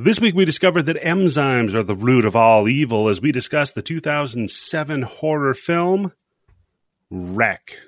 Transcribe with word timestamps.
This 0.00 0.20
week 0.20 0.36
we 0.36 0.44
discovered 0.44 0.84
that 0.84 1.02
enzymes 1.02 1.74
are 1.74 1.82
the 1.82 1.96
root 1.96 2.24
of 2.24 2.36
all 2.36 2.68
evil 2.68 3.08
as 3.08 3.20
we 3.20 3.32
discuss 3.32 3.72
the 3.72 3.82
2007 3.82 5.02
horror 5.02 5.54
film 5.54 6.12
REC. 7.10 7.80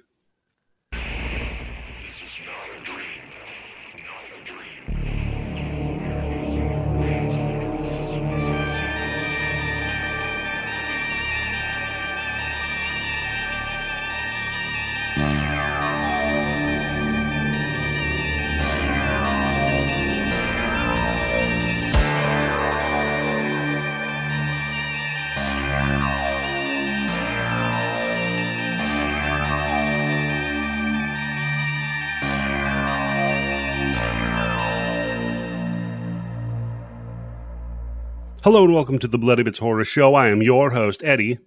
Hello 38.42 38.64
and 38.64 38.72
welcome 38.72 38.98
to 38.98 39.06
the 39.08 39.18
Bloody 39.18 39.42
Bits 39.42 39.58
Horror 39.58 39.84
Show. 39.84 40.14
I 40.14 40.28
am 40.28 40.40
your 40.42 40.70
host, 40.70 41.04
Eddie. 41.04 41.38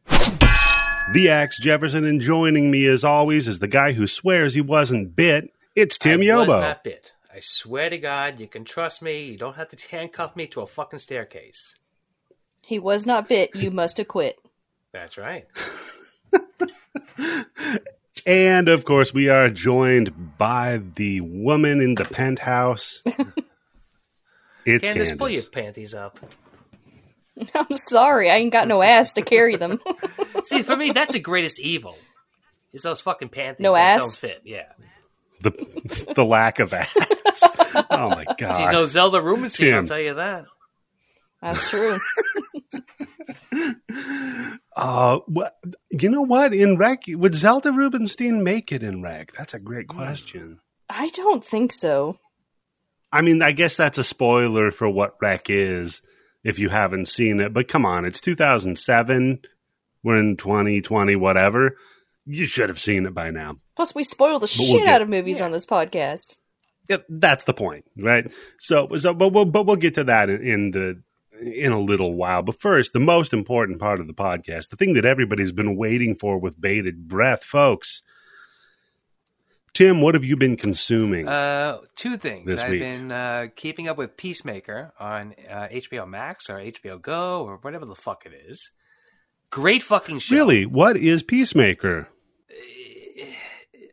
The 1.13 1.27
Axe 1.29 1.59
Jefferson, 1.59 2.05
and 2.05 2.21
joining 2.21 2.69
me 2.69 2.85
as 2.85 3.03
always 3.03 3.47
is 3.47 3.59
the 3.59 3.67
guy 3.67 3.93
who 3.93 4.05
swears 4.05 4.53
he 4.53 4.61
wasn't 4.61 5.15
bit. 5.15 5.51
It's 5.75 5.97
Tim 5.97 6.21
I 6.21 6.25
Yobo. 6.25 6.47
was 6.47 6.61
not 6.61 6.83
bit. 6.83 7.11
I 7.33 7.39
swear 7.39 7.89
to 7.89 7.97
God, 7.97 8.39
you 8.39 8.47
can 8.47 8.63
trust 8.63 9.01
me. 9.01 9.23
You 9.23 9.37
don't 9.37 9.55
have 9.55 9.69
to 9.69 9.89
handcuff 9.89 10.35
me 10.35 10.45
to 10.47 10.61
a 10.61 10.67
fucking 10.67 10.99
staircase. 10.99 11.75
He 12.65 12.77
was 12.77 13.05
not 13.07 13.27
bit. 13.27 13.55
You 13.55 13.71
must 13.71 13.99
acquit. 13.99 14.37
That's 14.91 15.17
right. 15.17 15.47
And 18.25 18.69
of 18.69 18.85
course, 18.85 19.13
we 19.13 19.27
are 19.29 19.49
joined 19.49 20.37
by 20.37 20.81
the 20.95 21.21
woman 21.21 21.81
in 21.81 21.95
the 21.95 22.05
penthouse. 22.05 23.01
It's 24.65 24.87
Candice, 24.87 25.09
Candice. 25.11 25.17
pull 25.19 25.29
your 25.29 25.43
panties 25.43 25.93
up. 25.93 26.17
I'm 27.55 27.75
sorry. 27.75 28.29
I 28.29 28.35
ain't 28.35 28.53
got 28.53 28.67
no 28.67 28.81
ass 28.81 29.13
to 29.13 29.21
carry 29.21 29.55
them. 29.55 29.79
See, 30.45 30.61
for 30.61 30.75
me, 30.75 30.91
that's 30.91 31.13
the 31.13 31.19
greatest 31.19 31.59
evil. 31.59 31.95
Is 32.73 32.83
those 32.83 33.01
fucking 33.01 33.29
panties 33.29 33.59
No 33.61 33.73
that 33.73 33.95
ass? 33.95 34.01
don't 34.01 34.15
fit. 34.15 34.41
Yeah. 34.43 34.71
The 35.41 36.11
the 36.15 36.25
lack 36.25 36.59
of 36.59 36.73
ass. 36.73 36.89
oh 36.95 38.09
my 38.09 38.25
god, 38.37 38.59
She's 38.59 38.69
no 38.71 38.85
Zelda 38.85 39.21
Rubinstein, 39.21 39.75
I'll 39.75 39.85
tell 39.85 39.99
you 39.99 40.13
that. 40.15 40.45
That's 41.41 41.69
true. 41.69 41.99
Uh, 44.75 45.19
what, 45.27 45.55
you 45.91 46.09
know 46.09 46.21
what? 46.21 46.53
In 46.53 46.77
REC, 46.77 47.03
would 47.09 47.35
Zelda 47.35 47.71
Rubinstein 47.71 48.43
make 48.43 48.71
it 48.71 48.81
in 48.81 49.01
REC? 49.01 49.33
That's 49.37 49.53
a 49.53 49.59
great 49.59 49.87
question. 49.87 50.59
I 50.89 51.09
don't 51.09 51.43
think 51.43 51.71
so. 51.71 52.17
I 53.11 53.21
mean, 53.21 53.41
I 53.41 53.51
guess 53.51 53.75
that's 53.75 53.99
a 53.99 54.03
spoiler 54.03 54.71
for 54.71 54.89
what 54.89 55.17
REC 55.21 55.49
is 55.49 56.01
if 56.43 56.59
you 56.59 56.69
haven't 56.69 57.07
seen 57.07 57.39
it. 57.39 57.53
But 57.53 57.67
come 57.67 57.85
on, 57.85 58.05
it's 58.05 58.21
2007. 58.21 59.39
We're 60.03 60.17
in 60.17 60.37
2020, 60.37 61.15
whatever. 61.15 61.77
You 62.25 62.45
should 62.45 62.69
have 62.69 62.79
seen 62.79 63.05
it 63.05 63.13
by 63.13 63.31
now. 63.31 63.57
Plus, 63.75 63.93
we 63.95 64.03
spoil 64.03 64.39
the 64.39 64.53
we'll 64.57 64.67
shit 64.67 64.85
get- 64.85 64.95
out 64.95 65.01
of 65.01 65.09
movies 65.09 65.41
on 65.41 65.51
this 65.51 65.65
podcast. 65.65 66.37
Yep, 66.89 67.05
that's 67.07 67.45
the 67.45 67.53
point, 67.53 67.85
right? 67.97 68.29
So, 68.59 68.89
so, 68.97 69.13
but 69.13 69.29
we'll, 69.29 69.45
but 69.45 69.65
we'll 69.65 69.77
get 69.77 69.93
to 69.93 70.03
that 70.03 70.29
in, 70.29 70.41
in 70.45 70.71
the 70.71 71.01
in 71.41 71.71
a 71.71 71.79
little 71.79 72.13
while. 72.13 72.41
But 72.43 72.59
first, 72.59 72.91
the 72.93 72.99
most 72.99 73.33
important 73.33 73.79
part 73.79 74.01
of 74.01 74.07
the 74.07 74.13
podcast, 74.13 74.69
the 74.69 74.75
thing 74.75 74.93
that 74.93 75.05
everybody's 75.05 75.51
been 75.53 75.77
waiting 75.77 76.15
for 76.15 76.37
with 76.37 76.59
bated 76.59 77.07
breath, 77.07 77.43
folks. 77.43 78.01
Tim, 79.73 80.01
what 80.01 80.13
have 80.13 80.23
you 80.23 80.35
been 80.37 80.55
consuming? 80.55 81.27
Uh, 81.27 81.79
two 81.95 82.17
things. 82.17 82.47
This 82.47 82.61
I've 82.61 82.71
week. 82.71 82.81
been 82.81 83.11
uh, 83.11 83.47
keeping 83.55 83.87
up 83.87 83.97
with 83.97 84.15
Peacemaker 84.17 84.93
on 84.99 85.33
uh, 85.49 85.67
HBO 85.71 86.07
Max 86.07 86.49
or 86.49 86.57
HBO 86.57 87.01
Go 87.01 87.43
or 87.43 87.57
whatever 87.57 87.85
the 87.85 87.95
fuck 87.95 88.25
it 88.25 88.33
is. 88.47 88.69
Great 89.49 89.81
fucking 89.81 90.19
show. 90.19 90.35
really, 90.35 90.65
what 90.65 90.95
is 90.95 91.23
Peacemaker? 91.23 92.07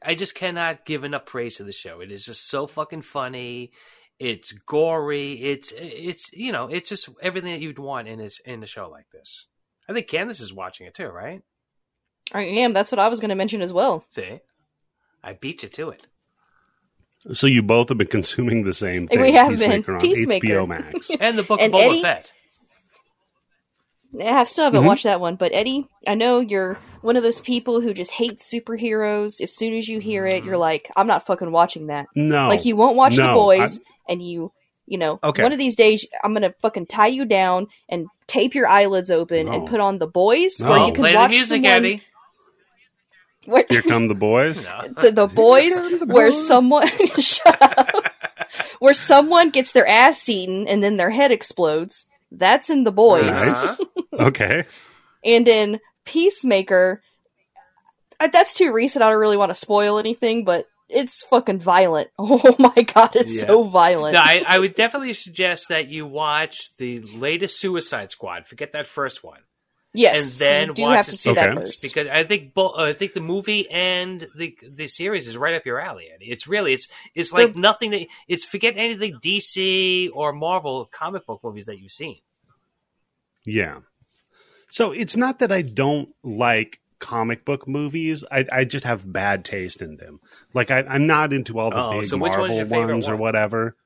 I 0.02 0.14
just 0.14 0.34
cannot 0.34 0.84
give 0.86 1.04
enough 1.04 1.26
praise 1.26 1.56
to 1.56 1.64
the 1.64 1.72
show. 1.72 2.00
It 2.00 2.10
is 2.10 2.24
just 2.24 2.48
so 2.48 2.66
fucking 2.66 3.02
funny. 3.02 3.72
It's 4.18 4.52
gory. 4.52 5.32
It's 5.32 5.72
it's 5.76 6.32
you 6.32 6.52
know 6.52 6.68
it's 6.68 6.88
just 6.88 7.08
everything 7.22 7.52
that 7.52 7.60
you'd 7.60 7.78
want 7.78 8.08
in 8.08 8.18
this 8.18 8.38
in 8.40 8.62
a 8.62 8.66
show 8.66 8.88
like 8.88 9.10
this. 9.12 9.46
I 9.88 9.92
think 9.92 10.08
Candice 10.08 10.40
is 10.42 10.52
watching 10.52 10.86
it 10.86 10.94
too, 10.94 11.08
right? 11.08 11.42
I 12.32 12.42
am. 12.42 12.72
That's 12.72 12.92
what 12.92 12.98
I 12.98 13.08
was 13.08 13.20
going 13.20 13.30
to 13.30 13.34
mention 13.34 13.60
as 13.60 13.72
well. 13.72 14.04
See, 14.10 14.40
I 15.22 15.34
beat 15.34 15.62
you 15.62 15.68
to 15.70 15.90
it. 15.90 16.06
So 17.32 17.46
you 17.46 17.62
both 17.62 17.90
have 17.90 17.98
been 17.98 18.06
consuming 18.06 18.64
the 18.64 18.72
same 18.72 19.06
thing. 19.06 19.20
We 19.20 19.32
have 19.32 19.48
been. 19.58 19.82
Peacemaker 19.82 19.94
on 19.94 20.00
Peacemaker. 20.00 20.46
HBO 20.46 20.66
Max. 20.68 21.10
And 21.20 21.36
the 21.36 21.42
book 21.42 21.60
And 21.60 21.74
of 21.74 21.80
Boba 21.80 21.84
Eddie- 21.86 22.02
Fett. 22.02 22.32
I 24.18 24.24
have 24.24 24.48
still 24.48 24.64
haven't 24.64 24.82
Mhm. 24.82 24.86
watched 24.86 25.04
that 25.04 25.20
one, 25.20 25.36
but 25.36 25.52
Eddie, 25.54 25.86
I 26.08 26.16
know 26.16 26.40
you're 26.40 26.78
one 27.00 27.16
of 27.16 27.22
those 27.22 27.40
people 27.40 27.80
who 27.80 27.94
just 27.94 28.10
hates 28.10 28.52
superheroes. 28.52 29.40
As 29.40 29.54
soon 29.54 29.72
as 29.74 29.86
you 29.86 30.00
hear 30.00 30.26
it, 30.26 30.42
you're 30.44 30.56
like, 30.56 30.90
I'm 30.96 31.06
not 31.06 31.26
fucking 31.26 31.52
watching 31.52 31.86
that. 31.88 32.06
No, 32.16 32.48
Like 32.48 32.64
you 32.64 32.74
won't 32.74 32.96
watch 32.96 33.14
the 33.14 33.26
No, 33.28 33.34
boys, 33.34 33.78
and 34.08 34.20
you, 34.20 34.50
you 34.86 34.98
know, 34.98 35.20
Okay. 35.22 35.44
one 35.44 35.52
of 35.52 35.58
these 35.58 35.76
days 35.76 36.08
I'm 36.24 36.32
gonna 36.32 36.54
fucking 36.60 36.86
tie 36.86 37.06
you 37.06 37.24
down 37.24 37.68
and 37.88 38.08
tape 38.26 38.56
your 38.56 38.66
eyelids 38.66 39.12
open 39.12 39.46
No. 39.46 39.52
and 39.52 39.68
put 39.68 39.78
on 39.78 39.98
the 39.98 40.08
boys, 40.08 40.60
No. 40.60 40.70
where 40.70 40.78
Oh, 40.80 40.86
you 40.88 40.92
can 40.92 41.02
play 41.02 41.12
the 41.12 41.18
watch 41.18 41.30
music, 41.30 41.62
someone, 41.62 41.70
Eddie. 41.84 42.02
Where- 43.50 43.66
Here 43.68 43.82
come 43.82 44.08
the 44.08 44.14
boys. 44.14 44.64
The, 44.64 45.10
the 45.14 45.26
boys 45.26 45.74
the 45.74 46.06
where 46.06 46.28
boys. 46.28 46.46
someone 46.46 46.88
shut 47.18 47.60
up. 47.60 48.04
where 48.78 48.94
someone 48.94 49.50
gets 49.50 49.72
their 49.72 49.86
ass 49.86 50.28
eaten 50.28 50.66
and 50.68 50.82
then 50.82 50.96
their 50.96 51.10
head 51.10 51.30
explodes. 51.32 52.06
That's 52.32 52.70
in 52.70 52.84
the 52.84 52.92
boys. 52.92 53.26
Nice. 53.26 53.50
Uh-huh. 53.50 53.84
Okay. 54.28 54.64
And 55.24 55.46
in 55.48 55.80
Peacemaker, 56.04 57.02
uh, 58.20 58.28
that's 58.32 58.54
too 58.54 58.72
recent. 58.72 59.02
I 59.02 59.10
don't 59.10 59.20
really 59.20 59.36
want 59.36 59.50
to 59.50 59.54
spoil 59.54 59.98
anything, 59.98 60.44
but 60.44 60.66
it's 60.88 61.24
fucking 61.24 61.60
violent. 61.60 62.08
Oh 62.18 62.54
my 62.58 62.82
god, 62.82 63.16
it's 63.16 63.34
Yeah. 63.34 63.46
so 63.46 63.64
violent. 63.64 64.14
No, 64.14 64.20
I, 64.20 64.42
I 64.46 64.58
would 64.58 64.74
definitely 64.74 65.12
suggest 65.14 65.68
that 65.70 65.88
you 65.88 66.06
watch 66.06 66.76
the 66.78 66.98
latest 66.98 67.60
Suicide 67.60 68.10
Squad. 68.12 68.46
Forget 68.46 68.72
that 68.72 68.86
first 68.86 69.22
one. 69.24 69.40
Yes, 69.94 70.18
and 70.18 70.40
then 70.40 70.68
you 70.68 70.74
do 70.74 70.82
watch 70.82 70.96
have 70.96 71.06
the 71.06 71.12
to 71.12 71.18
see 71.18 71.32
that 71.34 71.54
first. 71.54 71.82
because 71.82 72.06
I 72.06 72.24
think 72.24 72.54
bo- 72.54 72.74
uh, 72.78 72.86
I 72.88 72.92
think 72.92 73.14
the 73.14 73.20
movie 73.20 73.68
and 73.70 74.26
the 74.36 74.56
the 74.68 74.86
series 74.86 75.26
is 75.26 75.36
right 75.36 75.54
up 75.54 75.66
your 75.66 75.80
alley. 75.80 76.08
Eddie. 76.14 76.30
It's 76.30 76.46
really 76.46 76.72
it's 76.72 76.88
it's 77.14 77.32
like 77.32 77.56
nothing 77.56 77.90
that 77.90 78.06
it's 78.28 78.44
forget 78.44 78.76
anything 78.76 79.18
DC 79.22 80.10
or 80.12 80.32
Marvel 80.32 80.88
comic 80.92 81.26
book 81.26 81.40
movies 81.42 81.66
that 81.66 81.78
you've 81.80 81.90
seen. 81.92 82.18
Yeah. 83.44 83.80
So 84.70 84.92
it's 84.92 85.16
not 85.16 85.40
that 85.40 85.50
I 85.50 85.62
don't 85.62 86.10
like 86.22 86.80
comic 86.98 87.44
book 87.44 87.66
movies. 87.66 88.22
I, 88.30 88.44
I 88.52 88.64
just 88.64 88.84
have 88.84 89.10
bad 89.10 89.44
taste 89.44 89.82
in 89.82 89.96
them. 89.96 90.20
Like 90.54 90.70
I, 90.70 90.80
I'm 90.82 91.06
not 91.06 91.32
into 91.32 91.58
all 91.58 91.70
the 91.70 91.82
Oh, 91.82 91.90
big 91.92 92.04
so 92.04 92.18
which 92.18 92.30
Marvel 92.30 92.46
one's 92.46 92.56
your 92.58 92.66
favorite 92.66 92.92
ones 92.94 93.08
or 93.08 93.16
whatever. 93.16 93.76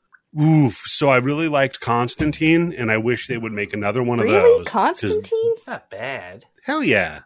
Oof. 0.41 0.83
So 0.87 1.09
I 1.11 1.19
really 1.19 1.49
liked 1.49 1.81
Constantine, 1.81 2.73
and 2.77 2.91
I 2.91 2.97
wish 2.97 3.29
they 3.29 3.39
would 3.39 3.53
make 3.53 3.73
another 3.73 4.03
one 4.03 4.19
of 4.21 4.27
those. 4.27 4.43
really, 4.43 4.65
Constantine? 4.65 5.53
It's 5.53 5.67
not 5.67 5.91
bad. 5.91 6.45
Hell 6.63 6.83
yeah. 6.83 7.21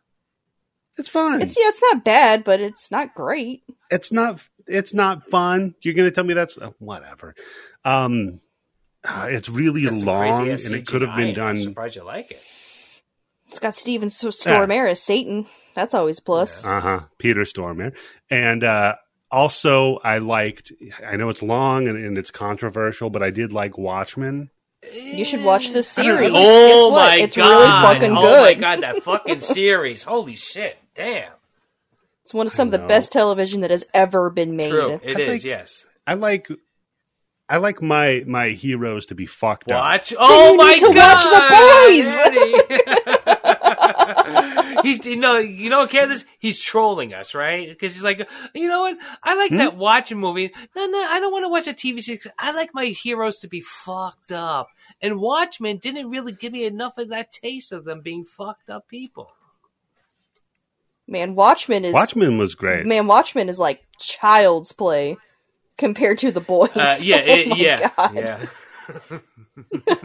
It's 0.98 1.08
fun. 1.08 1.40
It's 1.40 1.56
yeah, 1.56 1.68
it's 1.68 1.80
not 1.80 2.04
bad, 2.04 2.44
but 2.44 2.60
it's 2.60 2.90
not 2.90 3.14
great. 3.14 3.62
it's 3.90 4.10
not 4.10 4.40
it's 4.66 4.92
not 4.92 5.30
fun. 5.30 5.74
You're 5.80 5.94
going 5.94 6.08
to 6.08 6.14
tell 6.14 6.24
me 6.24 6.34
that's 6.34 6.58
uh, 6.58 6.72
whatever. 6.78 7.34
Um, 7.84 8.40
uh, 9.04 9.28
it's 9.30 9.48
really 9.48 9.84
Got 9.84 9.98
some 9.98 10.06
long, 10.06 10.48
and 10.48 10.58
it 10.74 10.86
could 10.86 11.02
have 11.02 11.14
been 11.16 11.28
CGI. 11.28 11.38
I'm 11.38 11.54
done. 11.54 11.62
surprised 11.62 11.96
you 11.96 12.02
like 12.04 12.32
it. 12.32 12.42
It's 13.48 13.60
got 13.60 13.76
Steven 13.76 14.06
S- 14.06 14.22
Stormare 14.22 14.90
as 14.90 15.00
Satan. 15.02 15.46
That's 15.74 15.94
always 15.94 16.18
a 16.18 16.22
plus. 16.22 16.64
Uh 16.64 16.80
huh. 16.80 17.00
Peter 17.16 17.42
Stormare, 17.42 17.96
and 18.28 18.64
uh, 18.64 18.96
also 19.30 19.96
I 20.04 20.18
liked. 20.18 20.72
I 21.06 21.16
know 21.16 21.28
it's 21.28 21.42
long 21.42 21.88
and, 21.88 21.96
and 22.02 22.18
it's 22.18 22.30
controversial, 22.30 23.10
but 23.10 23.22
I 23.22 23.30
did 23.30 23.52
like 23.52 23.76
Watchmen. 23.78 24.50
You 24.92 25.24
should 25.24 25.42
watch 25.42 25.70
this 25.72 25.98
I 25.98 26.02
don't 26.04 26.14
know. 26.14 26.16
series. 26.20 26.32
Oh 26.34 26.90
Guess 26.90 26.92
what? 26.92 27.08
my 27.08 27.16
It's 27.24 27.36
god! 27.36 27.48
really 27.50 27.66
fucking 27.94 28.16
oh 28.16 28.22
good. 28.22 28.44
my 28.44 28.54
god, 28.54 28.82
that 28.82 29.02
fucking 29.02 29.40
series! 29.56 30.04
Holy 30.04 30.36
shit! 30.36 30.76
Damn. 30.94 31.32
It's 32.24 32.34
one 32.34 32.46
of 32.46 32.52
some 32.52 32.68
of 32.68 32.72
the 32.72 32.86
best 32.86 33.10
television 33.10 33.62
that 33.62 33.70
has 33.70 33.84
ever 33.94 34.28
been 34.30 34.54
made. 34.56 34.70
True, 34.70 35.00
it 35.02 35.16
I 35.16 35.20
is. 35.20 35.28
think- 35.28 35.44
Yes. 35.44 35.86
I 36.06 36.14
like. 36.14 36.48
I 37.50 37.56
like 37.56 37.80
my 37.80 38.24
my 38.26 38.50
heroes 38.50 39.06
to 39.06 39.14
be 39.14 39.24
fucked 39.24 39.70
up. 39.70 39.80
Watch. 39.80 40.12
Oh 40.18 40.50
you 40.52 40.56
my 40.58 40.72
need 40.72 40.78
to 40.80 40.92
god! 40.92 41.32
watch 41.32 41.48
The 41.48 42.70
Eddie. 42.76 42.82
he's 44.82 45.04
you 45.06 45.16
know 45.16 45.36
you 45.38 45.70
know 45.70 45.86
Candice 45.86 46.24
he's 46.38 46.60
trolling 46.60 47.14
us 47.14 47.34
right 47.34 47.68
because 47.68 47.94
he's 47.94 48.02
like 48.04 48.28
you 48.54 48.68
know 48.68 48.80
what 48.80 48.96
I 49.22 49.34
like 49.36 49.50
that 49.52 49.76
watching 49.76 50.18
movie 50.18 50.52
no 50.76 50.86
no 50.86 50.98
I 51.02 51.20
don't 51.20 51.32
want 51.32 51.44
to 51.44 51.48
watch 51.48 51.66
a 51.66 51.72
TV 51.72 52.00
series 52.02 52.26
I 52.38 52.52
like 52.52 52.74
my 52.74 52.86
heroes 52.86 53.38
to 53.40 53.48
be 53.48 53.60
fucked 53.60 54.32
up 54.32 54.68
and 55.02 55.20
Watchmen 55.20 55.78
didn't 55.78 56.10
really 56.10 56.32
give 56.32 56.52
me 56.52 56.64
enough 56.64 56.98
of 56.98 57.08
that 57.08 57.32
taste 57.32 57.72
of 57.72 57.84
them 57.84 58.00
being 58.00 58.24
fucked 58.24 58.70
up 58.70 58.88
people 58.88 59.32
Man, 61.10 61.34
Watchmen 61.34 61.86
is 61.86 61.94
Watchmen 61.94 62.36
was 62.36 62.54
great. 62.54 62.84
Man, 62.84 63.06
Watchmen 63.06 63.48
is 63.48 63.58
like 63.58 63.82
child's 63.98 64.72
play 64.72 65.16
compared 65.78 66.18
to 66.18 66.30
the 66.30 66.40
boys. 66.40 66.68
uh, 66.74 66.98
yeah 67.00 67.16
Oh 67.26 67.32
it- 67.34 67.48
my 67.48 67.56
yeah 67.56 67.90
God. 67.96 68.14
yeah 68.14 68.46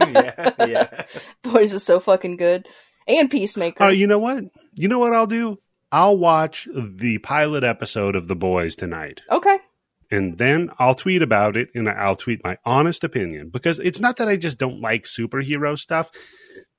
yeah 0.00 0.50
yeah 0.66 1.04
Boys 1.42 1.72
is 1.74 1.82
so 1.82 2.00
fucking 2.00 2.36
good. 2.36 2.66
And 3.06 3.30
Peacemaker. 3.30 3.84
Oh, 3.84 3.88
you 3.88 4.06
know 4.06 4.18
what? 4.18 4.44
You 4.76 4.88
know 4.88 4.98
what 4.98 5.12
I'll 5.14 5.26
do? 5.26 5.58
I'll 5.92 6.16
watch 6.16 6.68
the 6.74 7.18
pilot 7.18 7.62
episode 7.64 8.16
of 8.16 8.26
The 8.28 8.34
Boys 8.36 8.74
tonight. 8.76 9.20
okay. 9.30 9.58
and 10.10 10.36
then 10.38 10.70
I'll 10.78 10.94
tweet 10.94 11.22
about 11.22 11.56
it 11.56 11.68
and 11.74 11.88
I'll 11.88 12.16
tweet 12.16 12.42
my 12.44 12.58
honest 12.64 13.04
opinion 13.04 13.48
because 13.50 13.78
it's 13.78 14.00
not 14.00 14.16
that 14.18 14.28
I 14.28 14.36
just 14.36 14.58
don't 14.58 14.80
like 14.80 15.04
superhero 15.04 15.78
stuff. 15.78 16.10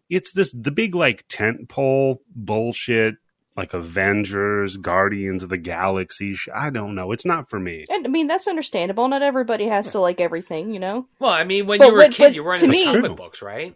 It's 0.10 0.32
this 0.32 0.52
the 0.52 0.72
big 0.72 0.94
like 0.96 1.26
tent 1.30 1.68
pole 1.70 2.22
bullshit 2.36 3.16
like 3.58 3.74
Avengers, 3.74 4.76
Guardians 4.78 5.42
of 5.42 5.50
the 5.50 5.58
Galaxy. 5.58 6.36
I 6.54 6.70
don't 6.70 6.94
know. 6.94 7.12
It's 7.14 7.26
not 7.26 7.50
for 7.50 7.60
me. 7.60 7.86
And 7.90 8.06
I 8.06 8.10
mean 8.10 8.28
that's 8.28 8.48
understandable. 8.48 9.08
Not 9.08 9.22
everybody 9.22 9.66
has 9.68 9.90
to 9.92 10.00
like 10.00 10.20
everything, 10.22 10.74
you 10.74 10.80
know. 10.80 11.08
well 11.20 11.32
I 11.32 11.46
mean 11.46 11.66
when 11.68 11.80
But 11.80 11.88
you 11.88 11.94
were 11.94 12.02
a 12.02 12.10
kid 12.10 12.36
you 12.36 12.44
were 12.44 12.54
into 12.54 12.68
me- 12.68 12.84
comic 12.86 13.16
books 13.16 13.42
right 13.42 13.76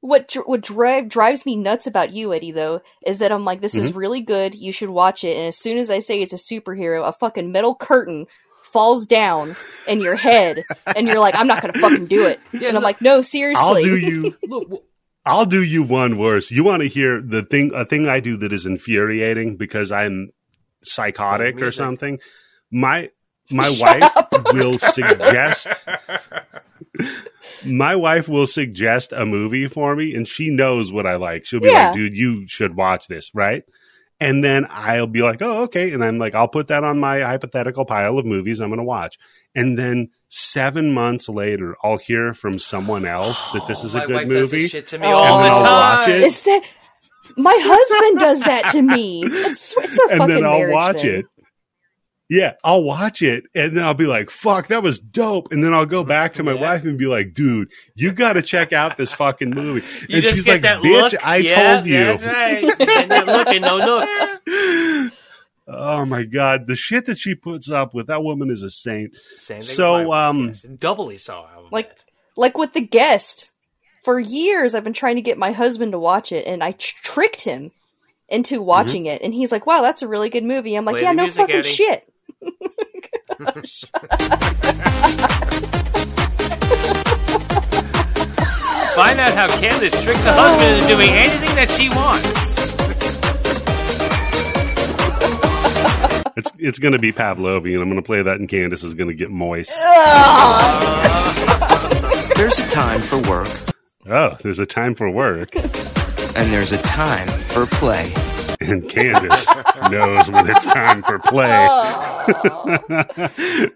What 0.00 0.32
what 0.46 0.60
drive 0.60 1.08
drives 1.08 1.44
me 1.44 1.56
nuts 1.56 1.86
about 1.86 2.12
you, 2.12 2.32
Eddie, 2.32 2.52
though, 2.52 2.82
is 3.04 3.18
that 3.18 3.32
I'm 3.32 3.44
like, 3.44 3.60
this 3.60 3.74
is 3.74 3.90
mm-hmm. 3.90 3.98
really 3.98 4.20
good. 4.20 4.54
You 4.54 4.70
should 4.70 4.90
watch 4.90 5.24
it. 5.24 5.36
And 5.36 5.46
as 5.46 5.58
soon 5.58 5.76
as 5.76 5.90
I 5.90 5.98
say 5.98 6.22
it's 6.22 6.32
a 6.32 6.36
superhero, 6.36 7.06
a 7.06 7.12
fucking 7.12 7.50
metal 7.50 7.74
curtain 7.74 8.26
falls 8.62 9.06
down 9.06 9.56
in 9.88 10.00
your 10.00 10.14
head, 10.14 10.62
and 10.94 11.08
you're 11.08 11.18
like, 11.18 11.34
I'm 11.36 11.46
not 11.46 11.62
gonna 11.62 11.78
fucking 11.78 12.06
do 12.06 12.26
it. 12.26 12.38
Yeah, 12.52 12.68
and 12.68 12.76
I'm 12.76 12.82
look- 12.82 12.82
like, 12.84 13.02
no, 13.02 13.22
seriously. 13.22 13.62
I'll 13.62 13.74
do 13.74 13.96
you 13.96 14.36
look 14.46 14.68
w- 14.68 14.82
I'll 15.24 15.46
do 15.46 15.62
you 15.62 15.82
one 15.82 16.16
worse. 16.16 16.50
You 16.50 16.64
want 16.64 16.82
to 16.82 16.88
hear 16.88 17.20
the 17.20 17.42
thing 17.42 17.72
a 17.74 17.84
thing 17.84 18.08
I 18.08 18.20
do 18.20 18.36
that 18.38 18.52
is 18.52 18.66
infuriating 18.66 19.56
because 19.56 19.92
I'm 19.92 20.30
psychotic 20.82 21.60
or 21.60 21.70
something. 21.70 22.18
My 22.70 23.10
my 23.50 23.70
Shut 23.72 24.02
wife 24.32 24.52
will 24.54 24.74
suggest 24.74 25.68
my 27.64 27.96
wife 27.96 28.28
will 28.28 28.46
suggest 28.46 29.12
a 29.12 29.24
movie 29.26 29.68
for 29.68 29.94
me 29.96 30.14
and 30.14 30.26
she 30.28 30.50
knows 30.50 30.92
what 30.92 31.06
I 31.06 31.16
like. 31.16 31.44
She'll 31.46 31.60
be 31.60 31.68
Yeah. 31.68 31.86
like, 31.86 31.94
dude, 31.94 32.14
you 32.16 32.46
should 32.48 32.76
watch 32.76 33.06
this, 33.08 33.30
right? 33.34 33.64
And 34.20 34.42
then 34.42 34.66
I'll 34.68 35.06
be 35.06 35.22
like, 35.22 35.40
oh, 35.42 35.62
okay. 35.64 35.92
And 35.92 36.02
I'm 36.04 36.18
like, 36.18 36.34
I'll 36.34 36.48
put 36.48 36.68
that 36.68 36.82
on 36.82 36.98
my 36.98 37.20
hypothetical 37.20 37.84
pile 37.84 38.18
of 38.18 38.26
movies 38.26 38.60
I'm 38.60 38.68
going 38.70 38.78
to 38.78 38.84
watch. 38.84 39.16
And 39.54 39.78
then 39.78 40.08
seven 40.28 40.92
months 40.92 41.28
later, 41.28 41.76
I'll 41.84 41.98
hear 41.98 42.34
from 42.34 42.58
someone 42.58 43.06
else 43.06 43.52
that 43.52 43.66
this 43.68 43.84
is 43.84 43.94
a 43.94 43.98
My 43.98 44.06
good 44.06 44.14
wife 44.16 44.26
movie. 44.28 44.62
this 44.62 44.70
shit 44.72 44.86
to 44.88 44.98
me 44.98 45.06
all 45.06 45.22
And 45.24 45.44
the 45.44 45.48
I'll 45.48 45.62
time. 45.62 45.98
watch 46.00 46.08
it. 46.08 46.22
Is 46.24 46.40
that 46.42 46.62
my 47.36 47.56
husband 47.60 48.18
does 48.20 48.40
that 48.40 48.72
to 48.72 48.82
me? 48.82 49.22
It's, 49.24 49.74
it's 49.76 49.98
a 49.98 50.02
and 50.10 50.18
fucking 50.18 50.34
then 50.34 50.44
I'll 50.44 50.58
marriage 50.58 50.74
watch 50.74 50.96
thing. 50.96 51.14
it. 51.14 51.26
Yeah, 52.30 52.54
I'll 52.62 52.82
watch 52.82 53.22
it 53.22 53.44
and 53.54 53.74
then 53.74 53.82
I'll 53.84 53.94
be 53.94 54.06
like, 54.06 54.28
fuck, 54.30 54.66
that 54.68 54.82
was 54.82 54.98
dope. 54.98 55.50
And 55.50 55.64
then 55.64 55.72
I'll 55.72 55.86
go 55.86 56.04
back 56.04 56.34
to 56.34 56.42
my 56.42 56.52
Yeah. 56.52 56.60
wife 56.60 56.84
and 56.84 56.98
be 56.98 57.06
like, 57.06 57.32
dude, 57.32 57.70
you 57.94 58.12
got 58.12 58.34
to 58.34 58.42
check 58.42 58.74
out 58.74 58.98
this 58.98 59.12
fucking 59.12 59.48
movie. 59.50 59.86
You 60.08 60.16
and 60.16 60.22
just 60.22 60.34
she's 60.36 60.44
get 60.44 60.52
like, 60.52 60.62
that 60.62 60.82
bitch, 60.82 61.12
look. 61.12 61.26
I 61.26 61.36
Yeah, 61.38 61.72
told 61.74 61.86
you. 61.86 62.04
That's 62.04 62.24
right. 62.24 62.64
And 62.98 63.10
that 63.10 63.26
look 63.26 63.48
and 63.48 63.62
no 63.62 63.76
look. 63.78 65.12
oh 65.68 66.04
my 66.04 66.24
God. 66.24 66.66
The 66.66 66.76
shit 66.76 67.06
that 67.06 67.16
she 67.18 67.34
puts 67.34 67.70
up 67.70 67.94
with, 67.94 68.08
that 68.08 68.22
woman 68.22 68.50
is 68.50 68.62
a 68.62 68.70
saint. 68.70 69.12
Same 69.38 69.60
thing. 69.60 69.62
So, 69.62 69.92
with 69.98 70.02
my 70.02 70.08
wife, 70.08 70.28
um, 70.36 70.44
yes. 70.48 70.62
doubly 70.62 71.16
so. 71.16 71.46
Like- 71.70 71.88
bet. 71.88 72.04
Like 72.36 72.56
with 72.56 72.72
the 72.72 72.86
guest, 72.86 73.50
for 74.04 74.20
years 74.20 74.74
I've 74.76 74.84
been 74.84 74.92
trying 74.92 75.16
to 75.16 75.22
get 75.22 75.38
my 75.38 75.50
husband 75.50 75.90
to 75.90 75.98
watch 75.98 76.30
it, 76.30 76.46
and 76.46 76.62
I 76.62 76.70
tr- 76.70 76.94
tricked 77.02 77.40
him 77.42 77.72
into 78.28 78.62
watching 78.62 79.06
it, 79.06 79.22
and 79.22 79.34
he's 79.34 79.50
like, 79.50 79.66
"Wow, 79.66 79.82
that's 79.82 80.02
a 80.02 80.08
really 80.08 80.28
good 80.30 80.44
movie." 80.44 80.76
I'm 80.76 80.84
like, 80.84 80.94
Play 80.96 81.02
"Yeah, 81.02 81.12
no 81.14 81.26
fucking 81.28 81.56
Eddie." 81.56 81.68
shit." 81.68 82.07
find 83.38 83.54
out 89.20 89.32
how 89.34 89.46
Candice 89.46 90.02
tricks 90.02 90.24
her 90.24 90.32
husband 90.32 90.74
into 90.74 90.88
doing 90.88 91.10
anything 91.10 91.54
that 91.54 91.70
she 91.70 91.88
wants. 91.88 92.58
It's 96.36 96.50
it's 96.58 96.78
going 96.80 96.92
to 96.92 96.98
be 96.98 97.12
Pavlovian. 97.12 97.80
I'm 97.80 97.88
going 97.88 97.94
to 97.96 98.02
play 98.02 98.22
that, 98.22 98.40
and 98.40 98.48
Candice 98.48 98.82
is 98.82 98.94
going 98.94 99.08
to 99.08 99.14
get 99.14 99.30
moist. 99.30 99.70
There's 102.36 102.58
a 102.58 102.68
time 102.70 103.00
for 103.00 103.18
work, 103.20 103.48
Oh, 104.10 104.36
there's 104.42 104.58
a 104.58 104.66
time 104.66 104.94
for 104.94 105.10
work, 105.10 105.54
and 105.54 106.52
there's 106.52 106.72
a 106.72 106.78
time 106.78 107.28
for 107.28 107.66
play. 107.66 108.12
And 108.60 108.82
Candice 108.82 109.90
knows 109.90 110.30
when 110.30 110.50
it's 110.50 110.64
time 110.64 111.02
for 111.04 111.18
play. 111.20 111.48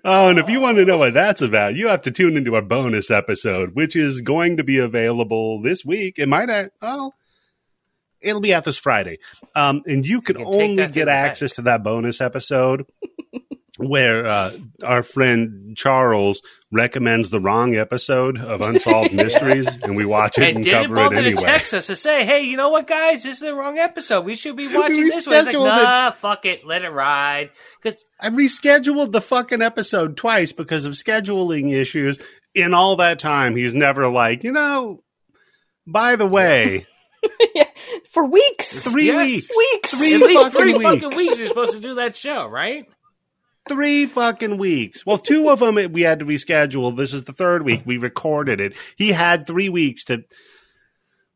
oh, 0.05 0.29
and 0.29 0.38
if 0.40 0.49
you 0.49 0.61
want 0.61 0.79
to 0.79 0.84
know 0.84 0.99
what 0.99 1.14
that's 1.14 1.40
about, 1.40 1.76
you 1.76 1.87
have 1.88 2.02
to 2.02 2.11
tune 2.11 2.37
into 2.37 2.56
our 2.56 2.62
bonus 2.62 3.08
episode, 3.11 3.75
which 3.75 3.94
is 3.94 4.23
going 4.23 4.56
to 4.56 4.64
be 4.64 4.79
available 4.79 5.62
this 5.62 5.84
week. 5.84 6.19
It 6.19 6.29
might, 6.29 6.49
oh, 6.81 7.12
it'll 8.20 8.40
be 8.40 8.55
out 8.55 8.64
this 8.64 8.76
Friday. 8.76 9.19
Um, 9.55 9.82
and 9.87 10.05
you 10.05 10.20
can, 10.20 10.38
You 10.38 10.46
can 10.46 10.55
only 10.55 10.76
get 10.76 11.06
the 11.06 11.12
access 11.12 11.52
to 11.52 11.62
that 11.62 11.85
bonus 11.85 12.20
episode 12.20 12.85
where 13.78 14.26
uh, 14.26 14.50
our 14.84 15.02
friend 15.02 15.76
Charles 15.76 16.42
recommends 16.70 17.30
the 17.30 17.40
wrong 17.40 17.74
episode 17.74 18.38
of 18.38 18.60
Unsolved 18.60 19.12
Mysteries, 19.14 19.66
and 19.82 19.96
we 19.96 20.04
watch 20.04 20.36
it 20.38 20.44
And 20.56 20.66
and, 20.66 20.88
cover 20.88 21.14
it 21.14 21.19
anyway. 21.19 21.34
to 21.34 21.42
text 21.42 21.72
us 21.74 21.86
to 21.86 21.96
say, 21.96 22.24
"Hey, 22.24 22.42
you 22.42 22.56
know 22.56 22.69
what, 22.69 22.86
guys? 22.86 23.22
This 23.22 23.34
is 23.36 23.40
the 23.40 23.54
wrong 23.54 23.78
episode. 23.78 24.24
We 24.26 24.34
should 24.34 24.56
be 24.56 24.66
watching 24.69 25.04
this 25.06 25.26
one." 25.26 25.36
It's 25.36 25.46
like, 25.46 25.52
scheduled 25.52 25.66
it. 25.69 25.70
nah, 25.70 26.10
fuck 26.10 26.44
it, 26.44 26.66
let 26.66 26.84
it 26.84 26.90
ride. 26.90 27.50
Because 27.82 28.04
I 28.20 28.28
rescheduled 28.30 29.12
the 29.12 29.20
fucking 29.22 29.62
episode 29.62 30.16
twice 30.16 30.52
because 30.52 30.84
of 30.84 30.92
scheduling 30.94 31.72
issues. 31.72 32.18
In 32.54 32.75
all 32.75 32.96
that 32.96 33.18
time, 33.18 33.56
he's 33.56 33.72
never 33.72 34.08
like, 34.08 34.44
you 34.44 34.52
know, 34.52 35.02
by 35.86 36.16
the 36.16 36.26
way, 36.26 36.86
For 38.10 38.25
weeks, 38.26 38.86
three 38.90 39.06
Yes. 39.06 39.26
weeks, 39.26 39.50
weeks. 39.56 39.90
three 39.98 40.14
at 40.14 40.20
least 40.20 40.42
fucking 40.42 40.60
three 40.60 40.75
weeks. 40.75 41.02
fucking 41.02 41.16
weeks 41.16 41.38
you're 41.38 41.46
supposed 41.46 41.72
to 41.72 41.80
do 41.80 41.94
that 41.94 42.14
show, 42.14 42.46
right? 42.46 42.84
Three 43.69 44.06
fucking 44.06 44.59
weeks. 44.59 45.06
Well, 45.06 45.19
two 45.19 45.49
of 45.50 45.59
them 45.61 45.75
we 45.93 46.03
had 46.03 46.19
to 46.20 46.26
reschedule. 46.26 46.97
This 46.97 47.12
is 47.14 47.25
the 47.25 47.32
third 47.32 47.62
week. 47.64 47.82
We 47.85 47.99
recorded 47.99 48.61
it. 48.61 48.75
He 48.97 49.12
had 49.12 49.47
three 49.47 49.69
weeks 49.69 50.05
to. 50.05 50.25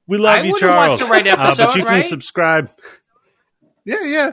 We 0.09 0.19
love 0.19 0.41
I 0.41 0.45
you, 0.45 0.59
Charles. 0.59 1.01
the 1.01 1.07
right 1.07 1.27
Uh, 1.27 1.37
but 1.37 1.47
episode, 1.47 1.77
you 1.77 1.85
can 1.85 1.95
right? 1.95 2.05
subscribe. 2.05 2.71
Yeah, 3.85 4.03
yeah. 4.05 4.31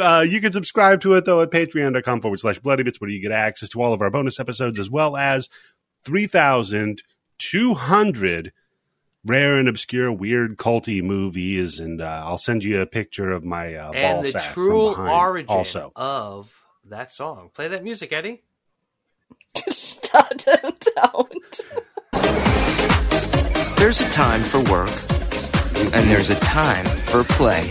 Uh, 0.00 0.20
you 0.20 0.40
can 0.40 0.52
subscribe 0.52 1.00
to 1.00 1.14
it 1.14 1.24
though 1.24 1.40
at 1.42 1.50
patreon.com 1.50 2.20
forward 2.20 2.38
slash 2.40 2.60
bloody 2.60 2.84
bits 2.84 3.00
where 3.00 3.10
you 3.10 3.20
get 3.20 3.32
access 3.32 3.68
to 3.70 3.82
all 3.82 3.92
of 3.92 4.00
our 4.00 4.10
bonus 4.10 4.38
episodes 4.38 4.78
as 4.78 4.88
well 4.88 5.16
as 5.16 5.48
3,200 6.04 8.52
rare 9.26 9.56
and 9.56 9.68
obscure 9.68 10.12
weird 10.12 10.56
culty 10.56 11.02
movies. 11.02 11.80
And 11.80 12.00
uh, 12.00 12.22
I'll 12.24 12.38
send 12.38 12.62
you 12.64 12.80
a 12.80 12.86
picture 12.86 13.30
of 13.30 13.44
my 13.44 13.74
uh, 13.74 13.92
ball 13.92 13.96
and 13.96 14.24
the 14.24 14.30
sack 14.30 14.54
true 14.54 14.94
origin 14.94 15.48
also. 15.48 15.92
of 15.96 16.52
that 16.86 17.12
song. 17.12 17.50
Play 17.54 17.68
that 17.68 17.82
music, 17.84 18.12
Eddie. 18.12 18.42
don't, 19.54 20.44
don't. 20.96 21.60
There's 23.78 24.00
a 24.00 24.10
time 24.10 24.42
for 24.42 24.60
work, 24.70 24.90
and 25.92 26.10
there's 26.10 26.30
a 26.30 26.36
time 26.40 26.84
for 26.84 27.24
play. 27.24 27.70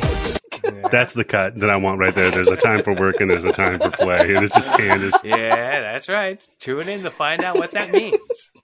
That's 0.92 1.14
the 1.14 1.24
cut 1.24 1.60
that 1.60 1.70
I 1.70 1.76
want 1.78 2.00
right 2.00 2.14
there. 2.14 2.32
There's 2.32 2.50
a 2.50 2.56
time 2.56 2.84
for 2.84 2.94
work 2.94 3.20
and 3.20 3.30
there's 3.30 3.44
a 3.44 3.52
time 3.52 3.80
for 3.80 3.90
play. 3.90 4.34
And 4.34 4.46
it's 4.46 4.56
just 4.56 4.70
Candice. 4.70 5.22
Yeah, 5.24 5.82
that's 5.82 6.08
right. 6.08 6.46
Tune 6.60 6.88
in 6.88 7.04
to 7.04 7.10
find 7.10 7.44
out 7.44 7.58
what 7.58 7.72
that 7.72 7.92
means. 7.92 8.52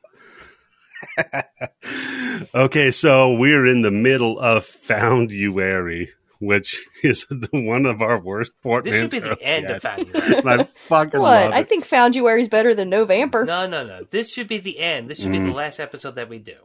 Okay, 2.53 2.91
so 2.91 3.33
we're 3.33 3.65
in 3.65 3.81
the 3.81 3.91
middle 3.91 4.39
of 4.39 4.65
Founduary, 4.65 6.11
which 6.39 6.85
is 7.03 7.25
the, 7.29 7.49
one 7.51 7.85
of 7.85 8.01
our 8.01 8.19
worst 8.19 8.51
portmanteaus. 8.63 8.91
This 8.91 9.01
should 9.01 9.11
be 9.11 9.19
the 9.19 9.41
end 9.43 9.63
yet. 9.69 9.75
of 9.75 9.81
Found 9.81 10.15
And 10.15 10.49
I 10.49 10.63
fucking 10.63 11.19
What? 11.19 11.43
love 11.43 11.51
I 11.53 11.59
it. 11.59 11.69
think 11.69 11.85
Founduary's 11.85 12.47
better 12.47 12.73
than 12.73 12.89
No 12.89 13.05
Vamper. 13.05 13.45
No, 13.45 13.67
no, 13.67 13.85
no. 13.85 14.05
This 14.09 14.33
should 14.33 14.47
be 14.47 14.57
the 14.59 14.79
end. 14.79 15.09
This 15.09 15.21
should 15.21 15.31
be 15.31 15.37
Mm. 15.39 15.47
the 15.47 15.53
last 15.53 15.79
episode 15.79 16.15
that 16.15 16.29
we 16.29 16.39
do. 16.39 16.55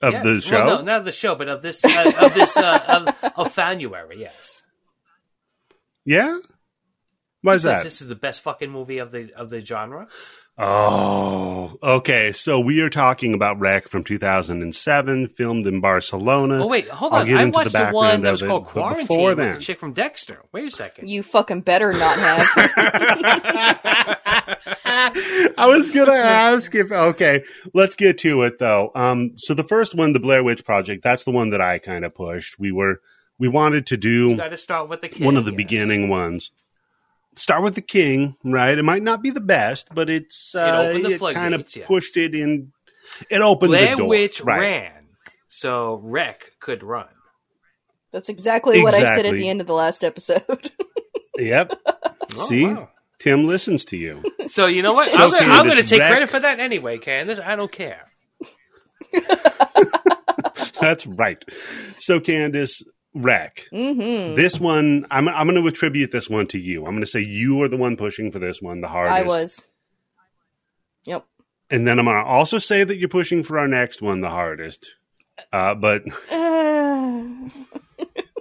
of 0.00 0.12
Yes. 0.14 0.24
the 0.24 0.40
show. 0.40 0.64
Well, 0.66 0.78
no, 0.78 0.82
not 0.84 0.98
of 1.00 1.04
the 1.04 1.12
show, 1.12 1.34
but 1.36 1.48
of 1.48 1.62
this 1.62 1.84
uh, 1.84 2.12
of 2.20 2.34
this 2.34 2.56
uh, 2.56 3.04
of, 3.22 3.32
of 3.36 3.52
Founduary. 3.52 4.18
Yes, 4.20 4.62
Yeah? 6.04 6.38
Why 7.42 7.54
is 7.54 7.62
because 7.62 7.78
that? 7.78 7.84
this 7.84 8.00
is 8.00 8.08
the 8.08 8.14
best 8.16 8.40
fucking 8.42 8.70
movie 8.70 8.98
of 8.98 9.10
the 9.10 9.32
of 9.34 9.48
the 9.48 9.64
genre. 9.64 10.08
Oh, 10.58 11.78
okay. 11.82 12.32
So 12.32 12.60
we 12.60 12.80
are 12.80 12.90
talking 12.90 13.32
about 13.32 13.58
REC 13.58 13.88
from 13.88 14.04
2007, 14.04 15.28
filmed 15.28 15.66
in 15.66 15.80
Barcelona. 15.80 16.62
Oh 16.62 16.66
wait, 16.66 16.88
hold 16.88 17.14
I'll 17.14 17.20
on. 17.20 17.26
get 17.26 17.36
I 17.38 17.42
into 17.44 17.54
watched 17.56 17.72
the 17.72 17.78
the, 17.78 17.84
one 17.90 18.20
background 18.20 18.24
that 18.26 18.30
was 18.32 18.42
it, 18.42 18.46
called 18.48 18.64
but 18.64 18.70
Quarantine 18.72 19.24
with 19.24 19.36
then- 19.38 19.54
the 19.54 19.60
chick 19.60 19.80
from 19.80 19.92
Dexter. 19.94 20.42
Wait 20.52 20.68
a 20.68 20.70
second. 20.70 21.08
You 21.08 21.22
fucking 21.22 21.62
better 21.62 21.92
not 21.92 22.18
have. 22.18 22.46
I 24.84 25.66
was 25.68 25.90
gonna 25.90 26.12
ask 26.12 26.74
if 26.74 26.92
okay. 26.92 27.44
Let's 27.72 27.94
get 27.94 28.18
to 28.18 28.42
it 28.42 28.58
though. 28.58 28.90
Um, 28.94 29.32
so 29.36 29.54
the 29.54 29.64
first 29.64 29.94
one, 29.94 30.12
the 30.12 30.20
Blair 30.20 30.44
Witch 30.44 30.64
Project, 30.64 31.02
that's 31.02 31.24
the 31.24 31.30
one 31.30 31.50
that 31.50 31.60
I 31.62 31.78
kind 31.78 32.04
of 32.04 32.14
pushed. 32.14 32.58
We 32.58 32.72
were 32.72 33.00
we 33.38 33.48
wanted 33.48 33.86
to 33.88 33.96
do 33.96 34.30
You 34.30 34.36
got 34.36 34.48
to 34.50 34.56
start 34.56 34.88
with 34.88 35.00
the 35.00 35.08
king, 35.08 35.24
one 35.24 35.36
of 35.36 35.44
the 35.44 35.50
yes. 35.52 35.56
beginning 35.56 36.08
ones. 36.08 36.50
Start 37.34 37.62
with 37.62 37.74
the 37.74 37.82
King, 37.82 38.36
right? 38.44 38.76
It 38.76 38.82
might 38.82 39.02
not 39.02 39.22
be 39.22 39.30
the 39.30 39.40
best, 39.40 39.88
but 39.94 40.10
it's 40.10 40.54
uh, 40.54 40.88
opened 40.90 41.06
it 41.06 41.20
kind 41.34 41.54
of 41.54 41.60
floodgates, 41.60 41.76
yes. 41.76 41.86
pushed 41.86 42.16
it 42.16 42.34
in. 42.34 42.72
It 43.30 43.40
opened 43.40 43.70
Blair 43.70 43.90
the 43.92 43.96
door, 43.96 44.08
Witch 44.08 44.40
right? 44.42 44.60
ran, 44.60 45.08
so 45.48 46.00
REC 46.04 46.52
could 46.60 46.82
run. 46.82 47.08
That's 48.12 48.28
exactly 48.28 48.82
what 48.82 48.94
I 48.94 49.16
said 49.16 49.24
at 49.24 49.34
the 49.34 49.48
end 49.48 49.60
of 49.60 49.66
the 49.66 49.74
last 49.74 50.04
episode. 50.04 50.70
Yep. 51.38 51.80
Oh, 52.36 52.44
See, 52.46 52.66
wow. 52.66 52.90
Tim 53.18 53.46
listens 53.46 53.86
to 53.86 53.96
you. 53.96 54.22
So 54.48 54.66
you 54.66 54.82
know 54.82 54.92
what? 54.92 55.08
So 55.08 55.16
I'm 55.16 55.30
gonna, 55.30 55.52
I'm 55.52 55.64
Candice, 55.64 55.70
gonna 55.70 55.82
take 55.84 56.00
Wreck- 56.00 56.10
credit 56.10 56.28
for 56.28 56.40
that 56.40 56.60
anyway, 56.60 56.98
Candice. 56.98 57.40
I 57.40 57.56
don't 57.56 57.72
care. 57.72 58.12
That's 60.80 61.06
right. 61.06 61.42
So, 61.98 62.20
Candice, 62.20 62.82
wreck. 63.14 63.66
hmm 63.70 64.34
This 64.34 64.58
one, 64.60 65.06
I'm, 65.10 65.28
I'm 65.28 65.46
going 65.48 65.60
to 65.60 65.68
attribute 65.68 66.10
this 66.12 66.28
one 66.30 66.46
to 66.48 66.58
you. 66.58 66.80
I'm 66.86 66.92
going 66.92 67.00
to 67.00 67.06
say 67.06 67.20
you 67.20 67.62
are 67.62 67.68
the 67.68 67.76
one 67.76 67.96
pushing 67.96 68.30
for 68.32 68.38
this 68.38 68.60
one 68.62 68.80
the 68.80 68.88
hardest. 68.88 69.16
I 69.16 69.22
was. 69.22 69.62
Yep. 71.04 71.26
And 71.70 71.86
then 71.86 71.98
I'm 71.98 72.04
going 72.04 72.16
to 72.16 72.22
also 72.24 72.58
say 72.58 72.84
that 72.84 72.96
you're 72.98 73.08
pushing 73.08 73.42
for 73.42 73.58
our 73.58 73.68
next 73.68 74.02
one 74.02 74.20
the 74.20 74.28
hardest. 74.30 74.90
Uh, 75.52 75.74
but 75.74 76.02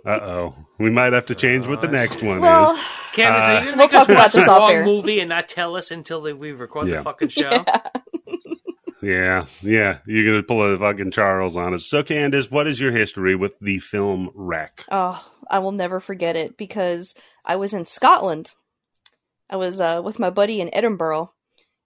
Uh, 0.04 0.10
oh, 0.24 0.56
we 0.80 0.90
might 0.90 1.14
have 1.14 1.28
to 1.28 1.36
change 1.36 1.68
what 1.68 1.80
the 1.82 1.88
next 1.88 2.24
one 2.24 2.42
well, 2.42 2.74
is. 2.74 2.80
Candice, 3.14 3.20
Uh, 3.20 3.24
are 3.24 3.54
you 3.54 3.60
gonna 3.60 3.66
We'll 3.68 3.76
make 3.78 3.94
us 3.94 4.08
talk 4.08 4.10
about 4.10 4.18
watch 4.18 4.32
this 4.34 4.46
the 4.46 4.52
off 4.52 4.74
wrong 4.74 4.84
movie 4.86 5.20
and 5.20 5.30
not 5.30 5.48
tell 5.48 5.76
us 5.76 5.92
until 5.92 6.22
we 6.22 6.52
record 6.54 6.88
Yeah. 6.88 6.98
the 6.98 7.04
fucking 7.04 7.28
show? 7.30 7.50
Yeah, 7.68 7.90
yeah, 9.02 9.46
yeah. 9.62 10.00
you're 10.06 10.26
going 10.26 10.42
to 10.42 10.44
pull 10.48 10.62
a 10.64 10.78
fucking 10.78 11.12
Charles 11.12 11.58
on 11.58 11.74
us. 11.74 11.86
So, 11.88 12.04
Candice, 12.04 12.52
what 12.52 12.68
is 12.68 12.80
your 12.80 12.92
history 12.92 13.36
with 13.36 13.54
the 13.60 13.80
film 13.80 14.30
REC? 14.36 14.86
oh, 14.92 15.26
I 15.50 15.60
will 15.60 15.72
never 15.72 16.00
forget 16.00 16.36
it 16.36 16.58
because 16.58 17.14
I 17.44 17.56
was 17.58 17.74
in 17.74 17.86
Scotland. 17.86 18.54
I 19.50 19.58
was 19.58 19.82
uh, 19.82 20.02
with 20.04 20.18
my 20.20 20.30
buddy 20.30 20.62
in 20.62 20.74
Edinburgh, 20.74 21.34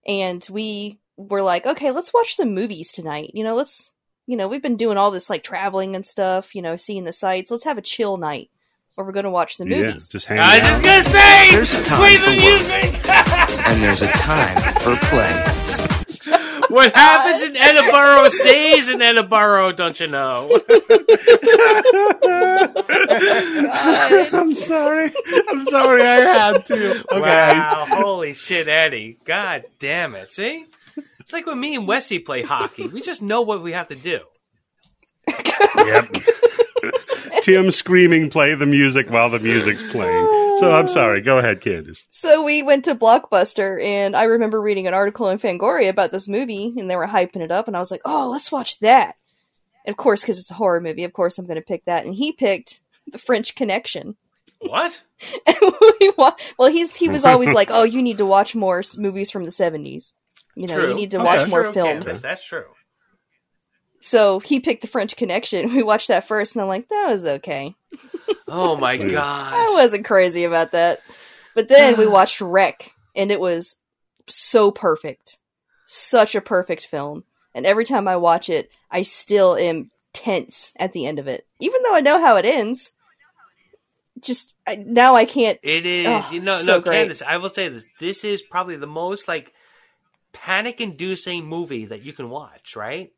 and 0.08 0.46
we 0.52 1.00
were 1.18 1.42
like, 1.42 1.66
okay, 1.66 1.92
let's 1.92 2.14
watch 2.14 2.36
some 2.36 2.54
movies 2.54 2.92
tonight. 2.92 3.32
You 3.34 3.44
know, 3.44 3.56
let's, 3.56 3.92
you 4.28 4.38
know, 4.38 4.48
we've 4.48 4.62
been 4.62 4.78
doing 4.78 4.98
all 4.98 5.10
this 5.12 5.30
like 5.30 5.42
traveling 5.44 5.96
and 5.96 6.06
stuff, 6.06 6.54
you 6.54 6.62
know, 6.62 6.76
seeing 6.76 7.06
the 7.06 7.14
sights. 7.14 7.50
Let's 7.50 7.64
have 7.64 7.78
a 7.80 7.82
chill 7.82 8.18
night 8.18 8.50
where 8.94 9.06
we're 9.06 9.14
going 9.14 9.24
to 9.24 9.30
watch 9.32 9.58
the 9.58 9.66
Yeah, 9.68 9.82
movies. 9.84 10.10
just 10.10 10.26
hang 10.28 10.40
I 10.40 10.60
was 10.60 10.68
just 10.68 10.84
gonna 10.84 11.04
say, 11.04 11.52
There's 11.52 11.74
a 11.74 11.84
time 11.84 11.98
play 12.00 12.18
for 12.18 12.30
the 12.30 12.36
work. 12.36 12.40
music. 12.40 13.10
and 13.68 13.82
there's 13.84 14.02
a 14.04 14.08
time 14.10 14.74
for 14.82 14.96
play. 15.08 15.65
What 16.76 16.94
happens 16.94 17.42
in 17.42 17.56
Edinburgh 17.56 18.28
stays 18.30 18.90
in 18.90 19.02
Edinburgh, 19.02 19.72
don't 19.72 19.98
you 19.98 20.08
know? 20.08 20.62
I'm 24.34 24.54
sorry. 24.54 25.12
I'm 25.48 25.66
sorry. 25.66 26.02
I 26.02 26.20
had 26.22 26.66
to. 26.66 27.00
Okay. 27.00 27.22
Wow, 27.22 27.86
holy 27.88 28.34
shit, 28.34 28.68
Eddie! 28.68 29.18
God 29.24 29.64
damn 29.80 30.16
it! 30.16 30.34
See, 30.34 30.66
it's 31.20 31.32
like 31.32 31.46
when 31.46 31.60
me 31.60 31.76
and 31.76 31.88
Wesley 31.88 32.20
play 32.20 32.42
hockey. 32.42 32.88
We 32.88 33.02
just 33.02 33.22
know 33.22 33.42
what 33.42 33.64
we 33.64 33.72
have 33.72 33.88
to 33.88 33.96
do. 33.96 34.20
Yep. 35.78 36.18
Tim 37.42 37.72
screaming, 37.72 38.30
play 38.30 38.54
the 38.54 38.66
music 38.66 39.10
while 39.10 39.30
the 39.30 39.40
music's 39.40 39.84
playing. 39.84 40.45
So 40.60 40.72
I'm 40.72 40.88
sorry. 40.88 41.22
Go 41.22 41.38
ahead, 41.38 41.62
Candice. 41.62 42.04
So 42.12 42.44
we 42.44 42.64
went 42.64 42.86
to 42.86 42.96
Blockbuster, 42.96 43.84
and 43.84 44.16
I 44.16 44.24
remember 44.24 44.62
reading 44.62 44.88
an 44.88 44.94
article 44.94 45.30
in 45.30 45.38
Fangoria 45.40 45.90
about 45.90 46.12
this 46.12 46.28
movie, 46.28 46.74
and 46.78 46.90
they 46.90 46.96
were 46.96 47.08
hyping 47.08 47.42
it 47.42 47.52
up, 47.52 47.68
and 47.68 47.76
I 47.76 47.80
was 47.80 47.92
like, 47.92 48.02
"Oh, 48.06 48.30
let's 48.32 48.52
watch 48.52 48.80
that!" 48.80 49.16
And 49.86 49.94
of 49.94 49.98
course, 49.98 50.22
because 50.22 50.40
it's 50.40 50.52
a 50.52 50.56
horror 50.56 50.82
movie, 50.82 51.04
of 51.04 51.14
course 51.14 51.38
I'm 51.38 51.46
going 51.46 51.56
to 51.60 51.62
pick 51.66 51.86
that. 51.86 52.06
And 52.06 52.16
he 52.16 52.32
picked 52.32 52.80
The 53.12 53.18
French 53.20 53.56
Connection. 53.56 54.16
What? 54.60 55.02
We 56.00 56.12
wa- 56.18 56.36
well, 56.58 56.70
he's 56.72 56.96
he 56.96 57.08
was 57.10 57.24
always 57.26 57.54
like, 57.54 57.70
"Oh, 57.72 57.84
you 57.84 58.02
need 58.04 58.18
to 58.20 58.26
watch 58.26 58.56
more 58.56 58.82
movies 58.98 59.32
from 59.32 59.44
the 59.46 59.52
'70s. 59.52 60.14
You 60.56 60.68
know, 60.68 60.76
True. 60.80 60.90
you 60.90 60.94
need 60.96 61.12
to 61.12 61.18
Okay. 61.18 61.26
watch 61.26 61.50
more 61.50 61.64
true, 61.64 61.74
film." 61.74 62.02
Candice, 62.04 62.22
That's 62.22 62.46
true. 62.46 62.66
So 64.02 64.40
he 64.40 64.60
picked 64.60 64.82
The 64.82 64.88
French 64.88 65.16
Connection. 65.16 65.72
We 65.76 65.84
watched 65.84 66.10
that 66.10 66.28
first, 66.28 66.54
and 66.56 66.62
I'm 66.62 66.68
like, 66.68 66.88
"That 66.90 67.08
was 67.10 67.26
okay." 67.26 67.76
Oh 68.48 68.76
my 68.78 68.98
god! 68.98 69.54
I 69.54 69.74
wasn't 69.74 70.06
crazy 70.06 70.44
about 70.44 70.72
that. 70.72 71.02
But 71.54 71.68
then 71.68 71.98
we 71.98 72.08
watched 72.08 72.42
REC, 72.42 72.92
and 73.16 73.32
it 73.32 73.40
was 73.40 73.78
so 74.28 74.72
perfect. 74.72 75.38
Such 75.86 76.36
a 76.36 76.42
perfect 76.42 76.88
film. 76.88 77.24
And 77.54 77.66
every 77.66 77.86
time 77.86 78.08
I 78.08 78.18
watch 78.18 78.50
it, 78.50 78.70
I 78.92 79.04
still 79.04 79.56
am 79.56 79.92
tense 80.14 80.74
at 80.78 80.94
the 80.94 81.06
end 81.06 81.20
of 81.20 81.28
it. 81.28 81.46
Even 81.60 81.84
though 81.84 81.96
I 81.96 82.02
know 82.02 82.20
how 82.20 82.36
it 82.38 82.46
ends. 82.46 82.92
Just 84.22 84.56
I, 84.66 84.76
now 84.76 85.16
I 85.16 85.26
can't. 85.26 85.60
It 85.62 85.86
is. 85.86 86.08
Oh, 86.08 86.30
you 86.32 86.42
know, 86.42 86.56
so 86.56 86.76
no, 86.76 86.82
great. 86.82 87.10
Candice. 87.10 87.22
I 87.22 87.38
will 87.38 87.50
say 87.50 87.70
this. 87.70 87.84
This 88.00 88.24
is 88.24 88.42
probably 88.42 88.78
the 88.78 88.88
most 88.88 89.28
like 89.28 89.54
panic-inducing 90.34 91.46
movie 91.46 91.86
that 91.86 92.02
you 92.02 92.14
can 92.14 92.30
watch. 92.30 92.76
Right? 92.76 93.12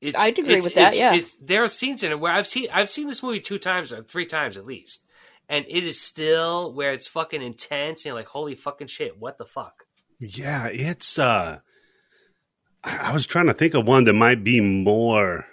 It's, 0.00 0.18
I'd 0.18 0.38
agree 0.38 0.52
it's- 0.54 0.64
with 0.64 0.74
that, 0.76 0.94
it's- 0.94 0.98
yeah. 0.98 1.14
it's- 1.14 1.36
there 1.40 1.62
are 1.64 1.68
scenes 1.68 2.02
in 2.02 2.10
it 2.12 2.18
where 2.20 2.32
I've 2.32 2.46
seen 2.46 2.68
I've 2.72 2.90
seen 2.90 3.06
this 3.06 3.22
movie 3.22 3.40
two 3.40 3.58
times 3.58 3.92
or 3.92 4.02
three 4.02 4.24
times 4.26 4.56
at 4.56 4.64
least, 4.64 5.04
and 5.48 5.64
it 5.68 5.84
is 5.84 6.00
still 6.00 6.72
where 6.72 6.92
it's 6.92 7.06
fucking 7.08 7.42
intense. 7.42 8.00
And 8.00 8.06
you're 8.06 8.14
like, 8.14 8.28
holy 8.28 8.54
fucking 8.54 8.86
shit, 8.88 9.18
what 9.18 9.36
the 9.38 9.44
fuck? 9.44 9.84
Yeah, 10.20 10.66
it's. 10.68 11.18
uh 11.18 11.58
I 12.82 12.96
I 12.96 13.12
was 13.12 13.26
trying 13.26 13.46
to 13.46 13.54
think 13.54 13.74
of 13.74 13.86
one 13.86 14.04
that 14.04 14.12
might 14.14 14.42
be 14.44 14.60
more 14.60 15.46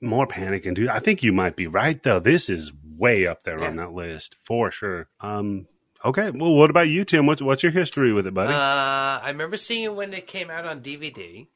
more 0.00 0.26
panic 0.28 0.64
inducing. 0.64 0.90
I 0.90 1.00
think 1.00 1.22
you 1.24 1.32
might 1.32 1.56
be 1.56 1.66
right 1.66 2.00
though. 2.02 2.20
This 2.20 2.48
is 2.48 2.72
way 2.96 3.26
up 3.26 3.42
there 3.42 3.62
on 3.64 3.76
that 3.76 3.92
list 3.92 4.36
for 4.44 4.70
sure. 4.70 5.08
Um. 5.20 5.66
Okay. 6.04 6.30
Well, 6.30 6.54
what 6.54 6.70
about 6.70 6.86
you, 6.88 7.04
Tim? 7.04 7.26
What's 7.26 7.42
what's 7.42 7.64
your 7.64 7.72
history 7.72 8.12
with 8.12 8.28
it, 8.28 8.34
buddy? 8.34 8.52
Uh, 8.52 8.56
I 8.56 9.28
remember 9.30 9.56
seeing 9.56 9.82
it 9.84 9.94
when 9.94 10.14
it 10.14 10.28
came 10.28 10.50
out 10.50 10.64
on 10.64 10.80
DVD, 10.82 11.48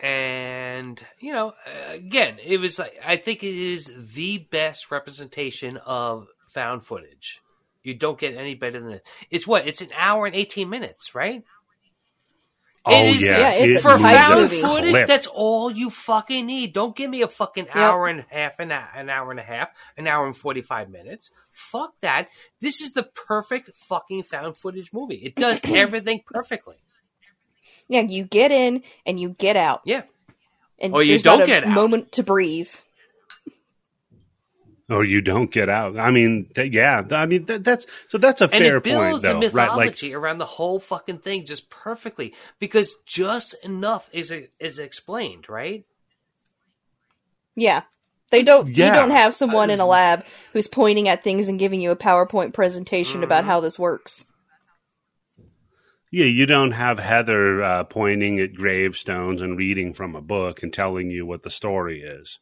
and 0.00 1.04
you 1.18 1.32
know, 1.32 1.48
uh, 1.66 1.92
again, 1.92 2.38
it 2.42 2.58
was 2.58 2.78
like 2.78 2.98
I 3.04 3.16
think 3.16 3.42
it 3.42 3.54
is 3.54 3.92
the 4.14 4.38
best 4.50 4.90
representation 4.90 5.76
of 5.78 6.26
found 6.50 6.84
footage. 6.84 7.40
You 7.82 7.94
don't 7.94 8.18
get 8.18 8.36
any 8.36 8.54
better 8.54 8.80
than 8.80 8.92
it. 8.92 9.08
It's 9.30 9.46
what? 9.46 9.66
It's 9.66 9.80
an 9.80 9.88
hour 9.96 10.26
and 10.26 10.34
eighteen 10.34 10.68
minutes, 10.70 11.14
right? 11.14 11.42
oh 12.86 13.04
it 13.04 13.16
is- 13.16 13.22
yeah, 13.22 13.38
yeah, 13.38 13.50
it's 13.52 13.76
it 13.78 13.82
For 13.82 13.90
moves 13.90 14.02
tight 14.02 14.14
at 14.14 14.30
a 14.30 14.48
found 14.48 14.50
footage, 14.50 14.90
clip. 14.92 15.06
that's 15.08 15.26
all 15.26 15.70
you 15.70 15.90
fucking 15.90 16.46
need. 16.46 16.72
Don't 16.72 16.94
give 16.96 17.10
me 17.10 17.22
a 17.22 17.28
fucking 17.28 17.66
hour 17.74 18.06
and 18.06 18.20
a 18.20 18.26
half, 18.30 18.58
an 18.60 18.70
hour, 18.72 18.88
an 18.94 19.10
hour 19.10 19.30
and 19.30 19.40
a 19.40 19.42
half, 19.42 19.68
an 19.96 20.06
hour 20.06 20.26
and 20.26 20.36
forty 20.36 20.62
five 20.62 20.88
minutes. 20.88 21.30
Fuck 21.52 21.94
that. 22.02 22.28
This 22.60 22.80
is 22.80 22.92
the 22.92 23.02
perfect 23.02 23.70
fucking 23.76 24.22
found 24.22 24.56
footage 24.56 24.92
movie. 24.92 25.16
It 25.16 25.34
does 25.34 25.60
everything 25.64 26.22
perfectly. 26.24 26.76
Yeah, 27.88 28.02
you 28.02 28.24
get 28.24 28.50
in 28.52 28.82
and 29.06 29.18
you 29.18 29.30
get 29.30 29.56
out, 29.56 29.80
Yeah. 29.84 30.02
and 30.78 30.92
Or 30.94 31.02
you 31.02 31.10
there's 31.10 31.24
not 31.24 31.38
don't 31.38 31.48
a 31.48 31.52
get 31.52 31.64
out. 31.64 31.74
moment 31.74 32.12
to 32.12 32.22
breathe. 32.22 32.70
or 34.90 35.04
you 35.04 35.20
don't 35.20 35.50
get 35.50 35.68
out. 35.68 35.98
I 35.98 36.10
mean, 36.10 36.48
th- 36.54 36.72
yeah. 36.72 37.02
I 37.10 37.26
mean, 37.26 37.44
th- 37.44 37.60
that's 37.62 37.84
so 38.08 38.16
that's 38.16 38.40
a 38.40 38.44
and 38.44 38.52
fair 38.52 38.76
it 38.78 38.84
builds 38.84 39.20
point, 39.20 39.22
though, 39.22 39.40
the 39.48 39.54
right? 39.54 39.68
Like, 39.68 39.76
mythology 39.76 40.14
around 40.14 40.38
the 40.38 40.46
whole 40.46 40.78
fucking 40.80 41.18
thing 41.18 41.44
just 41.44 41.68
perfectly 41.68 42.34
because 42.58 42.96
just 43.06 43.54
enough 43.62 44.08
is 44.12 44.32
is 44.58 44.78
explained, 44.78 45.48
right? 45.50 45.84
Yeah. 47.54 47.82
They 48.30 48.42
don't 48.42 48.68
Yeah. 48.68 48.86
you 48.86 48.92
don't 48.92 49.10
have 49.10 49.34
someone 49.34 49.68
in 49.70 49.80
a 49.80 49.84
Uh, 49.84 49.88
lab 49.88 50.24
who's 50.54 50.68
pointing 50.68 51.06
at 51.08 51.22
things 51.22 51.48
and 51.48 51.58
giving 51.58 51.80
you 51.82 51.90
a 51.90 51.96
PowerPoint 51.96 52.52
presentation 52.54 53.22
about 53.22 53.40
Mm-hmm. 53.42 53.50
how 53.50 53.60
this 53.60 53.78
works. 53.78 54.24
Yeah, 56.10 56.24
you 56.26 56.46
don't 56.46 56.72
have 56.72 56.98
Heather 56.98 57.62
uh, 57.62 57.84
pointing 57.84 58.40
at 58.40 58.54
gravestones 58.54 59.42
and 59.42 59.56
reading 59.58 59.92
from 59.94 60.14
a 60.14 60.20
book 60.22 60.62
and 60.62 60.72
telling 60.72 61.10
you 61.10 61.26
what 61.26 61.42
the 61.42 61.50
story 61.50 62.00
is, 62.02 62.38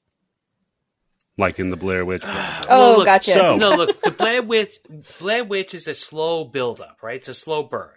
like 1.39 1.59
in 1.59 1.71
the 1.71 1.77
Blair 1.77 2.05
Witch. 2.05 2.23
Project. 2.23 2.67
Oh, 2.71 2.91
Well, 2.91 2.97
look, 2.99 3.07
gotcha. 3.07 3.33
so- 3.33 3.57
no, 3.57 3.69
look, 3.71 4.01
the 4.03 4.11
Blair 4.11 4.43
Witch, 4.43 4.75
Blair 5.21 5.45
Witch 5.45 5.75
is 5.75 5.87
a 5.89 5.95
slow 5.95 6.45
build 6.45 6.81
up, 6.81 6.99
right? 7.03 7.17
It's 7.17 7.29
a 7.29 7.35
slow 7.35 7.63
burn. 7.65 7.91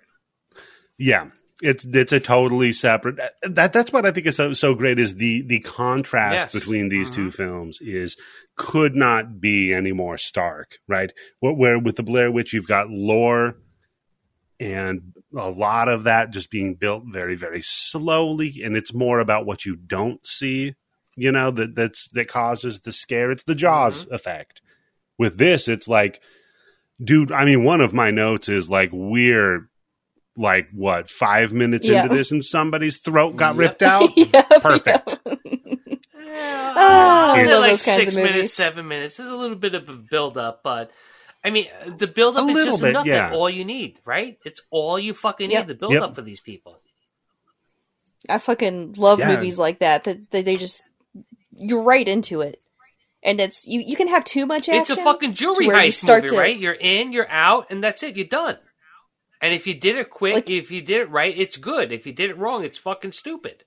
Yeah, 0.98 1.30
it's 1.62 1.86
it's 1.86 2.12
a 2.12 2.20
totally 2.20 2.74
separate. 2.74 3.20
That 3.44 3.72
that's 3.74 3.92
what 3.94 4.06
I 4.06 4.12
think 4.12 4.28
is 4.28 4.36
so, 4.36 4.52
so 4.54 4.76
great 4.76 5.00
is 5.00 5.16
the 5.16 5.44
the 5.44 5.60
contrast 5.60 6.54
Yes. 6.54 6.54
between 6.54 6.90
these 6.90 7.10
two 7.10 7.28
Mhm. 7.28 7.34
films 7.34 7.80
is 7.82 8.18
could 8.58 8.96
not 8.96 9.40
be 9.40 9.74
any 9.74 9.94
more 9.94 10.18
stark, 10.18 10.78
right? 10.90 11.12
Where, 11.40 11.54
where 11.54 11.80
with 11.80 11.96
the 11.96 12.04
Blair 12.04 12.32
Witch 12.32 12.54
you've 12.54 12.68
got 12.68 12.90
lore 12.90 13.56
and 14.60 15.14
a 15.38 15.50
lot 15.50 15.88
of 15.88 16.04
that 16.04 16.32
just 16.32 16.50
being 16.52 16.76
built 16.76 17.04
very 17.06 17.36
very 17.36 17.62
slowly 17.64 18.62
and 18.64 18.76
it's 18.76 18.94
more 18.94 19.20
about 19.20 19.46
what 19.46 19.66
you 19.66 19.76
don't 19.76 20.26
see 20.26 20.76
you 21.16 21.32
know 21.32 21.50
that 21.52 21.76
that's 21.76 22.08
that 22.10 22.28
causes 22.28 22.82
the 22.82 22.92
scare 22.92 23.32
it's 23.32 23.44
the 23.44 23.56
jaws 23.56 24.06
effect 24.12 24.62
with 25.18 25.38
this 25.38 25.68
it's 25.68 25.88
like 25.88 26.22
dude 27.04 27.32
i 27.32 27.46
mean 27.46 27.64
one 27.64 27.80
of 27.82 27.94
my 27.94 28.12
notes 28.12 28.50
is 28.50 28.70
like 28.70 28.90
we're 28.92 29.70
like 30.36 30.68
what 30.74 31.10
five 31.10 31.54
minutes 31.54 31.88
Yeah. 31.88 32.04
into 32.04 32.10
this 32.10 32.32
and 32.32 32.44
somebody's 32.44 32.98
throat 32.98 33.36
got 33.38 33.56
Yep. 33.56 33.58
ripped 33.58 33.82
out 33.84 34.12
yeah, 34.18 34.42
perfect 34.60 35.20
I 36.22 37.32
I'd 37.34 37.42
say 37.44 37.52
love 37.52 37.62
like 37.62 37.78
six 37.78 38.16
minutes, 38.16 38.54
seven 38.54 38.88
minutes. 38.88 39.18
There's 39.18 39.30
a 39.30 39.36
little 39.36 39.56
bit 39.56 39.74
of 39.76 39.90
a 39.90 39.94
build 39.94 40.38
up, 40.38 40.62
but 40.64 40.92
I 41.44 41.52
mean, 41.52 41.68
uh, 41.86 41.92
the 41.98 42.08
build 42.08 42.36
up 42.36 42.50
is 42.50 42.66
just 42.66 42.82
bit, 42.82 42.90
enough. 42.90 43.06
yeah. 43.06 43.30
That 43.30 43.34
all 43.36 43.50
you 43.50 43.64
need, 43.64 44.00
right? 44.06 44.38
It's 44.44 44.62
all 44.72 45.00
you 45.00 45.14
fucking 45.14 45.52
Yep. 45.52 45.62
need. 45.64 45.68
The 45.70 45.76
build 45.80 45.94
Yep. 45.94 46.02
up 46.04 46.16
for 46.16 46.22
these 46.22 46.42
people. 46.42 46.80
I 48.28 48.38
fucking 48.38 48.94
love 48.98 49.20
Yeah. 49.20 49.36
movies 49.36 49.58
like 49.58 49.80
that. 49.80 50.04
That 50.04 50.30
that 50.32 50.46
they 50.46 50.58
just 50.58 50.84
you're 51.52 51.82
right 51.84 52.08
into 52.08 52.42
it, 52.42 52.62
and 53.24 53.40
it's 53.40 53.66
you. 53.66 53.80
You 53.82 53.96
can 53.96 54.10
have 54.10 54.24
too 54.26 54.46
much 54.46 54.68
action. 54.68 54.82
It's 54.82 54.90
a 54.90 54.96
fucking 54.98 55.34
jewelry 55.34 55.66
to 55.66 55.72
where 55.72 55.84
you 55.86 55.90
heist 55.92 55.94
start 56.02 56.24
movie, 56.24 56.36
to- 56.36 56.42
right? 56.42 56.58
You're 56.58 56.74
in, 56.74 57.14
you're 57.14 57.30
out, 57.30 57.68
and 57.72 57.82
that's 57.84 58.04
it. 58.04 58.18
You're 58.18 58.28
done. 58.28 58.58
And 59.42 59.54
if 59.54 59.66
you 59.66 59.74
did 59.74 59.96
it 59.96 60.10
quick, 60.10 60.34
Like- 60.34 60.50
if 60.50 60.70
you 60.72 60.82
did 60.82 61.00
it 61.02 61.10
right, 61.10 61.36
it's 61.38 61.56
good. 61.56 61.94
If 61.94 62.06
you 62.06 62.12
did 62.12 62.30
it 62.30 62.38
wrong, 62.38 62.66
it's 62.66 62.78
fucking 62.78 63.14
stupid. 63.14 63.64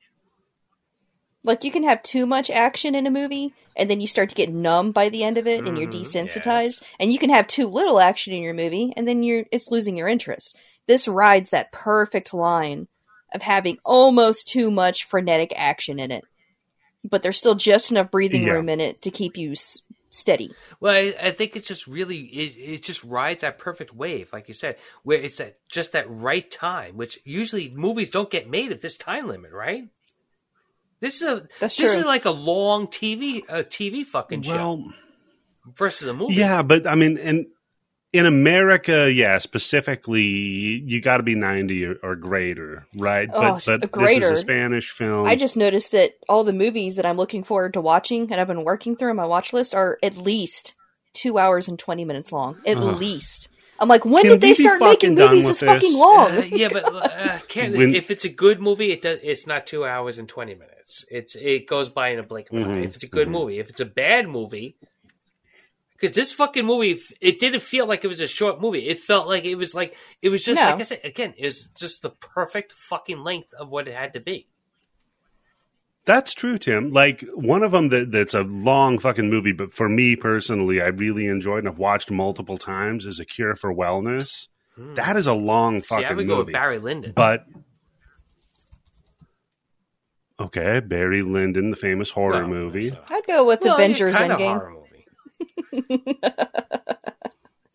Like 1.44 1.64
you 1.64 1.70
can 1.72 1.82
have 1.82 2.02
too 2.02 2.24
much 2.24 2.50
action 2.50 2.94
in 2.94 3.06
a 3.06 3.10
movie, 3.10 3.52
and 3.76 3.90
then 3.90 4.00
you 4.00 4.06
start 4.06 4.28
to 4.28 4.34
get 4.34 4.52
numb 4.52 4.92
by 4.92 5.08
the 5.08 5.24
end 5.24 5.38
of 5.38 5.46
it, 5.48 5.66
and 5.66 5.76
you're 5.76 5.88
Mhm, 5.88 6.02
desensitized. 6.02 6.80
yes. 6.80 6.84
And 7.00 7.12
you 7.12 7.18
can 7.18 7.30
have 7.30 7.46
too 7.48 7.66
little 7.66 7.98
action 7.98 8.32
in 8.32 8.42
your 8.42 8.54
movie, 8.54 8.92
and 8.96 9.08
then 9.08 9.22
you're 9.22 9.44
it's 9.50 9.70
losing 9.70 9.96
your 9.96 10.08
interest. 10.08 10.56
This 10.86 11.08
rides 11.08 11.50
that 11.50 11.72
perfect 11.72 12.32
line 12.32 12.86
of 13.34 13.42
having 13.42 13.78
almost 13.84 14.46
too 14.48 14.70
much 14.70 15.04
frenetic 15.04 15.52
action 15.56 15.98
in 15.98 16.10
it, 16.12 16.24
but 17.02 17.22
there's 17.22 17.38
still 17.38 17.54
just 17.54 17.90
enough 17.90 18.10
breathing 18.10 18.44
Yeah. 18.44 18.52
room 18.52 18.68
in 18.68 18.80
it 18.80 19.02
to 19.02 19.10
keep 19.10 19.36
you 19.36 19.52
s- 19.52 19.82
steady. 20.10 20.50
Well, 20.80 20.94
I, 20.94 21.14
I 21.20 21.30
think 21.32 21.56
it's 21.56 21.66
just 21.68 21.86
really 21.86 22.18
it, 22.18 22.74
it 22.74 22.82
just 22.82 23.02
rides 23.02 23.40
that 23.40 23.58
perfect 23.58 23.94
wave, 23.94 24.32
like 24.32 24.48
you 24.48 24.54
said, 24.54 24.76
where 25.02 25.18
it's 25.18 25.40
at 25.40 25.56
just 25.68 25.92
that 25.92 26.08
right 26.08 26.48
time, 26.50 26.96
which 26.96 27.18
usually 27.24 27.70
movies 27.70 28.10
don't 28.10 28.30
get 28.30 28.48
made 28.48 28.70
at 28.70 28.80
this 28.80 28.96
time 28.96 29.26
limit, 29.26 29.52
right? 29.52 29.88
This 31.02 31.20
is 31.20 31.28
a 31.28 31.48
That's 31.58 31.74
this 31.74 31.90
true. 31.92 32.00
is 32.00 32.06
like 32.06 32.24
a 32.26 32.30
long 32.30 32.86
TV 32.86 33.42
a 33.48 33.64
TV 33.64 34.06
fucking 34.06 34.42
show 34.42 34.52
well 34.54 34.94
versus 35.76 36.06
a 36.06 36.14
movie. 36.14 36.34
Yeah, 36.34 36.62
but 36.62 36.86
I 36.86 36.94
mean, 36.94 37.18
in 37.18 37.48
in 38.12 38.24
America, 38.24 39.10
yeah, 39.12 39.38
specifically, 39.38 40.22
you 40.22 41.00
got 41.00 41.16
to 41.16 41.24
be 41.24 41.34
ninety 41.34 41.84
or, 41.84 41.96
or 42.04 42.14
greater, 42.14 42.86
right? 42.96 43.28
Oh, 43.32 43.40
but 43.40 43.64
but 43.66 43.74
a 43.76 43.78
this 43.80 43.90
greater. 43.90 44.32
is 44.32 44.38
a 44.38 44.42
Spanish 44.42 44.90
film. 44.92 45.26
I 45.26 45.34
just 45.34 45.56
noticed 45.56 45.90
that 45.90 46.12
all 46.28 46.44
the 46.44 46.52
movies 46.52 46.94
that 46.96 47.04
I'm 47.04 47.16
looking 47.16 47.42
forward 47.42 47.72
to 47.74 47.80
watching 47.80 48.30
and 48.30 48.40
I've 48.40 48.46
been 48.46 48.62
working 48.64 48.94
through 48.94 49.10
on 49.10 49.16
my 49.16 49.26
watch 49.26 49.52
list 49.52 49.74
are 49.74 49.98
at 50.04 50.16
least 50.16 50.76
two 51.14 51.36
hours 51.36 51.66
and 51.66 51.78
20 51.78 52.04
minutes 52.04 52.30
long. 52.30 52.60
At 52.64 52.76
Ugh. 52.76 52.96
least. 52.98 53.48
I'm 53.82 53.88
like, 53.88 54.04
when 54.04 54.22
Can 54.22 54.30
did 54.32 54.40
they 54.40 54.54
start 54.54 54.80
making 54.80 55.14
movies 55.16 55.44
with 55.44 55.60
this 55.60 55.68
fucking 55.68 55.92
long? 55.98 56.30
Uh, 56.30 56.42
yeah, 56.50 56.68
but 56.72 56.84
uh, 56.84 57.38
can't, 57.48 57.76
When- 57.76 57.94
if 57.94 58.10
it's 58.10 58.24
a 58.24 58.28
good 58.30 58.60
movie, 58.60 58.92
it 58.92 59.02
does. 59.02 59.18
It's 59.22 59.46
not 59.46 59.66
two 59.66 59.84
hours 59.84 60.18
and 60.18 60.28
twenty 60.28 60.54
minutes. 60.54 61.04
It's 61.10 61.34
it 61.34 61.66
goes 61.66 61.88
by 61.88 62.08
in 62.10 62.18
a 62.18 62.22
blink 62.22 62.50
of 62.50 62.56
an 62.58 62.64
eye. 62.64 62.66
Mhm, 62.78 62.84
If 62.86 62.94
it's 62.94 63.04
a 63.04 63.08
good 63.08 63.28
mhm. 63.28 63.32
movie, 63.32 63.58
if 63.58 63.68
it's 63.68 63.80
a 63.80 63.84
bad 63.84 64.28
movie, 64.28 64.76
because 65.92 66.14
this 66.14 66.32
fucking 66.32 66.64
movie, 66.66 67.00
it 67.20 67.38
didn't 67.38 67.60
feel 67.62 67.86
like 67.86 68.04
it 68.04 68.08
was 68.08 68.20
a 68.20 68.26
short 68.26 68.60
movie. 68.60 68.88
It 68.88 68.98
felt 68.98 69.26
like 69.26 69.44
it 69.44 69.56
was 69.56 69.74
like 69.74 69.96
it 70.20 70.28
was 70.30 70.44
just 70.44 70.58
No. 70.60 70.66
like 70.70 70.80
I 70.80 70.82
said 70.84 71.00
again. 71.04 71.34
It 71.36 71.44
was 71.46 71.66
just 71.76 72.02
the 72.02 72.10
perfect 72.10 72.72
fucking 72.72 73.18
length 73.18 73.52
of 73.54 73.68
what 73.68 73.88
it 73.88 73.94
had 73.94 74.12
to 74.14 74.20
be. 74.20 74.48
That's 76.04 76.34
true, 76.34 76.58
Tim. 76.58 76.88
Like 76.88 77.24
one 77.34 77.62
of 77.62 77.70
them 77.72 77.88
that, 77.90 78.10
that's 78.10 78.34
a 78.34 78.42
long 78.42 78.98
fucking 78.98 79.30
movie, 79.30 79.52
but 79.52 79.72
for 79.72 79.88
me 79.88 80.16
personally, 80.16 80.80
I 80.82 80.88
really 80.88 81.26
enjoyed 81.28 81.60
and 81.60 81.68
I've 81.68 81.78
watched 81.78 82.10
multiple 82.10 82.58
times 82.58 83.06
is 83.06 83.20
A 83.20 83.24
Cure 83.24 83.54
for 83.54 83.72
Wellness. 83.72 84.48
That 84.76 85.16
is 85.16 85.26
a 85.28 85.34
long 85.34 85.76
Hmm. 85.76 85.80
See, 85.82 85.94
I 85.96 86.02
fucking 86.02 86.16
would 86.16 86.28
go 86.28 86.42
with. 86.44 86.52
Barry 86.52 86.78
Lyndon. 86.78 87.12
but 87.14 87.44
okay, 90.40 90.80
Barry 90.80 91.22
Lyndon, 91.22 91.70
the 91.70 91.76
famous 91.76 92.10
horror 92.10 92.40
Well, 92.40 92.48
movie. 92.48 92.88
so- 92.90 93.00
I'd 93.08 93.26
go 93.26 93.46
with 93.46 93.60
Well, 93.62 93.74
Avengers 93.74 94.16
kind 94.16 94.32
Endgame. 94.32 94.48
horror 94.48 94.70
movie. 94.72 96.18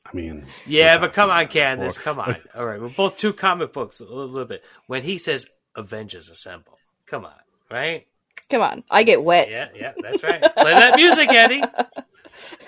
I 0.05 0.11
mean, 0.13 0.45
Yeah, 0.65 0.97
but 0.97 1.13
come 1.13 1.29
on, 1.29 1.45
horror. 1.47 1.47
Candice, 1.49 1.99
come 1.99 2.19
on. 2.19 2.35
All 2.55 2.65
right, 2.65 2.79
we're 2.81 2.89
both 2.89 3.17
two 3.17 3.33
comic 3.33 3.73
books 3.73 3.99
a 3.99 4.03
little, 4.03 4.27
little 4.27 4.47
bit. 4.47 4.63
When 4.87 5.03
he 5.03 5.17
says 5.17 5.45
Avengers 5.75 6.29
Assemble, 6.29 6.77
come 7.05 7.25
on, 7.25 7.33
right? 7.69 8.07
Come 8.49 8.61
on. 8.61 8.83
I 8.89 9.03
get 9.03 9.23
wet. 9.23 9.49
Yeah, 9.49 9.69
yeah, 9.75 9.93
that's 10.01 10.23
right. 10.23 10.41
Play 10.41 10.73
that 10.73 10.95
music, 10.95 11.29
Eddie. 11.29 11.61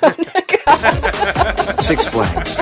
Six 1.83 2.05
Flags. 2.05 2.59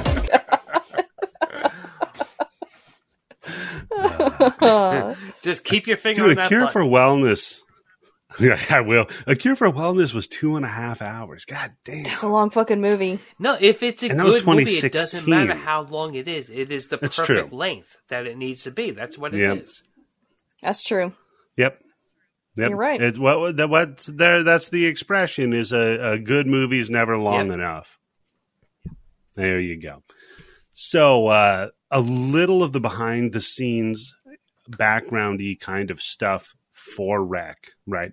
Uh, 3.92 5.16
Just 5.42 5.64
keep 5.64 5.88
your 5.88 5.98
finger 5.98 6.28
Dude, 6.28 6.38
on 6.38 6.46
a 6.46 6.48
cure 6.48 6.62
button. 6.66 6.74
for 6.74 6.82
wellness. 6.88 7.62
Yeah, 8.42 8.60
I 8.70 8.82
will. 8.82 9.08
A 9.26 9.36
cure 9.38 9.56
for 9.56 9.72
wellness 9.72 10.14
was 10.14 10.28
two 10.28 10.58
and 10.58 10.66
a 10.66 10.70
half 10.70 11.02
hours. 11.02 11.46
God 11.46 11.72
damn. 11.86 12.04
that's 12.04 12.22
a 12.24 12.28
long 12.28 12.50
fucking 12.52 12.82
movie. 12.82 13.18
No, 13.40 13.58
if 13.60 13.82
it's 13.82 14.04
a 14.04 14.10
And 14.10 14.20
good 14.20 14.46
movie, 14.46 14.64
it 14.70 14.92
doesn't 14.92 15.28
matter 15.28 15.56
how 15.56 15.84
long 15.84 16.14
it 16.14 16.28
is. 16.28 16.50
It 16.52 16.70
is 16.72 16.90
the 16.90 16.98
That's 16.98 17.16
perfect 17.16 17.50
true. 17.50 17.58
length 17.58 17.98
that 18.10 18.28
it 18.28 18.38
needs 18.38 18.64
to 18.64 18.72
be. 18.72 18.92
That's 18.92 19.18
what 19.18 19.34
it 19.34 19.40
is. 19.42 19.82
Yeah. 20.62 20.68
That's 20.68 20.84
true. 20.84 21.14
Yep. 21.56 21.82
Yep. 22.58 22.70
You're 22.70 22.78
right. 22.78 23.02
It's 23.02 23.20
what 23.20 23.58
that 23.58 23.70
what's 23.70 24.06
there. 24.08 24.44
That's 24.44 24.70
the 24.70 24.86
expression. 24.86 25.54
Is 25.54 25.72
a, 25.72 26.14
a 26.14 26.20
good 26.20 26.48
movie 26.48 26.80
is 26.80 26.90
never 26.90 27.18
long 27.18 27.48
Yep. 27.48 27.54
enough. 27.54 28.00
There 29.36 29.60
you 29.60 29.80
go. 29.80 30.04
So 30.74 31.28
uh, 31.28 31.70
a 31.92 32.02
little 32.02 32.64
of 32.64 32.74
the 32.74 32.80
behind 32.80 33.34
the 33.34 33.42
scenes, 33.42 34.14
backgroundy 34.70 35.60
kind 35.60 35.92
of 35.92 36.02
stuff 36.02 36.54
for 36.74 37.24
Rec, 37.24 37.58
right? 37.86 38.12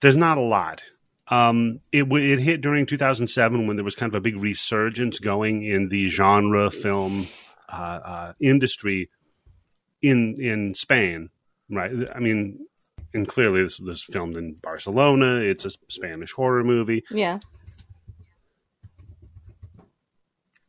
There's 0.00 0.16
not 0.16 0.38
a 0.38 0.42
lot. 0.42 0.82
Um, 1.28 1.80
it 1.92 2.10
it 2.10 2.38
hit 2.40 2.60
during 2.60 2.86
2007 2.86 3.66
when 3.66 3.76
there 3.76 3.84
was 3.84 3.94
kind 3.94 4.10
of 4.10 4.16
a 4.16 4.20
big 4.20 4.40
resurgence 4.40 5.18
going 5.18 5.62
in 5.62 5.88
the 5.88 6.08
genre 6.08 6.70
film 6.70 7.26
uh, 7.68 8.00
uh, 8.04 8.32
industry 8.40 9.10
in 10.02 10.34
in 10.40 10.74
Spain, 10.74 11.28
right? 11.70 11.92
I 12.14 12.18
mean, 12.18 12.66
and 13.14 13.26
clearly 13.28 13.62
this 13.62 13.80
was 13.80 14.02
filmed 14.02 14.36
in 14.36 14.56
Barcelona. 14.62 15.36
It's 15.40 15.64
a 15.64 15.70
Spanish 15.88 16.32
horror 16.32 16.64
movie. 16.64 17.04
Yeah. 17.10 17.38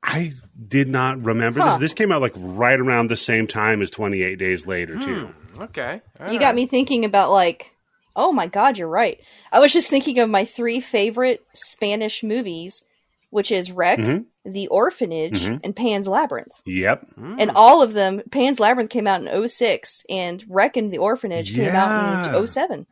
I 0.04 0.32
did 0.68 0.90
not 0.90 1.24
remember 1.24 1.60
Huh. 1.60 1.72
this. 1.72 1.80
This 1.80 1.94
came 1.94 2.12
out 2.12 2.22
like 2.22 2.34
right 2.36 2.80
around 2.80 3.08
the 3.08 3.18
same 3.18 3.46
time 3.48 3.82
as 3.82 3.92
28 3.92 4.38
Days 4.40 4.66
Later, 4.66 4.98
too. 4.98 5.28
Hmm, 5.28 5.62
okay. 5.64 6.02
You 6.30 6.40
got 6.40 6.56
me 6.56 6.66
thinking 6.66 7.06
about 7.06 7.32
like, 7.32 7.72
oh 8.16 8.32
my 8.32 8.48
god, 8.48 8.78
you're 8.78 8.88
right. 8.88 9.20
I 9.52 9.60
was 9.60 9.72
just 9.72 9.90
thinking 9.90 10.20
of 10.20 10.30
my 10.30 10.44
three 10.46 10.80
favorite 10.80 11.46
Spanish 11.54 12.24
movies, 12.24 12.84
which 13.32 13.52
is 13.52 13.72
REC, 13.72 13.98
Mhm. 14.00 14.26
The 14.46 14.68
Orphanage, 14.68 15.46
Mhm. 15.46 15.60
and 15.64 15.76
Pan's 15.76 16.08
Labyrinth. 16.08 16.62
Yep. 16.66 17.06
Hmm. 17.16 17.36
And 17.40 17.52
all 17.56 17.82
of 17.82 17.94
them, 17.94 18.22
Pan's 18.32 18.60
Labyrinth 18.60 18.90
came 18.92 19.08
out 19.08 19.22
in 19.22 19.28
06, 19.28 20.04
and 20.10 20.44
REC 20.48 20.78
and 20.78 20.92
The 20.92 21.00
Orphanage 21.00 21.54
came 21.56 21.74
out 21.76 22.28
in 22.28 22.34
07. 22.48 22.86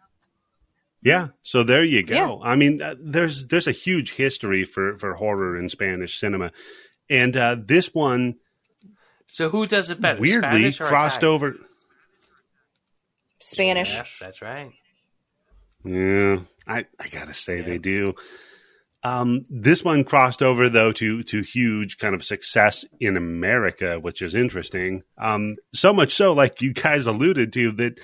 Yeah. 1.02 1.30
So 1.42 1.64
there 1.64 1.84
you 1.84 2.04
go. 2.04 2.16
Yeah. 2.16 2.36
I 2.44 2.56
mean, 2.58 2.82
uh, 2.82 2.96
there's 3.00 3.46
there's 3.48 3.68
a 3.68 3.72
huge 3.72 4.14
history 4.16 4.66
for 4.66 4.98
for 4.98 5.14
horror 5.16 5.58
in 5.58 5.70
Spanish 5.70 6.18
cinema, 6.20 6.52
and 7.10 7.38
uh, 7.38 7.56
this 7.58 7.94
one 7.94 8.36
So 9.28 9.50
who 9.50 9.66
does 9.68 9.90
it 9.92 10.02
better? 10.02 10.20
weirdly 10.20 10.50
Spanish 10.72 10.82
or 10.82 10.86
crossed 10.88 11.18
Italian? 11.20 11.36
over. 11.36 11.56
Spanish. 13.40 13.94
Yeah, 13.94 14.06
that's 14.20 14.42
right. 14.42 14.72
Yeah, 15.86 16.40
I 16.68 16.86
I 17.00 17.08
gotta 17.10 17.34
say 17.34 17.62
they 17.62 17.78
do. 17.78 18.14
Um, 19.02 19.46
this 19.50 19.84
one 19.84 20.04
crossed 20.04 20.42
over 20.42 20.68
though 20.70 20.92
to 20.94 21.24
to 21.24 21.42
huge 21.42 21.98
kind 22.00 22.14
of 22.14 22.24
success 22.24 22.84
in 23.00 23.16
America, 23.16 23.98
which 24.00 24.22
is 24.22 24.36
interesting. 24.36 25.04
Um, 25.18 25.56
so 25.74 25.94
much 25.94 26.14
so, 26.16 26.34
like 26.34 26.62
you 26.62 26.74
guys 26.74 27.08
alluded 27.08 27.54
to, 27.54 27.72
that 27.74 28.00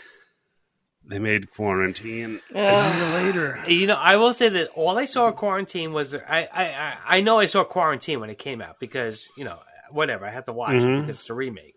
they 1.07 1.19
made 1.19 1.51
quarantine 1.51 2.39
a 2.53 2.57
Ugh. 2.59 2.95
year 2.95 3.23
later. 3.23 3.59
You 3.67 3.87
know, 3.87 3.95
I 3.95 4.15
will 4.15 4.33
say 4.33 4.49
that 4.49 4.69
all 4.73 4.97
I 4.97 5.05
saw 5.05 5.27
of 5.27 5.35
Quarantine 5.35 5.91
was 5.93 6.15
I, 6.15 6.47
I, 6.51 6.63
I, 6.63 6.97
I 7.17 7.21
know 7.21 7.39
I 7.39 7.45
saw 7.45 7.63
Quarantine 7.63 8.19
when 8.21 8.29
it 8.29 8.39
came 8.39 8.61
out 8.61 8.79
because 8.79 9.29
you 9.37 9.43
know 9.43 9.59
whatever 9.91 10.25
I 10.25 10.31
had 10.31 10.45
to 10.47 10.53
watch 10.53 10.75
it 10.75 10.81
Mhm. 10.81 11.01
because 11.01 11.17
it's 11.19 11.29
a 11.29 11.33
remake. 11.35 11.75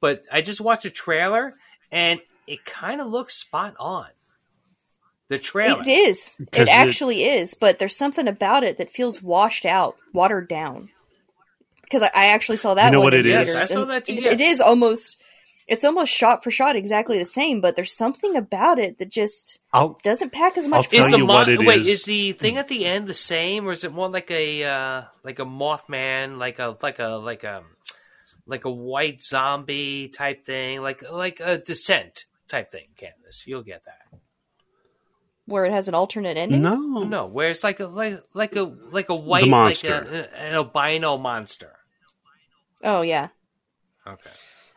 But 0.00 0.24
I 0.32 0.40
just 0.40 0.60
watched 0.60 0.86
a 0.86 0.90
trailer 0.90 1.54
and 1.92 2.18
it 2.46 2.64
kind 2.64 3.00
of 3.00 3.06
looks 3.06 3.36
spot 3.36 3.74
on. 3.78 4.06
The 5.28 5.38
trailer. 5.38 5.80
It 5.82 5.88
is. 5.88 6.36
It 6.38 6.48
it- 6.60 6.68
actually 6.68 7.24
is, 7.24 7.54
but 7.54 7.78
there's 7.78 7.96
something 7.96 8.28
about 8.28 8.62
it 8.64 8.78
that 8.78 8.90
feels 8.90 9.22
washed 9.22 9.64
out, 9.64 9.96
watered 10.12 10.48
down. 10.48 10.90
because 11.82 12.02
I, 12.02 12.10
I 12.14 12.26
actually 12.28 12.56
saw 12.58 12.74
that. 12.74 12.86
You 12.86 12.92
know 12.92 12.98
one 13.00 13.04
what 13.06 13.14
in 13.14 13.20
it 13.26 13.26
is? 13.48 13.54
I 13.54 13.62
saw 13.64 13.84
that 13.86 14.04
too, 14.04 14.14
it- 14.14 14.22
yes. 14.22 14.32
It 14.34 14.40
is 14.42 14.60
almost, 14.60 15.20
it's 15.66 15.84
almost 15.84 16.12
shot 16.12 16.44
for 16.44 16.50
shot 16.50 16.76
exactly 16.76 17.18
the 17.18 17.24
same, 17.24 17.62
but 17.62 17.74
there's 17.74 17.96
something 17.96 18.36
about 18.36 18.78
it 18.78 18.98
that 18.98 19.08
just 19.10 19.58
I'll 19.72 19.98
doesn't 20.02 20.30
pack 20.32 20.58
as 20.58 20.64
I'll 20.64 20.70
much. 20.70 20.88
tell 20.90 21.04
Is 21.06 21.10
the 21.10 21.16
you 21.18 21.26
mo- 21.26 21.34
what 21.34 21.48
it 21.48 21.58
wait? 21.60 21.80
is. 21.80 21.86
Is 21.86 22.02
the 22.04 22.32
thing 22.32 22.58
at 22.58 22.68
the 22.68 22.84
end 22.84 23.06
the 23.06 23.14
same, 23.14 23.66
or 23.66 23.72
is 23.72 23.82
it 23.84 23.92
more 23.92 24.08
like 24.10 24.30
a 24.30 24.62
uh, 24.64 25.02
like 25.22 25.38
a 25.38 25.44
Mothman, 25.46 26.36
like 26.38 26.58
a 26.58 26.76
like 26.82 26.98
a 26.98 27.08
like 27.16 27.44
a 27.44 27.62
like 28.46 28.66
a 28.66 28.70
white 28.70 29.22
zombie 29.22 30.08
type 30.08 30.44
thing, 30.44 30.82
like 30.82 31.02
like 31.10 31.40
a 31.40 31.56
Descent 31.56 32.26
type 32.46 32.70
thing? 32.70 32.88
Candice, 33.00 33.46
you'll 33.46 33.62
get 33.62 33.84
that. 33.86 34.18
Where 35.46 35.64
it 35.64 35.72
has 35.72 35.88
an 35.88 35.94
alternate 35.94 36.36
ending. 36.36 36.62
no, 36.62 36.76
No, 37.04 37.26
where 37.26 37.50
it's 37.50 37.62
like 37.64 37.80
a 37.80 37.86
like 37.86 38.22
like 38.34 38.56
a 38.56 38.62
like 38.62 39.08
a 39.10 39.14
white 39.14 39.46
monster. 39.46 40.00
like 40.00 40.08
a, 40.32 40.40
an 40.40 40.54
albino 40.54 41.16
monster. 41.18 41.72
Oh 42.82 43.02
yeah, 43.02 43.28
Okay. 44.06 44.30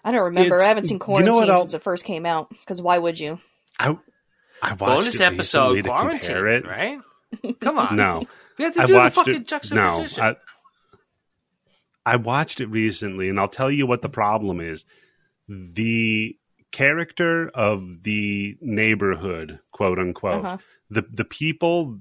I 0.04 0.12
don't 0.12 0.26
remember. 0.26 0.56
It's- 0.56 0.66
I 0.66 0.68
haven't 0.70 0.86
seen 0.88 0.96
you 0.96 1.00
know 1.00 1.06
Quarantine 1.34 1.56
since 1.62 1.74
it 1.74 1.84
first 1.84 2.06
came 2.06 2.26
out. 2.26 2.50
Because 2.50 2.82
why 2.82 2.98
would 2.98 3.20
you? 3.20 3.40
I 3.80 3.98
I 4.62 4.70
watched 4.72 4.80
Bonus 4.80 5.16
it 5.16 5.22
episode 5.22 5.78
recently 5.78 5.90
quarantine, 5.92 6.46
it. 6.48 6.66
right? 6.66 7.00
Come 7.60 7.78
on, 7.78 7.96
No, 7.98 8.24
we 8.58 8.64
have 8.66 8.74
to 8.76 8.82
I 8.84 8.86
do 8.86 8.94
the 8.94 9.12
fucking 9.12 9.34
it. 9.34 9.40
No, 9.40 9.44
juxtaposition. 9.44 10.24
I, 10.24 10.36
I 12.06 12.16
watched 12.16 12.62
it 12.62 12.68
recently, 12.68 13.28
and 13.30 13.38
I'll 13.40 13.50
tell 13.50 13.70
you 13.70 13.86
what 13.86 14.02
the 14.02 14.08
problem 14.10 14.62
is. 14.62 14.86
The 15.50 16.38
character 16.72 17.50
of 17.54 18.04
the 18.04 18.58
neighborhood, 18.62 19.60
quote 19.72 20.00
unquote, 20.00 20.46
Uh-huh. 20.46 20.58
the 20.90 21.06
the 21.12 21.26
people 21.26 22.00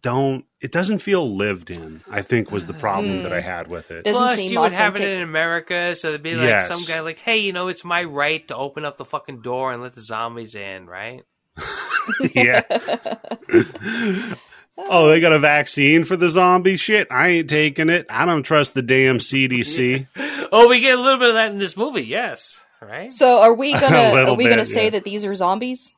don't. 0.00 0.44
It 0.60 0.72
doesn't 0.72 0.98
feel 0.98 1.36
lived 1.36 1.70
in. 1.70 2.02
I 2.10 2.20
think 2.22 2.50
was 2.50 2.66
the 2.66 2.74
problem 2.74 3.22
that 3.22 3.32
I 3.32 3.40
had 3.40 3.68
with 3.68 3.90
it. 3.90 4.04
Doesn't 4.04 4.20
Plus, 4.20 4.36
seem 4.36 4.52
you 4.52 4.60
would 4.60 4.72
have 4.72 4.96
it 4.96 5.08
in 5.08 5.22
America, 5.22 5.94
so 5.94 6.10
there'd 6.10 6.22
be 6.22 6.34
like 6.34 6.48
Yes. 6.48 6.68
some 6.68 6.82
guy 6.84 7.00
like, 7.00 7.18
"Hey, 7.20 7.38
you 7.38 7.52
know, 7.52 7.68
it's 7.68 7.84
my 7.84 8.04
right 8.04 8.46
to 8.48 8.56
open 8.56 8.84
up 8.84 8.98
the 8.98 9.04
fucking 9.04 9.40
door 9.42 9.72
and 9.72 9.80
let 9.82 9.94
the 9.94 10.00
zombies 10.00 10.54
in, 10.54 10.86
right?" 10.86 11.22
yeah. 12.34 12.62
oh, 14.78 15.08
they 15.08 15.20
got 15.20 15.32
a 15.32 15.38
vaccine 15.38 16.04
for 16.04 16.16
the 16.16 16.28
zombie 16.28 16.76
shit. 16.76 17.08
I 17.10 17.28
ain't 17.28 17.50
taking 17.50 17.88
it. 17.88 18.06
I 18.10 18.24
don't 18.26 18.42
trust 18.42 18.74
the 18.74 18.82
damn 18.82 19.18
CDC. 19.18 20.06
Oh, 20.50 20.66
we 20.68 20.80
get 20.80 20.98
a 20.98 21.02
little 21.02 21.18
bit 21.18 21.28
of 21.28 21.34
that 21.34 21.50
in 21.50 21.58
this 21.58 21.76
movie, 21.76 22.04
yes, 22.06 22.64
right? 22.82 23.12
So 23.12 23.40
are 23.40 23.54
we 23.54 23.72
gonna 23.80 23.96
are 23.96 24.14
little 24.14 24.36
we 24.36 24.48
gonna 24.48 24.64
say 24.64 24.84
yeah. 24.84 24.90
that 24.90 25.04
these 25.04 25.24
are 25.24 25.34
zombies? 25.34 25.94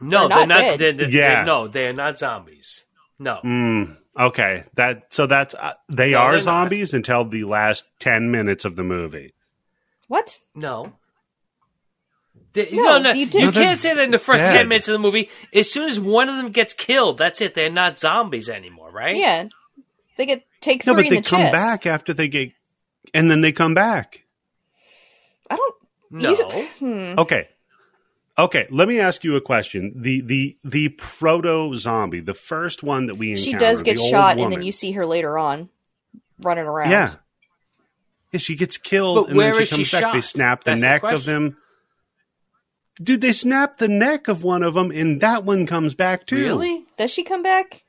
No, 0.00 0.28
They're 0.28 0.38
they're 0.38 0.46
not 0.46 0.48
not. 0.62 0.78
They're, 0.78 0.92
they're- 0.92 1.08
Yeah. 1.08 1.28
they're- 1.36 1.44
no, 1.44 1.68
they're 1.68 1.92
not 1.92 2.18
zombies. 2.18 2.84
No, 3.18 3.38
Mm, 3.44 3.96
okay, 4.18 4.64
that 4.74 5.14
so 5.14 5.26
that's 5.26 5.54
uh, 5.54 5.74
they 5.88 6.10
No, 6.10 6.18
are 6.18 6.30
they're 6.32 6.38
not. 6.38 6.42
zombies 6.44 6.92
until 6.94 7.24
the 7.24 7.44
last 7.44 7.84
ten 8.00 8.30
minutes 8.30 8.64
of 8.64 8.74
the 8.76 8.82
movie. 8.84 9.34
What? 10.08 10.40
no. 10.54 10.92
They- 12.54 12.68
No, 12.72 12.82
no, 12.84 12.98
no, 12.98 13.10
you 13.12 13.20
you, 13.20 13.26
did- 13.26 13.44
No, 13.44 13.50
they're 13.50 13.62
can't 13.64 13.80
say 13.80 13.94
that 13.94 14.04
in 14.04 14.10
the 14.10 14.18
first 14.18 14.44
dead. 14.44 14.56
ten 14.56 14.68
minutes 14.68 14.88
of 14.88 14.92
the 14.92 14.98
movie. 14.98 15.28
As 15.54 15.70
soon 15.72 15.88
as 15.88 15.98
one 15.98 16.28
of 16.28 16.36
them 16.36 16.50
gets 16.52 16.72
killed, 16.74 17.18
that's 17.18 17.40
it. 17.40 17.54
They're 17.54 17.70
not 17.70 17.98
zombies 17.98 18.48
anymore, 18.48 18.90
right? 18.90 19.16
Yeah, 19.16 19.44
they 20.16 20.26
get 20.26 20.44
take 20.60 20.84
No, 20.86 20.94
but 20.94 21.04
in 21.04 21.10
they 21.10 21.16
the 21.20 21.28
come 21.28 21.40
chest. 21.40 21.52
back 21.52 21.86
after 21.86 22.14
they 22.14 22.28
get, 22.28 22.50
and 23.12 23.30
then 23.30 23.40
they 23.40 23.52
come 23.52 23.74
back. 23.74 24.23
I 26.14 26.22
don't. 26.22 26.38
No. 26.38 26.56
You, 26.56 26.66
hmm. 27.12 27.18
Okay. 27.18 27.48
Okay, 28.36 28.66
let 28.70 28.88
me 28.88 28.98
ask 28.98 29.22
you 29.22 29.36
a 29.36 29.40
question. 29.40 29.92
The 29.94 30.20
the 30.20 30.56
the 30.64 30.88
proto 30.88 31.76
zombie, 31.76 32.20
the 32.20 32.34
first 32.34 32.82
one 32.82 33.06
that 33.06 33.14
we 33.14 33.30
encounter, 33.30 33.44
She 33.44 33.54
does 33.54 33.82
get 33.82 33.96
the 33.96 34.08
shot, 34.08 34.38
and 34.38 34.50
then 34.50 34.62
you 34.62 34.72
see 34.72 34.92
her 34.92 35.06
later 35.06 35.38
on 35.38 35.68
running 36.40 36.64
around. 36.64 36.90
Yeah. 36.90 37.14
Yeah, 38.32 38.38
she 38.38 38.56
gets 38.56 38.78
killed 38.78 39.16
But 39.16 39.28
and 39.28 39.36
where 39.36 39.52
then 39.52 39.64
she 39.66 39.82
is 39.82 39.88
she 39.88 39.96
comes 39.96 40.02
back. 40.02 40.14
They 40.14 40.20
snap 40.20 40.64
the 40.64 40.70
That's 40.72 40.80
the 40.80 40.86
neck 40.86 41.04
of 41.04 41.24
them. 41.24 41.56
Dude, 43.00 43.20
they 43.20 43.32
snap 43.32 43.78
the 43.78 43.88
neck 43.88 44.26
of 44.26 44.42
one 44.42 44.64
of 44.64 44.74
them 44.74 44.90
and 44.90 45.20
that 45.20 45.44
one 45.44 45.66
comes 45.66 45.94
back 45.94 46.26
too. 46.26 46.36
Really? 46.36 46.84
Does 46.96 47.12
she 47.12 47.22
come 47.22 47.44
back? 47.44 47.84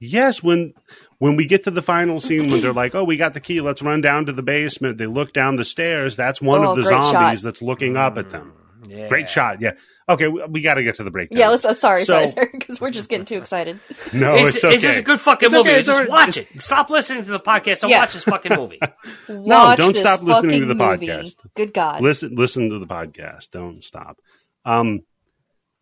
Yes, 0.00 0.42
when 0.42 0.74
when 1.22 1.36
we 1.36 1.46
get 1.46 1.62
to 1.64 1.70
the 1.70 1.82
final 1.82 2.18
scene 2.18 2.50
when 2.50 2.60
they're 2.60 2.72
like, 2.72 2.96
"Oh, 2.96 3.04
we 3.04 3.16
got 3.16 3.32
the 3.32 3.40
key. 3.40 3.60
Let's 3.60 3.80
run 3.80 4.00
down 4.00 4.26
to 4.26 4.32
the 4.32 4.42
basement." 4.42 4.98
They 4.98 5.06
look 5.06 5.32
down 5.32 5.54
the 5.54 5.64
stairs. 5.64 6.16
That's 6.16 6.42
one 6.42 6.64
Oh, 6.64 6.70
of 6.72 6.76
the 6.76 6.82
zombies 6.82 7.10
shot. 7.12 7.42
that's 7.42 7.62
looking 7.62 7.96
up 7.96 8.18
at 8.18 8.30
them. 8.30 8.52
Yeah. 8.88 9.06
Great 9.08 9.28
shot. 9.28 9.60
Yeah. 9.60 9.72
Okay, 10.08 10.26
we, 10.26 10.44
we 10.46 10.60
got 10.62 10.74
to 10.74 10.82
get 10.82 10.96
to 10.96 11.04
the 11.04 11.12
breakdown. 11.12 11.38
Yeah. 11.38 11.50
Let's. 11.50 11.64
Uh, 11.64 11.74
sorry, 11.74 12.00
So- 12.04 12.14
sorry, 12.14 12.26
sorry, 12.28 12.50
because 12.52 12.80
we're 12.80 12.90
just 12.90 13.08
getting 13.08 13.24
too 13.24 13.38
excited. 13.38 13.78
No, 14.12 14.34
it's, 14.34 14.56
it's, 14.56 14.64
okay. 14.64 14.74
it's 14.74 14.82
just 14.82 14.98
a 14.98 15.02
good 15.02 15.20
fucking 15.20 15.46
It's 15.46 15.54
movie. 15.54 15.70
okay, 15.70 15.78
just 15.82 15.90
all 15.90 15.98
right. 16.00 16.08
watch 16.08 16.36
it. 16.36 16.48
Stop 16.60 16.90
listening 16.90 17.24
to 17.24 17.30
the 17.30 17.38
podcast 17.40 17.82
and 17.84 17.90
Yeah. 17.90 18.00
watch 18.00 18.14
this 18.14 18.24
fucking 18.24 18.56
movie. 18.56 18.80
Watch 19.28 19.78
don't 19.78 19.96
stop 19.96 20.22
listening 20.22 20.58
to 20.60 20.66
the 20.66 20.74
movie. 20.74 21.06
podcast. 21.06 21.36
Good 21.54 21.72
God. 21.72 22.02
listen 22.02 22.34
listen 22.34 22.68
to 22.70 22.78
the 22.80 22.86
podcast 22.86 23.50
don't 23.50 23.82
stop 23.84 24.18
um 24.64 25.00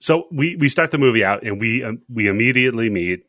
so 0.00 0.26
we 0.30 0.56
we 0.56 0.68
start 0.68 0.90
the 0.90 0.98
movie 0.98 1.24
out 1.24 1.42
and 1.42 1.58
we 1.58 1.82
um, 1.82 2.02
we 2.12 2.28
immediately 2.28 2.88
meet 2.90 3.24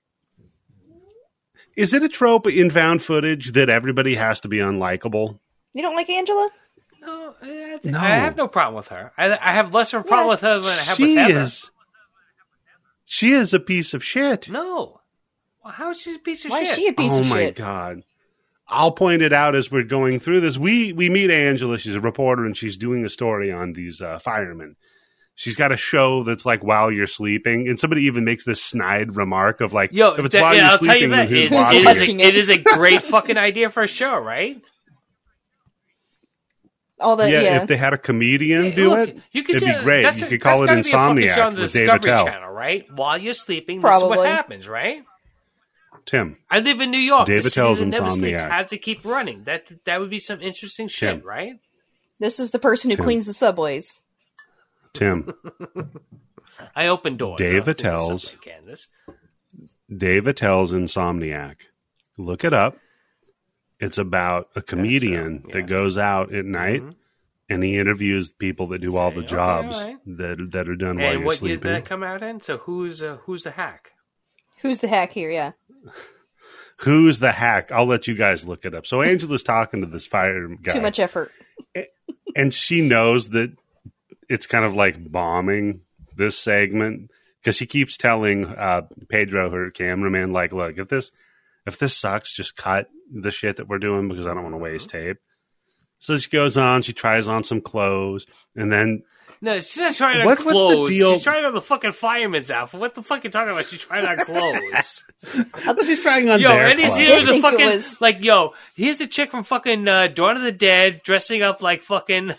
is 1.78 1.94
it 1.94 2.04
a 2.04 2.10
trope 2.10 2.48
in 2.48 2.70
found 2.70 3.02
footage 3.02 3.52
that 3.54 3.70
everybody 3.70 4.16
has 4.16 4.40
to 4.42 4.48
be 4.48 4.58
unlikable 4.58 5.40
You 5.74 5.84
don't 5.84 5.96
like 5.96 6.10
Angela? 6.10 6.50
no, 7.02 7.36
I, 7.42 7.80
No. 7.84 8.00
I 8.00 8.08
have 8.08 8.36
no 8.38 8.48
problem 8.48 8.76
with 8.76 8.90
her. 8.90 9.12
I, 9.18 9.32
I 9.38 9.52
have 9.54 9.74
less 9.74 9.94
of 9.94 10.02
a 10.02 10.04
problem 10.04 10.26
Yeah. 10.28 10.32
with 10.32 10.42
her 10.42 10.60
than 10.60 10.80
I 10.80 10.82
have 10.84 10.98
she 10.98 11.04
with 11.04 11.18
Heather. 11.18 11.40
is 11.42 11.72
she 13.06 13.32
is 13.34 13.54
a 13.54 13.60
piece 13.60 13.94
of 13.94 14.04
shit 14.04 14.50
No. 14.50 15.00
Well, 15.64 15.74
how 15.74 15.90
is 15.92 16.02
she 16.02 16.16
a 16.16 16.20
piece 16.20 16.46
of 16.46 16.52
Why 16.52 16.60
shit? 16.64 16.70
is 16.70 16.76
she 16.76 16.88
a 16.88 16.94
piece 16.94 17.12
oh 17.14 17.20
of 17.20 17.26
shit? 17.28 17.32
Oh 17.32 17.36
my 17.36 17.52
god 17.52 18.04
I'll 18.74 18.92
point 18.94 19.22
it 19.22 19.34
out 19.34 19.54
as 19.54 19.70
we're 19.70 19.84
going 19.84 20.22
through 20.22 20.40
this. 20.40 20.58
We 20.58 20.94
we 20.94 21.10
meet 21.10 21.30
Angela. 21.30 21.78
She's 21.78 21.96
a 21.96 22.00
reporter 22.00 22.46
and 22.46 22.56
she's 22.56 22.78
doing 22.78 23.04
a 23.04 23.10
story 23.10 23.52
on 23.52 23.74
these 23.74 24.00
uh, 24.02 24.18
firemen. 24.20 24.78
She's 25.36 25.56
got 25.56 25.72
a 25.72 25.78
show 25.78 26.24
that's 26.24 26.46
like 26.46 26.64
while 26.64 26.92
you're 26.92 27.08
sleeping, 27.08 27.68
and 27.68 27.80
somebody 27.80 28.04
even 28.04 28.26
makes 28.26 28.44
this 28.44 28.62
snide 28.62 29.16
remark 29.16 29.62
of 29.62 29.74
like, 29.74 29.92
Yo, 29.92 30.10
if 30.14 30.26
it's 30.26 30.34
that- 30.34 30.42
while 30.42 30.54
yeah, 30.54 30.62
you're 30.64 30.72
I'll 30.72 30.78
tell 30.78 30.88
you 30.88 30.92
sleeping, 30.94 31.10
that. 31.12 31.30
who's 31.30 31.46
It, 31.46 31.52
watching 31.52 32.20
it, 32.20 32.26
it? 32.28 32.36
is 32.36 32.50
a, 32.50 32.54
it 32.54 32.58
is 32.60 32.74
a 32.74 32.78
great 32.78 33.02
fucking 33.02 33.38
idea 33.38 33.70
for 33.70 33.82
a 33.84 33.88
show, 33.88 34.18
right? 34.20 34.62
All 37.00 37.16
the 37.16 37.32
yeah, 37.32 37.42
yeah. 37.42 37.62
if 37.64 37.68
they 37.68 37.78
had 37.78 37.94
a 37.94 37.98
comedian 37.98 38.76
do 38.76 38.90
Look, 38.90 39.10
it, 39.10 39.18
you 39.32 39.44
could 39.44 39.56
it'd 39.56 39.68
say 39.68 39.78
be 39.80 39.84
great. 39.84 40.04
That's 40.04 40.20
you 40.22 40.28
a- 40.28 40.30
could 40.30 40.42
call 40.42 40.64
it 40.64 40.68
that's 40.68 40.92
gotta 40.92 41.16
be 41.16 41.26
a 41.26 41.30
fucking 41.30 41.36
show 41.36 41.42
on 41.48 41.54
Insomniac 41.54 41.56
the 41.56 41.62
with 41.64 41.74
David 41.74 41.86
Discovery 42.02 42.12
Tell. 42.12 42.26
Channel, 42.26 42.52
right? 42.52 42.86
While 42.94 43.18
you're 43.18 43.34
sleeping, 43.34 43.82
this 43.82 43.96
is 43.98 44.04
what 44.04 44.26
happens, 44.28 44.70
right? 44.70 45.04
Tim, 46.06 46.38
I 46.50 46.60
live 46.60 46.80
in 46.82 46.92
New 46.92 47.00
York. 47.00 47.26
David 47.28 47.44
the 47.46 47.50
city 47.50 47.56
Tell's 47.64 47.80
that 47.80 47.86
never 47.88 48.06
Insomniac. 48.08 48.50
has 48.52 48.68
to 48.68 48.78
keep 48.78 49.04
running. 49.04 49.44
That 49.46 49.64
that 49.86 50.00
would 50.00 50.10
be 50.12 50.20
some 50.20 50.42
interesting 50.42 50.88
shit, 50.88 51.24
right? 51.26 51.54
this 52.20 52.40
is 52.40 52.52
the 52.52 52.60
person 52.60 52.92
who 52.92 52.98
Tim. 52.98 53.04
cleans 53.06 53.26
the 53.26 53.34
subways. 53.34 54.00
Tim, 54.94 55.34
I 56.76 56.88
open 56.88 57.18
doors. 57.18 57.38
Dave 57.38 57.68
I 57.68 57.72
Attell's- 57.72 58.34
it's 58.34 58.36
Candice. 58.46 58.88
Dave 59.96 60.28
Attell's 60.28 60.74
Insomniac. 60.74 61.56
Look 62.18 62.44
it 62.44 62.54
up. 62.54 62.78
It's 63.80 63.98
about 63.98 64.50
a 64.56 64.62
comedian 64.62 65.42
yes. 65.46 65.54
that 65.54 65.68
goes 65.68 65.98
out 65.98 66.34
at 66.34 66.46
night 66.46 66.82
Mhm. 66.82 66.96
and 67.50 67.64
he 67.64 67.80
interviews 67.80 68.32
people 68.32 68.68
that 68.68 68.80
do 68.80 68.96
all 68.96 69.12
the 69.12 69.20
Okay, 69.20 69.28
jobs 69.28 69.78
alright. 69.78 69.98
that 70.06 70.52
that 70.52 70.70
are 70.70 70.76
done 70.76 70.98
while 70.98 71.08
And 71.12 71.20
you're 71.20 71.26
what 71.26 71.42
year 71.42 71.56
did 71.56 71.62
sleeping. 71.64 71.72
that 71.74 71.86
come 71.86 72.04
out 72.04 72.22
in? 72.22 72.42
So 72.42 72.58
who's 72.60 73.02
uh, 73.02 73.18
who's 73.26 73.44
the 73.44 73.52
hack? 73.52 73.92
Who's 74.62 74.80
the 74.80 74.88
hack 74.88 75.14
here? 75.14 75.30
Yeah. 75.32 75.52
Who's 76.78 77.20
the 77.20 77.32
hack? 77.32 77.72
I'll 77.72 77.86
let 77.86 78.08
you 78.08 78.16
guys 78.16 78.48
look 78.48 78.66
it 78.66 78.74
up. 78.74 78.88
So 78.88 79.04
Angela's 79.04 79.44
talking 79.44 79.82
to 79.82 79.88
this 79.88 80.08
fire 80.08 80.48
guy. 80.48 80.74
Too 80.74 80.82
much 80.82 81.00
effort. 81.00 81.32
and 82.36 82.52
she 82.52 82.82
knows 82.82 83.30
that 83.32 83.56
it's 84.32 84.48
kind 84.48 84.66
of 84.66 84.74
like 84.76 85.12
bombing 85.12 85.82
this 86.16 86.38
segment 86.38 87.12
because 87.42 87.56
she 87.56 87.66
keeps 87.66 87.98
telling 87.98 88.46
uh, 88.46 88.82
Pedro, 89.10 89.50
her 89.52 89.72
cameraman, 89.72 90.32
like, 90.34 90.54
"Look, 90.54 90.78
if 90.78 90.88
this 90.88 91.12
if 91.66 91.78
this 91.78 91.98
sucks, 91.98 92.36
just 92.36 92.56
cut 92.58 92.90
the 93.14 93.32
shit 93.32 93.58
that 93.58 93.68
we're 93.68 93.78
doing 93.80 94.08
because 94.08 94.28
I 94.28 94.34
don't 94.34 94.44
want 94.44 94.54
to 94.54 94.60
waste 94.60 94.90
tape." 94.90 95.18
So 96.00 96.18
she 96.18 96.30
goes 96.30 96.58
on. 96.58 96.82
She 96.82 96.94
tries 96.94 97.28
on 97.28 97.44
some 97.44 97.62
clothes, 97.62 98.26
and 98.56 98.72
then 98.72 99.04
No, 99.44 99.56
she's 99.60 99.78
not 99.78 99.94
trying 99.96 100.20
on 100.22 100.26
What- 100.26 100.40
what's 100.40 100.46
the 100.46 100.52
clothes. 100.52 100.90
deal- 100.90 101.14
She's 101.16 101.24
trying 101.24 101.46
on 101.46 101.54
the 101.54 101.62
fucking 101.62 101.92
fireman's 101.94 102.52
outfit. 102.52 102.80
What 102.80 102.94
the 102.96 103.02
fuck 103.04 103.20
are 103.20 103.28
you 103.28 103.32
talking 103.32 103.52
about? 103.52 103.66
She's 103.66 103.84
trying 103.84 104.06
on 104.08 104.18
clothes. 104.26 105.04
I 105.34 105.74
thought 105.74 105.86
she's 105.86 106.00
trying 106.00 106.30
on 106.30 106.40
yo, 106.40 106.48
their 106.50 106.68
and 106.70 106.80
he's 106.80 106.90
clothes. 106.90 107.08
here 107.08 107.26
the 107.26 107.40
fucking 107.42 107.66
was- 107.68 108.00
like, 108.02 108.24
yo, 108.24 108.54
here's 108.76 108.98
the 109.00 109.08
chick 109.08 109.32
from 109.32 109.44
fucking 109.44 109.88
uh, 109.88 110.08
Dawn 110.08 110.38
of 110.38 110.44
the 110.44 110.52
Dead 110.52 111.02
dressing 111.04 111.42
up 111.42 111.62
like 111.64 111.82
fucking. 111.84 112.34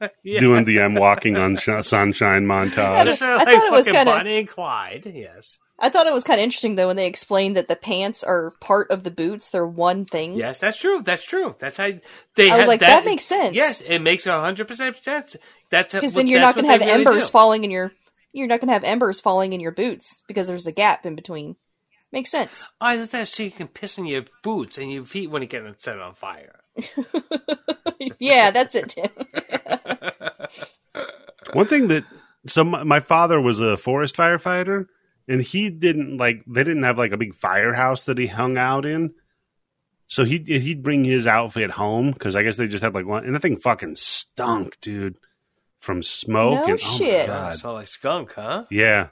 yeah. 0.22 0.40
doing 0.40 0.64
the 0.64 0.80
"I'm 0.80 0.94
walking 0.94 1.36
on 1.36 1.56
sh- 1.56 1.68
sunshine" 1.82 2.46
montage. 2.46 3.04
Just, 3.04 3.22
uh, 3.22 3.26
I 3.26 3.36
like 3.36 3.46
thought 3.46 3.66
it 3.66 3.72
was 3.72 3.84
kinda- 3.86 4.04
Bonnie 4.04 4.38
and 4.38 4.48
Clyde. 4.48 5.06
Yes, 5.14 5.58
I 5.78 5.90
thought 5.90 6.06
it 6.06 6.12
was 6.12 6.24
kind 6.24 6.40
of 6.40 6.44
interesting 6.44 6.74
though 6.74 6.88
when 6.88 6.96
they 6.96 7.06
explained 7.06 7.56
that 7.56 7.68
the 7.68 7.76
pants 7.76 8.24
are 8.24 8.52
part 8.60 8.90
of 8.90 9.04
the 9.04 9.10
boots. 9.10 9.50
They're 9.50 9.66
one 9.66 10.04
thing. 10.04 10.34
yes, 10.34 10.60
that's 10.60 10.80
true. 10.80 11.02
That's 11.02 11.24
true. 11.24 11.54
That's 11.58 11.76
how 11.76 11.90
they. 12.34 12.50
I 12.50 12.54
was 12.56 12.60
had 12.60 12.68
like, 12.68 12.80
that 12.80 13.04
makes 13.04 13.24
sense. 13.24 13.54
Yes, 13.54 13.80
it 13.80 14.00
makes 14.00 14.24
hundred 14.24 14.68
percent 14.68 14.96
sense. 14.96 15.36
That's 15.70 15.94
Because 15.94 16.14
then 16.14 16.26
you're 16.26 16.40
not 16.40 16.54
going 16.54 16.64
to 16.66 16.72
have 16.72 16.80
really 16.80 16.92
embers 16.92 17.26
do. 17.26 17.30
falling 17.30 17.64
in 17.64 17.70
your. 17.70 17.92
You're 18.32 18.46
not 18.46 18.60
going 18.60 18.68
to 18.68 18.74
have 18.74 18.84
embers 18.84 19.20
falling 19.20 19.52
in 19.52 19.60
your 19.60 19.72
boots 19.72 20.22
because 20.28 20.46
there's 20.46 20.66
a 20.66 20.72
gap 20.72 21.06
in 21.06 21.14
between. 21.16 21.56
Makes 22.12 22.30
sense. 22.30 22.68
I 22.80 22.96
thought 22.96 23.10
that 23.10 23.28
so 23.28 23.42
you 23.42 23.50
can 23.50 23.68
piss 23.68 23.98
in 23.98 24.06
your 24.06 24.24
boots 24.42 24.78
and 24.78 24.90
your 24.92 25.04
feet 25.04 25.30
when 25.30 25.42
you 25.42 25.48
get 25.48 25.62
set 25.80 25.98
on 25.98 26.14
fire. 26.14 26.57
yeah, 28.18 28.50
that's 28.50 28.74
it, 28.74 28.88
Tim. 28.90 29.10
One 31.52 31.66
thing 31.66 31.88
that 31.88 32.04
so 32.46 32.64
my, 32.64 32.82
my 32.82 33.00
father 33.00 33.40
was 33.40 33.60
a 33.60 33.76
forest 33.76 34.16
firefighter, 34.16 34.86
and 35.26 35.40
he 35.40 35.70
didn't 35.70 36.16
like 36.16 36.44
they 36.46 36.64
didn't 36.64 36.82
have 36.82 36.98
like 36.98 37.12
a 37.12 37.16
big 37.16 37.34
firehouse 37.34 38.04
that 38.04 38.18
he 38.18 38.26
hung 38.26 38.56
out 38.58 38.84
in. 38.84 39.14
So 40.06 40.24
he 40.24 40.38
he'd 40.46 40.82
bring 40.82 41.04
his 41.04 41.26
outfit 41.26 41.70
home 41.70 42.12
because 42.12 42.34
I 42.36 42.42
guess 42.42 42.56
they 42.56 42.68
just 42.68 42.82
had 42.82 42.94
like 42.94 43.06
one, 43.06 43.24
and 43.24 43.34
the 43.34 43.40
thing 43.40 43.58
fucking 43.58 43.96
stunk, 43.96 44.78
dude, 44.80 45.16
from 45.80 46.02
smoke. 46.02 46.66
No 46.66 46.72
and, 46.72 46.80
oh 46.82 46.90
my 46.92 46.98
shit. 46.98 47.26
God. 47.26 47.54
Smell 47.54 47.72
like 47.74 47.88
skunk, 47.88 48.32
huh? 48.32 48.64
Yeah, 48.70 49.08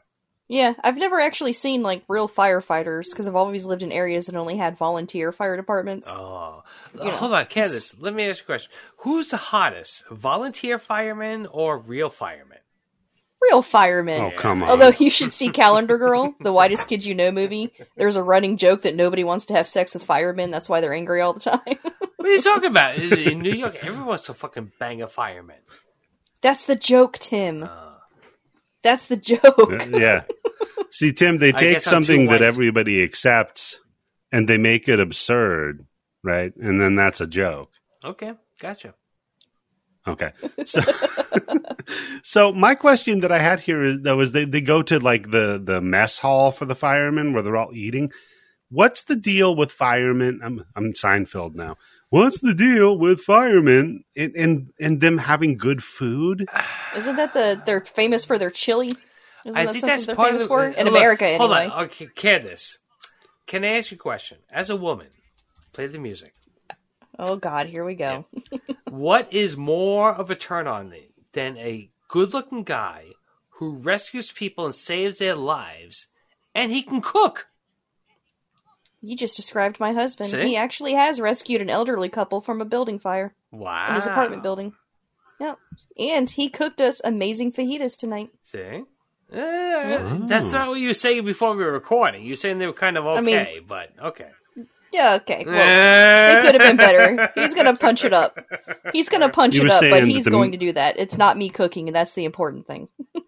Yeah, 0.48 0.74
I've 0.85 0.96
never 0.96 1.20
actually 1.20 1.54
seen 1.54 1.82
like 1.82 2.04
real 2.09 2.28
firefighters 2.28 3.11
because 3.11 3.26
I've 3.26 3.35
always 3.35 3.64
lived 3.64 3.82
in 3.82 3.90
areas 3.90 4.26
that 4.26 4.37
only 4.37 4.56
had 4.56 4.78
volunteer 4.78 5.32
fire 5.32 5.56
departments. 5.56 6.09
Oh, 6.09 6.62
know, 6.94 7.11
hold 7.11 7.32
on, 7.32 7.46
Candice. 7.46 7.96
Let 7.98 8.14
me 8.14 8.28
ask 8.28 8.40
you 8.40 8.44
a 8.44 8.46
question: 8.46 8.72
Who's 8.98 9.30
the 9.30 9.38
hottest, 9.38 10.06
volunteer 10.09 10.78
firemen 10.78 11.46
or 11.50 11.78
real 11.78 12.11
firemen? 12.11 12.59
Real 13.42 13.61
firemen. 13.61 14.20
oh 14.20 14.30
come 14.37 14.62
on. 14.62 14.70
Although 14.70 14.92
you 14.98 15.11
should 15.11 15.32
see 15.32 15.50
Calendar 15.50 15.98
Girl, 15.98 16.35
the 16.40 16.52
whitest 16.52 16.88
kids 16.88 17.06
you 17.06 17.14
know 17.14 17.32
movie. 17.32 17.72
There's 17.96 18.16
a 18.16 18.22
running 18.22 18.56
joke 18.56 18.82
that 18.82 18.94
nobody 18.94 19.24
wants 19.24 19.46
to 19.46 19.54
have 19.54 19.66
sex 19.66 19.94
with 19.94 20.04
firemen. 20.04 20.50
That's 20.50 20.68
why 20.68 20.80
they're 20.80 20.94
angry 20.94 21.20
all 21.20 21.32
the 21.32 21.40
time. 21.40 21.78
What 22.16 22.28
are 22.28 22.35
you 22.35 22.42
talking 22.42 22.70
about? 22.70 22.96
In, 22.96 23.12
in 23.12 23.38
New 23.40 23.52
York, 23.52 23.76
everyone 23.82 24.06
wants 24.06 24.26
to 24.26 24.35
fucking 24.35 24.72
bang 24.80 25.02
a 25.02 25.06
fireman. 25.06 25.59
That's 26.40 26.66
the 26.66 26.74
joke, 26.74 27.18
Tim. 27.18 27.64
Uh, 27.64 27.95
That's 28.87 29.09
the 29.09 29.16
joke. 29.16 29.83
yeah. 29.90 30.22
See, 30.90 31.12
Tim, 31.12 31.38
they 31.38 31.51
take 31.53 31.75
guess 31.75 31.88
I'm 31.88 32.03
too 32.03 32.07
something 32.07 32.27
that 32.29 32.40
everybody 32.40 33.03
accepts 33.03 33.81
and 34.31 34.49
they 34.49 34.59
make 34.59 34.88
it 34.88 35.01
absurd, 35.01 35.85
right? 36.22 36.55
And 36.57 36.81
then 36.81 36.94
that's 36.94 37.20
a 37.20 37.27
joke. 37.27 37.72
okay, 38.05 38.35
gotcha. 38.61 38.94
Okay. 40.07 40.31
So, 40.64 40.81
so 42.22 42.53
my 42.53 42.77
question 42.77 43.20
that 43.20 43.33
I 43.33 43.40
had 43.40 43.59
here 43.59 43.83
is 43.83 44.03
though 44.03 44.20
is 44.20 44.31
they, 44.31 44.44
they 44.44 44.61
go 44.61 44.83
to 44.83 45.01
like 45.01 45.33
the 45.33 45.61
the 45.62 45.81
mess 45.81 46.20
hall 46.20 46.53
for 46.53 46.64
the 46.64 46.77
firemen 46.77 47.33
where 47.33 47.42
they're 47.42 47.57
all 47.57 47.75
eating. 47.75 48.12
What's 48.70 49.03
the 49.03 49.16
deal 49.16 49.57
with 49.57 49.72
firemen? 49.72 50.40
I'm 50.44 50.64
I'm 50.77 50.92
Seinfeld 50.92 51.57
now. 51.57 51.77
What's 52.11 52.40
the 52.40 52.55
deal 52.55 52.97
with 52.99 53.21
firemen 53.21 54.05
and 54.16 54.35
and, 54.37 54.71
and 54.81 55.01
them 55.01 55.19
having 55.19 55.57
good 55.57 55.83
food? 55.83 56.49
Isn't 56.95 57.16
that 57.16 57.35
the 57.35 57.61
they're 57.66 57.81
famous 57.85 58.25
for 58.25 58.38
their 58.38 58.51
chili? 58.51 58.88
Isn't 59.45 59.57
I 59.57 59.66
that 59.66 59.73
think 59.73 59.85
that's 59.85 60.07
they're 60.07 60.16
part 60.16 60.29
famous 60.29 60.42
of 60.42 60.49
for 60.49 60.66
in 60.66 60.75
hold 60.75 60.88
on, 60.88 60.95
America 60.95 61.37
Hold 61.37 61.53
anyway? 61.53 61.73
on, 61.75 61.85
okay, 61.85 62.07
Candice. 62.07 62.79
Can 63.47 63.64
I 63.64 63.79
ask 63.79 63.90
you 63.90 63.97
a 63.97 63.99
question? 63.99 64.38
As 64.51 64.71
a 64.71 64.77
woman, 64.77 65.09
play 65.73 65.87
the 65.87 65.99
music. 65.99 66.35
Oh 67.19 67.37
God, 67.37 67.66
here 67.66 67.85
we 67.85 67.95
go. 67.95 68.27
What 68.90 69.33
is 69.33 69.57
more 69.57 70.12
of 70.12 70.31
a 70.31 70.35
turn 70.35 70.66
on 70.66 70.88
me 70.88 71.09
than 71.33 71.57
a 71.59 71.90
good 72.09 72.33
looking 72.33 72.62
guy 72.62 73.07
who 73.59 73.77
rescues 73.77 74.31
people 74.33 74.66
and 74.66 74.75
saves 74.75 75.19
their 75.19 75.35
lives 75.35 76.09
and 76.55 76.71
he 76.71 76.83
can 76.83 77.01
cook? 77.01 77.47
You 79.02 79.16
just 79.16 79.37
described 79.37 79.78
my 79.78 79.92
husband. 79.92 80.30
See? 80.30 80.46
He 80.48 80.56
actually 80.56 80.94
has 80.94 81.20
rescued 81.20 81.61
an 81.61 81.70
elderly 81.70 82.09
couple 82.09 82.40
from 82.40 82.61
a 82.61 82.64
building 82.64 82.98
fire 82.98 83.35
Wow. 83.52 83.88
in 83.88 83.94
his 83.94 84.06
apartment 84.06 84.42
building. 84.42 84.72
Yep. 85.40 85.59
And 85.98 86.28
he 86.30 86.48
cooked 86.48 86.80
us 86.80 87.00
amazing 87.04 87.52
fajitas 87.52 87.96
tonight. 87.96 88.30
See? 88.42 88.82
Uh, 89.32 90.18
That's 90.26 90.52
not 90.52 90.68
what 90.68 90.80
you 90.80 90.88
were 90.88 90.94
saying 90.94 91.24
before 91.24 91.54
we 91.56 91.64
were 91.64 91.72
recording. 91.72 92.22
You 92.22 92.30
were 92.32 92.37
saying 92.37 92.59
they 92.59 92.66
were 92.66 92.72
kind 92.72 92.96
of 92.96 93.04
okay, 93.06 93.20
mean- 93.56 93.64
but 93.68 93.90
okay. 94.02 94.30
Yeah, 94.92 95.14
okay. 95.16 95.42
Well, 95.44 95.54
they 95.54 96.38
it 96.38 96.42
could 96.42 96.61
have 96.61 96.68
been 96.70 96.76
better. 96.78 97.30
He's 97.35 97.54
gonna 97.54 97.76
punch 97.76 98.04
it 98.04 98.14
up. 98.14 98.38
He's 98.94 99.11
gonna 99.11 99.28
punch 99.28 99.56
You 99.56 99.64
it 99.66 99.70
up, 99.70 99.82
but 99.82 100.04
he's 100.04 100.24
the- 100.24 100.30
going 100.30 100.52
to 100.52 100.59
do 100.59 100.72
that. 100.72 100.98
It's 100.98 101.18
not 101.18 101.37
me 101.37 101.50
cooking, 101.50 101.88
and 101.88 101.94
that's 101.94 102.14
the 102.14 102.24
important 102.24 102.66
thing. 102.66 102.88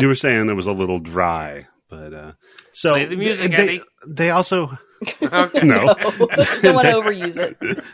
You 0.00 0.08
were 0.08 0.14
saying 0.14 0.48
it 0.48 0.54
was 0.54 0.66
a 0.66 0.72
little 0.72 0.98
dry, 0.98 1.66
but 1.94 2.14
uh 2.14 2.32
so 2.72 2.94
Play 2.94 3.06
the 3.06 3.16
music, 3.16 3.50
they, 3.50 3.56
Eddie. 3.56 3.82
they 4.06 4.30
also 4.30 4.70
Okay. 5.22 5.66
no. 5.66 5.86
Don't 6.62 6.74
want 6.74 6.86
to 6.88 6.94
overuse 6.94 7.36
it. 7.36 7.56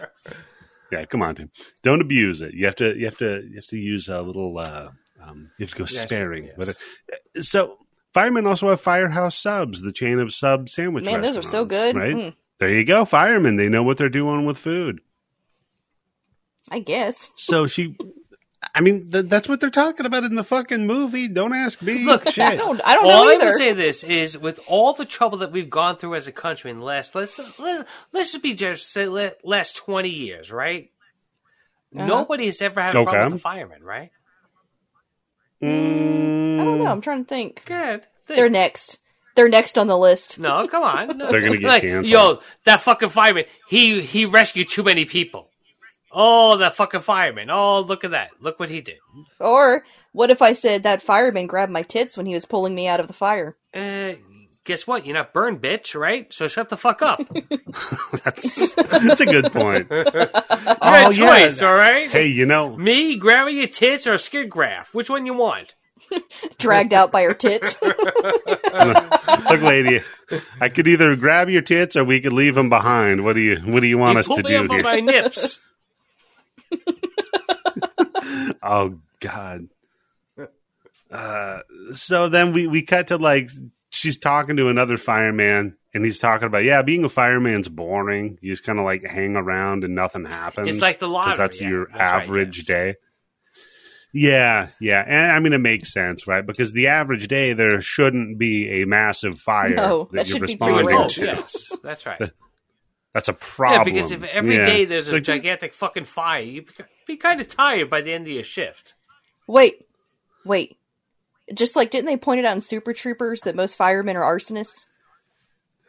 Yeah, 0.92 1.04
come 1.04 1.22
on, 1.22 1.36
Tim. 1.36 1.50
Don't 1.84 2.00
abuse 2.00 2.42
it. 2.42 2.52
You 2.52 2.66
have 2.66 2.74
to. 2.76 2.98
You 2.98 3.04
have 3.04 3.18
to. 3.18 3.42
You 3.48 3.54
have 3.56 3.66
to 3.66 3.76
use 3.78 4.08
a 4.08 4.20
little. 4.22 4.58
Uh, 4.58 4.88
um, 5.22 5.48
you 5.56 5.62
have 5.64 5.70
to 5.70 5.76
go 5.76 5.82
Yeah, 5.88 6.00
sparing 6.04 6.46
sure, 6.46 6.54
with 6.56 6.68
yes. 6.68 6.76
it. 7.36 7.44
So 7.44 7.78
firemen 8.12 8.44
also 8.44 8.68
have 8.70 8.80
Firehouse 8.80 9.36
Subs, 9.38 9.82
the 9.82 9.92
chain 9.92 10.18
of 10.18 10.34
sub 10.34 10.68
sandwich. 10.68 11.04
Man, 11.04 11.20
those 11.20 11.36
are 11.36 11.42
so 11.44 11.64
good. 11.64 11.94
Right 11.94 12.16
Mm, 12.16 12.34
there, 12.58 12.70
you 12.74 12.84
go. 12.84 13.04
Firemen. 13.04 13.54
They 13.56 13.68
know 13.68 13.84
what 13.84 13.98
they're 13.98 14.08
doing 14.08 14.44
with 14.46 14.58
food. 14.58 15.00
I 16.72 16.80
guess. 16.80 17.30
So 17.36 17.68
she. 17.68 17.96
I 18.74 18.82
mean, 18.82 19.10
th- 19.10 19.26
that's 19.26 19.48
what 19.48 19.60
they're 19.60 19.70
talking 19.70 20.04
about 20.04 20.24
in 20.24 20.34
the 20.34 20.44
fucking 20.44 20.86
movie. 20.86 21.28
Don't 21.28 21.54
ask 21.54 21.80
me. 21.80 22.04
Look, 22.04 22.26
I 22.38 22.56
don't. 22.56 22.80
I 22.84 22.94
don't 22.94 23.06
all 23.06 23.24
know 23.24 23.30
I 23.30 23.36
would 23.36 23.42
either. 23.42 23.52
say 23.52 23.72
this 23.72 24.04
is 24.04 24.36
with 24.36 24.60
all 24.66 24.92
the 24.92 25.06
trouble 25.06 25.38
that 25.38 25.50
we've 25.50 25.70
gone 25.70 25.96
through 25.96 26.16
as 26.16 26.26
a 26.26 26.32
country 26.32 26.70
in 26.70 26.78
the 26.78 26.84
last 26.84 27.14
let's 27.14 27.38
let, 27.58 27.86
let's 28.12 28.32
just 28.32 28.42
be 28.42 28.54
just 28.54 28.92
say 28.92 29.06
last 29.42 29.76
twenty 29.76 30.10
years, 30.10 30.52
right? 30.52 30.90
Uh-huh. 31.96 32.06
Nobody 32.06 32.46
has 32.46 32.60
ever 32.60 32.80
had 32.80 32.90
a 32.90 33.02
problem 33.02 33.24
with 33.24 33.34
a 33.34 33.38
fireman, 33.38 33.82
right? 33.82 34.10
I 35.62 35.66
don't 35.66 36.78
know. 36.78 36.86
I'm 36.86 37.00
trying 37.00 37.24
to 37.24 37.28
think. 37.28 37.62
Good. 37.64 38.06
Think. 38.26 38.36
They're 38.36 38.50
next. 38.50 38.98
They're 39.36 39.48
next 39.48 39.78
on 39.78 39.86
the 39.86 39.96
list. 39.96 40.38
no, 40.38 40.66
come 40.68 40.82
on. 40.82 41.16
No. 41.16 41.30
They're 41.30 41.40
gonna 41.40 41.56
get 41.58 41.66
like, 41.66 41.82
canceled. 41.82 42.08
Yo, 42.08 42.40
that 42.64 42.82
fucking 42.82 43.08
fireman. 43.08 43.44
He 43.68 44.02
he 44.02 44.26
rescued 44.26 44.68
too 44.68 44.82
many 44.82 45.04
people. 45.04 45.49
Oh, 46.12 46.56
that 46.56 46.74
fucking 46.76 47.00
fireman. 47.00 47.50
Oh, 47.50 47.80
look 47.80 48.04
at 48.04 48.10
that. 48.12 48.30
Look 48.40 48.58
what 48.58 48.68
he 48.70 48.80
did. 48.80 48.98
Or 49.38 49.84
what 50.12 50.30
if 50.30 50.42
I 50.42 50.52
said 50.52 50.82
that 50.82 51.02
fireman 51.02 51.46
grabbed 51.46 51.70
my 51.72 51.82
tits 51.82 52.16
when 52.16 52.26
he 52.26 52.34
was 52.34 52.44
pulling 52.46 52.74
me 52.74 52.88
out 52.88 52.98
of 53.00 53.06
the 53.06 53.12
fire? 53.12 53.56
Uh, 53.72 54.14
guess 54.64 54.86
what? 54.88 55.06
You're 55.06 55.14
not 55.14 55.32
burned, 55.32 55.60
bitch, 55.62 55.94
right? 55.98 56.32
So 56.34 56.48
shut 56.48 56.68
the 56.68 56.76
fuck 56.76 57.00
up. 57.02 57.20
that's, 58.24 58.74
that's 58.74 59.20
a 59.20 59.26
good 59.26 59.52
point. 59.52 59.88
got 59.88 60.30
Oh, 60.82 61.10
a 61.10 61.14
yeah. 61.14 61.26
choice, 61.44 61.62
all 61.62 61.74
right? 61.74 62.10
Hey, 62.10 62.26
you 62.26 62.44
know, 62.46 62.76
Me 62.76 63.14
grabbing 63.16 63.56
your 63.58 63.68
tits 63.68 64.06
or 64.08 64.14
a 64.14 64.18
skid 64.18 64.50
graft? 64.50 64.92
Which 64.94 65.10
one 65.10 65.26
you 65.26 65.34
want? 65.34 65.74
Dragged 66.58 66.92
out 66.94 67.12
by 67.12 67.22
her 67.22 67.34
tits. 67.34 67.76
look, 67.82 69.60
lady, 69.62 70.00
I 70.60 70.68
could 70.68 70.88
either 70.88 71.14
grab 71.14 71.48
your 71.50 71.62
tits 71.62 71.94
or 71.94 72.04
we 72.04 72.20
could 72.20 72.32
leave 72.32 72.54
them 72.54 72.68
behind. 72.68 73.22
What 73.24 73.34
do 73.34 73.40
you 73.40 73.56
What 73.58 73.80
do 73.80 73.86
you 73.86 73.98
want 73.98 74.14
you 74.14 74.20
us 74.20 74.26
pulled 74.26 74.38
to 74.38 74.42
me 74.44 74.56
do 74.56 74.62
up 74.62 74.68
by 74.68 74.74
here? 74.76 74.82
my 74.82 75.00
nips. 75.00 75.60
Oh 78.62 78.98
God. 79.20 79.68
Uh, 81.10 81.60
so 81.92 82.28
then 82.28 82.52
we 82.52 82.66
we 82.66 82.82
cut 82.82 83.08
to 83.08 83.16
like 83.16 83.50
she's 83.90 84.18
talking 84.18 84.56
to 84.56 84.68
another 84.68 84.96
fireman, 84.96 85.76
and 85.92 86.04
he's 86.04 86.18
talking 86.18 86.46
about 86.46 86.64
yeah, 86.64 86.82
being 86.82 87.04
a 87.04 87.08
fireman's 87.08 87.68
boring. 87.68 88.38
You 88.40 88.52
just 88.52 88.64
kind 88.64 88.78
of 88.78 88.84
like 88.84 89.04
hang 89.04 89.36
around 89.36 89.84
and 89.84 89.94
nothing 89.94 90.24
happens. 90.24 90.68
It's 90.68 90.80
like 90.80 90.98
the 90.98 91.08
lottery, 91.08 91.36
that's 91.36 91.60
yeah, 91.60 91.68
your 91.68 91.86
that's 91.86 91.98
right, 91.98 92.22
average 92.22 92.58
yes. 92.58 92.66
day. 92.66 92.94
Yeah, 94.12 94.70
yeah, 94.80 95.04
and 95.06 95.32
I 95.32 95.38
mean 95.40 95.52
it 95.52 95.58
makes 95.58 95.92
sense, 95.92 96.26
right? 96.26 96.44
Because 96.44 96.72
the 96.72 96.88
average 96.88 97.28
day 97.28 97.52
there 97.52 97.80
shouldn't 97.80 98.38
be 98.38 98.82
a 98.82 98.86
massive 98.86 99.40
fire 99.40 99.70
No, 99.70 100.04
that, 100.04 100.12
that 100.12 100.28
you're 100.28 100.38
should 100.38 100.46
be 100.46 100.56
pretty 100.56 100.72
responding 100.74 100.96
low. 100.96 101.04
Oh, 101.04 101.08
to. 101.08 101.24
yes, 101.24 101.72
that's 101.82 102.06
right. 102.06 102.20
That's 103.12 103.28
a 103.28 103.32
problem. 103.32 103.80
Yeah, 103.80 103.84
because 103.84 104.12
if 104.12 104.22
every 104.24 104.56
day 104.56 104.80
Yeah. 104.80 104.88
there's 104.88 105.06
It's 105.06 105.12
a 105.12 105.14
like, 105.14 105.22
gigantic 105.42 105.72
fucking 105.74 106.04
fire, 106.04 106.42
you'd 106.42 106.66
be, 106.66 106.72
be 107.06 107.16
kind 107.16 107.40
of 107.40 107.48
tired 107.48 107.90
by 107.90 108.02
the 108.02 108.12
end 108.12 108.26
of 108.26 108.32
your 108.32 108.44
shift. 108.44 108.94
Wait, 109.48 109.86
wait. 110.44 110.76
Just 111.52 111.74
like 111.74 111.90
didn't 111.90 112.06
they 112.06 112.16
point 112.16 112.38
it 112.38 112.44
out 112.44 112.54
in 112.54 112.60
Super 112.60 112.92
Troopers 112.92 113.40
that 113.42 113.56
most 113.56 113.74
firemen 113.76 114.16
are 114.16 114.36
arsonists? 114.36 114.86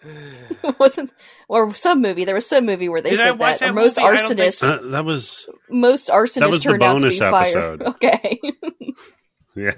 Wasn't 0.79 1.11
or 1.47 1.73
some 1.75 2.01
movie? 2.01 2.25
There 2.25 2.33
was 2.33 2.47
some 2.47 2.65
movie 2.65 2.89
where 2.89 3.01
they 3.01 3.11
Did 3.11 3.17
said 3.19 3.37
that. 3.37 3.59
that 3.59 3.73
most 3.75 3.97
movie? 3.97 4.07
I 4.07 4.15
don't 4.15 4.27
think 4.29 4.39
arsonists, 4.39 4.53
so. 4.53 4.73
Uh, 4.73 4.87
that 4.89 5.05
was 5.05 5.47
most 5.69 6.09
arsonists 6.09 6.49
was 6.49 6.63
the 6.63 6.69
turned 6.71 6.81
out 6.83 7.01
to 7.01 7.09
be 7.09 7.19
bonus 7.19 7.51
fire. 7.53 7.77
Okay. 7.87 8.39
Yeah. 9.55 9.73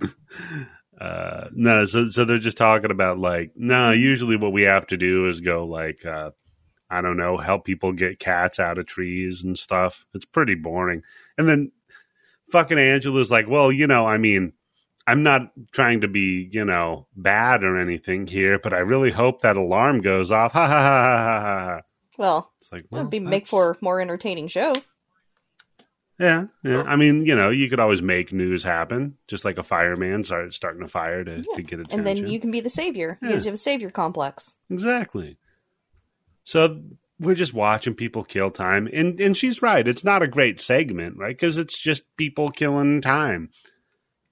Uh, 0.98 1.48
no, 1.52 1.84
so 1.84 2.08
so 2.08 2.24
they're 2.24 2.38
just 2.38 2.56
talking 2.56 2.90
about 2.90 3.18
like 3.18 3.52
no. 3.54 3.90
Usually, 3.90 4.36
what 4.36 4.52
we 4.54 4.62
have 4.62 4.86
to 4.86 4.96
do 4.96 5.28
is 5.28 5.42
go 5.42 5.66
like 5.66 6.06
uh, 6.06 6.30
I 6.90 7.00
don't 7.00 7.16
know, 7.16 7.36
help 7.36 7.64
people 7.64 7.92
get 7.92 8.18
cats 8.20 8.60
out 8.60 8.78
of 8.78 8.86
trees 8.86 9.42
and 9.42 9.58
stuff. 9.58 10.06
It's 10.14 10.24
pretty 10.24 10.54
boring. 10.54 11.02
And 11.36 11.48
then 11.48 11.72
fucking 12.50 12.78
Angela's 12.78 13.30
like, 13.30 13.48
well, 13.48 13.72
you 13.72 13.86
know, 13.86 14.06
I 14.06 14.18
mean, 14.18 14.52
I'm 15.08 15.22
not 15.22 15.52
trying 15.72 16.00
to 16.02 16.08
be 16.08 16.48
you 16.52 16.64
know 16.64 17.06
bad 17.16 17.62
or 17.64 17.76
anything 17.78 18.26
here, 18.26 18.58
but 18.58 18.72
I 18.72 18.78
really 18.78 19.10
hope 19.12 19.42
that 19.42 19.56
alarm 19.56 20.00
goes 20.00 20.30
off. 20.30 20.52
Ha 20.52 20.66
ha 20.66 20.80
ha 20.80 20.80
ha 20.80 21.40
ha 21.40 21.64
ha. 21.64 21.80
well, 22.18 22.52
It's 22.58 22.72
like 22.72 22.86
well, 22.90 23.02
would 23.02 23.10
be 23.10 23.20
make 23.20 23.46
for 23.46 23.72
a 23.72 23.76
more 23.80 24.00
entertaining 24.00 24.48
show. 24.48 24.72
Yeah, 26.18 26.46
yeah. 26.64 26.82
I 26.86 26.96
mean, 26.96 27.26
you 27.26 27.36
know, 27.36 27.50
you 27.50 27.68
could 27.68 27.78
always 27.78 28.00
make 28.00 28.32
news 28.32 28.62
happen, 28.64 29.18
just 29.28 29.44
like 29.44 29.58
a 29.58 29.62
fireman 29.62 30.24
start 30.24 30.54
starting 30.54 30.82
a 30.82 30.88
fire 30.88 31.22
to, 31.22 31.42
to 31.42 31.62
get 31.62 31.78
attention. 31.78 31.98
And 31.98 32.06
then 32.06 32.26
you 32.26 32.40
can 32.40 32.50
be 32.50 32.60
the 32.60 32.70
savior 32.70 33.18
Yeah. 33.20 33.28
because 33.28 33.44
you 33.44 33.50
have 33.50 33.54
a 33.54 33.58
savior 33.58 33.90
complex. 33.90 34.54
Exactly. 34.70 35.36
So 36.46 36.80
we're 37.18 37.34
just 37.34 37.52
watching 37.52 37.94
people 37.94 38.22
kill 38.22 38.52
time, 38.52 38.88
and 38.92 39.20
and 39.20 39.36
she's 39.36 39.62
right. 39.62 39.86
It's 39.86 40.04
not 40.04 40.22
a 40.22 40.28
great 40.28 40.60
segment, 40.60 41.16
right? 41.18 41.36
Because 41.36 41.58
it's 41.58 41.78
just 41.78 42.04
people 42.16 42.52
killing 42.52 43.00
time. 43.00 43.50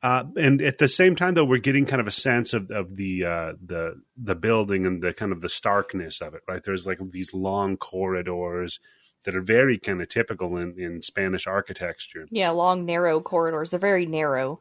Uh, 0.00 0.24
and 0.36 0.62
at 0.62 0.78
the 0.78 0.88
same 0.88 1.16
time, 1.16 1.34
though, 1.34 1.44
we're 1.44 1.58
getting 1.58 1.86
kind 1.86 2.00
of 2.00 2.06
a 2.06 2.12
sense 2.12 2.54
of 2.54 2.70
of 2.70 2.94
the 2.96 3.24
uh, 3.24 3.52
the 3.66 4.00
the 4.16 4.36
building 4.36 4.86
and 4.86 5.02
the 5.02 5.12
kind 5.12 5.32
of 5.32 5.40
the 5.40 5.48
starkness 5.48 6.20
of 6.20 6.34
it, 6.34 6.42
right? 6.46 6.62
There's 6.62 6.86
like 6.86 6.98
these 7.10 7.34
long 7.34 7.76
corridors 7.76 8.78
that 9.24 9.34
are 9.34 9.42
very 9.42 9.76
kind 9.78 10.00
of 10.00 10.08
typical 10.08 10.56
in, 10.56 10.78
in 10.78 11.02
Spanish 11.02 11.48
architecture. 11.48 12.28
Yeah, 12.30 12.50
long, 12.50 12.84
narrow 12.84 13.20
corridors. 13.20 13.70
They're 13.70 13.80
very 13.80 14.06
narrow. 14.06 14.60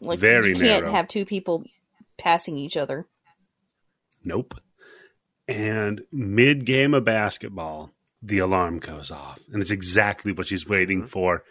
Like 0.00 0.18
Very 0.18 0.48
you 0.48 0.54
can't 0.54 0.84
narrow. 0.84 0.90
have 0.90 1.06
two 1.06 1.26
people 1.26 1.64
passing 2.18 2.56
each 2.56 2.76
other. 2.76 3.06
Nope. 4.24 4.54
And 5.50 6.02
mid 6.12 6.64
game 6.64 6.94
of 6.94 7.04
basketball, 7.04 7.92
the 8.22 8.38
alarm 8.38 8.78
goes 8.78 9.10
off. 9.10 9.40
And 9.52 9.60
it's 9.60 9.72
exactly 9.72 10.30
what 10.30 10.46
she's 10.46 10.68
waiting 10.68 11.00
mm-hmm. 11.00 11.08
for. 11.08 11.42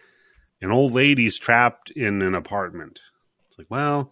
An 0.61 0.71
old 0.71 0.93
lady's 0.93 1.37
trapped 1.37 1.91
in 1.91 2.21
an 2.21 2.33
apartment. 2.33 2.99
It's 3.47 3.57
like, 3.57 3.69
well, 3.69 4.11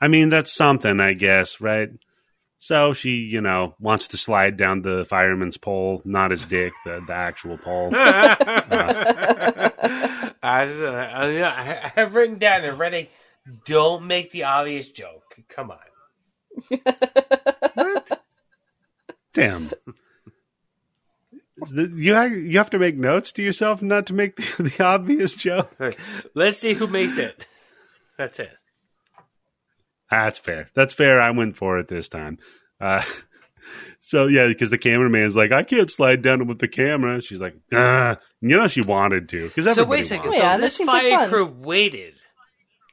I 0.00 0.08
mean, 0.08 0.28
that's 0.28 0.52
something, 0.52 1.00
I 1.00 1.14
guess, 1.14 1.60
right? 1.60 1.90
So 2.58 2.92
she, 2.92 3.16
you 3.16 3.40
know, 3.40 3.74
wants 3.80 4.08
to 4.08 4.16
slide 4.16 4.56
down 4.56 4.82
the 4.82 5.04
fireman's 5.04 5.56
pole, 5.56 6.00
not 6.04 6.30
his 6.30 6.44
dick, 6.44 6.72
the, 6.84 7.02
the 7.06 7.12
actual 7.12 7.58
pole. 7.58 7.92
Uh, 9.84 10.30
I, 10.42 11.42
I, 11.42 11.92
have 11.94 12.14
written 12.14 12.36
down 12.36 12.64
and 12.64 12.78
ready. 12.78 13.08
Don't 13.64 14.06
make 14.06 14.30
the 14.30 14.44
obvious 14.44 14.90
joke. 14.90 15.38
Come 15.48 15.70
on. 15.70 15.78
Damn. 19.34 19.70
The- 21.70 21.92
You 21.96 22.14
have, 22.14 22.32
you 22.32 22.58
have 22.58 22.70
to 22.70 22.78
make 22.78 22.96
notes 22.96 23.32
to 23.32 23.42
yourself 23.42 23.82
not 23.82 24.06
to 24.06 24.14
make 24.14 24.36
the, 24.56 24.64
the 24.64 24.84
obvious 24.84 25.34
joke. 25.34 25.72
Let's 26.34 26.58
see 26.58 26.72
who 26.74 26.86
makes 26.86 27.18
it. 27.18 27.46
That's 28.18 28.40
it. 28.40 28.50
That's 30.10 30.38
fair. 30.38 30.70
That's 30.74 30.94
fair. 30.94 31.20
I 31.20 31.30
went 31.30 31.56
for 31.56 31.78
it 31.78 31.88
this 31.88 32.08
time. 32.08 32.38
Uh, 32.80 33.02
so 34.00 34.26
yeah, 34.26 34.46
because 34.46 34.70
the 34.70 34.78
cameraman's 34.78 35.34
like, 35.36 35.52
I 35.52 35.62
can't 35.62 35.90
slide 35.90 36.22
down 36.22 36.46
with 36.46 36.58
the 36.58 36.68
camera. 36.68 37.20
She's 37.22 37.40
like, 37.40 37.56
ah. 37.72 38.18
you 38.40 38.56
know, 38.56 38.68
she 38.68 38.82
wanted 38.82 39.28
to 39.30 39.44
because 39.48 39.64
So 39.64 39.70
everybody 39.70 39.90
wait 39.90 40.00
a 40.00 40.04
second. 40.04 40.26
wants 40.26 40.38
Yeah, 40.38 40.52
so 40.52 40.56
that 40.56 40.60
this 40.60 40.76
seems 40.76 40.88
like 40.88 41.28
crew 41.28 41.46
waited. 41.46 42.14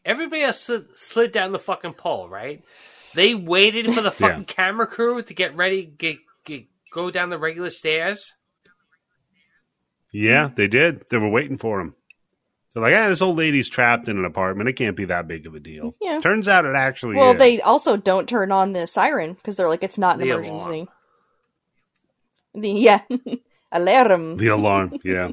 Everybody 0.04 0.44
else 0.44 0.60
slid, 0.62 0.86
slid 0.96 1.32
down 1.32 1.52
the 1.52 1.60
fucking 1.60 1.94
pole, 1.94 2.28
right? 2.28 2.64
They 3.14 3.36
waited 3.36 3.94
for 3.94 4.02
the 4.02 4.10
fucking 4.12 4.46
Yeah. 4.48 4.54
camera 4.56 4.88
crew 4.88 5.22
to 5.22 5.34
get 5.36 5.56
ready, 5.56 5.86
get, 5.86 6.18
get 6.18 6.22
go 6.92 7.10
down 7.12 7.30
the 7.30 7.38
regular 7.40 7.70
stairs. 7.70 8.34
Yeah, 10.12 10.50
they 10.56 10.68
did. 10.68 11.06
They 11.10 11.18
were 11.18 11.30
waiting 11.30 11.58
for 11.58 11.80
him. 11.80 11.96
They're 12.74 12.84
like, 12.84 12.94
ah, 12.96 13.10
this 13.10 13.22
old 13.22 13.38
lady's 13.38 13.70
trapped 13.70 14.08
in 14.08 14.18
an 14.18 14.26
apartment. 14.26 14.70
It 14.70 14.74
can't 14.74 14.96
be 14.96 15.06
that 15.06 15.28
big 15.28 15.46
of 15.46 15.56
a 15.56 15.60
deal. 15.60 15.96
Yeah. 16.02 16.20
Turns 16.20 16.48
out 16.48 16.66
it 16.66 16.76
actually 16.76 17.16
Well, 17.18 17.32
is. 17.34 17.38
they 17.40 17.60
also 17.62 17.98
don't 17.98 18.30
turn 18.30 18.52
on 18.52 18.72
the 18.74 18.88
siren 18.88 19.34
because 19.34 19.56
they're 19.56 19.68
like, 19.70 19.84
it's 19.84 19.98
not 19.98 20.16
an 20.16 20.22
The 20.22 20.30
emergency. 20.30 20.88
The, 22.54 22.70
yeah. 22.70 23.02
Alarm. 23.74 24.38
The 24.38 24.48
alarm, 24.48 25.00
yeah. 25.06 25.32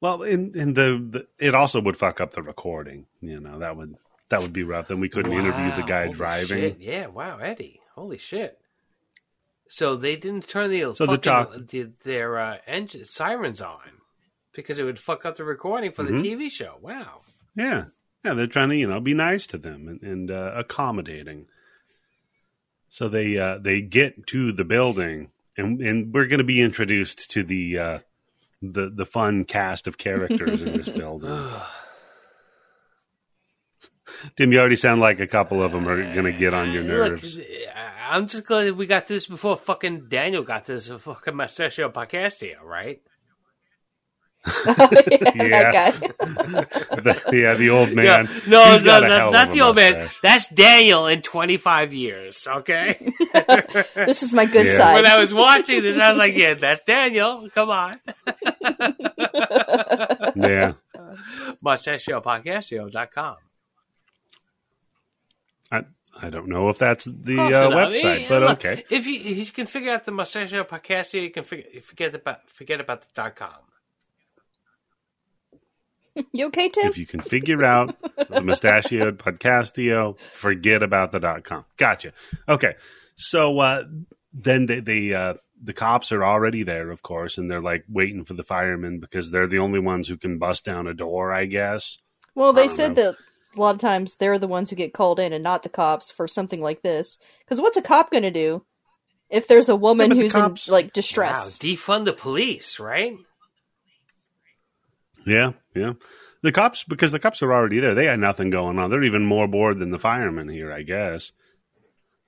Well, 0.00 0.22
in 0.22 0.52
in 0.54 0.74
the, 0.74 1.04
the 1.10 1.26
it 1.44 1.54
also 1.54 1.80
would 1.80 1.96
fuck 1.96 2.20
up 2.20 2.32
the 2.32 2.42
recording. 2.42 3.06
You 3.20 3.40
know 3.40 3.58
that 3.58 3.76
would 3.76 3.96
that 4.28 4.40
would 4.42 4.52
be 4.52 4.62
rough. 4.62 4.86
Then 4.86 5.00
we 5.00 5.08
couldn't 5.08 5.32
interview 5.32 5.74
the 5.74 5.82
guy 5.82 6.02
holy 6.04 6.14
driving. 6.14 6.46
shit. 6.46 6.76
Yeah, 6.78 7.06
wow, 7.08 7.38
Eddie. 7.38 7.80
Holy 7.96 8.18
shit. 8.18 8.56
So 9.68 9.96
they 9.96 10.16
didn't 10.16 10.46
turn 10.48 10.70
the 10.70 10.94
So 10.94 11.06
the 11.06 11.12
fucking, 11.12 11.20
talk- 11.22 11.66
the, 11.68 11.90
their 12.04 12.38
uh, 12.38 12.58
engine 12.66 13.04
sirens 13.04 13.60
on 13.60 13.80
because 14.54 14.78
it 14.78 14.84
would 14.84 14.98
fuck 14.98 15.26
up 15.26 15.36
the 15.36 15.44
recording 15.44 15.92
for 15.92 16.04
Mhm. 16.04 16.22
the 16.22 16.28
TV 16.30 16.50
show. 16.50 16.76
Wow. 16.80 17.20
Yeah, 17.56 17.86
yeah. 18.24 18.34
They're 18.34 18.46
trying 18.46 18.68
to 18.70 18.76
you 18.76 18.86
know 18.86 19.00
be 19.00 19.14
nice 19.14 19.46
to 19.48 19.58
them 19.58 19.88
and, 19.88 20.02
and 20.02 20.30
uh, 20.30 20.52
accommodating. 20.54 21.46
So 22.88 23.08
they 23.08 23.36
uh, 23.36 23.58
they 23.58 23.80
get 23.80 24.26
to 24.28 24.52
the 24.52 24.64
building, 24.64 25.30
and 25.56 25.80
and 25.80 26.14
we're 26.14 26.26
going 26.26 26.38
to 26.38 26.44
be 26.44 26.60
introduced 26.60 27.30
to 27.32 27.42
the 27.42 27.78
uh, 27.78 27.98
the 28.62 28.88
the 28.88 29.04
fun 29.04 29.44
cast 29.44 29.86
of 29.88 29.98
characters 29.98 30.62
in 30.62 30.76
this 30.76 30.88
building. 31.00 31.30
Tim, 34.36 34.52
you 34.52 34.58
already 34.60 34.76
sound 34.76 35.00
like 35.00 35.20
a 35.20 35.26
couple 35.26 35.62
of 35.62 35.72
them 35.72 35.88
are 35.88 36.02
going 36.14 36.24
to 36.24 36.32
get 36.32 36.54
on 36.54 36.72
your 36.72 36.82
nerves. 36.84 37.36
Look, 37.36 37.46
I'm 38.08 38.26
just 38.28 38.44
glad 38.46 38.72
we 38.72 38.86
got 38.86 39.06
this 39.08 39.26
before 39.26 39.56
fucking 39.56 40.08
Daniel 40.08 40.42
got 40.42 40.64
this 40.66 40.88
fucking 40.88 41.34
Mastachio 41.34 41.92
Podcastio, 41.92 42.62
right? 42.62 43.00
Yeah. 44.46 45.72
that 45.72 45.72
guy. 45.72 45.90
The- 47.02 47.22
yeah, 47.32 47.54
the 47.54 47.70
old 47.70 47.92
man. 47.92 48.04
Yeah. 48.04 48.22
No, 48.46 48.64
He's 48.72 48.82
no, 48.84 49.00
no, 49.00 49.08
hell 49.18 49.32
not 49.32 49.50
the 49.50 49.60
old 49.60 49.74
man. 49.76 50.08
That's 50.22 50.46
Daniel 50.48 51.06
in 51.08 51.20
25 51.22 51.92
years, 51.92 52.46
okay? 52.48 53.12
this 53.94 54.22
is 54.22 54.32
my 54.32 54.46
good 54.46 54.66
Yeah. 54.66 54.76
side. 54.76 54.94
when 54.94 55.06
I 55.06 55.18
was 55.18 55.34
watching 55.34 55.82
this, 55.82 55.98
I 55.98 56.08
was 56.10 56.18
like, 56.18 56.36
yeah, 56.36 56.54
that's 56.54 56.80
Daniel. 56.80 57.48
Come 57.54 57.70
on. 57.70 58.00
Yeah. 60.36 60.74
MustacheOPodcastio.com. 61.64 63.36
I, 63.36 63.36
I 66.20 66.30
don't 66.30 66.48
know 66.48 66.68
if 66.70 66.78
that's 66.78 67.04
the 67.04 67.38
uh, 67.38 67.48
enough. 67.48 67.92
website, 67.92 68.28
but 68.28 68.40
look, 68.42 68.64
okay. 68.64 68.84
If 68.90 69.06
you, 69.06 69.20
if 69.20 69.36
you 69.38 69.46
can 69.46 69.66
figure 69.66 69.92
out 69.92 70.04
the 70.04 70.12
Mustachio 70.12 70.64
Podcastio, 70.64 71.22
you 71.22 71.30
can 71.30 71.44
figure, 71.44 71.80
forget 71.82 72.14
about 72.14 72.48
forget 72.50 72.80
about 72.80 73.02
the 73.02 73.08
dot 73.14 73.36
com. 73.36 73.50
you 76.32 76.46
okay, 76.46 76.68
Tim? 76.68 76.88
If 76.88 76.98
you 76.98 77.06
can 77.06 77.20
figure 77.20 77.62
out 77.64 77.98
the 78.28 78.40
mustachioed 78.40 79.18
podcastio, 79.18 80.18
forget 80.32 80.82
about 80.82 81.12
the 81.12 81.20
dot 81.20 81.44
com. 81.44 81.64
Gotcha. 81.76 82.12
Okay. 82.48 82.74
So 83.14 83.58
uh, 83.58 83.84
then 84.32 84.66
they, 84.66 84.80
they 84.80 85.14
uh, 85.14 85.34
the 85.62 85.72
cops 85.72 86.12
are 86.12 86.24
already 86.24 86.62
there, 86.62 86.90
of 86.90 87.02
course, 87.02 87.38
and 87.38 87.50
they're 87.50 87.60
like 87.60 87.84
waiting 87.88 88.24
for 88.24 88.34
the 88.34 88.42
firemen 88.42 89.00
because 89.00 89.30
they're 89.30 89.46
the 89.46 89.58
only 89.58 89.80
ones 89.80 90.08
who 90.08 90.16
can 90.16 90.38
bust 90.38 90.64
down 90.64 90.86
a 90.86 90.94
door, 90.94 91.32
I 91.32 91.46
guess. 91.46 91.98
Well, 92.34 92.52
they 92.52 92.68
said 92.68 92.96
know. 92.96 93.12
that 93.12 93.16
a 93.56 93.60
lot 93.60 93.74
of 93.74 93.80
times 93.80 94.16
they're 94.16 94.38
the 94.38 94.46
ones 94.46 94.70
who 94.70 94.76
get 94.76 94.92
called 94.94 95.18
in 95.20 95.32
and 95.32 95.42
not 95.42 95.62
the 95.62 95.68
cops 95.68 96.10
for 96.10 96.28
something 96.28 96.60
like 96.60 96.82
this. 96.82 97.18
Because 97.44 97.60
what's 97.60 97.76
a 97.76 97.82
cop 97.82 98.10
going 98.10 98.22
to 98.22 98.30
do 98.30 98.64
if 99.30 99.48
there's 99.48 99.68
a 99.68 99.76
woman 99.76 100.08
but 100.10 100.16
the 100.16 100.22
who's 100.22 100.32
cops- 100.32 100.68
in 100.68 100.72
like 100.72 100.86
Wow, 100.86 100.90
distress? 100.94 101.58
defund 101.58 102.04
the 102.04 102.12
police, 102.12 102.78
right? 102.78 103.16
Yeah, 105.26 105.52
yeah. 105.74 105.94
The 106.42 106.52
cops, 106.52 106.84
because 106.84 107.10
the 107.10 107.18
cops 107.18 107.42
are 107.42 107.52
already 107.52 107.80
there, 107.80 107.94
they 107.94 108.04
had 108.04 108.20
nothing 108.20 108.50
going 108.50 108.78
on. 108.78 108.90
They're 108.90 109.02
even 109.02 109.24
more 109.26 109.48
bored 109.48 109.78
than 109.78 109.90
the 109.90 109.98
firemen 109.98 110.48
here, 110.48 110.72
I 110.72 110.82
guess. 110.82 111.32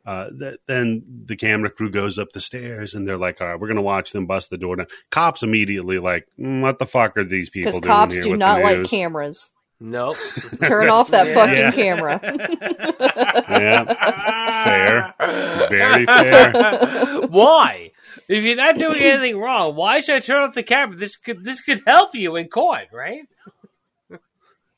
Uh, 0.05 0.31
th- 0.31 0.59
then 0.67 1.03
the 1.27 1.37
camera 1.37 1.71
crew 1.71 1.91
goes 1.91 2.19
up 2.19 2.33
the 2.33 2.41
stairs 2.41 2.95
and 2.95 3.07
they're 3.07 3.19
like, 3.19 3.41
all 3.41 3.47
right, 3.47 3.61
we're 3.61 3.67
going 3.69 3.77
to 3.77 3.83
watch 3.83 4.11
them 4.13 4.27
bust 4.27 4.49
the 4.49 4.57
door 4.57 4.75
down. 4.75 4.87
Cops 5.11 5.43
immediately 5.43 5.99
like, 5.99 6.27
mm, 6.41 6.63
what 6.63 6.79
the 6.79 6.87
fuck 6.87 7.17
are 7.19 7.25
these 7.25 7.51
people 7.51 7.73
Because 7.73 7.83
doing 7.83 7.95
cops 7.95 8.15
here 8.15 8.25
do 8.25 8.31
with 8.31 8.39
not 8.39 8.63
like 8.63 8.85
cameras. 8.89 9.51
Nope. 9.81 10.17
Turn 10.65 10.89
off 10.89 11.11
that 11.13 11.29
Yeah. 11.29 11.35
fucking 11.35 11.55
Yeah. 11.57 11.71
camera. 11.71 12.21
Yeah, 13.49 14.65
fair. 14.65 15.15
Very 15.69 16.05
fair. 16.07 17.21
why? 17.29 17.93
If 18.29 18.43
you're 18.45 18.57
not 18.57 18.77
doing 18.79 19.01
anything 19.01 19.39
wrong, 19.39 19.75
why 19.77 20.01
should 20.01 20.17
I 20.17 20.21
turn 20.21 20.43
off 20.43 20.55
the 20.55 20.63
camera? 20.65 20.97
This 20.97 21.17
could 21.17 21.45
this 21.45 21.61
could 21.61 21.81
help 21.87 22.15
you 22.15 22.35
in 22.37 22.49
court, 22.49 22.89
right? 22.93 23.23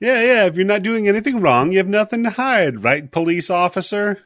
Yeah, 0.00 0.22
yeah. 0.22 0.46
If 0.46 0.56
you're 0.56 0.64
not 0.66 0.82
doing 0.82 1.08
anything 1.08 1.40
wrong, 1.40 1.72
you 1.72 1.78
have 1.78 1.88
nothing 1.88 2.22
to 2.24 2.30
hide, 2.30 2.84
right, 2.84 3.10
police 3.10 3.50
officer? 3.50 4.18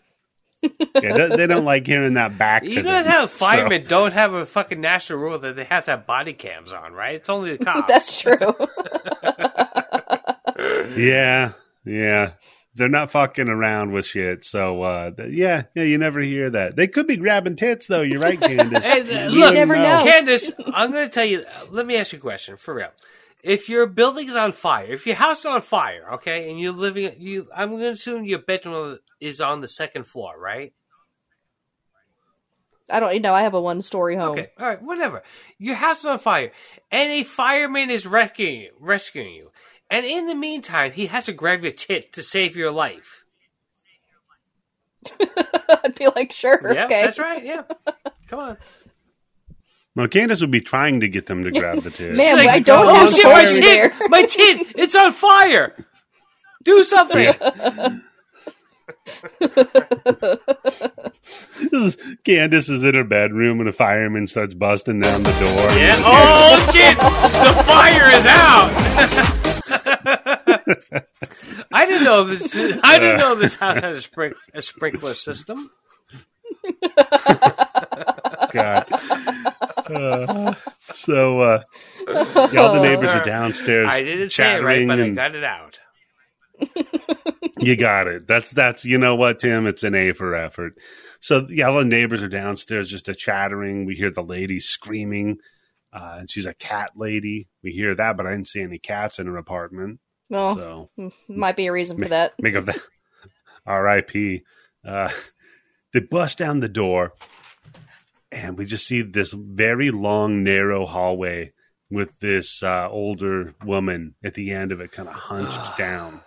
yeah, 0.63 0.71
they, 1.17 1.37
they 1.37 1.47
don't 1.47 1.65
like 1.65 1.87
hearing 1.87 2.15
that 2.15 2.39
back 2.39 2.63
to 2.63 2.69
You 2.69 2.75
them. 2.77 2.85
guys 2.85 3.07
have 3.07 3.31
so- 3.31 3.37
firemen 3.47 3.85
don't 3.87 4.13
have 4.13 4.33
a 4.35 4.47
fucking 4.47 4.81
national 4.81 5.19
rule 5.21 5.39
that 5.39 5.57
they 5.57 5.65
have 5.65 5.85
to 5.87 5.93
have 5.93 6.07
body 6.07 6.33
cams 6.33 6.73
on, 6.73 6.93
right? 6.95 7.15
It's 7.17 7.29
only 7.29 7.57
the 7.57 7.65
cops. 7.65 7.87
That's 7.89 8.21
true. 8.21 8.37
Yeah, 10.97 11.53
yeah. 11.85 12.33
They're 12.77 12.89
not 12.89 13.13
fucking 13.13 13.49
around 13.49 13.93
with 13.93 14.05
shit. 14.05 14.45
So, 14.45 14.83
uh, 14.83 15.13
yeah, 15.29 15.65
yeah, 15.77 15.85
you 15.85 15.97
never 15.97 16.21
hear 16.21 16.51
that. 16.51 16.75
They 16.75 16.89
could 16.89 17.07
be 17.07 17.17
grabbing 17.17 17.55
tits, 17.55 17.87
though. 17.87 18.03
You're 18.03 18.21
right, 18.21 18.39
Candice. 18.41 18.83
Hey, 18.83 19.29
You 19.33 19.41
look, 19.41 19.49
don't 19.49 19.55
never 19.55 19.77
know. 19.77 20.05
Candice, 20.05 20.53
I'm 20.75 20.91
going 20.91 21.05
to 21.05 21.11
tell 21.11 21.25
you. 21.25 21.45
Let 21.71 21.87
me 21.87 21.97
ask 21.97 22.13
you 22.13 22.19
a 22.19 22.21
question 22.23 22.57
for 22.57 22.75
real. 22.75 22.91
If 23.45 23.69
your 23.69 23.87
building's 23.87 24.35
on 24.35 24.53
fire, 24.53 24.87
if 24.87 25.07
your 25.07 25.17
house 25.17 25.41
is 25.41 25.47
on 25.47 25.61
fire, 25.61 26.15
okay, 26.15 26.51
and 26.51 26.59
you're 26.59 26.73
living, 26.73 27.13
you, 27.19 27.47
I'm 27.55 27.71
going 27.71 27.83
to 27.83 27.91
assume 27.91 28.25
your 28.25 28.39
bedroom 28.41 28.99
is 29.21 29.41
on 29.41 29.61
the 29.61 29.69
second 29.69 30.05
floor, 30.05 30.35
right? 30.37 30.73
I 32.91 33.01
don't 33.01 33.15
you 33.15 33.21
know. 33.21 33.35
I 33.35 33.43
have 33.43 33.55
a 33.55 33.61
one 33.61 33.83
story 33.83 34.17
home. 34.17 34.33
Okay, 34.39 34.51
all 34.59 34.67
right, 34.67 34.83
whatever. 34.83 35.23
Your 35.59 35.75
house 35.75 36.01
is 36.01 36.05
on 36.07 36.19
fire, 36.19 36.53
and 36.91 37.13
a 37.13 37.23
fireman 37.23 37.91
is 37.91 38.07
rescuing 38.07 38.61
you, 38.61 38.73
rescuing 38.79 39.33
you. 39.33 39.51
And 39.91 40.05
in 40.07 40.27
the 40.27 40.35
meantime, 40.35 40.93
he 40.93 41.07
has 41.07 41.27
to 41.27 41.33
grab 41.33 41.63
your 41.63 41.73
tit 41.73 42.13
to 42.15 42.23
save 42.23 42.57
your 42.57 42.71
life. 42.71 43.25
I'd 45.85 45.95
be 45.95 46.07
like, 46.17 46.33
sure, 46.33 46.61
Yeah, 46.75 46.87
okay. 46.87 47.05
that's 47.05 47.19
right. 47.19 47.45
Yeah, 47.45 47.63
come 48.27 48.39
on. 48.39 48.57
Well, 49.95 50.09
Candice 50.09 50.41
would 50.41 50.51
be 50.51 50.61
trying 50.63 51.01
to 51.01 51.09
get 51.09 51.27
them 51.27 51.45
to 51.45 51.53
grab 51.53 51.83
the 51.83 51.91
tit. 51.91 52.17
Man, 52.17 52.37
Like, 52.39 52.49
I 52.49 52.59
don't 52.61 52.87
oh 52.87 52.95
have 52.95 53.11
shit, 53.13 53.25
my 53.25 53.45
tit, 53.45 53.63
there. 53.63 53.93
my 54.09 54.23
tit, 54.23 54.67
it's 54.77 54.97
on 54.97 55.13
fire. 55.13 55.77
Do 56.65 56.83
something. 56.85 57.29
This 61.71 61.73
is- 61.73 61.97
Candice 62.25 62.71
is 62.71 62.85
in 62.85 62.95
her 62.95 63.05
bedroom 63.05 63.61
and 63.61 63.69
a 63.69 63.73
fireman 63.73 64.27
starts 64.27 64.55
busting 64.55 65.01
down 65.01 65.23
the 65.23 65.31
door. 65.33 65.79
Yeah. 65.79 65.95
Oh 66.05 66.71
shit! 66.73 66.97
The 66.99 67.63
fire 67.65 68.11
is 68.15 68.27
out. 68.27 69.41
I 71.73 71.87
didn't 71.87 72.05
know 72.05 72.25
this. 72.25 72.55
I 72.83 72.99
didn't 72.99 73.19
know 73.19 73.35
this 73.35 73.57
house 73.57 73.77
had 73.77 73.93
a, 73.93 73.97
sprink, 73.97 74.35
a 74.53 74.63
sprinkler 74.63 75.15
system. 75.15 75.71
God. 78.53 78.87
Uh, 78.93 80.55
so, 80.95 81.41
uh, 81.41 81.63
yeah, 82.09 82.61
all 82.61 82.75
the 82.75 82.81
neighbors 82.81 83.11
are 83.11 83.25
downstairs 83.25 83.89
I 83.91 84.03
didn't 84.03 84.31
say 84.31 84.57
it 84.57 84.63
right, 84.63 84.87
but 84.87 85.01
I 85.01 85.11
got 85.11 85.35
it 85.35 85.45
out. 85.45 85.81
you 87.59 87.77
got 87.77 88.07
it. 88.07 88.27
That's 88.27 88.51
that's 88.51 88.85
you 88.85 88.99
know 88.99 89.17
what, 89.17 89.41
Tim? 89.41 89.67
It's 89.67 89.83
an 89.83 89.95
A 89.95 90.13
for 90.13 90.35
effort. 90.35 90.75
So 91.21 91.47
yeah, 91.51 91.69
all 91.69 91.79
the 91.79 91.85
neighbors 91.85 92.23
are 92.23 92.29
downstairs 92.29 92.89
just 92.89 93.09
a 93.09 93.15
chattering. 93.15 93.87
We 93.87 93.95
hear 93.95 94.11
the 94.11 94.23
lady 94.23 94.61
screaming, 94.61 95.39
uh, 95.93 96.17
and 96.21 96.31
she's 96.31 96.47
a 96.47 96.55
cat 96.55 96.93
lady. 96.97 97.49
We 97.63 97.73
hear 97.73 97.95
that, 97.95 98.17
but 98.17 98.27
I 98.27 98.31
didn't 98.31 98.49
see 98.49 98.63
any 98.63 98.79
cats 98.79 99.19
in 99.19 99.27
her 99.27 99.37
apartment. 99.37 100.01
Well, 100.35 100.91
So 100.97 101.13
might 101.29 101.57
be 101.57 101.67
a 101.67 101.73
reason 101.73 101.97
for 102.03 102.09
that. 102.09 102.35
make 102.41 102.55
of 102.55 102.67
that 102.67 102.79
R.I.P. 103.67 104.43
Uh, 104.87 105.11
they 105.93 106.01
bust 106.01 106.39
down 106.39 106.61
the 106.61 106.69
door, 106.69 107.15
and 108.31 108.59
we 108.59 108.67
just 108.67 108.87
see 108.87 109.03
this 109.03 109.33
very 109.33 109.91
long, 109.91 110.43
narrow 110.43 110.87
hallway 110.87 111.53
with 111.91 112.19
this 112.21 112.63
uh, 112.63 112.89
older 112.91 113.55
woman 113.65 114.15
at 114.25 114.35
the 114.35 114.51
end 114.51 114.73
of 114.73 114.81
it, 114.81 114.93
kind 114.93 115.09
of 115.09 115.15
hunched 115.15 115.77
down. 115.79 116.21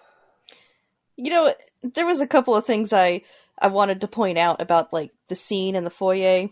You 1.15 1.31
know, 1.31 1.53
there 1.83 2.05
was 2.05 2.21
a 2.21 2.27
couple 2.27 2.55
of 2.55 2.65
things 2.65 2.93
I 2.93 3.21
I 3.59 3.67
wanted 3.67 4.01
to 4.01 4.07
point 4.07 4.37
out 4.37 4.61
about 4.61 4.93
like 4.93 5.11
the 5.29 5.35
scene 5.35 5.75
in 5.75 5.83
the 5.83 5.89
foyer 5.89 6.47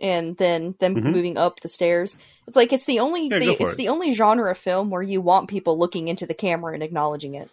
and 0.00 0.36
then 0.36 0.74
them 0.78 0.94
Mhm. 0.94 1.12
moving 1.12 1.36
up 1.38 1.60
the 1.60 1.68
stairs. 1.68 2.16
It's 2.46 2.56
like 2.56 2.72
it's 2.72 2.84
the 2.84 3.00
only 3.00 3.28
Yeah, 3.28 3.38
the, 3.38 3.50
it's 3.60 3.72
it. 3.72 3.76
the 3.76 3.88
only 3.88 4.12
genre 4.12 4.50
of 4.50 4.58
film 4.58 4.90
where 4.90 5.02
you 5.02 5.20
want 5.20 5.48
people 5.48 5.78
looking 5.78 6.08
into 6.08 6.26
the 6.26 6.34
camera 6.34 6.74
and 6.74 6.82
acknowledging 6.82 7.34
it. 7.34 7.50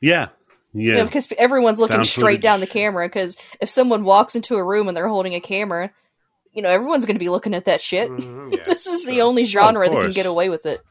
Yeah, 0.00 0.28
yeah. 0.74 0.92
You 0.92 0.98
know, 0.98 1.04
because 1.04 1.28
everyone's 1.38 1.78
looking 1.78 1.96
Found 1.96 2.06
straight 2.06 2.40
down 2.40 2.60
the 2.60 2.66
camera. 2.66 3.06
Because 3.08 3.36
if 3.60 3.68
someone 3.68 4.04
walks 4.04 4.34
into 4.34 4.56
a 4.56 4.64
room 4.64 4.88
and 4.88 4.96
they're 4.96 5.08
holding 5.08 5.34
a 5.34 5.40
camera, 5.40 5.90
you 6.52 6.62
know 6.62 6.70
everyone's 6.70 7.06
going 7.06 7.16
to 7.16 7.20
be 7.24 7.28
looking 7.28 7.54
at 7.54 7.66
that 7.66 7.80
shit. 7.80 8.10
Yeah, 8.52 8.64
this 8.66 8.86
is 8.86 9.04
the 9.06 9.22
only 9.22 9.44
genre 9.44 9.88
that 9.88 9.94
can 9.98 10.10
get 10.12 10.26
away 10.26 10.48
with 10.48 10.66
it. 10.66 10.82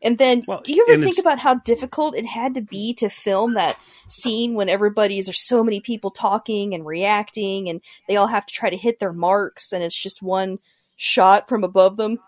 And 0.00 0.16
then, 0.16 0.44
Well, 0.46 0.60
do 0.62 0.72
you 0.72 0.86
ever 0.88 1.02
think 1.02 1.18
about 1.18 1.40
how 1.40 1.54
difficult 1.54 2.16
it 2.16 2.26
had 2.26 2.54
to 2.54 2.60
be 2.60 2.94
to 2.94 3.08
film 3.08 3.54
that 3.54 3.76
scene 4.06 4.54
when 4.54 4.68
everybody's 4.68 5.26
there's 5.26 5.46
so 5.46 5.64
many 5.64 5.80
people 5.80 6.10
talking 6.10 6.72
and 6.74 6.86
reacting, 6.86 7.68
and 7.68 7.80
they 8.06 8.16
all 8.16 8.28
have 8.28 8.46
to 8.46 8.54
try 8.54 8.70
to 8.70 8.76
hit 8.76 9.00
their 9.00 9.12
marks, 9.12 9.72
and 9.72 9.82
it's 9.82 10.00
just 10.00 10.22
one 10.22 10.58
shot 10.96 11.48
from 11.48 11.64
above 11.64 11.96
them? 11.96 12.18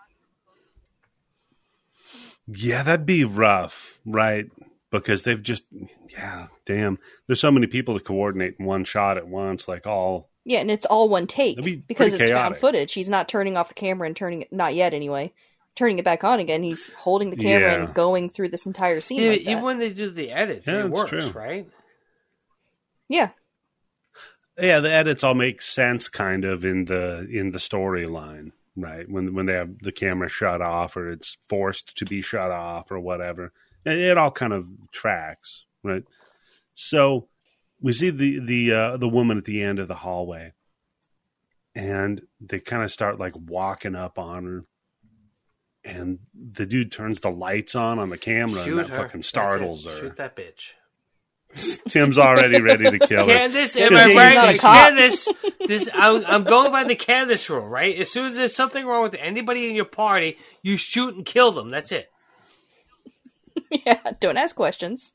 Yeah, 2.47 2.83
that'd 2.83 3.05
be 3.05 3.23
rough, 3.23 3.99
right? 4.05 4.47
Because 4.91 5.23
they've 5.23 5.41
just, 5.41 5.63
yeah, 6.09 6.47
damn. 6.65 6.99
There's 7.27 7.39
so 7.39 7.51
many 7.51 7.67
people 7.67 7.97
to 7.97 8.03
coordinate 8.03 8.55
in 8.59 8.65
one 8.65 8.83
shot 8.83 9.17
at 9.17 9.27
once, 9.27 9.69
like 9.69 9.87
all. 9.87 10.29
Yeah, 10.43 10.59
and 10.59 10.71
it's 10.71 10.85
all 10.85 11.07
one 11.07 11.27
take 11.27 11.63
be 11.63 11.75
because 11.75 12.13
it's 12.13 12.29
found 12.29 12.57
footage. 12.57 12.93
He's 12.93 13.09
not 13.09 13.29
turning 13.29 13.57
off 13.57 13.69
the 13.69 13.75
camera 13.75 14.07
and 14.07 14.15
turning 14.17 14.41
it, 14.41 14.51
not 14.51 14.73
yet 14.73 14.93
anyway, 14.93 15.31
turning 15.75 15.99
it 15.99 16.05
back 16.05 16.23
on 16.23 16.39
again. 16.39 16.63
He's 16.63 16.89
holding 16.93 17.29
the 17.29 17.37
camera 17.37 17.73
Yeah. 17.73 17.83
and 17.85 17.93
going 17.93 18.29
through 18.29 18.49
this 18.49 18.65
entire 18.65 19.01
scene. 19.01 19.21
Yeah, 19.21 19.29
like 19.31 19.41
even 19.41 19.63
when 19.63 19.79
they 19.79 19.89
do 19.91 20.09
the 20.09 20.31
edits, 20.31 20.67
Yeah, 20.67 20.85
it 20.85 20.89
works, 20.91 21.09
true. 21.09 21.29
right? 21.31 21.67
yeah, 23.07 23.29
Yeah, 24.59 24.79
the 24.81 24.91
edits 24.91 25.23
all 25.23 25.33
make 25.33 25.61
sense, 25.61 26.07
kind 26.09 26.45
of 26.45 26.63
in 26.65 26.85
the 26.85 27.27
in 27.31 27.51
the 27.51 27.57
storyline, 27.57 28.51
right? 28.75 29.09
When 29.09 29.33
when 29.33 29.45
they 29.45 29.53
have 29.53 29.79
the 29.79 29.91
camera 29.91 30.27
shut 30.29 30.61
off, 30.61 30.95
or 30.97 31.09
it's 31.09 31.37
forced 31.49 31.97
to 31.97 32.05
be 32.05 32.21
shut 32.21 32.51
off, 32.51 32.91
or 32.91 32.99
whatever, 32.99 33.53
it, 33.85 33.97
it 33.97 34.17
all 34.17 34.31
kind 34.31 34.53
of 34.53 34.67
tracks, 34.91 35.65
right? 35.83 36.03
So 36.75 37.27
we 37.79 37.93
see 37.93 38.09
the 38.11 38.39
the 38.39 38.71
uh, 38.73 38.97
the 38.97 39.09
woman 39.09 39.37
at 39.37 39.45
the 39.45 39.63
end 39.63 39.79
of 39.79 39.87
the 39.87 39.95
hallway, 39.95 40.51
and 41.75 42.21
they 42.39 42.59
kind 42.59 42.83
of 42.83 42.91
start 42.91 43.19
like 43.19 43.33
walking 43.35 43.95
up 43.95 44.19
on 44.19 44.45
her, 44.45 44.65
and 45.83 46.19
the 46.33 46.65
dude 46.65 46.91
turns 46.91 47.19
the 47.19 47.31
lights 47.31 47.75
on 47.75 47.99
on 47.99 48.09
the 48.09 48.17
camera, 48.17 48.63
Shoot 48.63 48.77
and 48.77 48.79
that 48.79 48.95
her. 48.95 49.03
fucking 49.03 49.23
startles 49.23 49.85
her. 49.85 49.91
Shoot 49.91 50.17
that 50.17 50.35
bitch. 50.35 50.73
Tim's 51.89 52.17
already 52.17 52.61
ready 52.61 52.97
to 52.97 52.99
kill 53.07 53.27
her. 53.27 53.33
Candice, 53.33 53.75
am 53.75 53.93
I 53.95 54.05
he's 54.05 54.15
right? 54.15 54.35
not 54.35 54.55
a 54.55 54.57
cop. 54.57 54.91
Candice, 54.91 55.27
this, 55.67 55.89
I'm, 55.93 56.23
I'm 56.25 56.43
going 56.45 56.71
by 56.71 56.85
the 56.85 56.95
Candice 56.95 57.49
rule, 57.49 57.67
right? 57.67 57.95
As 57.97 58.09
soon 58.09 58.25
as 58.25 58.37
there's 58.37 58.55
something 58.55 58.85
wrong 58.85 59.01
with 59.03 59.15
anybody 59.15 59.69
in 59.69 59.75
your 59.75 59.83
party, 59.85 60.37
you 60.61 60.77
shoot 60.77 61.13
and 61.15 61.25
kill 61.25 61.51
them. 61.51 61.69
That's 61.69 61.91
it. 61.91 62.09
yeah. 63.69 63.99
Don't 64.19 64.37
ask 64.37 64.55
questions. 64.55 65.11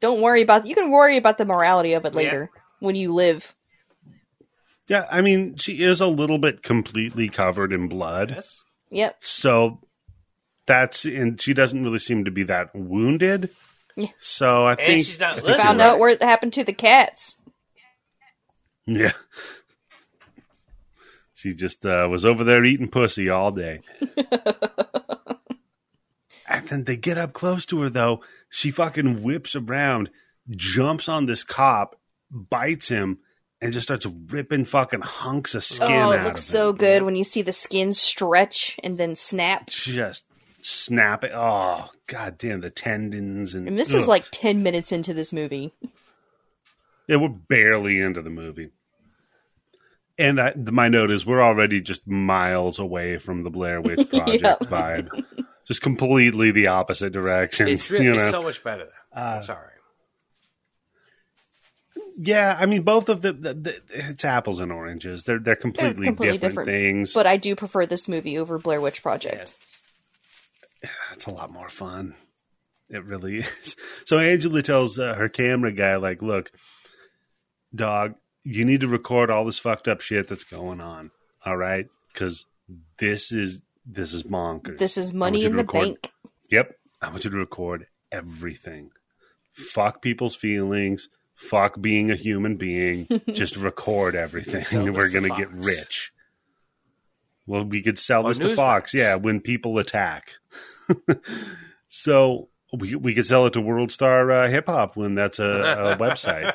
Don't 0.00 0.20
worry 0.20 0.42
about. 0.42 0.66
You 0.66 0.74
can 0.74 0.90
worry 0.90 1.16
about 1.16 1.38
the 1.38 1.44
morality 1.44 1.94
of 1.94 2.04
it 2.04 2.12
Yeah. 2.12 2.16
later 2.18 2.50
when 2.78 2.94
you 2.94 3.12
live. 3.12 3.54
Yeah, 4.86 5.06
I 5.10 5.22
mean, 5.22 5.56
she 5.56 5.82
is 5.82 6.00
a 6.00 6.06
little 6.06 6.38
bit 6.38 6.62
completely 6.62 7.28
covered 7.28 7.72
in 7.72 7.88
blood. 7.88 8.30
Yes. 8.30 8.64
Yep. 8.90 9.16
So 9.20 9.80
that's 10.66 11.04
and 11.04 11.40
she 11.40 11.54
doesn't 11.54 11.82
really 11.82 11.98
seem 11.98 12.24
to 12.24 12.30
be 12.30 12.44
that 12.44 12.74
wounded. 12.74 13.50
Yeah. 13.96 14.08
So 14.18 14.64
I 14.64 14.74
think 14.74 15.04
she's 15.04 15.20
not 15.20 15.32
I 15.32 15.34
think 15.34 15.46
listening. 15.46 15.66
Found 15.66 15.78
right. 15.78 15.86
out 15.86 15.98
what 15.98 16.22
happened 16.22 16.52
to 16.54 16.64
the 16.64 16.72
cats. 16.72 17.36
Yeah. 18.86 19.12
She 21.32 21.52
just 21.52 21.84
uh, 21.84 22.08
was 22.10 22.24
over 22.24 22.42
there 22.42 22.64
eating 22.64 22.88
pussy 22.88 23.28
all 23.28 23.50
day. 23.50 23.80
and 26.48 26.66
then 26.68 26.84
they 26.84 26.96
get 26.96 27.18
up 27.18 27.34
close 27.34 27.66
to 27.66 27.82
her 27.82 27.90
though. 27.90 28.22
She 28.48 28.70
fucking 28.70 29.22
whips 29.22 29.54
around, 29.54 30.10
jumps 30.50 31.08
on 31.08 31.26
this 31.26 31.44
cop, 31.44 32.00
bites 32.30 32.88
him, 32.88 33.18
and 33.60 33.72
just 33.72 33.84
starts 33.84 34.06
ripping 34.06 34.64
fucking 34.64 35.02
hunks 35.02 35.54
of 35.54 35.64
skin 35.64 35.92
oh, 35.92 36.12
out 36.12 36.14
it 36.14 36.20
of 36.20 36.26
looks 36.26 36.42
so 36.42 36.70
him. 36.70 36.76
good 36.76 37.02
when 37.02 37.16
you 37.16 37.24
see 37.24 37.42
the 37.42 37.52
skin 37.52 37.92
stretch 37.92 38.78
and 38.82 38.96
then 38.96 39.14
snap. 39.16 39.66
Just 39.66 40.24
snap 40.64 41.24
it. 41.24 41.32
Oh, 41.34 41.88
god 42.06 42.38
damn 42.38 42.60
the 42.60 42.70
tendons 42.70 43.54
and 43.54 43.68
And 43.68 43.78
this 43.78 43.94
is 43.94 44.06
like 44.08 44.24
ten 44.30 44.62
minutes 44.62 44.92
into 44.92 45.14
this 45.14 45.32
movie. 45.32 45.72
Yeah, 47.06 47.16
we're 47.16 47.28
barely 47.28 48.00
into 48.00 48.22
the 48.22 48.30
movie. 48.30 48.70
And 50.18 50.40
I, 50.40 50.54
my 50.56 50.88
note 50.88 51.10
is 51.10 51.26
we're 51.26 51.42
already 51.42 51.80
just 51.80 52.06
miles 52.06 52.78
away 52.78 53.18
from 53.18 53.42
the 53.42 53.50
Blair 53.50 53.80
Witch 53.80 54.08
Project 54.10 54.42
Yeah. 54.42 54.56
vibe. 54.60 55.08
Just 55.66 55.82
completely 55.82 56.50
the 56.52 56.68
opposite 56.68 57.12
direction. 57.12 57.68
It's 57.68 57.90
really 57.90 58.06
you 58.06 58.14
know? 58.14 58.30
so 58.30 58.42
much 58.42 58.62
better. 58.62 58.88
Uh, 59.12 59.42
sorry. 59.42 59.70
yeah, 62.16 62.56
I 62.58 62.66
mean, 62.66 62.82
both 62.82 63.08
of 63.08 63.22
the, 63.22 63.32
the, 63.32 63.54
the 63.54 63.82
it's 63.90 64.24
apples 64.24 64.60
and 64.60 64.70
oranges. 64.72 65.24
They're 65.24 65.38
they're 65.38 65.56
completely, 65.56 66.06
completely 66.06 66.38
different, 66.38 66.68
different. 66.68 66.68
things. 66.68 67.12
But 67.12 67.26
I 67.26 67.36
do 67.36 67.56
prefer 67.56 67.86
this 67.86 68.08
movie 68.08 68.38
over 68.38 68.58
Blair 68.58 68.80
Witch 68.80 69.02
Project. 69.02 69.54
it's 71.12 71.26
a 71.26 71.30
lot 71.30 71.50
more 71.52 71.68
fun. 71.68 72.14
It 72.90 73.04
really 73.04 73.38
is. 73.62 73.76
So 74.04 74.18
Angela 74.18 74.62
tells 74.62 74.98
uh, 74.98 75.14
her 75.14 75.28
camera 75.28 75.72
guy, 75.72 75.96
like, 75.96 76.22
"Look, 76.22 76.50
dog, 77.74 78.14
you 78.44 78.64
need 78.64 78.80
to 78.80 78.88
record 78.88 79.30
all 79.30 79.44
this 79.44 79.58
fucked 79.58 79.88
up 79.88 80.00
shit 80.00 80.28
that's 80.28 80.44
going 80.44 80.80
on. 80.80 81.10
All 81.44 81.56
right, 81.56 81.86
because 82.12 82.46
this 82.98 83.32
is 83.32 83.60
this 83.86 84.12
is 84.12 84.22
bonkers. 84.22 84.78
This 84.78 84.96
is 84.96 85.12
money 85.12 85.44
in 85.44 85.52
the 85.52 85.58
record- 85.64 85.80
bank. 86.02 86.10
Yep, 86.50 86.76
I 87.02 87.10
want 87.10 87.24
you 87.24 87.30
to 87.30 87.36
record 87.36 87.86
everything. 88.12 88.90
Fuck 89.52 90.02
people's 90.02 90.34
feelings. 90.36 91.08
Fuck 91.34 91.80
being 91.80 92.10
a 92.10 92.16
human 92.16 92.56
being. 92.56 93.08
Just 93.32 93.56
record 93.56 94.14
everything. 94.14 94.92
We're 94.94 95.10
gonna 95.10 95.36
get 95.36 95.50
rich. 95.52 96.12
Well, 97.46 97.64
we 97.64 97.82
could 97.82 97.98
sell 97.98 98.24
Or 98.26 98.28
this 98.30 98.38
to 98.38 98.54
Fox. 98.56 98.92
Newsmax. 98.92 98.98
Yeah, 98.98 99.14
when 99.16 99.40
people 99.40 99.78
attack. 99.78 100.32
so 101.88 102.48
we 102.78 102.94
we 102.94 103.14
could 103.14 103.26
sell 103.26 103.46
it 103.46 103.52
to 103.54 103.60
World 103.60 103.92
Star 103.92 104.30
uh, 104.30 104.48
Hip 104.48 104.66
Hop 104.66 104.96
when 104.96 105.14
that's 105.14 105.38
a, 105.38 105.44
a 105.44 105.96
website. 106.00 106.54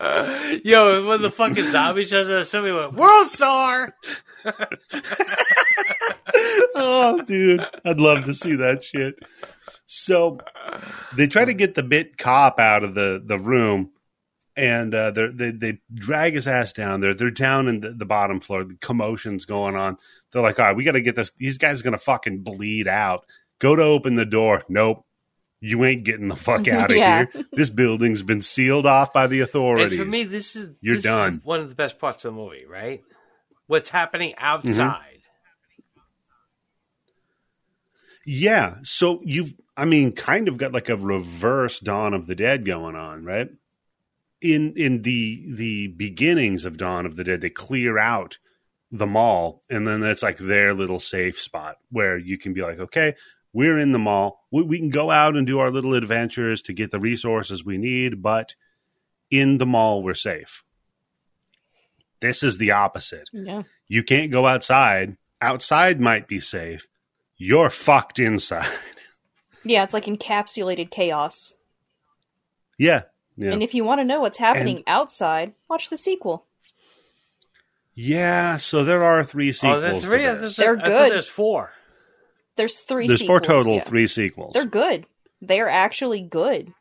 Yo, 0.64 1.06
when 1.06 1.22
the 1.22 1.30
fucking 1.30 1.70
zombie 1.70 2.04
shows 2.04 2.30
up, 2.30 2.46
somebody 2.46 2.74
went, 2.74 2.94
World 2.94 3.28
Star! 3.28 3.94
oh, 6.74 7.22
dude, 7.22 7.66
I'd 7.84 8.00
love 8.00 8.24
to 8.26 8.34
see 8.34 8.56
that 8.56 8.82
shit. 8.82 9.14
So 9.86 10.38
they 11.16 11.26
try 11.26 11.44
to 11.44 11.54
get 11.54 11.74
the 11.74 11.82
bit 11.82 12.18
cop 12.18 12.58
out 12.58 12.84
of 12.84 12.94
the 12.94 13.22
the 13.24 13.38
room, 13.38 13.90
and 14.56 14.94
uh, 14.94 15.10
they 15.10 15.50
they 15.50 15.78
drag 15.92 16.34
his 16.34 16.48
ass 16.48 16.72
down 16.72 17.00
there. 17.00 17.14
They're 17.14 17.30
down 17.30 17.68
in 17.68 17.80
the, 17.80 17.90
the 17.90 18.06
bottom 18.06 18.40
floor. 18.40 18.64
The 18.64 18.76
commotion's 18.80 19.44
going 19.46 19.76
on. 19.76 19.96
They're 20.34 20.42
like, 20.42 20.58
all 20.60 20.66
right, 20.66 20.76
we 20.76 20.84
got 20.84 20.92
to 20.92 21.00
get 21.00 21.16
this. 21.16 21.30
These 21.38 21.56
guys 21.56 21.80
are 21.80 21.84
gonna 21.84 21.96
fucking 21.96 22.42
bleed 22.42 22.86
out. 22.88 23.24
Go 23.60 23.74
to 23.74 23.82
open 23.82 24.16
the 24.16 24.26
door. 24.26 24.64
Nope. 24.68 25.06
You 25.60 25.82
ain't 25.86 26.04
getting 26.04 26.28
the 26.28 26.36
fuck 26.36 26.68
out 26.68 26.90
of 26.90 26.96
Yeah. 26.98 27.24
here. 27.32 27.44
This 27.52 27.70
building's 27.70 28.22
been 28.22 28.42
sealed 28.42 28.84
off 28.84 29.14
by 29.14 29.26
the 29.28 29.40
And 29.40 29.48
authorities. 29.48 29.98
for 29.98 30.04
me, 30.04 30.24
this 30.24 30.54
is 30.56 30.74
You're 30.82 30.96
this 30.96 31.04
is 31.06 31.10
done. 31.10 31.40
one 31.44 31.60
of 31.60 31.70
the 31.70 31.74
best 31.74 31.98
parts 31.98 32.22
of 32.26 32.34
the 32.34 32.38
movie, 32.40 32.66
right? 32.66 33.02
What's 33.66 33.88
happening 33.88 34.34
Mm-hmm. 34.38 34.44
outside. 34.44 35.20
Yeah. 38.26 38.76
So 38.82 39.20
you've, 39.24 39.54
I 39.76 39.84
mean, 39.84 40.12
kind 40.12 40.48
of 40.48 40.56
got 40.58 40.72
like 40.72 40.88
a 40.88 40.96
reverse 40.96 41.80
Dawn 41.80 42.14
of 42.14 42.26
the 42.26 42.34
Dead 42.34 42.64
going 42.64 42.96
on, 42.96 43.24
right? 43.24 43.48
In 44.40 44.74
in 44.76 45.02
the 45.02 45.44
the 45.54 45.86
beginnings 45.88 46.64
of 46.64 46.76
Dawn 46.76 47.06
of 47.06 47.16
the 47.16 47.24
Dead, 47.24 47.40
they 47.40 47.50
clear 47.50 47.98
out 47.98 48.38
the 48.96 49.06
mall, 49.06 49.62
and 49.68 49.86
then 49.86 50.00
that's 50.00 50.22
like 50.22 50.38
their 50.38 50.72
little 50.72 51.00
safe 51.00 51.40
spot 51.40 51.76
where 51.90 52.16
you 52.16 52.38
can 52.38 52.52
be 52.54 52.62
like, 52.62 52.78
okay, 52.78 53.14
we're 53.52 53.78
in 53.78 53.90
the 53.92 53.98
mall. 53.98 54.46
We, 54.52 54.62
we 54.62 54.78
can 54.78 54.90
go 54.90 55.10
out 55.10 55.36
and 55.36 55.46
do 55.46 55.58
our 55.58 55.70
little 55.70 55.94
adventures 55.94 56.62
to 56.62 56.72
get 56.72 56.90
the 56.92 57.00
resources 57.00 57.64
we 57.64 57.76
need, 57.76 58.22
but 58.22 58.54
in 59.30 59.58
the 59.58 59.66
mall, 59.66 60.02
we're 60.02 60.14
safe. 60.14 60.62
This 62.20 62.42
is 62.42 62.56
the 62.58 62.70
opposite 62.70 63.28
Yeah. 63.32 63.62
you 63.88 64.02
can't 64.02 64.30
go 64.30 64.46
outside. 64.46 65.16
Outside 65.40 66.00
might 66.00 66.26
be 66.28 66.40
safe. 66.40 66.86
You're 67.36 67.70
fucked 67.70 68.18
inside. 68.18 68.68
Yeah, 69.66 69.82
it's 69.82 69.94
like 69.94 70.04
encapsulated 70.04 70.90
chaos. 70.90 71.54
yeah. 72.78 73.04
Yeah. 73.34 73.50
And 73.52 73.62
if 73.62 73.74
you 73.74 73.82
want 73.82 74.00
to 74.00 74.04
know 74.04 74.20
what's 74.20 74.36
happening 74.36 74.84
outside, 74.86 75.54
watch 75.70 75.88
the 75.88 75.96
sequel. 75.96 76.44
Yeah. 77.94 78.56
So 78.58 78.84
there 78.84 79.02
are 79.04 79.24
three 79.24 79.52
sequels. 79.52 79.76
Oh, 79.76 79.80
there's 79.80 80.04
three. 80.04 80.26
I 80.26 80.34
this. 80.34 80.56
They're 80.56 80.76
I 80.76 80.80
thought 80.80 80.86
good. 80.86 81.12
there's 81.12 81.28
four. 81.28 81.72
There's 82.56 82.80
three 82.80 83.08
There's 83.08 83.26
four 83.26 83.40
total, 83.40 83.74
yeah. 83.74 83.82
three 83.82 84.06
sequels. 84.06 84.52
They're 84.54 84.64
good. 84.64 85.06
They're 85.42 85.68
actually 85.68 86.20
good. 86.20 86.72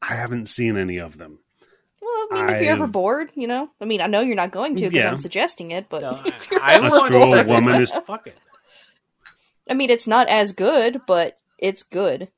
I 0.00 0.14
haven't 0.14 0.46
seen 0.48 0.76
any 0.76 0.98
of 0.98 1.18
them. 1.18 1.38
Well, 2.00 2.28
I 2.32 2.34
mean, 2.46 2.54
if 2.54 2.62
you're 2.62 2.72
ever 2.72 2.86
bored, 2.86 3.30
you 3.34 3.46
know, 3.48 3.68
I 3.80 3.84
mean, 3.84 4.00
I 4.00 4.06
know 4.06 4.20
you're 4.20 4.36
not 4.36 4.50
going 4.52 4.76
to 4.76 4.84
because 4.88 5.04
Yeah. 5.04 5.10
I'm 5.10 5.16
suggesting 5.16 5.70
it, 5.72 5.86
but 5.88 6.02
No, 6.02 6.20
if 6.24 6.50
you're 6.50 6.60
I, 6.62 6.72
I 6.72 6.74
ever 6.74 6.82
That's 6.90 6.92
want 7.00 7.06
true, 7.08 7.16
a 7.16 7.20
bored, 7.26 7.38
second 7.38 7.52
woman 7.52 7.82
is- 7.82 7.92
Fuck 8.06 8.26
it. 8.28 8.38
I 9.70 9.74
mean, 9.74 9.90
it's 9.90 10.06
not 10.06 10.28
as 10.28 10.52
good, 10.52 11.00
but 11.06 11.38
it's 11.58 11.82
good. 11.82 12.28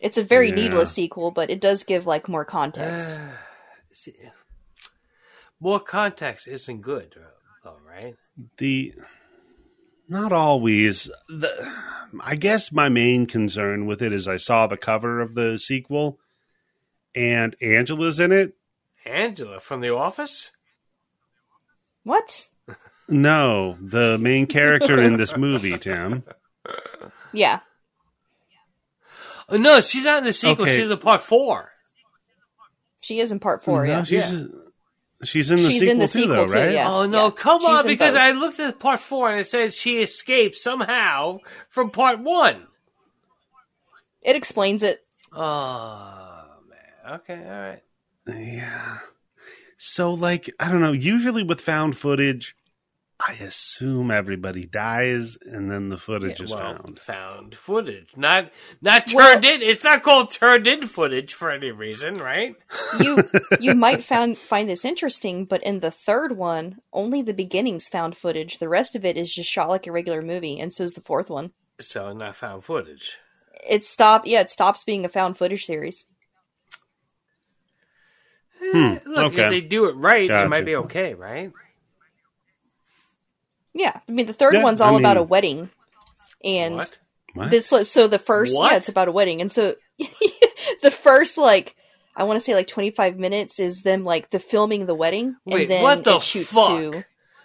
It's 0.00 0.18
a 0.18 0.24
very 0.24 0.48
Yeah. 0.50 0.54
needless 0.56 0.92
sequel, 0.92 1.30
but 1.30 1.50
it 1.50 1.60
does 1.60 1.82
give 1.84 2.06
like 2.06 2.28
more 2.28 2.44
context. 2.44 3.14
See, 3.94 4.14
more 5.62 5.80
context 5.80 6.48
isn't 6.48 6.80
good, 6.80 7.14
though, 7.62 7.76
right? 7.88 8.16
The 8.58 8.94
not 10.08 10.32
always. 10.32 11.08
The 11.28 11.70
I 12.20 12.36
guess 12.36 12.72
my 12.72 12.88
main 12.88 13.26
concern 13.26 13.86
with 13.86 14.02
it 14.02 14.12
is 14.12 14.26
I 14.28 14.36
saw 14.36 14.66
the 14.66 14.76
cover 14.76 15.20
of 15.20 15.34
the 15.34 15.58
sequel, 15.58 16.18
and 17.14 17.54
Angela's 17.62 18.18
in 18.20 18.32
it. 18.32 18.54
Angela 19.06 19.60
from 19.60 19.80
The 19.80 19.94
Office. 19.94 20.50
what? 22.04 22.48
No, 23.08 23.76
the 23.82 24.16
main 24.16 24.46
character 24.46 24.98
in 24.98 25.16
this 25.16 25.36
movie, 25.36 25.76
Tim. 25.76 26.22
Yeah, 27.32 27.58
Oh, 29.48 29.56
no, 29.58 29.80
she's 29.80 30.04
not 30.04 30.18
in 30.18 30.24
the 30.24 30.32
sequel. 30.32 30.64
Okay. 30.64 30.76
She's 30.78 30.90
in 30.90 30.96
part 30.98 31.20
four. 31.20 31.72
she 33.02 33.18
is 33.18 33.30
in 33.32 33.38
part 33.38 33.64
four. 33.64 33.84
no, 33.84 33.90
yeah, 33.90 34.04
she's 34.04 34.44
she's 35.22 35.50
in 35.50 35.58
the 35.58 35.70
She's 35.70 35.80
sequel 35.80 35.92
in 35.92 35.98
the 35.98 36.06
too, 36.06 36.08
sequel 36.20 36.36
though, 36.36 36.46
too, 36.46 36.52
right? 36.54 36.72
yeah. 36.72 36.90
Oh 36.90 37.06
no, 37.06 37.30
come 37.30 37.60
She's 37.60 37.68
on! 37.68 37.86
Because 37.86 38.14
both. 38.14 38.22
I 38.22 38.30
looked 38.32 38.60
at 38.60 38.78
part 38.78 39.00
four 39.00 39.30
and 39.30 39.40
it 39.40 39.44
said 39.44 39.72
she 39.74 39.98
escaped 39.98 40.56
somehow 40.56 41.38
from 41.68 41.90
part 41.90 42.20
one. 42.20 42.66
it 44.22 44.36
explains 44.36 44.82
it. 44.82 45.04
Oh 45.32 46.44
man. 46.68 47.14
Okay, 47.20 47.42
all 47.44 47.50
right. 47.60 47.82
Yeah. 48.28 48.98
So, 49.78 50.12
like, 50.14 50.48
I 50.60 50.68
don't 50.70 50.80
know. 50.80 50.92
Usually 50.92 51.42
with 51.42 51.60
found 51.60 51.96
footage, 51.96 52.54
I 53.24 53.34
assume 53.34 54.10
everybody 54.10 54.64
dies 54.64 55.36
and 55.42 55.70
then 55.70 55.90
the 55.90 55.96
footage 55.96 56.40
Yeah, 56.40 56.44
is 56.44 56.50
well, 56.50 56.60
found. 56.60 56.98
found 56.98 57.54
footage, 57.54 58.08
not 58.16 58.50
not 58.80 59.12
Well- 59.14 59.34
turned 59.34 59.44
in. 59.44 59.62
It's 59.62 59.84
not 59.84 60.02
called 60.02 60.32
turned 60.32 60.66
in 60.66 60.88
footage 60.88 61.32
for 61.32 61.50
any 61.50 61.70
reason, 61.70 62.14
right? 62.14 62.56
You 62.98 63.22
you 63.60 63.74
might 63.86 64.02
found 64.02 64.38
find 64.38 64.68
this 64.68 64.84
interesting, 64.84 65.44
but 65.44 65.62
in 65.62 65.78
the 65.80 65.90
third 65.92 66.36
one, 66.36 66.78
only 66.92 67.22
the 67.22 67.32
beginnings 67.34 67.88
found 67.88 68.16
footage. 68.16 68.58
The 68.58 68.68
rest 68.68 68.96
of 68.96 69.04
it 69.04 69.16
is 69.16 69.32
just 69.32 69.48
shot 69.50 69.68
like 69.68 69.86
a 69.86 69.92
regular 69.92 70.20
movie, 70.22 70.58
and 70.58 70.72
so 70.72 70.82
is 70.82 70.94
the 70.94 71.00
fourth 71.00 71.30
one. 71.30 71.52
So 71.78 72.12
not 72.12 72.34
found 72.34 72.64
footage. 72.64 73.18
It 73.68 73.84
stop 73.84 74.26
yeah, 74.26 74.40
it 74.40 74.50
stops 74.50 74.82
being 74.82 75.04
a 75.04 75.08
found 75.08 75.38
footage 75.38 75.64
series. 75.64 76.04
Hmm, 78.60 78.94
Look, 79.06 79.32
okay. 79.32 79.44
if 79.44 79.50
they 79.50 79.60
do 79.60 79.86
it 79.86 79.96
right, 79.96 80.28
it 80.30 80.48
might 80.48 80.64
be 80.64 80.76
okay, 80.76 81.14
right? 81.14 81.52
Yeah, 83.74 83.98
I 84.08 84.12
mean 84.12 84.26
the 84.26 84.32
third 84.32 84.54
Yeah, 84.54 84.62
one's 84.62 84.80
I 84.80 84.88
all 84.88 84.96
about 84.96 85.16
a 85.16 85.22
wedding, 85.22 85.70
and 86.44 86.74
What? 86.76 86.98
What? 87.34 87.50
this 87.50 87.68
so 87.68 88.06
the 88.06 88.18
first 88.18 88.56
What? 88.56 88.70
yeah 88.70 88.76
it's 88.76 88.88
about 88.88 89.08
a 89.08 89.12
wedding, 89.12 89.40
and 89.40 89.50
so 89.50 89.74
the 90.82 90.90
first 90.90 91.38
like 91.38 91.74
I 92.14 92.24
want 92.24 92.38
to 92.38 92.44
say 92.44 92.54
like 92.54 92.66
twenty 92.68 92.90
five 92.90 93.18
minutes 93.18 93.58
is 93.60 93.82
them 93.82 94.04
like 94.04 94.30
the 94.30 94.38
filming 94.38 94.86
the 94.86 94.94
wedding, 94.94 95.36
Wait, 95.46 95.62
and 95.62 95.70
then 95.70 95.82
what 95.82 96.04
the 96.04 96.16
it 96.16 96.22
shoots 96.22 96.52
fuck? 96.54 96.68
to 96.68 97.04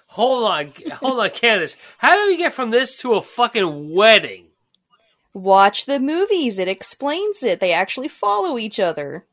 Hold 0.09 0.49
on, 0.49 0.73
hold 0.93 1.19
on, 1.19 1.29
Candice. 1.29 1.75
How 1.97 2.13
do 2.15 2.27
we 2.27 2.37
get 2.37 2.53
from 2.53 2.71
this 2.71 2.97
to 2.99 3.15
a 3.15 3.21
fucking 3.21 3.93
wedding? 3.93 4.45
watch 5.33 5.85
the 5.85 5.99
movies. 5.99 6.57
It 6.59 6.67
explains 6.67 7.43
it. 7.43 7.59
They 7.59 7.71
actually 7.71 8.07
follow 8.07 8.57
each 8.57 8.79
other. 8.79 9.25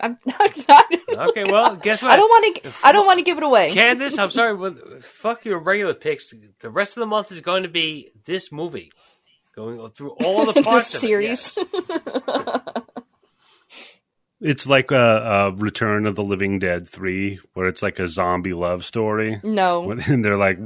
I'm, 0.00 0.18
I'm 0.40 0.50
not. 0.68 1.28
Okay, 1.30 1.44
well, 1.44 1.76
guess 1.82 2.02
what? 2.02 2.10
I 2.12 2.16
don't 2.16 2.28
want 2.28 2.56
to. 2.62 2.72
I 2.84 2.92
don't 2.92 3.06
want 3.06 3.18
to 3.18 3.24
give 3.24 3.36
it 3.38 3.42
away. 3.44 3.70
Candice, 3.74 4.18
I'm 4.18 4.30
sorry, 4.30 4.56
but 4.56 5.02
fuck 5.04 5.44
your 5.44 5.60
regular 5.60 5.94
picks. 5.94 6.32
The 6.60 6.70
rest 6.70 6.96
of 6.96 7.00
the 7.00 7.06
month 7.06 7.32
is 7.32 7.40
going 7.40 7.62
to 7.64 7.68
be 7.68 8.10
this 8.24 8.50
movie, 8.52 8.92
going 9.56 9.86
through 9.90 10.10
all 10.24 10.44
the 10.46 10.52
This 10.52 10.64
parts 10.64 10.94
of 10.94 10.98
it, 10.98 11.00
series. 11.00 11.56
yes. 11.56 12.84
It's 14.40 14.68
like 14.68 14.92
a, 14.92 14.96
a 14.96 15.52
Return 15.56 16.06
of 16.06 16.14
the 16.14 16.22
Living 16.22 16.60
Dead 16.60 16.88
3, 16.88 17.40
where 17.54 17.66
it's 17.66 17.82
like 17.82 17.98
a 17.98 18.06
zombie 18.06 18.52
love 18.52 18.84
story. 18.84 19.40
no, 19.42 19.90
And 19.90 20.24
they're 20.24 20.36
like, 20.36 20.60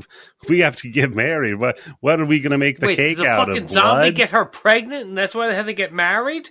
we 0.47 0.59
have 0.59 0.76
to 0.76 0.91
get 0.91 1.11
married. 1.14 1.55
What 1.55 1.78
What 2.01 2.20
are 2.20 2.26
we 2.26 2.41
going 2.41 2.51
to 2.51 2.59
make 2.59 2.80
the 2.80 2.89
Wait, 2.89 2.97
cake 2.99 3.16
the 3.16 3.26
out 3.26 3.47
fucking 3.49 3.62
of? 3.64 3.70
zombie 3.70 4.11
Blood? 4.11 4.14
get 4.14 4.30
her 4.33 4.45
pregnant, 4.45 5.07
and 5.09 5.16
that's 5.16 5.35
why 5.35 5.49
they 5.49 5.55
have 5.55 5.64
to 5.66 5.72
get 5.72 5.91
married? 5.91 6.51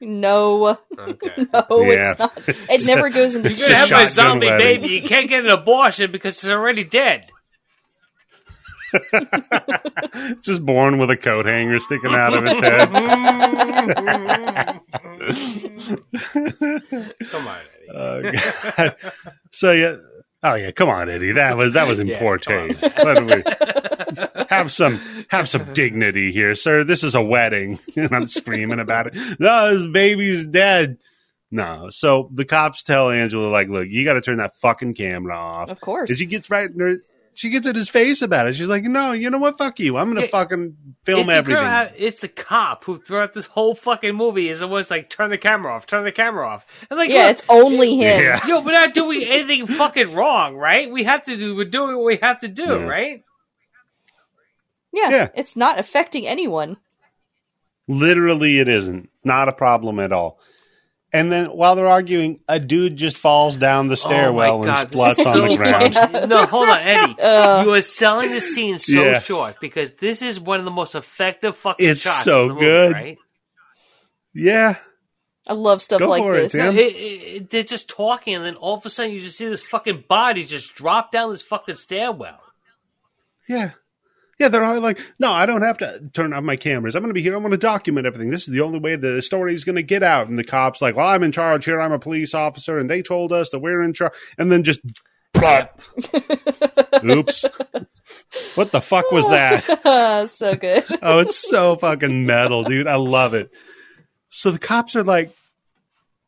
No, 0.00 0.78
Okay. 0.98 1.46
no. 1.52 1.66
Yeah. 1.82 2.10
It's 2.10 2.18
not. 2.18 2.32
It 2.46 2.86
never 2.86 3.10
goes 3.10 3.34
into. 3.34 3.52
You're 3.52 3.68
gonna 3.68 3.86
have 3.86 4.06
a 4.06 4.10
zombie 4.10 4.46
wedding. 4.48 4.80
baby. 4.82 4.94
You 4.94 5.02
can't 5.02 5.28
get 5.28 5.44
an 5.44 5.50
abortion 5.50 6.10
because 6.12 6.36
it's 6.42 6.50
already 6.50 6.84
dead. 6.84 7.26
It's 8.92 10.40
just 10.46 10.64
born 10.64 10.98
with 10.98 11.10
a 11.10 11.16
coat 11.16 11.46
hanger 11.46 11.80
sticking 11.80 12.14
out 12.14 12.32
of 12.34 12.44
its 12.46 12.60
head. 12.60 12.88
Come 17.30 17.48
on, 17.48 17.58
Eddie. 17.88 18.38
Oh, 18.78 18.90
so 19.50 19.72
yeah. 19.72 19.96
Oh 20.44 20.54
yeah, 20.54 20.72
come 20.72 20.90
on, 20.90 21.08
Eddie. 21.08 21.32
That 21.32 21.56
was 21.56 21.72
that 21.72 21.88
was 21.88 21.98
in 21.98 22.06
Yeah, 22.08 22.18
poor 22.18 22.36
taste. 22.36 22.84
Have 24.50 24.70
some 24.70 25.00
have 25.28 25.48
some 25.48 25.72
dignity 25.72 26.30
here, 26.30 26.54
sir? 26.54 26.84
This 26.84 27.02
is 27.02 27.14
a 27.14 27.22
wedding, 27.22 27.80
and 27.96 28.14
I'm 28.14 28.28
screaming 28.28 28.78
about 28.78 29.08
it. 29.08 29.40
No, 29.40 29.74
this 29.76 29.86
baby's 29.90 30.46
dead. 30.46 30.98
No, 31.50 31.86
so 31.88 32.28
the 32.32 32.44
cops 32.44 32.82
tell 32.82 33.10
Angela 33.10 33.48
like, 33.48 33.68
"Look, 33.68 33.88
you 33.88 34.04
got 34.04 34.14
to 34.14 34.20
turn 34.20 34.36
that 34.36 34.56
fucking 34.58 34.94
camera 34.94 35.36
off." 35.36 35.70
Of 35.70 35.80
course. 35.80 36.10
And 36.10 36.18
she 36.18 36.26
gets 36.26 36.50
right. 36.50 36.70
She 37.36 37.50
gets 37.50 37.66
in 37.66 37.74
his 37.74 37.88
face 37.88 38.22
about 38.22 38.46
it. 38.46 38.54
She's 38.54 38.68
like, 38.68 38.84
"No, 38.84 39.10
you 39.12 39.28
know 39.28 39.38
what? 39.38 39.58
Fuck 39.58 39.80
you. 39.80 39.96
I'm 39.96 40.08
gonna 40.08 40.22
Yeah, 40.22 40.26
fucking 40.28 40.76
film 41.04 41.20
it's 41.20 41.28
the 41.28 41.34
everything." 41.34 41.62
girl 41.62 41.90
it's 41.96 42.20
the 42.20 42.28
cop 42.28 42.84
who 42.84 42.96
throughout 42.98 43.32
this 43.34 43.46
whole 43.46 43.74
fucking 43.74 44.14
movie 44.14 44.48
is 44.48 44.62
always 44.62 44.90
like, 44.90 45.10
turn 45.10 45.30
the 45.30 45.38
camera 45.38 45.72
off, 45.72 45.86
turn 45.86 46.04
the 46.04 46.12
camera 46.12 46.46
off. 46.46 46.64
It's 46.82 46.92
like, 46.98 47.10
yeah, 47.10 47.30
it's 47.30 47.42
only 47.48 47.96
him. 47.96 48.20
Yeah. 48.20 48.46
yo, 48.46 48.60
we're 48.60 48.72
not 48.72 48.94
doing 48.94 49.22
anything 49.24 49.66
fucking 49.66 50.14
wrong, 50.14 50.54
right? 50.54 50.90
We 50.90 51.04
have 51.04 51.24
to 51.24 51.36
do, 51.36 51.56
we're 51.56 51.64
doing 51.64 51.96
what 51.96 52.04
we 52.04 52.16
have 52.18 52.38
to 52.40 52.48
do, 52.48 52.64
Yeah. 52.64 52.82
right? 52.84 53.24
Yeah, 54.92 55.10
Yeah. 55.10 55.28
it's 55.34 55.56
not 55.56 55.78
affecting 55.80 56.26
anyone. 56.26 56.76
Literally, 57.88 58.60
it 58.60 58.68
isn't. 58.68 59.10
Not 59.24 59.48
a 59.48 59.52
problem 59.52 59.98
at 59.98 60.12
all. 60.12 60.38
And 61.14 61.30
then 61.30 61.46
while 61.46 61.76
they're 61.76 61.86
arguing, 61.86 62.40
a 62.48 62.58
dude 62.58 62.96
just 62.96 63.16
falls 63.18 63.56
down 63.56 63.86
the 63.88 63.96
stairwell 63.96 64.64
oh 64.64 64.68
and 64.68 64.76
spluts 64.76 65.16
this 65.18 65.26
is 65.28 65.32
on 65.40 65.46
the 65.48 65.56
ground. 65.56 65.94
fucking- 65.94 66.28
no, 66.28 66.44
hold 66.44 66.68
on, 66.68 66.78
Eddie. 66.80 67.14
Uh. 67.22 67.62
you 67.64 67.72
are 67.72 67.80
selling 67.80 68.30
the 68.32 68.40
scene 68.40 68.78
so 68.78 69.04
Yeah. 69.04 69.20
short 69.20 69.56
because 69.60 69.92
this 69.92 70.22
is 70.22 70.40
one 70.40 70.58
of 70.58 70.64
the 70.64 70.72
most 70.72 70.96
effective 70.96 71.56
fucking 71.56 71.88
It's 71.88 72.00
shots. 72.00 72.24
so 72.24 72.42
in 72.42 72.48
the 72.48 72.54
movie, 72.54 72.66
good. 72.66 72.92
right? 72.92 73.18
Yeah. 74.34 74.76
I 75.46 75.52
love 75.52 75.82
stuff 75.82 76.00
Go 76.00 76.08
like 76.08 76.22
for 76.22 76.34
it, 76.34 76.42
this. 76.42 76.52
Tim. 76.52 76.76
It, 76.76 76.80
it, 76.80 76.88
it- 76.96 77.50
they're 77.50 77.62
just 77.62 77.88
talking, 77.88 78.34
and 78.34 78.44
then 78.44 78.56
all 78.56 78.76
of 78.76 78.84
a 78.84 78.90
sudden 78.90 79.12
you 79.12 79.20
just 79.20 79.38
see 79.38 79.46
this 79.46 79.62
fucking 79.62 80.04
body 80.08 80.42
just 80.44 80.74
drop 80.74 81.12
down 81.12 81.30
this 81.30 81.42
fucking 81.42 81.76
stairwell. 81.76 82.40
Yeah. 83.48 83.70
Yeah, 84.38 84.48
they're 84.48 84.64
all 84.64 84.80
like, 84.80 84.98
no, 85.20 85.32
I 85.32 85.46
don't 85.46 85.62
have 85.62 85.78
to 85.78 86.10
turn 86.12 86.32
off 86.32 86.42
my 86.42 86.56
cameras. 86.56 86.94
I'm 86.96 87.02
going 87.02 87.10
to 87.10 87.14
be 87.14 87.22
here. 87.22 87.34
I'm 87.34 87.42
going 87.42 87.52
to 87.52 87.56
document 87.56 88.06
everything. 88.06 88.30
This 88.30 88.48
is 88.48 88.52
the 88.54 88.62
only 88.62 88.78
way 88.80 88.96
the 88.96 89.22
story 89.22 89.54
is 89.54 89.64
going 89.64 89.76
to 89.76 89.82
get 89.82 90.02
out. 90.02 90.28
And 90.28 90.38
the 90.38 90.44
cop's 90.44 90.82
like, 90.82 90.96
well, 90.96 91.06
I'm 91.06 91.22
in 91.22 91.32
charge 91.32 91.64
here. 91.64 91.80
I'm 91.80 91.92
a 91.92 91.98
police 91.98 92.34
officer. 92.34 92.78
And 92.78 92.90
they 92.90 93.00
told 93.02 93.32
us 93.32 93.50
that 93.50 93.60
we're 93.60 93.82
in 93.82 93.92
charge. 93.92 94.12
And 94.36 94.50
then 94.50 94.64
just, 94.64 94.80
plop. 95.34 95.80
oops. 97.04 97.44
what 98.54 98.72
the 98.72 98.80
fuck 98.80 99.10
was 99.10 99.28
that? 99.28 100.28
so 100.30 100.54
good. 100.54 100.84
Oh, 101.02 101.18
it's 101.18 101.36
so 101.36 101.76
fucking 101.76 102.26
metal, 102.26 102.64
dude. 102.64 102.86
I 102.86 102.96
love 102.96 103.34
it. 103.34 103.54
So 104.30 104.50
the 104.50 104.58
cops 104.58 104.96
are 104.96 105.04
like, 105.04 105.32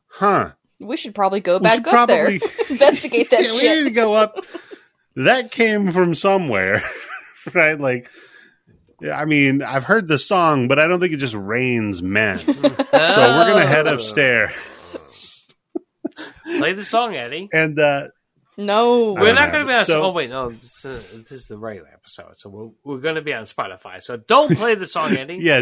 huh. 0.07 0.51
We 0.79 0.95
should 0.95 1.15
probably 1.15 1.39
go 1.39 1.59
back 1.59 1.87
up 1.87 2.07
there. 2.07 2.25
probably- 2.25 2.41
Investigate 2.69 3.31
that 3.31 3.43
Yeah, 3.43 3.51
we 3.51 3.63
need 3.63 3.83
to 3.85 3.91
go 3.91 4.13
up. 4.13 4.45
That 5.15 5.49
came 5.51 5.91
from 5.91 6.13
somewhere, 6.13 6.83
right? 7.53 7.79
Like, 7.79 8.09
I 9.13 9.25
mean, 9.25 9.61
I've 9.61 9.83
heard 9.83 10.07
the 10.07 10.17
song, 10.17 10.67
but 10.67 10.79
I 10.79 10.87
don't 10.87 10.99
think 10.99 11.13
it 11.13 11.17
just 11.17 11.35
rains 11.35 12.01
men. 12.01 12.39
So 12.97 13.21
we're 13.21 13.45
gonna 13.53 13.67
head 13.67 13.87
upstairs, 13.87 14.51
Play 16.57 16.73
the 16.73 16.83
song, 16.83 17.15
Eddie. 17.15 17.49
and 17.53 17.77
uh, 17.79 18.07
No. 18.57 19.13
We're 19.13 19.33
don't 19.35 19.51
going 19.51 19.67
to 19.67 19.71
be 19.71 19.77
on. 19.77 19.85
So- 19.85 20.03
oh 20.03 20.11
wait, 20.11 20.29
no, 20.29 20.49
this, 20.51 20.83
uh, 20.85 20.99
this 21.13 21.31
is 21.31 21.45
the 21.45 21.57
regular 21.57 21.89
episode, 21.93 22.37
so 22.37 22.49
we're, 22.49 22.69
we're 22.83 23.01
going 23.01 23.15
to 23.15 23.21
be 23.21 23.33
on 23.33 23.43
Spotify. 23.43 24.01
So 24.01 24.17
don't 24.17 24.55
play 24.57 24.75
the 24.75 24.85
song, 24.87 25.15
Eddie. 25.15 25.35
yeah, 25.41 25.61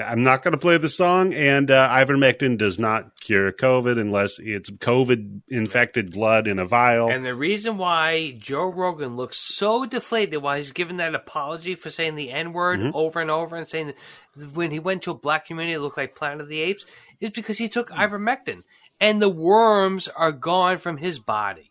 I'm 0.00 0.22
not 0.22 0.42
gonna 0.42 0.56
play 0.58 0.78
the 0.78 0.88
song. 0.88 1.32
And 1.34 1.70
uh, 1.70 1.88
ivermectin 1.90 2.58
does 2.58 2.78
not 2.78 3.18
cure 3.20 3.52
COVID 3.52 3.98
unless 4.00 4.38
it's 4.38 4.70
COVID 4.70 5.42
infected 5.48 6.12
blood 6.12 6.46
in 6.46 6.58
a 6.58 6.64
vial. 6.66 7.10
And 7.10 7.24
the 7.24 7.34
reason 7.34 7.78
why 7.78 8.32
Joe 8.38 8.66
Rogan 8.72 9.16
looks 9.16 9.38
so 9.38 9.84
deflated 9.86 10.42
while 10.42 10.56
he's 10.56 10.72
giving 10.72 10.98
that 10.98 11.14
apology 11.14 11.74
for 11.74 11.90
saying 11.90 12.14
the 12.14 12.30
N 12.30 12.52
word 12.52 12.80
Mm-hmm. 12.80 12.90
over 12.96 13.20
and 13.20 13.30
over 13.30 13.56
and 13.56 13.66
saying 13.68 13.94
that 14.36 14.54
when 14.54 14.70
he 14.70 14.78
went 14.78 15.02
to 15.02 15.10
a 15.10 15.14
black 15.14 15.46
community 15.46 15.74
it 15.74 15.80
looked 15.80 15.96
like 15.96 16.14
Planet 16.14 16.40
of 16.42 16.48
the 16.48 16.60
Apes 16.60 16.86
is 17.20 17.30
because 17.30 17.58
he 17.58 17.68
took 17.68 17.90
Mm. 17.90 17.98
ivermectin 18.08 18.62
and 19.00 19.20
the 19.22 19.28
worms 19.28 20.08
are 20.08 20.32
gone 20.32 20.76
from 20.78 20.96
his 20.98 21.18
body. 21.18 21.70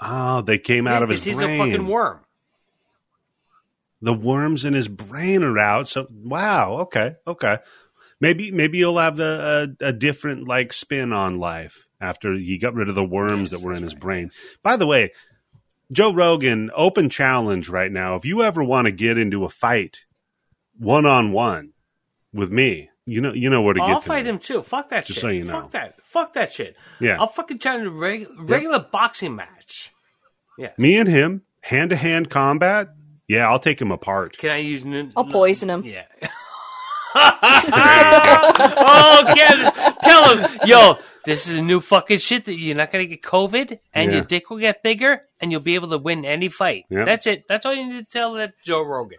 oh, 0.00 0.40
they 0.42 0.58
came 0.58 0.86
out 0.86 0.98
Yeah, 0.98 1.04
of 1.04 1.08
his 1.10 1.18
'cause 1.20 1.24
he's 1.26 1.36
brain. 1.36 1.60
a 1.60 1.64
fucking 1.64 1.86
worm. 1.86 2.20
The 4.02 4.12
worms 4.12 4.64
in 4.64 4.74
his 4.74 4.88
brain 4.88 5.42
are 5.42 5.58
out. 5.58 5.88
So 5.88 6.06
wow, 6.12 6.78
okay, 6.82 7.14
okay. 7.26 7.58
Maybe 8.20 8.50
maybe 8.50 8.78
you'll 8.78 8.98
have 8.98 9.16
the, 9.16 9.74
a, 9.80 9.86
a 9.88 9.92
different 9.92 10.46
like 10.46 10.72
spin 10.72 11.12
on 11.12 11.38
life 11.38 11.88
after 12.00 12.34
he 12.34 12.58
got 12.58 12.74
rid 12.74 12.88
of 12.88 12.94
the 12.94 13.04
worms 13.04 13.50
Yes, 13.50 13.60
that 13.60 13.66
were 13.66 13.72
in 13.74 13.82
his 13.82 13.94
right, 13.94 14.00
brain. 14.02 14.22
yes. 14.32 14.38
By 14.62 14.76
the 14.76 14.86
way, 14.86 15.12
Joe 15.90 16.12
Rogan, 16.12 16.70
open 16.74 17.08
challenge 17.10 17.68
right 17.68 17.90
now. 17.90 18.16
If 18.16 18.24
you 18.24 18.42
ever 18.44 18.62
want 18.62 18.86
to 18.86 18.92
get 18.92 19.18
into 19.18 19.44
a 19.44 19.48
fight 19.48 20.00
one 20.78 21.04
on 21.06 21.32
one 21.32 21.72
with 22.32 22.50
me, 22.50 22.90
you 23.06 23.20
know 23.20 23.32
you 23.32 23.50
know 23.50 23.62
where 23.62 23.74
to 23.74 23.82
Oh, 23.82 23.86
get 23.86 23.92
I'll 23.94 24.00
to 24.00 24.06
fight 24.08 24.24
me. 24.24 24.30
him 24.30 24.38
too. 24.38 24.62
Fuck 24.62 24.90
that 24.90 25.06
Just 25.06 25.14
shit. 25.18 25.20
so 25.22 25.28
you 25.28 25.44
know. 25.44 25.52
Fuck 25.52 25.70
that. 25.72 26.02
Fuck 26.04 26.32
that 26.34 26.52
shit. 26.52 26.76
Yeah. 27.00 27.16
I'll 27.20 27.26
fucking 27.26 27.58
challenge 27.58 27.86
a 27.86 27.90
reg- 27.90 28.28
regular 28.38 28.78
boxing 28.80 29.34
match. 29.34 29.92
Yes. 30.58 30.78
Me 30.78 30.96
and 30.96 31.08
him, 31.08 31.42
hand 31.60 31.90
to 31.90 31.96
hand 31.96 32.30
combat. 32.30 32.88
Yeah, 33.32 33.48
I'll 33.48 33.58
take 33.58 33.80
him 33.80 33.90
apart. 33.92 34.36
Can 34.36 34.50
I 34.50 34.58
use? 34.58 34.84
N- 34.84 35.12
I'll 35.16 35.24
poison 35.24 35.70
him. 35.70 35.84
Yeah. 35.84 36.04
oh, 37.14 39.24
Candice, 39.36 39.96
tell 40.02 40.36
him, 40.36 40.60
yo, 40.66 40.96
this 41.24 41.48
is 41.48 41.58
a 41.58 41.62
new 41.62 41.80
fucking 41.80 42.18
shit 42.18 42.44
that 42.46 42.58
you're 42.58 42.76
not 42.76 42.90
gonna 42.90 43.06
get 43.06 43.22
COVID, 43.22 43.78
and 43.92 44.10
Yeah. 44.10 44.18
your 44.18 44.24
dick 44.26 44.50
will 44.50 44.58
get 44.58 44.82
bigger, 44.82 45.22
and 45.40 45.50
you'll 45.50 45.60
be 45.60 45.74
able 45.74 45.90
to 45.90 45.98
win 45.98 46.24
any 46.24 46.48
fight. 46.48 46.84
Yep. 46.90 47.06
That's 47.06 47.26
it. 47.26 47.44
That's 47.48 47.66
all 47.66 47.74
you 47.74 47.86
need 47.86 47.98
to 48.00 48.04
tell 48.04 48.34
that 48.34 48.54
Joe 48.64 48.82
Rogan. 48.82 49.18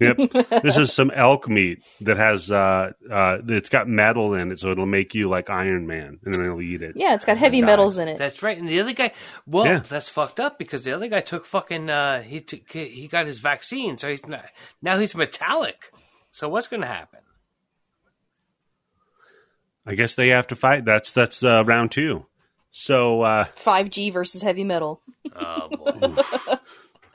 Yep. 0.00 0.16
this 0.62 0.78
is 0.78 0.92
some 0.92 1.10
elk 1.10 1.48
meat 1.48 1.82
that 2.00 2.16
has 2.16 2.50
uh 2.50 2.92
uh 3.10 3.38
it's 3.48 3.68
got 3.68 3.88
metal 3.88 4.34
in 4.34 4.50
it, 4.52 4.60
so 4.60 4.70
it'll 4.70 4.86
make 4.86 5.14
you 5.14 5.28
like 5.28 5.50
Iron 5.50 5.86
Man, 5.86 6.18
and 6.24 6.34
then 6.34 6.42
he'll 6.44 6.60
eat 6.60 6.82
it. 6.82 6.94
Yeah, 6.96 7.14
it's 7.14 7.24
got 7.24 7.36
heavy 7.36 7.60
metals 7.62 7.98
in 7.98 8.08
it. 8.08 8.16
That's 8.18 8.42
right. 8.42 8.56
And 8.56 8.68
the 8.68 8.80
other 8.80 8.92
guy, 8.92 9.12
well, 9.46 9.66
Yeah. 9.66 9.78
that's 9.80 10.08
fucked 10.08 10.40
up 10.40 10.58
because 10.58 10.84
the 10.84 10.92
other 10.92 11.08
guy 11.08 11.20
took 11.20 11.44
fucking. 11.44 11.90
Uh, 11.90 12.22
he 12.22 12.40
took, 12.40 12.70
he 12.72 13.08
got 13.08 13.26
his 13.26 13.40
vaccine, 13.40 13.98
so 13.98 14.08
he's 14.08 14.26
not, 14.26 14.44
now 14.80 14.98
he's 14.98 15.14
metallic. 15.14 15.92
So 16.30 16.48
what's 16.48 16.66
going 16.68 16.82
to 16.82 16.86
happen? 16.86 17.20
I 19.86 19.94
guess 19.94 20.14
they 20.14 20.28
have 20.28 20.46
to 20.48 20.56
fight. 20.56 20.84
That's 20.84 21.12
that's 21.12 21.42
uh, 21.42 21.64
round 21.66 21.90
two. 21.92 22.26
So 22.70 23.22
uh 23.22 23.44
5G 23.46 24.12
versus 24.12 24.42
heavy 24.42 24.64
metal. 24.64 25.00
Oh 25.34 25.68
boy. 25.70 26.22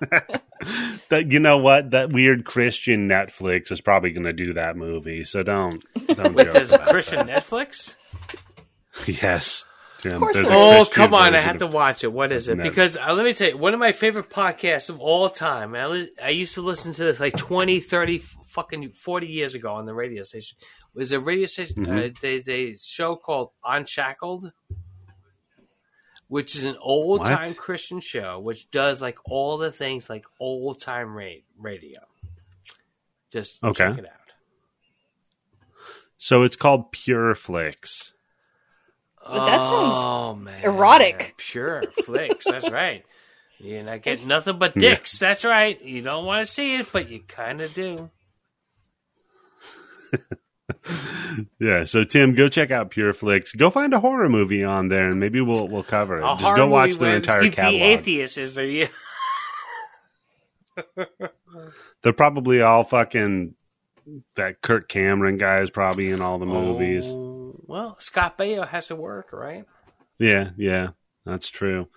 that 1.09 1.31
you 1.31 1.39
know 1.39 1.57
what 1.57 1.91
that 1.91 2.11
weird 2.11 2.45
Christian 2.45 3.07
Netflix 3.09 3.71
is 3.71 3.81
probably 3.81 4.11
going 4.11 4.25
to 4.25 4.33
do 4.33 4.53
that 4.53 4.75
movie. 4.77 5.23
So 5.23 5.43
don't 5.43 5.83
don't 6.07 6.33
Wait, 6.33 6.45
joke 6.45 6.53
there's 6.53 6.71
a 6.71 6.75
about 6.75 6.89
Christian 6.89 7.19
Netflix? 7.27 7.95
that. 9.05 9.21
Yes. 9.21 9.65
Tim, 10.01 10.19
course 10.19 10.35
a 10.37 10.45
Oh, 10.49 10.85
come 10.91 11.13
on! 11.13 11.21
I 11.23 11.29
version 11.37 11.43
have 11.43 11.57
to 11.59 11.67
watch 11.67 12.03
it. 12.03 12.11
What 12.11 12.31
is 12.33 12.49
it? 12.49 12.55
Net- 12.57 12.63
Because 12.67 12.97
uh, 12.97 13.13
let 13.13 13.23
me 13.23 13.31
tell 13.33 13.49
you, 13.51 13.57
one 13.57 13.73
of 13.73 13.79
my 13.79 13.93
favorite 13.93 14.29
podcasts 14.29 14.89
of 14.89 14.99
all 14.99 15.29
time. 15.29 15.75
I, 15.75 15.85
lis- 15.87 16.09
I 16.21 16.29
used 16.29 16.55
to 16.55 16.61
listen 16.61 16.91
to 16.93 17.05
this 17.05 17.21
like 17.21 17.37
20, 17.37 17.79
30, 17.79 18.17
fucking 18.47 18.91
40 18.91 19.27
years 19.27 19.55
ago 19.55 19.71
on 19.73 19.85
the 19.85 19.93
radio 19.93 20.23
station. 20.23 20.57
It 20.93 20.99
was 20.99 21.13
a 21.13 21.21
radio 21.21 21.45
station. 21.45 21.85
Uh, 21.85 21.89
Mhm. 21.89 22.19
there's 22.19 22.49
a 22.49 22.75
show 22.75 23.15
called 23.15 23.51
Unshackled, 23.63 24.51
which 26.33 26.55
is 26.55 26.63
an 26.63 26.75
old 26.81 27.23
time 27.25 27.53
Christian 27.53 27.99
show, 27.99 28.39
which 28.39 28.71
does 28.71 28.99
like 28.99 29.19
all 29.29 29.59
the 29.59 29.71
things 29.71 30.09
like 30.09 30.25
old 30.39 30.81
time 30.81 31.13
ra- 31.15 31.43
radio. 31.59 31.99
Just 33.31 33.63
Okay. 33.63 33.85
check 33.89 33.99
it 33.99 34.05
out. 34.07 34.11
So 36.17 36.41
it's 36.41 36.55
called 36.55 36.91
Pure 36.91 37.35
Flix. 37.35 38.13
But 39.23 39.45
that 39.45 39.69
sounds 39.69 39.93
oh, 39.95 40.33
man. 40.35 40.63
erotic. 40.63 41.35
Pure 41.37 41.83
flicks. 42.03 42.45
That's 42.49 42.67
right. 42.81 43.05
You're 43.59 43.83
not 43.83 44.01
getting 44.01 44.27
nothing 44.27 44.57
but 44.57 44.73
Yeah. 44.75 44.89
dicks. 44.95 45.19
That's 45.19 45.45
right. 45.45 45.79
You 45.83 46.01
don't 46.01 46.25
want 46.25 46.43
to 46.43 46.51
see 46.51 46.77
it, 46.77 46.87
but 46.91 47.09
you 47.09 47.19
kind 47.21 47.61
of 47.61 47.75
do. 47.75 48.09
Yeah, 51.59 51.85
so 51.85 52.03
Tim, 52.03 52.35
go 52.35 52.47
check 52.47 52.71
out 52.71 52.91
Pure 52.91 53.13
Flix. 53.13 53.53
Go 53.53 53.69
find 53.69 53.93
a 53.93 53.99
horror 53.99 54.29
movie 54.29 54.63
on 54.63 54.89
there, 54.89 55.09
and 55.09 55.19
maybe 55.19 55.41
we'll 55.41 55.67
we'll 55.67 55.83
cover 55.83 56.17
it. 56.17 56.23
A 56.23 56.37
Just 56.37 56.55
go 56.55 56.67
watch 56.67 56.95
their 56.95 57.15
entire 57.15 57.41
the, 57.43 57.49
catalog. 57.49 57.81
The 57.81 57.85
atheist 57.85 58.37
is 58.37 58.55
there. 58.55 58.65
Yeah. 58.65 58.87
They're 62.01 62.13
probably 62.13 62.61
all 62.61 62.83
fucking. 62.83 63.55
That 64.35 64.61
Kirk 64.61 64.89
Cameron 64.89 65.37
guy 65.37 65.61
is 65.61 65.69
probably 65.69 66.11
in 66.11 66.21
all 66.21 66.37
the 66.37 66.45
movies. 66.45 67.09
Oh, 67.09 67.55
well, 67.65 67.95
Scott 67.99 68.37
Baio 68.37 68.67
has 68.67 68.87
to 68.87 68.97
work, 68.97 69.31
right? 69.31 69.63
Yeah, 70.19 70.49
yeah, 70.57 70.89
that's 71.25 71.47
true. 71.47 71.87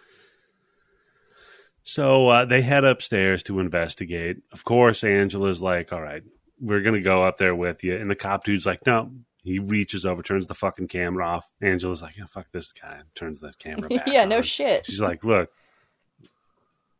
So 1.82 2.28
uh, 2.28 2.44
they 2.44 2.62
head 2.62 2.84
upstairs 2.84 3.42
to 3.44 3.58
investigate. 3.58 4.36
Of 4.52 4.64
course, 4.64 5.02
Angela's 5.02 5.60
like, 5.60 5.92
"All 5.92 6.00
right, 6.00 6.22
we're 6.60 6.80
gonna 6.82 7.00
go 7.00 7.22
up 7.22 7.38
there 7.38 7.54
with 7.54 7.84
you," 7.84 7.96
and 7.96 8.10
the 8.10 8.14
cop 8.16 8.44
dude's 8.44 8.66
like, 8.66 8.84
"No." 8.86 9.10
He 9.42 9.60
reaches 9.60 10.04
over, 10.04 10.24
turns 10.24 10.48
the 10.48 10.54
fucking 10.54 10.88
camera 10.88 11.24
off. 11.24 11.48
Angela's 11.60 12.02
like, 12.02 12.16
"Yeah, 12.16 12.24
fuck 12.26 12.46
this 12.52 12.72
guy," 12.72 13.00
turns 13.14 13.38
the 13.40 13.52
camera 13.58 13.88
back. 13.90 14.08
yeah, 14.08 14.24
no 14.24 14.40
shit. 14.40 14.84
She's 14.86 15.00
like, 15.00 15.22
"Look." 15.24 15.50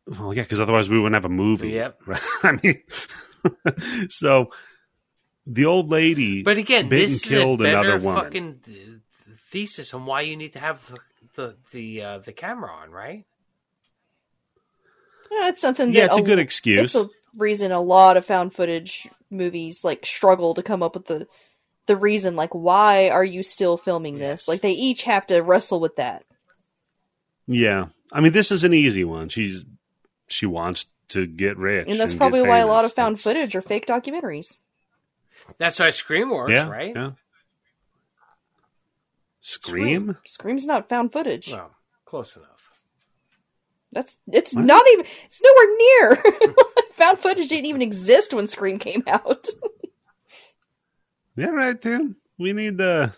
Well, 0.07 0.33
yeah, 0.33 0.43
because 0.43 0.61
otherwise 0.61 0.89
we 0.89 0.97
wouldn't 0.97 1.15
have 1.15 1.25
a 1.25 1.29
movie. 1.29 1.71
Yep. 1.71 2.01
Right? 2.07 2.21
I 2.43 2.59
mean, 2.63 4.07
so 4.09 4.51
the 5.45 5.65
old 5.65 5.89
lady, 5.89 6.43
But 6.43 6.57
again, 6.57 6.87
bit 6.87 7.07
this 7.07 7.11
and 7.11 7.15
is 7.33 7.37
killed 7.39 7.61
a 7.61 7.65
better 7.65 7.77
another 7.79 7.97
woman. 8.05 8.23
fucking 8.23 9.01
thesis 9.49 9.93
on 9.93 10.05
why 10.05 10.21
you 10.21 10.37
need 10.37 10.53
to 10.53 10.59
have 10.59 10.85
the 10.87 10.97
the 11.35 11.55
the, 11.71 12.01
uh, 12.01 12.17
the 12.19 12.31
camera 12.31 12.71
on, 12.71 12.91
right? 12.91 13.25
Yeah, 15.29 15.49
it's 15.49 15.59
something. 15.61 15.91
yeah, 15.91 16.03
that 16.07 16.11
it's 16.11 16.17
a 16.19 16.21
good 16.23 16.39
excuse. 16.39 16.95
It's 16.95 16.95
a 16.95 17.09
reason 17.37 17.71
a 17.71 17.79
lot 17.81 18.17
of 18.17 18.25
found 18.25 18.53
footage 18.53 19.07
movies 19.29 19.83
like 19.83 20.05
struggle 20.05 20.53
to 20.55 20.63
come 20.63 20.81
up 20.83 20.95
with 20.95 21.05
the 21.05 21.27
the 21.85 21.95
reason 21.95 22.35
like 22.35 22.53
why 22.53 23.09
are 23.09 23.23
you 23.23 23.43
still 23.43 23.77
filming 23.77 24.17
this? 24.17 24.47
Like 24.47 24.61
they 24.61 24.71
each 24.71 25.03
have 25.03 25.27
to 25.27 25.39
wrestle 25.41 25.79
with 25.79 25.95
that. 25.97 26.23
Yeah, 27.47 27.85
I 28.11 28.19
mean, 28.19 28.33
this 28.33 28.51
is 28.51 28.63
an 28.65 28.73
easy 28.73 29.03
one. 29.05 29.29
She's 29.29 29.63
she 30.27 30.45
wants 30.45 30.87
to 31.09 31.25
get 31.25 31.57
rich, 31.57 31.87
And 31.87 31.97
that's 31.97 32.11
get 32.13 32.17
probably 32.19 32.41
why 32.41 32.57
a 32.57 32.67
lot 32.67 32.83
of 32.83 32.91
found 32.93 33.15
That's- 33.17 33.23
footage 33.23 33.55
are 33.55 33.61
fake 33.61 33.85
documentaries. 33.87 34.57
That's 35.57 35.79
why 35.79 35.91
Scream 35.91 36.29
works, 36.29 36.51
yeah, 36.51 36.67
right? 36.67 36.93
Yeah. 36.93 37.11
Scream? 39.39 40.17
Scream's 40.25 40.65
not 40.65 40.89
found 40.89 41.13
footage. 41.13 41.51
Well, 41.51 41.71
close 42.05 42.35
enough. 42.35 42.49
That's 43.93 44.17
it's 44.31 44.53
What? 44.53 44.65
not 44.65 44.83
even 44.91 45.05
it's 45.25 45.41
nowhere 45.41 45.77
near. 45.77 46.23
found 46.97 47.19
footage 47.19 47.47
didn't 47.47 47.67
even 47.67 47.81
exist 47.81 48.33
when 48.33 48.47
Scream 48.47 48.79
came 48.79 49.03
out. 49.07 49.47
Yeah, 51.37 51.49
right, 51.49 51.79
Tim. 51.79 52.15
We 52.39 52.51
need 52.51 52.79
to 52.79 53.13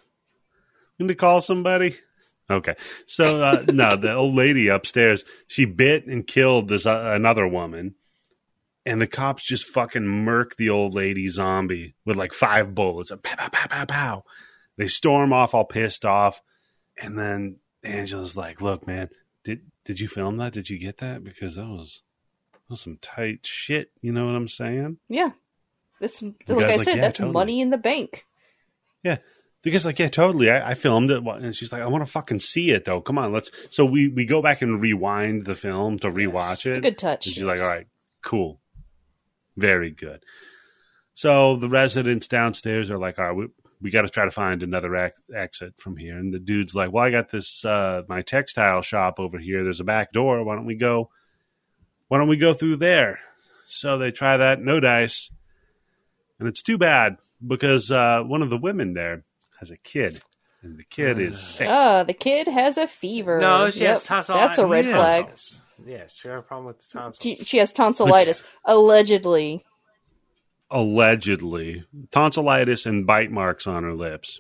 we 0.97 1.05
need 1.05 1.13
to 1.13 1.15
call 1.15 1.39
somebody. 1.39 1.95
Okay, 2.49 2.75
so 3.05 3.41
uh, 3.41 3.63
no, 3.71 3.95
the 3.95 4.13
old 4.13 4.35
lady 4.35 4.67
upstairs 4.67 5.23
she 5.47 5.63
bit 5.65 6.05
and 6.05 6.27
killed 6.27 6.67
this 6.67 6.85
uh, 6.85 7.13
another 7.15 7.47
woman, 7.47 7.95
and 8.85 9.01
the 9.01 9.07
cops 9.07 9.43
just 9.45 9.67
fucking 9.67 10.05
murk 10.05 10.57
the 10.57 10.69
old 10.69 10.93
lady 10.93 11.29
zombie 11.29 11.95
with 12.05 12.17
like 12.17 12.33
five 12.33 12.75
bullets. 12.75 13.09
Pow 13.09 13.35
pow 13.37 13.47
pow 13.47 13.67
pow 13.67 13.85
pow. 13.85 14.23
They 14.75 14.87
storm 14.87 15.31
off, 15.31 15.53
all 15.53 15.63
pissed 15.63 16.03
off, 16.05 16.41
and 17.01 17.17
then 17.17 17.57
Angela's 17.83 18.35
like, 18.35 18.61
"Look, 18.61 18.85
man, 18.85 19.07
did 19.45 19.61
did 19.85 20.01
you 20.01 20.09
film 20.09 20.37
that? 20.37 20.51
Did 20.51 20.69
you 20.69 20.77
get 20.77 20.97
that? 20.97 21.23
Because 21.23 21.55
that 21.55 21.67
was 21.67 22.03
was 22.69 22.81
some 22.81 22.97
tight 23.01 23.45
shit. 23.45 23.91
You 24.01 24.11
know 24.11 24.25
what 24.25 24.35
I'm 24.35 24.47
saying?" 24.47 24.97
yeah. 25.07 25.31
It's 26.01 26.21
like 26.21 26.35
I 26.49 26.53
like, 26.53 26.83
said, 26.83 26.95
"Yeah, 26.95 27.01
that's 27.01 27.17
totally." 27.17 27.33
money 27.33 27.61
in 27.61 27.71
the 27.71 27.77
bank. 27.77 28.25
Yeah. 29.03 29.17
The 29.63 29.71
guy's 29.71 29.85
like, 29.85 29.99
yeah, 29.99 30.07
totally. 30.07 30.49
I, 30.49 30.71
I 30.71 30.73
filmed 30.73 31.09
it, 31.11 31.21
and 31.21 31.53
she's 31.53 31.71
like, 31.71 31.81
I 31.81 31.87
want 31.87 32.05
to 32.05 32.11
fucking 32.11 32.39
see 32.39 32.71
it 32.71 32.85
though. 32.85 33.01
Come 33.01 33.17
on, 33.17 33.33
let's. 33.33 33.51
So 33.69 33.83
we 33.83 34.07
we 34.07 34.25
go 34.25 34.41
back 34.41 34.61
and 34.61 34.81
rewind 34.81 35.45
the 35.45 35.55
film 35.55 35.99
to 35.99 36.07
rewatch 36.09 36.65
it. 36.65 36.69
It's 36.69 36.77
a 36.77 36.81
good 36.81 36.97
touch. 36.97 37.25
And 37.25 37.35
she's 37.35 37.43
like, 37.43 37.59
all 37.59 37.67
right, 37.67 37.87
cool, 38.21 38.61
very 39.57 39.91
good. 39.91 40.23
So 41.13 41.57
the 41.57 41.67
residents 41.67 42.27
downstairs 42.27 42.89
are 42.89 42.97
like, 42.97 43.19
all 43.19 43.25
right, 43.25 43.35
we, 43.35 43.47
we 43.81 43.91
got 43.91 44.03
to 44.03 44.09
try 44.09 44.23
to 44.23 44.31
find 44.31 44.63
another 44.63 44.95
ex- 44.95 45.19
exit 45.35 45.73
from 45.77 45.97
here. 45.97 46.17
And 46.17 46.33
the 46.33 46.39
dude's 46.39 46.73
like, 46.73 46.93
well, 46.93 47.03
I 47.03 47.11
got 47.11 47.29
this 47.29 47.65
uh, 47.65 48.03
my 48.07 48.21
textile 48.21 48.81
shop 48.81 49.19
over 49.19 49.37
here. 49.37 49.63
There's 49.63 49.81
a 49.81 49.85
back 49.85 50.13
door. 50.13 50.41
Why 50.45 50.55
don't 50.55 50.65
we 50.65 50.75
go? 50.75 51.09
Why 52.09 52.17
don't 52.17 52.27
we 52.27 52.37
go 52.37 52.53
through 52.53 52.75
there? 52.77 53.19
So 53.65 53.97
they 53.97 54.11
try 54.11 54.35
that, 54.37 54.61
no 54.61 54.79
dice, 54.79 55.31
and 56.39 56.47
it's 56.49 56.61
too 56.61 56.77
bad 56.77 57.17
because 57.45 57.91
uh, 57.91 58.23
one 58.23 58.41
of 58.41 58.49
the 58.49 58.57
women 58.57 58.93
there 58.93 59.23
has 59.59 59.69
a 59.71 59.77
kid, 59.77 60.19
and 60.63 60.77
the 60.77 60.83
kid 60.83 61.19
is 61.19 61.39
sick. 61.39 61.67
Ah, 61.69 62.03
the 62.03 62.13
kid 62.13 62.47
has 62.47 62.77
a 62.77 62.87
fever. 62.87 63.39
No, 63.39 63.69
she 63.69 63.81
Yep, 63.83 63.89
has 63.89 64.03
tonsillitis. 64.03 64.47
That's 64.47 64.59
a 64.59 64.65
red 64.65 64.85
Yeah. 64.85 64.95
flag. 64.95 65.25
Tonsils. 65.27 65.61
Yeah, 65.85 66.03
she 66.07 66.27
had 66.27 66.37
a 66.39 66.41
problem 66.41 66.65
with 66.67 66.79
the 66.79 66.87
tonsils. 66.99 67.21
She, 67.21 67.35
she 67.45 67.57
has 67.59 67.71
tonsillitis, 67.71 68.43
allegedly. 68.65 69.63
allegedly 70.71 71.83
tonsillitis 72.11 72.85
and 72.85 73.05
bite 73.07 73.31
marks 73.31 73.65
on 73.67 73.83
her 73.83 73.93
lips. 73.93 74.39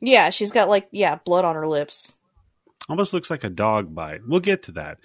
Yeah, 0.00 0.30
she's 0.30 0.52
got 0.52 0.68
like 0.68 0.88
yeah 0.90 1.16
blood 1.24 1.44
on 1.44 1.54
her 1.54 1.66
lips. 1.68 2.14
Almost 2.88 3.12
looks 3.12 3.30
like 3.30 3.44
a 3.44 3.50
dog 3.50 3.94
bite. 3.94 4.20
We'll 4.26 4.40
get 4.40 4.64
to 4.64 4.72
that. 4.72 4.98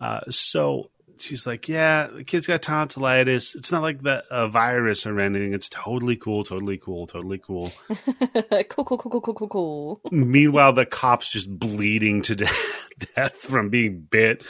Uh, 0.00 0.20
so 0.30 0.90
she's 1.20 1.46
like, 1.46 1.68
"Yeah, 1.68 2.08
the 2.12 2.24
kid's 2.24 2.46
got 2.46 2.62
tonsillitis. 2.62 3.54
It's 3.54 3.72
not 3.72 3.82
like 3.82 4.02
the 4.02 4.24
a 4.30 4.48
virus 4.48 5.06
or 5.06 5.18
anything. 5.20 5.54
It's 5.54 5.68
totally 5.68 6.16
cool, 6.16 6.44
totally 6.44 6.78
cool, 6.78 7.06
totally 7.06 7.38
cool." 7.38 7.70
cool, 8.68 8.84
cool, 8.84 8.98
cool, 8.98 9.10
cool, 9.10 9.20
cool, 9.20 9.34
cool, 9.34 9.48
cool. 9.48 10.00
Meanwhile, 10.10 10.72
the 10.74 10.86
cop's 10.86 11.30
just 11.30 11.48
bleeding 11.48 12.22
to 12.22 12.36
death, 12.36 12.88
death 13.14 13.36
from 13.36 13.70
being 13.70 14.06
bit, 14.10 14.42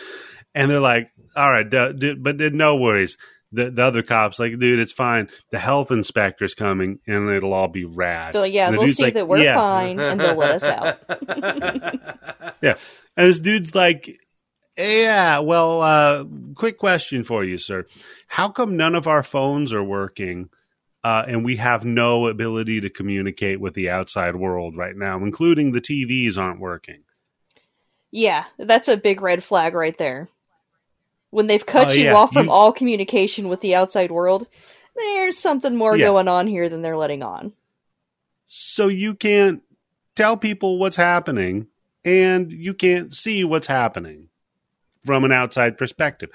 and 0.55 0.71
they're 0.71 0.81
like, 0.81 1.11
"All 1.37 1.51
right, 1.51 1.69
duh, 1.69 1.93
duh, 1.93 2.15
but 2.19 2.39
then 2.39 2.57
no 2.57 2.77
worries." 2.77 3.17
The, 3.51 3.71
the 3.71 3.83
other 3.83 4.03
cops 4.03 4.39
like, 4.39 4.59
dude, 4.59 4.79
it's 4.79 4.93
fine. 4.93 5.31
The 5.53 5.59
health 5.59 5.91
inspector's 5.91 6.55
coming, 6.55 6.99
and 7.07 7.31
it'll 7.31 7.55
all 7.55 7.69
be 7.69 7.87
rad. 7.87 8.35
So 8.35 8.43
yeah, 8.45 8.71
they'll 8.71 8.87
see 8.89 9.05
like, 9.05 9.15
that 9.15 9.27
we're 9.27 9.43
"Yeah." 9.43 9.55
fine 9.55 9.99
and 9.99 10.21
they'll 10.21 10.37
let 10.37 10.51
us 10.51 10.65
out. 10.65 10.99
Yeah. 12.61 12.75
And 13.17 13.29
this 13.29 13.41
dude's 13.41 13.75
like, 13.75 14.19
yeah, 14.79 15.41
well, 15.41 15.83
uh, 15.83 16.25
quick 16.55 16.79
question 16.79 17.25
for 17.25 17.45
you, 17.45 17.59
sir. 17.59 17.87
How 18.29 18.49
come 18.49 18.77
none 18.77 18.95
of 18.95 19.07
our 19.09 19.23
phones 19.23 19.73
are 19.73 19.83
working 19.85 20.49
uh, 21.05 21.25
and 21.27 21.45
we 21.45 21.57
have 21.57 21.85
no 21.85 22.29
ability 22.29 22.81
to 22.83 22.91
communicate 22.91 23.61
with 23.61 23.75
the 23.75 23.91
outside 23.91 24.37
world 24.37 24.77
right 24.77 24.97
now, 24.97 25.19
including 25.19 25.73
the 25.73 25.81
TVs 25.81 26.39
aren't 26.39 26.61
working? 26.61 27.03
Yeah, 28.11 28.45
that's 28.59 28.89
a 28.89 28.97
big 28.97 29.21
red 29.21 29.43
flag 29.45 29.75
right 29.75 29.97
there. 29.99 30.29
When 31.31 31.47
they've 31.47 31.65
cut 31.65 31.91
Oh, 31.91 31.93
you 31.93 32.05
yeah, 32.05 32.15
off 32.15 32.33
from 32.33 32.47
you- 32.47 32.53
all 32.53 32.73
communication 32.73 33.49
with 33.49 33.61
the 33.61 33.75
outside 33.75 34.11
world, 34.11 34.47
there's 34.97 35.37
something 35.37 35.77
more 35.77 35.97
Yeah. 35.97 36.07
going 36.07 36.29
on 36.29 36.47
here 36.47 36.69
than 36.69 36.83
they're 36.83 36.97
letting 36.97 37.23
on. 37.23 37.53
So 38.47 38.89
you 38.89 39.15
can't 39.15 39.63
tell 40.17 40.37
people 40.37 40.79
what's 40.79 40.97
happening 40.97 41.67
and 42.05 42.51
you 42.51 42.73
can't 42.75 43.15
see 43.15 43.45
what's 43.45 43.67
happening 43.67 44.29
from 45.05 45.25
an 45.25 45.33
outside 45.33 45.79
perspective. 45.79 46.31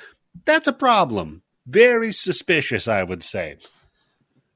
That's 0.45 0.67
a 0.67 0.73
problem. 0.73 1.43
Very 1.65 2.11
suspicious, 2.11 2.87
I 2.87 3.03
would 3.03 3.23
say. 3.23 3.57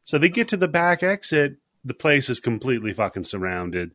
So 0.03 0.17
they 0.17 0.29
get 0.29 0.47
to 0.49 0.57
the 0.57 0.67
back 0.67 1.03
exit. 1.03 1.57
The 1.85 1.93
place 1.93 2.29
is 2.29 2.39
completely 2.39 2.93
fucking 2.93 3.23
surrounded. 3.25 3.91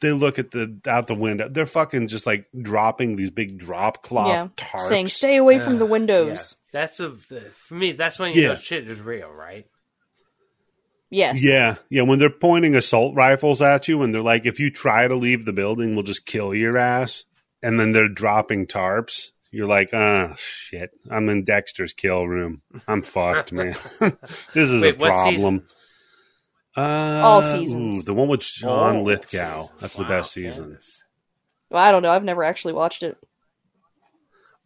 They 0.00 0.10
look 0.12 0.38
at 0.38 0.50
the 0.50 0.78
out 0.86 1.06
the 1.06 1.14
window. 1.14 1.48
They're 1.48 1.64
fucking 1.64 2.08
just 2.08 2.26
like 2.26 2.46
dropping 2.60 3.16
these 3.16 3.30
big 3.30 3.56
drop 3.58 4.02
cloth 4.02 4.26
yeah, 4.28 4.48
tarps. 4.56 4.80
saying 4.88 5.08
stay 5.08 5.36
away 5.36 5.60
from 5.60 5.76
Uh, 5.76 5.78
the 5.78 5.86
windows. 5.86 6.56
Yeah. 6.72 6.80
That's 6.80 7.00
a 7.00 7.10
for 7.12 7.74
me. 7.74 7.92
That's 7.92 8.18
when 8.18 8.32
you 8.34 8.42
Yeah. 8.42 8.48
know 8.48 8.54
shit 8.56 8.90
is 8.90 9.00
real, 9.00 9.30
right? 9.30 9.66
Yes. 11.08 11.42
Yeah, 11.42 11.76
yeah. 11.88 12.02
When 12.02 12.18
they're 12.18 12.30
pointing 12.30 12.74
assault 12.74 13.14
rifles 13.14 13.62
at 13.62 13.86
you, 13.86 14.02
and 14.02 14.12
they're 14.12 14.22
like, 14.22 14.44
"If 14.44 14.58
you 14.58 14.70
try 14.70 15.06
to 15.06 15.14
leave 15.14 15.44
the 15.44 15.52
building, 15.52 15.94
we'll 15.94 16.02
just 16.02 16.26
kill 16.26 16.52
your 16.52 16.76
ass," 16.76 17.24
and 17.66 17.78
then 17.80 17.92
they're 17.92 18.08
dropping 18.08 18.66
tarps. 18.66 19.30
You're 19.50 19.66
like, 19.66 19.90
"Ah, 19.92 20.34
shit! 20.36 20.90
I'm 21.10 21.28
in 21.28 21.44
Dexter's 21.44 21.92
kill 21.92 22.26
room. 22.26 22.62
I'm 22.86 23.02
fucked, 23.02 23.52
man. 23.52 23.74
this 24.54 24.70
is 24.70 24.82
Wait, 24.82 24.94
a 24.96 24.98
problem." 24.98 25.66
Uh, 26.76 27.22
All 27.24 27.42
seasons. 27.42 27.94
ooh, 28.00 28.02
the 28.02 28.12
one 28.14 28.28
with 28.28 28.42
John 28.42 28.96
Oh, 28.98 29.02
Lithgow. 29.02 29.62
seasons. 29.62 29.80
That's 29.80 29.96
the 29.96 30.04
best 30.04 30.32
season. 30.32 30.64
goodness. 30.64 31.02
Well, 31.70 31.82
I 31.82 31.90
don't 31.90 32.02
know. 32.02 32.10
I've 32.10 32.22
never 32.24 32.44
actually 32.44 32.74
watched 32.74 33.02
it. 33.02 33.16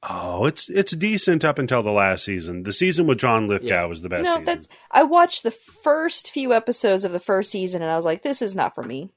Oh, 0.02 0.46
it's 0.46 0.68
it's 0.70 0.92
decent 0.96 1.44
up 1.44 1.58
until 1.58 1.82
the 1.82 1.92
last 1.92 2.24
season. 2.24 2.62
The 2.62 2.72
season 2.72 3.06
with 3.06 3.18
John 3.18 3.48
Lithgow 3.48 3.68
Yeah. 3.68 3.84
was 3.84 4.00
the 4.02 4.08
best 4.08 4.24
no, 4.24 4.30
season. 4.32 4.44
that's. 4.44 4.68
I 4.90 5.02
watched 5.04 5.42
the 5.42 5.50
first 5.50 6.30
few 6.30 6.52
episodes 6.54 7.04
of 7.04 7.12
the 7.12 7.20
first 7.20 7.50
season, 7.50 7.82
and 7.82 7.90
I 7.90 7.96
was 7.96 8.04
like, 8.06 8.22
"This 8.22 8.40
is 8.42 8.54
not 8.54 8.74
for 8.74 8.82
me." 8.82 9.10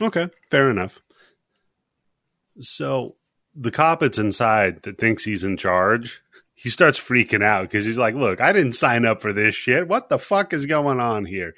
Okay, 0.00 0.28
fair 0.50 0.70
enough. 0.70 1.00
So 2.60 3.16
the 3.54 3.70
cop 3.70 4.00
that's 4.00 4.18
inside 4.18 4.82
that 4.82 4.98
thinks 4.98 5.24
he's 5.24 5.44
in 5.44 5.56
charge, 5.56 6.22
he 6.54 6.70
starts 6.70 6.98
freaking 6.98 7.44
out 7.44 7.62
because 7.62 7.84
he's 7.84 7.98
like, 7.98 8.14
"Look, 8.14 8.40
I 8.40 8.52
didn't 8.52 8.72
sign 8.72 9.04
up 9.04 9.20
for 9.20 9.32
this 9.32 9.54
shit. 9.54 9.88
What 9.88 10.08
the 10.08 10.18
fuck 10.18 10.52
is 10.52 10.66
going 10.66 11.00
on 11.00 11.24
here?" 11.24 11.54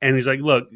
And 0.00 0.16
he's 0.16 0.26
like, 0.26 0.40
"Look, 0.40 0.68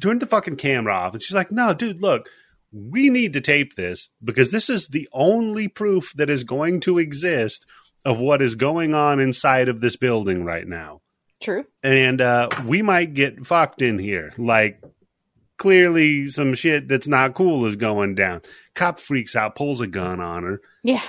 turn 0.00 0.18
the 0.18 0.26
fucking 0.26 0.56
camera 0.56 0.94
off." 0.94 1.14
And 1.14 1.22
she's 1.22 1.34
like, 1.34 1.52
"No, 1.52 1.74
dude, 1.74 2.00
look." 2.00 2.28
We 2.72 3.08
need 3.10 3.34
to 3.34 3.40
tape 3.40 3.74
this 3.74 4.08
because 4.22 4.50
this 4.50 4.68
is 4.68 4.88
the 4.88 5.08
only 5.12 5.66
proof 5.66 6.12
that 6.16 6.28
is 6.28 6.44
going 6.44 6.80
to 6.80 6.98
exist 6.98 7.64
of 8.04 8.18
what 8.20 8.42
is 8.42 8.54
going 8.54 8.92
on 8.92 9.18
inside 9.18 9.68
of 9.68 9.80
this 9.80 9.96
building 9.96 10.44
right 10.44 10.66
now 10.66 11.00
True. 11.40 11.64
and 11.82 12.20
uh, 12.20 12.48
we 12.66 12.82
might 12.82 13.14
get 13.14 13.46
fucked 13.46 13.82
in 13.82 13.98
here. 13.98 14.32
Like, 14.36 14.82
clearly, 15.58 16.26
some 16.28 16.54
shit 16.54 16.88
that's 16.88 17.08
not 17.08 17.34
cool 17.34 17.66
is 17.66 17.76
going 17.76 18.14
down. 18.14 18.42
Cop 18.74 18.98
freaks 18.98 19.34
out, 19.36 19.54
pulls 19.56 19.80
a 19.80 19.86
gun 19.86 20.20
on 20.20 20.42
her, 20.42 20.60
Yeah. 20.82 21.02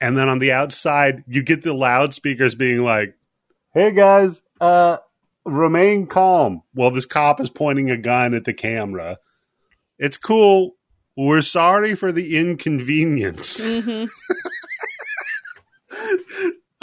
and 0.00 0.16
then 0.16 0.28
on 0.28 0.38
the 0.38 0.52
outside, 0.52 1.24
you 1.26 1.42
get 1.42 1.62
the 1.62 1.72
loudspeakers 1.74 2.54
being 2.54 2.78
like, 2.82 3.14
"Hey 3.72 3.92
guys, 3.92 4.42
uh, 4.60 4.98
remain 5.44 6.06
calm." 6.06 6.62
Well, 6.74 6.90
this 6.90 7.06
cop 7.06 7.40
is 7.40 7.50
pointing 7.50 7.90
a 7.90 7.96
gun 7.96 8.34
at 8.34 8.44
the 8.44 8.54
camera. 8.54 9.18
It's 9.98 10.16
cool. 10.16 10.76
We're 11.16 11.42
sorry 11.42 11.94
for 11.94 12.10
the 12.12 12.36
inconvenience. 12.36 13.58
hmm 13.60 14.04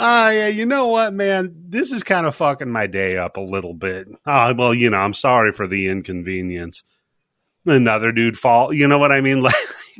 Ah, 0.04 0.30
yeah, 0.30 0.48
you 0.48 0.66
know 0.66 0.88
what, 0.88 1.14
man? 1.14 1.54
This 1.68 1.92
is 1.92 2.02
kind 2.02 2.26
of 2.26 2.34
fucking 2.34 2.68
my 2.70 2.88
day 2.88 3.16
up 3.16 3.36
a 3.36 3.40
little 3.40 3.74
bit. 3.74 4.08
Ah, 4.26 4.52
well, 4.56 4.74
you 4.74 4.90
know, 4.90 4.96
I'm 4.96 5.14
sorry 5.14 5.52
for 5.52 5.68
the 5.68 5.86
inconvenience. 5.88 6.82
Another 7.64 8.12
dude 8.12 8.36
fall. 8.38 8.72
You 8.72 8.88
know 8.88 8.98
what 8.98 9.12
I 9.12 9.20
mean? 9.20 9.42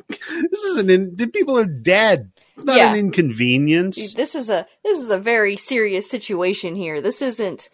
Like, 0.09 0.21
this 0.51 0.63
is 0.63 0.77
an. 0.79 0.89
In, 0.89 1.17
the 1.17 1.27
people 1.27 1.59
are 1.59 1.67
dead. 1.67 2.33
It's 2.57 2.65
not 2.65 2.77
Yeah. 2.77 2.93
an 2.93 2.99
inconvenience. 2.99 4.15
This 4.15 4.35
is 4.35 4.49
a 4.49 4.67
this 4.83 4.99
is 4.99 5.11
a 5.11 5.19
very 5.19 5.57
serious 5.59 6.09
situation 6.09 6.75
here. 6.75 7.01
This 7.03 7.21
isn't. 7.21 7.69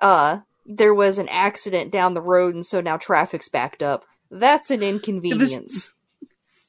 Uh, 0.00 0.40
there 0.66 0.92
was 0.94 1.18
an 1.18 1.28
accident 1.30 1.90
down 1.90 2.12
the 2.12 2.20
road, 2.20 2.54
and 2.54 2.64
so 2.66 2.80
now 2.82 2.98
traffic's 2.98 3.48
backed 3.48 3.82
up. 3.82 4.04
That's 4.30 4.70
an 4.70 4.82
inconvenience. 4.82 5.94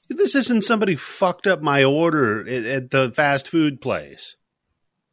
This 0.10 0.36
isn't 0.36 0.64
somebody 0.64 0.96
fucked 0.96 1.46
up 1.48 1.62
my 1.62 1.84
order 1.84 2.48
at, 2.48 2.64
at 2.66 2.92
the 2.92 3.12
fast 3.16 3.50
food 3.50 3.82
place. 3.82 4.38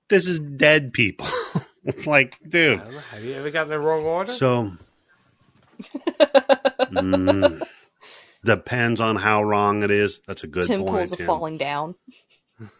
This 0.08 0.26
is 0.26 0.38
dead 0.38 0.92
people. 0.92 1.26
It's 1.84 2.06
like, 2.06 2.38
dude. 2.48 2.80
Have 3.10 3.24
you 3.24 3.34
ever 3.34 3.50
gotten 3.50 3.70
the 3.70 3.78
wrong 3.80 4.04
order? 4.04 4.30
So 4.30 4.72
mm, 6.92 7.62
depends 8.44 9.00
on 9.00 9.16
how 9.16 9.42
wrong 9.42 9.82
it 9.82 9.90
is. 9.90 10.20
That's 10.26 10.44
a 10.44 10.46
good 10.46 10.64
Tim 10.64 10.80
point. 10.80 10.92
pulls 10.92 11.12
a 11.12 11.16
Tim. 11.16 11.26
falling 11.26 11.58
down. 11.58 11.94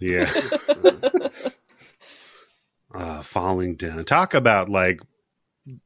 Yeah. 0.00 0.30
uh, 2.94 3.22
falling 3.22 3.76
down. 3.76 4.04
Talk 4.04 4.34
about 4.34 4.68
like 4.68 5.00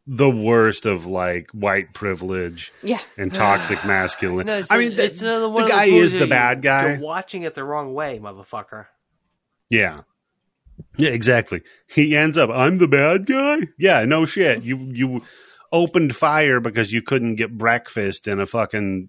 the 0.06 0.30
worst 0.30 0.86
of 0.86 1.06
like 1.06 1.50
white 1.50 1.92
privilege 1.92 2.72
Yeah. 2.82 3.00
and 3.16 3.32
toxic 3.32 3.84
masculinity. 3.84 4.46
no, 4.46 4.58
it's, 4.58 4.70
I 4.70 4.78
mean, 4.78 4.94
the, 4.96 5.04
it's 5.04 5.22
another 5.22 5.48
one 5.48 5.64
the 5.64 5.70
guy 5.70 5.86
is 5.86 6.12
the 6.12 6.26
bad 6.26 6.58
you- 6.58 6.62
guy. 6.62 6.90
You're 6.94 7.00
watching 7.00 7.42
it 7.42 7.54
the 7.54 7.64
wrong 7.64 7.94
way, 7.94 8.18
motherfucker. 8.22 8.86
Yeah. 9.70 10.00
Yeah, 10.96 11.10
exactly. 11.10 11.62
He 11.86 12.16
ends 12.16 12.36
up, 12.38 12.50
I'm 12.50 12.78
the 12.78 12.88
bad 12.88 13.26
guy? 13.26 13.68
Yeah, 13.78 14.04
no 14.04 14.24
shit. 14.24 14.64
You 14.64 14.78
you 14.92 15.22
opened 15.72 16.14
fire 16.14 16.60
because 16.60 16.92
you 16.92 17.00
couldn't 17.02 17.36
get 17.36 17.56
breakfast 17.56 18.28
in 18.28 18.38
a 18.40 18.46
fucking 18.46 19.08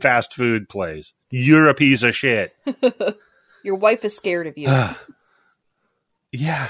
fast 0.00 0.34
food 0.34 0.68
place. 0.68 1.14
You're 1.30 1.68
a 1.68 1.74
piece 1.74 2.02
of 2.02 2.14
shit. 2.16 2.54
Your 3.62 3.76
wife 3.76 4.04
is 4.04 4.16
scared 4.16 4.46
of 4.48 4.58
you. 4.58 4.68
yeah. 6.32 6.68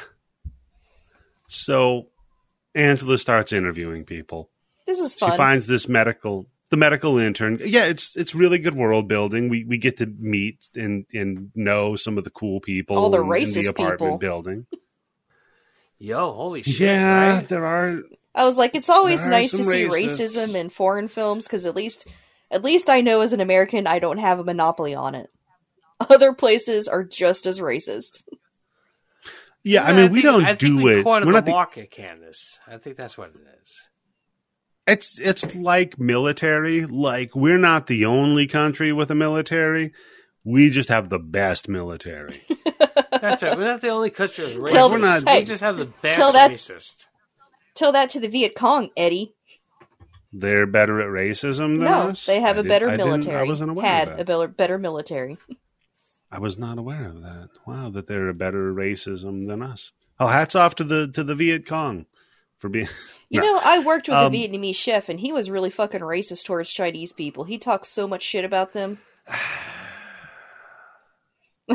So 1.48 2.08
Angela 2.74 3.18
starts 3.18 3.52
interviewing 3.52 4.04
people. 4.04 4.50
this 4.86 5.00
is 5.00 5.12
She 5.14 5.20
fun. 5.20 5.36
finds 5.36 5.66
this 5.66 5.88
medical 5.88 6.46
the 6.70 6.76
medical 6.76 7.18
intern. 7.18 7.58
Yeah, 7.64 7.86
it's 7.86 8.14
it's 8.16 8.34
really 8.34 8.58
good 8.58 8.74
world 8.76 9.08
building. 9.08 9.48
We 9.48 9.64
we 9.64 9.78
get 9.78 9.96
to 9.98 10.06
meet 10.06 10.68
and 10.76 11.04
and 11.12 11.50
know 11.56 11.96
some 11.96 12.16
of 12.18 12.24
the 12.24 12.30
cool 12.30 12.60
people 12.60 12.96
All 12.96 13.10
the 13.10 13.18
in- 13.18 13.24
in 13.24 13.30
racist 13.30 13.62
the 13.62 13.66
apartment 13.70 13.98
people. 14.00 14.18
building. 14.18 14.66
Yo, 15.98 16.32
holy 16.32 16.62
shit! 16.62 16.80
yeah, 16.80 17.34
right? 17.36 17.48
there 17.48 17.64
are 17.64 18.00
I 18.34 18.44
was 18.44 18.56
like, 18.58 18.74
it's 18.74 18.88
always 18.88 19.22
There 19.22 19.30
nice 19.30 19.50
to 19.52 19.64
see 19.64 19.84
racists. 19.84 20.20
racism 20.36 20.54
in 20.54 20.70
foreign 20.70 21.08
films 21.08 21.46
because 21.46 21.66
at 21.66 21.74
least, 21.74 22.06
at 22.50 22.62
least 22.62 22.88
I 22.88 23.00
know 23.00 23.20
as 23.22 23.32
an 23.32 23.40
American, 23.40 23.86
I 23.86 23.98
don't 23.98 24.18
have 24.18 24.38
a 24.38 24.44
monopoly 24.44 24.94
on 24.94 25.14
it. 25.14 25.28
Other 26.08 26.32
places 26.32 26.86
are 26.88 27.04
just 27.04 27.46
as 27.46 27.60
racist. 27.60 28.22
Yeah, 29.62 29.84
I 29.84 29.92
No, 29.92 30.02
mean, 30.04 30.12
we 30.12 30.22
think- 30.22 30.32
don't 30.32 30.44
I 30.44 30.48
think 30.54 30.58
do 30.60 30.76
we 30.78 31.00
it. 31.00 31.02
cornered 31.02 31.26
We're 31.26 31.32
the 31.32 31.38
not 31.38 31.44
the, 31.46 31.52
market, 31.52 31.90
Candice. 31.90 32.58
I 32.66 32.78
think 32.78 32.96
that's 32.96 33.18
what 33.18 33.30
it 33.30 33.40
is. 33.62 33.88
it's 34.86 35.18
it's 35.18 35.54
like 35.54 35.98
military. 35.98 36.86
Like 36.86 37.34
we're 37.36 37.58
not 37.58 37.86
the 37.86 38.06
only 38.06 38.46
country 38.46 38.92
with 38.92 39.10
a 39.10 39.14
military. 39.14 39.92
We 40.44 40.70
just 40.70 40.88
have 40.88 41.10
the 41.10 41.18
best 41.18 41.68
military. 41.68 42.42
That's 43.20 43.42
right. 43.42 43.58
We're 43.58 43.64
not 43.66 43.82
the 43.82 43.90
only 43.90 44.08
country 44.08 44.46
with 44.56 44.56
racist. 44.56 44.72
Tell- 44.72 44.90
We're 44.90 44.96
not- 44.96 45.24
we 45.26 45.42
just 45.44 45.62
have 45.62 45.76
the 45.76 45.84
best 46.00 46.16
tell 46.18 46.32
that- 46.32 46.50
racist. 46.50 47.06
Tell 47.80 47.92
that 47.92 48.10
to 48.10 48.20
the 48.20 48.28
Viet 48.28 48.54
Cong, 48.54 48.90
Eddie. 48.94 49.34
They're 50.34 50.66
better 50.66 51.00
at 51.00 51.08
racism 51.08 51.78
than 51.78 51.84
No, 51.84 52.00
us. 52.10 52.26
they 52.26 52.38
have 52.38 52.58
I 52.58 52.60
a 52.60 52.62
did- 52.62 52.68
better 52.68 52.90
I 52.90 52.96
military. 52.98 53.36
I 53.38 53.42
wasn't 53.44 53.70
aware 53.70 53.86
Had 53.86 54.08
of 54.08 54.20
a 54.20 54.24
better, 54.26 54.48
better 54.48 54.76
military. 54.76 55.38
I 56.30 56.40
was 56.40 56.58
not 56.58 56.76
aware 56.76 57.06
of 57.06 57.22
that. 57.22 57.48
Wow, 57.66 57.88
that 57.88 58.06
they're 58.06 58.28
a 58.28 58.34
better 58.34 58.74
racism 58.74 59.48
than 59.48 59.62
us. 59.62 59.92
Oh, 60.20 60.26
hats 60.26 60.54
off 60.54 60.74
to 60.74 60.84
the 60.84 61.08
to 61.12 61.24
the 61.24 61.34
Viet 61.34 61.64
Cong 61.66 62.04
for 62.58 62.68
being. 62.68 62.88
You 63.30 63.40
No. 63.40 63.46
know, 63.46 63.60
I 63.64 63.78
worked 63.78 64.08
with 64.08 64.16
Um, 64.18 64.34
a 64.34 64.36
Vietnamese 64.36 64.74
chef, 64.74 65.08
and 65.08 65.18
he 65.20 65.32
was 65.32 65.48
really 65.50 65.70
fucking 65.70 66.00
racist 66.00 66.44
towards 66.44 66.70
Chinese 66.72 67.12
people. 67.14 67.44
He 67.44 67.56
talks 67.58 67.88
so 67.88 68.06
much 68.08 68.22
shit 68.24 68.44
about 68.44 68.72
them. 68.74 68.98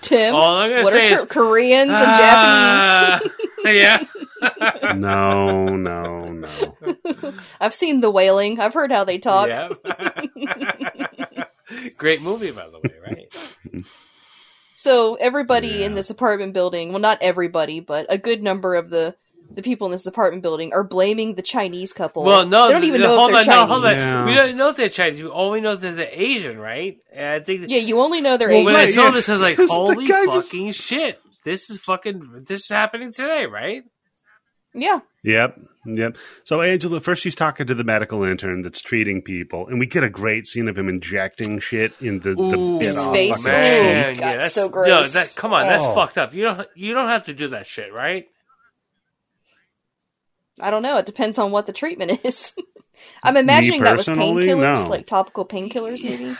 Tim, 0.00 0.34
All 0.34 0.56
I'm 0.56 0.70
gonna 0.70 0.82
what 0.84 0.92
say 0.92 1.10
are 1.10 1.14
is 1.14 1.20
Ko- 1.20 1.26
Koreans 1.26 1.90
and 1.90 2.16
Japanese? 2.16 3.32
Ah, 3.64 3.68
yeah. 3.68 4.04
no, 4.94 5.66
no, 5.76 6.28
no. 6.32 6.76
I've 7.60 7.74
seen 7.74 8.00
The 8.00 8.10
Wailing. 8.10 8.60
I've 8.60 8.74
heard 8.74 8.90
how 8.92 9.04
they 9.04 9.18
talk. 9.18 9.48
Yeah. 9.48 9.68
Great 11.96 12.22
movie, 12.22 12.50
by 12.52 12.66
the 12.68 12.78
way, 12.78 12.94
right? 13.04 13.84
So 14.76 15.14
everybody 15.16 15.68
Yeah. 15.68 15.86
in 15.86 15.94
this 15.94 16.10
apartment 16.10 16.52
building, 16.52 16.90
well, 16.90 17.00
not 17.00 17.18
everybody, 17.22 17.80
but 17.80 18.06
a 18.08 18.18
good 18.18 18.42
number 18.42 18.74
of 18.74 18.90
the 18.90 19.16
the 19.48 19.62
people 19.62 19.86
in 19.86 19.92
this 19.92 20.06
apartment 20.06 20.42
building 20.42 20.72
are 20.72 20.82
blaming 20.82 21.34
the 21.34 21.42
Chinese 21.42 21.92
couple. 21.92 22.24
Well, 22.24 22.46
no, 22.46 22.66
they 22.66 22.72
don't 22.72 22.84
even 22.84 23.00
no, 23.00 23.06
know 23.14 23.16
hold 23.20 23.30
if 23.30 23.36
they're 23.46 23.46
no, 23.46 23.52
Chinese. 23.60 23.68
hold 23.70 23.84
on. 23.84 23.90
Yeah. 23.92 24.24
We 24.26 24.34
don't 24.34 24.56
know 24.56 24.68
if 24.70 24.76
they're 24.76 24.88
Chinese. 24.88 25.22
We 25.22 25.28
only 25.28 25.60
know 25.60 25.76
that 25.76 25.92
they're 25.96 26.08
Asian, 26.10 26.58
right? 26.58 26.98
And 27.12 27.26
I 27.26 27.40
think 27.40 27.64
Yeah, 27.68 27.78
you 27.78 28.00
only 28.00 28.20
know 28.20 28.36
they're 28.36 28.48
when 28.48 28.56
Asian. 28.58 28.64
When 28.66 28.76
I 28.76 28.86
saw 28.86 29.04
yeah. 29.04 29.10
this, 29.12 29.28
I 29.28 29.32
was 29.32 29.40
like, 29.40 29.56
"Holy 29.68 30.06
guy 30.06 30.26
just- 30.26 30.50
fucking 30.50 30.72
shit! 30.72 31.20
This 31.44 31.70
is 31.70 31.78
fucking 31.78 32.44
this 32.48 32.62
is 32.62 32.68
happening 32.68 33.12
today, 33.12 33.46
right?" 33.46 33.84
Yeah, 34.78 35.00
Yep, 35.24 35.58
yep. 35.86 36.16
So 36.44 36.60
Angela, 36.62 37.00
first 37.00 37.22
she's 37.22 37.34
talking 37.34 37.66
to 37.66 37.74
the 37.74 37.82
medical 37.82 38.22
intern 38.22 38.60
that's 38.62 38.80
treating 38.80 39.22
people, 39.22 39.66
and 39.66 39.80
we 39.80 39.86
get 39.86 40.04
a 40.04 40.10
great 40.10 40.46
scene 40.46 40.68
of 40.68 40.76
him 40.78 40.88
injecting 40.88 41.58
shit 41.58 41.92
in 42.00 42.20
the, 42.20 42.30
Ooh, 42.38 42.78
the 42.78 42.84
His 42.84 42.96
off 42.96 43.12
face. 43.14 43.36
fucking 43.42 43.50
oh, 43.52 43.58
man, 43.58 44.12
cheek. 44.14 44.20
God, 44.20 44.26
yeah, 44.30 44.36
that's 44.36 44.54
so 44.54 44.66
No, 44.66 44.68
gross. 44.70 45.12
that, 45.14 45.32
come 45.34 45.52
on, 45.52 45.66
that's 45.66 45.82
Oh. 45.84 45.94
fucked 45.94 46.18
up. 46.18 46.34
You 46.34 46.42
don't 46.44 46.68
you 46.76 46.92
don't 46.94 47.08
have 47.08 47.24
to 47.24 47.34
do 47.34 47.48
that 47.48 47.66
shit, 47.66 47.92
right? 47.92 48.26
I 50.60 50.70
don't 50.70 50.82
know. 50.82 50.96
It 50.98 51.06
depends 51.06 51.38
on 51.38 51.50
what 51.50 51.66
the 51.66 51.72
treatment 51.72 52.20
is. 52.24 52.54
I'm 53.22 53.36
imagining 53.36 53.82
that 53.82 53.96
was 53.96 54.06
painkillers, 54.06 54.84
no. 54.84 54.88
like 54.88 55.06
topical 55.06 55.44
painkillers, 55.44 56.02
maybe. 56.02 56.36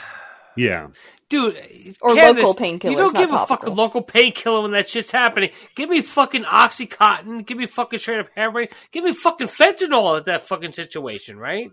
Yeah, 0.56 0.88
Dude, 1.28 1.56
Or 2.00 2.14
Candice, 2.14 2.36
local 2.44 2.54
painkillers, 2.54 2.90
You 2.90 2.96
don't 2.96 3.12
not 3.12 3.20
give 3.20 3.30
a 3.30 3.32
topical. 3.32 3.56
fucking 3.56 3.74
local 3.74 4.02
painkiller 4.02 4.62
when 4.62 4.70
that 4.72 4.88
shit's 4.88 5.10
happening. 5.10 5.50
Give 5.74 5.88
me 5.88 6.00
fucking 6.00 6.44
oxycontin. 6.44 7.44
Give 7.44 7.58
me 7.58 7.66
fucking 7.66 7.98
straight 7.98 8.20
up 8.20 8.28
heroin. 8.34 8.68
Give 8.92 9.04
me 9.04 9.12
fucking 9.12 9.48
fentanyl 9.48 10.16
at 10.18 10.26
that 10.26 10.42
fucking 10.42 10.72
situation, 10.72 11.36
right? 11.38 11.70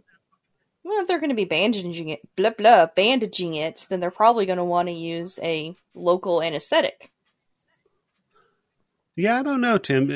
Well, 0.84 1.01
if 1.01 1.07
they're 1.07 1.19
going 1.19 1.29
to 1.29 1.36
be 1.36 1.45
bandaging 1.45 2.09
it, 2.09 2.19
blah 2.36 2.49
blah, 2.49 2.88
bandaging 2.88 3.55
it, 3.55 3.86
then 3.89 3.99
they're 4.01 4.11
probably 4.11 4.45
going 4.45 4.57
to 4.57 4.65
want 4.65 4.89
to 4.89 4.93
use 4.93 5.39
a 5.41 5.75
local 5.93 6.41
anesthetic. 6.41 7.09
yeah. 9.15 9.39
I 9.39 9.43
don't 9.43 9.61
know, 9.61 9.77
Tim. 9.77 10.09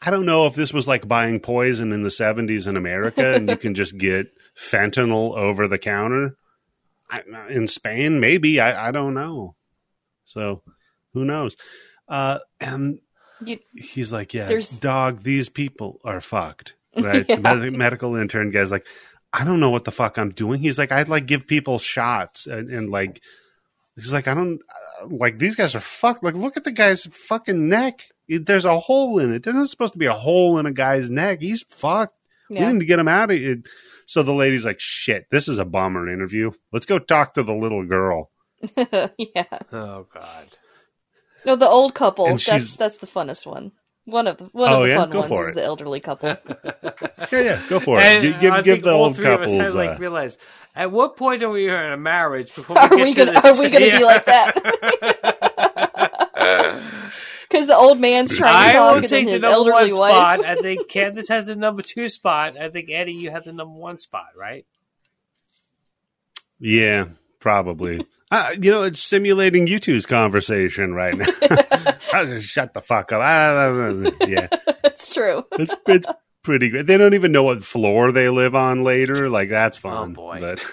I 0.00 0.10
don't 0.10 0.24
know 0.24 0.46
if 0.46 0.54
this 0.54 0.72
was 0.72 0.86
like 0.88 1.06
buying 1.08 1.40
poison 1.40 1.92
in 1.92 2.02
the 2.04 2.08
'70s 2.08 2.66
in 2.66 2.76
America, 2.76 3.34
and 3.34 3.50
you 3.50 3.56
can 3.56 3.74
just 3.74 3.98
get 3.98 4.28
fentanyl 4.56 5.36
over 5.36 5.68
the 5.68 5.78
counter. 5.78 6.36
I, 7.10 7.22
in 7.50 7.66
Spain, 7.68 8.20
maybe 8.20 8.60
I, 8.60 8.88
I 8.88 8.90
don't 8.90 9.14
know. 9.14 9.54
So, 10.24 10.62
who 11.14 11.24
knows? 11.24 11.56
Uh, 12.08 12.38
and 12.60 12.98
You, 13.44 13.58
he's 13.74 14.12
like, 14.12 14.34
"Yeah, 14.34 14.46
There's- 14.46 14.70
dog. 14.70 15.22
These 15.22 15.48
people 15.48 16.00
are 16.04 16.20
fucked." 16.20 16.74
Right? 16.96 17.26
Yeah. 17.28 17.36
The 17.36 17.42
med- 17.42 17.72
medical 17.74 18.16
intern 18.16 18.50
guy's 18.50 18.70
like, 18.70 18.86
"I 19.32 19.44
don't 19.44 19.60
know 19.60 19.70
what 19.70 19.84
the 19.84 19.92
fuck 19.92 20.18
I'm 20.18 20.30
doing." 20.30 20.60
He's 20.60 20.78
like, 20.78 20.92
"I'd 20.92 21.08
like 21.10 21.26
give 21.26 21.46
people 21.46 21.78
shots 21.78 22.46
and, 22.46 22.70
and 22.70 22.90
like." 22.90 23.20
He's 23.96 24.12
like, 24.12 24.28
"I 24.28 24.34
don't 24.34 24.60
uh, 25.02 25.06
like 25.10 25.38
these 25.38 25.56
guys 25.56 25.74
are 25.74 25.80
fucked. 25.80 26.22
Like, 26.24 26.34
look 26.34 26.56
at 26.56 26.64
the 26.64 26.70
guy's 26.72 27.04
fucking 27.06 27.68
neck. 27.68 28.08
There's 28.28 28.64
a 28.64 28.78
hole 28.80 29.18
in 29.18 29.32
it. 29.34 29.42
There's 29.42 29.54
not 29.56 29.68
supposed 29.70 29.92
to 29.92 29.98
be 29.98 30.06
a 30.06 30.12
hole 30.14 30.58
in 30.58 30.66
a 30.66 30.72
guy's 30.72 31.08
neck. 31.10 31.40
He's 31.40 31.62
fucked. 31.68 32.14
yeah. 32.50 32.66
We 32.66 32.72
need 32.74 32.80
to 32.80 32.86
get 32.86 32.98
him 32.98 33.08
out 33.08 33.30
of 33.30 33.36
it." 33.40 33.58
So 34.06 34.22
the 34.22 34.32
lady's 34.32 34.64
like, 34.64 34.80
"Shit, 34.80 35.26
this 35.30 35.48
is 35.48 35.58
a 35.58 35.64
bummer 35.64 36.08
interview. 36.12 36.52
Let's 36.72 36.86
go 36.86 36.98
talk 36.98 37.34
to 37.34 37.42
the 37.42 37.54
little 37.54 37.84
girl." 37.84 38.30
yeah. 38.76 39.44
Oh 39.72 40.06
god. 40.14 40.48
No, 41.44 41.56
the 41.56 41.68
old 41.68 41.94
couple. 41.94 42.24
And 42.26 42.34
That's 42.34 42.42
she's- 42.44 42.76
that's 42.76 42.96
the 42.96 43.06
funnest 43.06 43.46
one. 43.46 43.72
One 44.08 44.28
of 44.28 44.38
the 44.38 44.44
one 44.52 44.70
Oh, 44.72 44.76
of 44.76 44.82
the 44.84 44.88
yeah? 44.90 44.96
fun 44.98 45.10
Go 45.10 45.20
ones 45.22 45.40
is 45.40 45.48
it. 45.48 45.54
the 45.56 45.64
elderly 45.64 46.00
couple. 46.00 46.36
Yeah, 47.32 47.40
yeah, 47.40 47.62
go 47.68 47.80
for 47.80 47.98
it. 47.98 48.04
And 48.04 48.22
Give, 48.22 48.40
give, 48.40 48.64
give 48.64 48.82
the 48.84 48.92
old 48.92 49.16
three 49.16 49.26
of 49.26 49.40
us 49.40 49.50
couples. 49.50 49.66
had 49.66 49.74
like 49.74 49.96
uh, 49.96 49.98
realized 49.98 50.38
at 50.76 50.92
what 50.92 51.16
point 51.16 51.42
are 51.42 51.50
we 51.50 51.68
in 51.68 51.74
a 51.74 51.96
marriage 51.96 52.54
before 52.54 52.76
we 52.76 52.80
are 52.82 52.88
get 52.88 52.98
we 53.04 53.12
to 53.14 53.24
gonna 53.24 53.32
this? 53.32 53.44
are 53.44 53.60
we 53.60 53.68
gonna 53.70 53.86
Yeah. 53.86 53.98
be 53.98 54.04
like 54.04 54.24
that? 54.26 55.35
Because 57.56 57.66
the 57.68 57.76
old 57.76 57.98
man's 57.98 58.34
trying 58.36 58.52
to 58.52 58.68
I 58.70 58.72
talk 58.72 58.88
will 58.88 58.94
and 58.96 59.02
then 59.04 59.10
take 59.10 59.24
the 59.26 59.32
his 59.32 59.42
number 59.42 59.54
elderly 59.72 59.92
one 59.92 60.00
wife. 60.00 60.12
spot. 60.40 60.44
I 60.44 60.54
think 60.62 60.90
Candice 60.90 61.28
has 61.28 61.46
the 61.46 61.56
number 61.56 61.82
two 61.82 62.08
spot. 62.08 62.56
I 62.58 62.68
think 62.68 62.90
Eddie, 62.90 63.12
you 63.14 63.30
have 63.30 63.44
the 63.44 63.52
number 63.52 63.78
one 63.78 63.98
spot, 63.98 64.26
right? 64.36 64.66
Yeah, 66.58 67.06
probably. 67.40 68.06
Uh, 68.28 68.50
you 68.60 68.72
know, 68.72 68.82
it's 68.82 69.00
simulating 69.00 69.68
you 69.68 69.78
two's 69.78 70.04
conversation 70.04 70.92
right 70.92 71.16
now. 71.16 71.26
I'll 72.12 72.26
just 72.26 72.48
shut 72.48 72.74
the 72.74 72.80
fuck 72.82 73.12
up. 73.12 73.20
Ah, 73.22 73.92
yeah, 74.26 74.48
It's 74.82 75.14
true. 75.14 75.44
it's, 75.52 75.72
it's 75.86 76.08
pretty 76.42 76.70
good. 76.70 76.88
They 76.88 76.96
don't 76.96 77.14
even 77.14 77.30
know 77.30 77.44
what 77.44 77.62
floor 77.64 78.10
they 78.10 78.28
live 78.28 78.56
on 78.56 78.82
later. 78.82 79.30
Like 79.30 79.50
that's 79.50 79.78
fun. 79.78 80.10
Oh, 80.10 80.12
boy. 80.12 80.40
But 80.40 80.66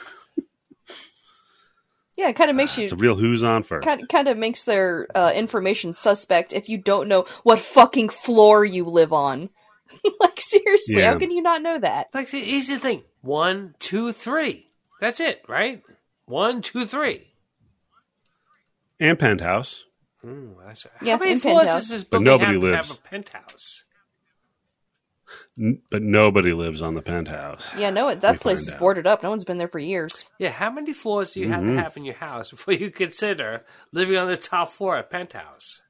Yeah, 2.15 2.29
it 2.29 2.33
kind 2.35 2.49
of 2.51 2.55
makes 2.55 2.77
you 2.77 2.83
it's 2.83 2.93
a 2.93 2.95
real 2.95 3.15
who's 3.15 3.41
on 3.43 3.63
first. 3.63 3.87
kind 3.87 4.07
kind 4.07 4.27
of 4.27 4.37
makes 4.37 4.63
their 4.65 5.07
uh, 5.15 5.31
information 5.35 5.93
suspect 5.95 6.53
if 6.53 6.69
you 6.69 6.77
don't 6.77 7.07
know 7.07 7.25
what 7.43 7.59
fucking 7.59 8.09
floor 8.09 8.63
you 8.63 8.85
live 8.85 9.11
on. 9.11 9.49
like 10.19 10.39
seriously, 10.39 10.97
Yeah. 10.97 11.13
how 11.13 11.19
can 11.19 11.31
you 11.31 11.41
not 11.41 11.61
know 11.61 11.79
that? 11.79 12.09
Like 12.13 12.29
the 12.29 12.37
easy 12.39 12.77
thing: 12.77 13.03
one, 13.21 13.73
two, 13.79 14.11
three. 14.11 14.67
That's 15.01 15.19
it, 15.19 15.43
right? 15.47 15.81
One, 16.25 16.61
two, 16.61 16.85
three. 16.85 17.33
And 18.99 19.17
penthouse. 19.19 19.83
Ooh, 20.25 20.55
that's- 20.59 20.85
Yeah, 21.01 21.13
How 21.13 21.19
many 21.19 21.39
floors 21.39 21.63
penthouse. 21.65 21.81
does 21.81 21.89
this 21.89 22.03
But 22.05 22.21
nobody 22.21 22.53
have 22.53 22.61
to 22.61 22.67
lives. 22.71 22.89
have 22.89 22.97
a 22.97 23.01
penthouse? 23.09 23.83
N- 25.59 25.81
but 25.91 26.01
nobody 26.01 26.51
lives 26.51 26.81
on 26.81 26.95
the 26.95 27.01
penthouse. 27.01 27.69
Yeah, 27.77 27.89
no, 27.89 28.13
that 28.13 28.31
We 28.33 28.37
place 28.39 28.67
is 28.67 28.73
boarded 28.73 29.05
up. 29.07 29.23
No 29.23 29.29
one's 29.29 29.43
been 29.45 29.57
there 29.57 29.67
for 29.67 29.79
years. 29.79 30.25
Yeah, 30.39 30.49
how 30.51 30.71
many 30.71 30.93
floors 30.93 31.33
do 31.33 31.39
you 31.41 31.49
have 31.49 31.61
Mhm. 31.63 31.75
to 31.75 31.81
have 31.83 31.97
in 31.97 32.05
your 32.05 32.15
house 32.15 32.49
before 32.51 32.73
you 32.73 32.89
consider 32.91 33.65
living 33.91 34.17
on 34.17 34.27
the 34.27 34.37
top 34.37 34.69
floor 34.71 34.97
at 34.97 35.09
penthouse? 35.09 35.81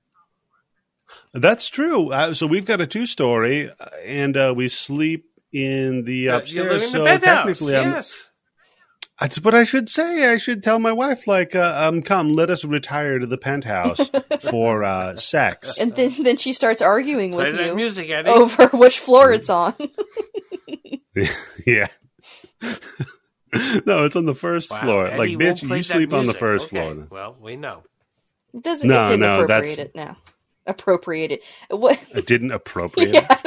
That's 1.34 1.70
true. 1.70 2.12
Uh, 2.12 2.34
so 2.34 2.48
we've 2.48 2.66
got 2.66 2.82
a 2.82 2.88
two 2.88 3.06
story, 3.06 3.70
uh, 3.70 3.86
and 4.06 4.36
uh, 4.36 4.54
we 4.56 4.68
sleep 4.68 5.26
in 5.52 6.04
the 6.06 6.16
You 6.16 6.34
upstairs. 6.34 6.66
live 6.72 6.84
in 6.84 6.89
so 6.89 7.00
the 7.00 7.06
penthouse. 7.06 7.36
technically, 7.60 7.76
I'm, 7.76 7.91
yes. 7.91 8.30
That's 9.20 9.39
what 9.41 9.53
I 9.53 9.64
should 9.64 9.89
say. 9.89 10.32
I 10.32 10.38
should 10.38 10.64
tell 10.64 10.80
my 10.80 10.91
wife, 10.91 11.28
like, 11.28 11.55
uh, 11.55 11.74
um, 11.88 12.01
come, 12.01 12.34
let 12.34 12.49
us 12.49 12.66
retire 12.66 13.20
to 13.20 13.26
the 13.28 13.38
penthouse 13.38 14.09
for 14.49 14.84
uh, 14.84 15.16
sex. 15.18 15.78
And 15.78 15.95
then 15.95 16.24
then 16.24 16.38
she 16.38 16.53
starts 16.53 16.82
arguing 16.82 17.32
Play 17.32 17.45
with 17.45 17.57
that 17.57 17.66
you 17.68 17.76
music, 17.76 18.09
over 18.11 18.68
which 18.74 18.99
floor 18.99 19.32
it's 19.32 19.49
on. 19.49 19.76
yeah. 21.66 21.88
no, 23.86 24.03
it's 24.03 24.16
on 24.16 24.26
the 24.26 24.36
first 24.36 24.72
Wow, 24.72 24.82
floor. 24.82 25.07
Eddie 25.07 25.18
like, 25.18 25.30
won't 25.30 25.41
bitch, 25.41 25.61
you 25.64 25.70
that 25.70 25.84
sleep 25.86 26.14
on 26.14 26.26
the 26.26 26.34
first 26.34 26.66
Okay, 26.66 26.80
floor. 26.93 27.07
Well, 27.09 27.38
we 27.39 27.55
know. 27.55 27.84
It 28.53 28.64
doesn't 28.64 28.88
No, 28.88 29.05
it 29.05 29.07
didn't 29.07 29.20
no, 29.22 29.34
appropriate 29.43 29.70
that's- 29.78 29.80
it 29.80 29.95
now. 29.95 30.18
Appropriate 30.66 31.32
it. 31.32 31.41
What 31.70 31.99
I 32.16 32.22
didn't 32.22 32.51
appropriate. 32.51 33.14
Yeah. 33.16 33.41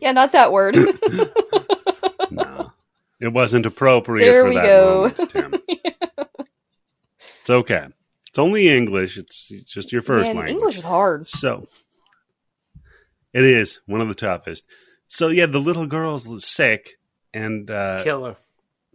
Yeah, 0.00 0.12
not 0.12 0.32
that 0.32 0.52
word. 0.52 0.76
No, 3.20 3.28
it 3.28 3.32
wasn't 3.32 3.66
appropriate 3.66 4.24
There 4.26 4.42
for 4.42 4.48
we 4.50 4.54
that 4.56 4.64
go. 4.64 5.12
moment, 5.18 5.30
Tim. 5.30 5.54
it's 7.40 7.50
okay. 7.50 7.86
It's 8.28 8.38
only 8.38 8.68
English. 8.68 9.16
It's, 9.16 9.50
it's 9.50 9.64
just 9.64 9.92
your 9.92 10.02
first 10.02 10.26
Man, 10.28 10.36
language. 10.36 10.54
English 10.56 10.76
is 10.78 10.84
hard. 10.84 11.28
So 11.28 11.66
it 13.32 13.44
is 13.44 13.80
one 13.86 14.00
of 14.00 14.08
the 14.08 14.14
toughest. 14.14 14.64
So 15.08 15.28
yeah, 15.28 15.46
the 15.46 15.60
little 15.60 15.86
girl's 15.86 16.26
sick, 16.44 16.98
and 17.32 17.70
uh, 17.70 18.02
Killer. 18.02 18.36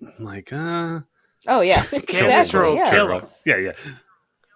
I'm 0.02 0.24
like, 0.26 0.52
uh, 0.52 1.02
Oh 1.48 1.62
yeah, 1.62 1.82
kill 1.90 2.00
exactly. 2.02 2.60
the 2.62 2.74
Yeah. 2.76 2.92
kill. 2.92 3.08
girl. 3.08 3.30
Yeah, 3.46 3.58
yeah. 3.58 3.72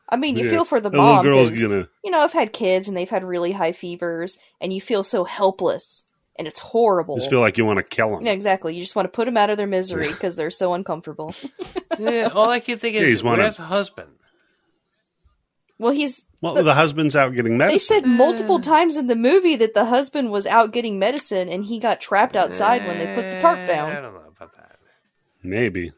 I 0.09 0.17
mean, 0.17 0.35
you 0.37 0.43
Yeah. 0.45 0.51
feel 0.51 0.65
for 0.65 0.79
the 0.79 0.89
The 0.89 0.97
little 0.97 1.13
mom 1.15 1.25
girl's 1.25 1.49
'cause, 1.49 1.61
gonna. 1.61 1.87
you 2.03 2.11
know 2.11 2.19
I've 2.19 2.33
had 2.33 2.53
kids 2.53 2.87
and 2.87 2.95
they've 2.95 3.09
had 3.09 3.23
really 3.23 3.53
high 3.53 3.71
fevers, 3.71 4.37
and 4.61 4.71
you 4.73 4.79
feel 4.81 5.03
so 5.03 5.23
helpless, 5.23 6.03
and 6.37 6.47
it's 6.47 6.59
horrible. 6.59 7.15
Just 7.17 7.29
feel 7.29 7.39
like 7.39 7.57
you 7.57 7.65
want 7.65 7.77
to 7.77 7.83
kill 7.83 8.17
him. 8.17 8.25
yeah, 8.25 8.31
exactly. 8.33 8.75
You 8.75 8.81
just 8.81 8.95
want 8.95 9.05
to 9.05 9.11
put 9.11 9.25
them 9.25 9.37
out 9.37 9.49
of 9.49 9.57
their 9.57 9.67
misery 9.67 10.07
because 10.07 10.35
they're 10.35 10.51
so 10.51 10.73
uncomfortable. 10.73 11.33
Yeah, 11.97 12.29
all 12.33 12.49
I 12.49 12.59
can 12.59 12.77
think 12.77 12.97
is, 12.97 13.07
he's 13.07 13.23
one 13.23 13.35
of- 13.35 13.43
where's 13.43 13.55
the 13.57 13.63
husband? 13.63 14.09
Well, 15.79 15.93
he's. 15.93 16.25
Well, 16.41 16.55
the- 16.55 16.63
the 16.63 16.73
husband's 16.73 17.15
out 17.15 17.33
getting 17.35 17.57
medicine. 17.57 17.75
They 17.75 18.01
said 18.01 18.05
multiple 18.05 18.59
times 18.59 18.97
in 18.97 19.07
the 19.07 19.15
movie 19.15 19.55
that 19.55 19.73
the 19.73 19.85
husband 19.85 20.29
was 20.31 20.45
out 20.45 20.73
getting 20.73 20.99
medicine 20.99 21.47
and 21.47 21.63
he 21.63 21.79
got 21.79 22.01
trapped 22.01 22.35
outside 22.35 22.85
when 22.85 22.97
they 22.99 23.13
put 23.15 23.29
the 23.31 23.39
tarp 23.39 23.59
Eh, 23.59 23.63
I 23.63 23.67
down. 23.67 23.93
don't 24.03 24.13
know 24.13 24.21
about 24.35 24.53
that. 24.55 24.77
Maybe 25.41 25.93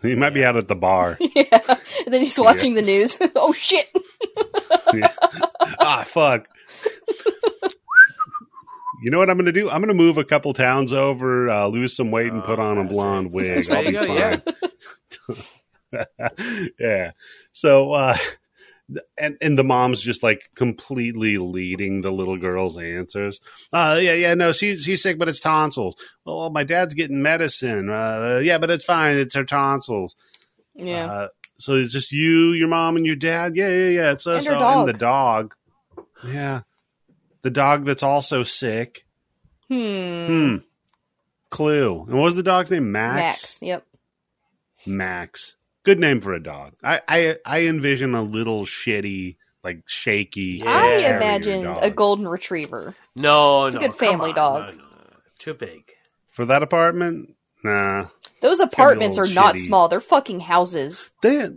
he 0.00 0.14
might 0.14 0.30
be 0.34 0.44
out 0.44 0.56
at 0.56 0.66
the 0.68 0.74
bar. 0.76 1.18
yeah, 1.34 1.76
and 2.06 2.12
then 2.14 2.22
he's 2.22 2.38
watching 2.38 2.72
the 2.74 2.82
news. 2.82 3.18
oh 3.36 3.52
shit! 3.52 3.88
Yeah. 4.94 5.12
ah, 5.80 6.04
fuck. 6.06 6.46
You 9.04 9.10
know 9.10 9.18
what 9.18 9.28
I'm 9.28 9.36
going 9.36 9.44
to 9.46 9.52
do? 9.52 9.68
I'm 9.68 9.80
going 9.82 9.88
to 9.88 9.94
move 9.94 10.16
a 10.16 10.24
couple 10.24 10.52
towns 10.54 10.92
over, 10.92 11.50
uh, 11.50 11.66
lose 11.66 11.94
some 11.94 12.10
weight, 12.10 12.32
and 12.32 12.42
put 12.42 12.58
Oh, 12.58 12.62
on 12.62 12.78
a 12.78 12.84
blonde 12.84 13.32
wig. 13.32 13.70
I'll 13.70 13.84
be 13.84 13.92
go, 13.92 14.06
fine. 14.06 14.42
yeah. 16.80 17.10
So, 17.52 17.92
uh, 17.92 18.16
and 19.18 19.36
and 19.40 19.58
the 19.58 19.64
mom's 19.64 20.00
just 20.02 20.22
like 20.22 20.50
completely 20.54 21.38
leading 21.38 22.02
the 22.02 22.10
little 22.10 22.36
girl's 22.36 22.76
answers. 22.78 23.40
Uh, 23.72 23.98
yeah, 24.00 24.12
yeah, 24.12 24.34
no, 24.34 24.52
she's 24.52 24.84
she's 24.84 25.02
sick, 25.02 25.18
but 25.18 25.28
it's 25.28 25.40
tonsils. 25.40 25.96
Oh, 26.26 26.50
my 26.50 26.64
dad's 26.64 26.94
getting 26.94 27.22
medicine. 27.22 27.88
Uh, 27.90 28.40
yeah, 28.42 28.58
but 28.58 28.70
it's 28.70 28.84
fine. 28.84 29.16
It's 29.16 29.34
her 29.34 29.44
tonsils. 29.44 30.16
Yeah, 30.74 31.06
Uh, 31.06 31.28
so 31.58 31.74
it's 31.74 31.92
just 31.92 32.10
you, 32.10 32.52
your 32.52 32.68
mom, 32.68 32.96
and 32.96 33.06
your 33.06 33.16
dad. 33.16 33.54
Yeah, 33.56 33.68
yeah, 33.68 33.88
yeah. 33.88 34.12
It's 34.12 34.26
us 34.26 34.46
And 34.46 34.56
her 34.56 34.62
all- 34.62 34.74
dog. 34.74 34.88
and 34.88 34.94
the 34.94 34.98
dog. 34.98 35.54
Yeah, 36.26 36.60
the 37.44 37.50
dog 37.50 37.84
that's 37.84 38.02
also 38.02 38.42
sick. 38.42 39.06
hmm. 39.68 40.26
Hmm. 40.26 40.56
Clue. 41.50 42.02
And 42.08 42.14
what 42.16 42.24
was 42.24 42.34
the 42.34 42.42
dog's 42.42 42.72
name? 42.72 42.90
Max. 42.90 43.16
Max. 43.42 43.62
Yep. 43.62 43.86
Max. 44.86 45.54
Good 45.84 46.00
name 46.00 46.20
for 46.20 46.32
a 46.34 46.42
dog. 46.42 46.72
I 46.82 47.00
I, 47.06 47.36
I 47.44 47.60
envision 47.62 48.14
a 48.14 48.22
little 48.22 48.64
shitty, 48.64 49.36
like 49.62 49.82
shaky. 49.86 50.62
Yeah. 50.64 50.76
I 50.76 50.80
terrier 50.98 51.16
imagined 51.16 51.64
dog. 51.64 51.78
a 51.84 51.90
golden 51.90 52.26
retriever. 52.26 52.94
No, 53.14 53.66
It's 53.66 53.76
a 53.76 53.78
good 53.78 53.94
family 53.94 54.30
on. 54.30 54.34
dog. 54.36 54.60
No, 54.62 54.72
no, 54.72 54.78
no. 54.82 55.16
Too 55.38 55.54
big. 55.54 55.92
for 56.32 56.44
that 56.46 56.62
apartment. 56.62 57.34
Nah, 57.62 58.08
Those 58.42 58.60
apartments 58.60 59.16
are 59.18 59.24
old 59.24 59.34
not 59.34 59.58
small; 59.58 59.88
they're 59.88 60.00
fucking 60.00 60.40
houses. 60.40 61.10
they 61.22 61.48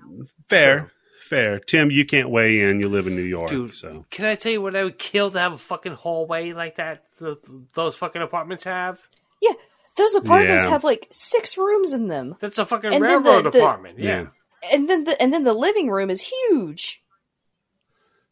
fair, 0.48 0.80
True. 0.80 0.90
Fair. 1.28 1.60
Tim, 1.60 1.92
you 1.92 2.06
can't 2.06 2.30
weigh 2.32 2.62
in. 2.62 2.80
You 2.82 2.90
live 2.90 3.06
in 3.06 3.16
New 3.16 3.22
York, 3.22 3.50
Dude, 3.50 3.76
so 3.76 4.06
can 4.10 4.26
I 4.26 4.34
tell 4.36 4.52
you 4.52 4.62
what 4.62 4.76
I 4.76 4.84
would 4.84 4.98
kill 4.98 5.30
to 5.30 5.40
have 5.40 5.54
a 5.54 5.58
fucking 5.58 5.94
hallway 5.94 6.54
like 6.54 6.78
that? 6.78 7.04
th- 7.20 7.38
those 7.76 7.96
fucking 7.96 8.22
apartments 8.22 8.64
have. 8.64 9.00
Yeah, 9.42 9.54
those 9.96 10.16
apartments 10.16 10.64
Yeah. 10.64 10.70
have 10.70 10.84
like 10.84 11.08
six 11.12 11.58
rooms 11.58 11.94
in 11.94 12.08
them, 12.08 12.36
That's 12.40 12.58
a 12.58 12.66
fucking 12.66 12.94
And 12.94 13.04
railroad 13.04 13.44
the- 13.44 13.52
the- 13.52 13.60
apartment. 13.60 14.00
Yeah. 14.00 14.28
and 14.74 14.90
then 14.90 15.04
the 15.04 15.22
and 15.22 15.32
then 15.32 15.44
the 15.44 15.54
living 15.54 15.90
room 15.92 16.10
is 16.10 16.22
huge. 16.22 17.04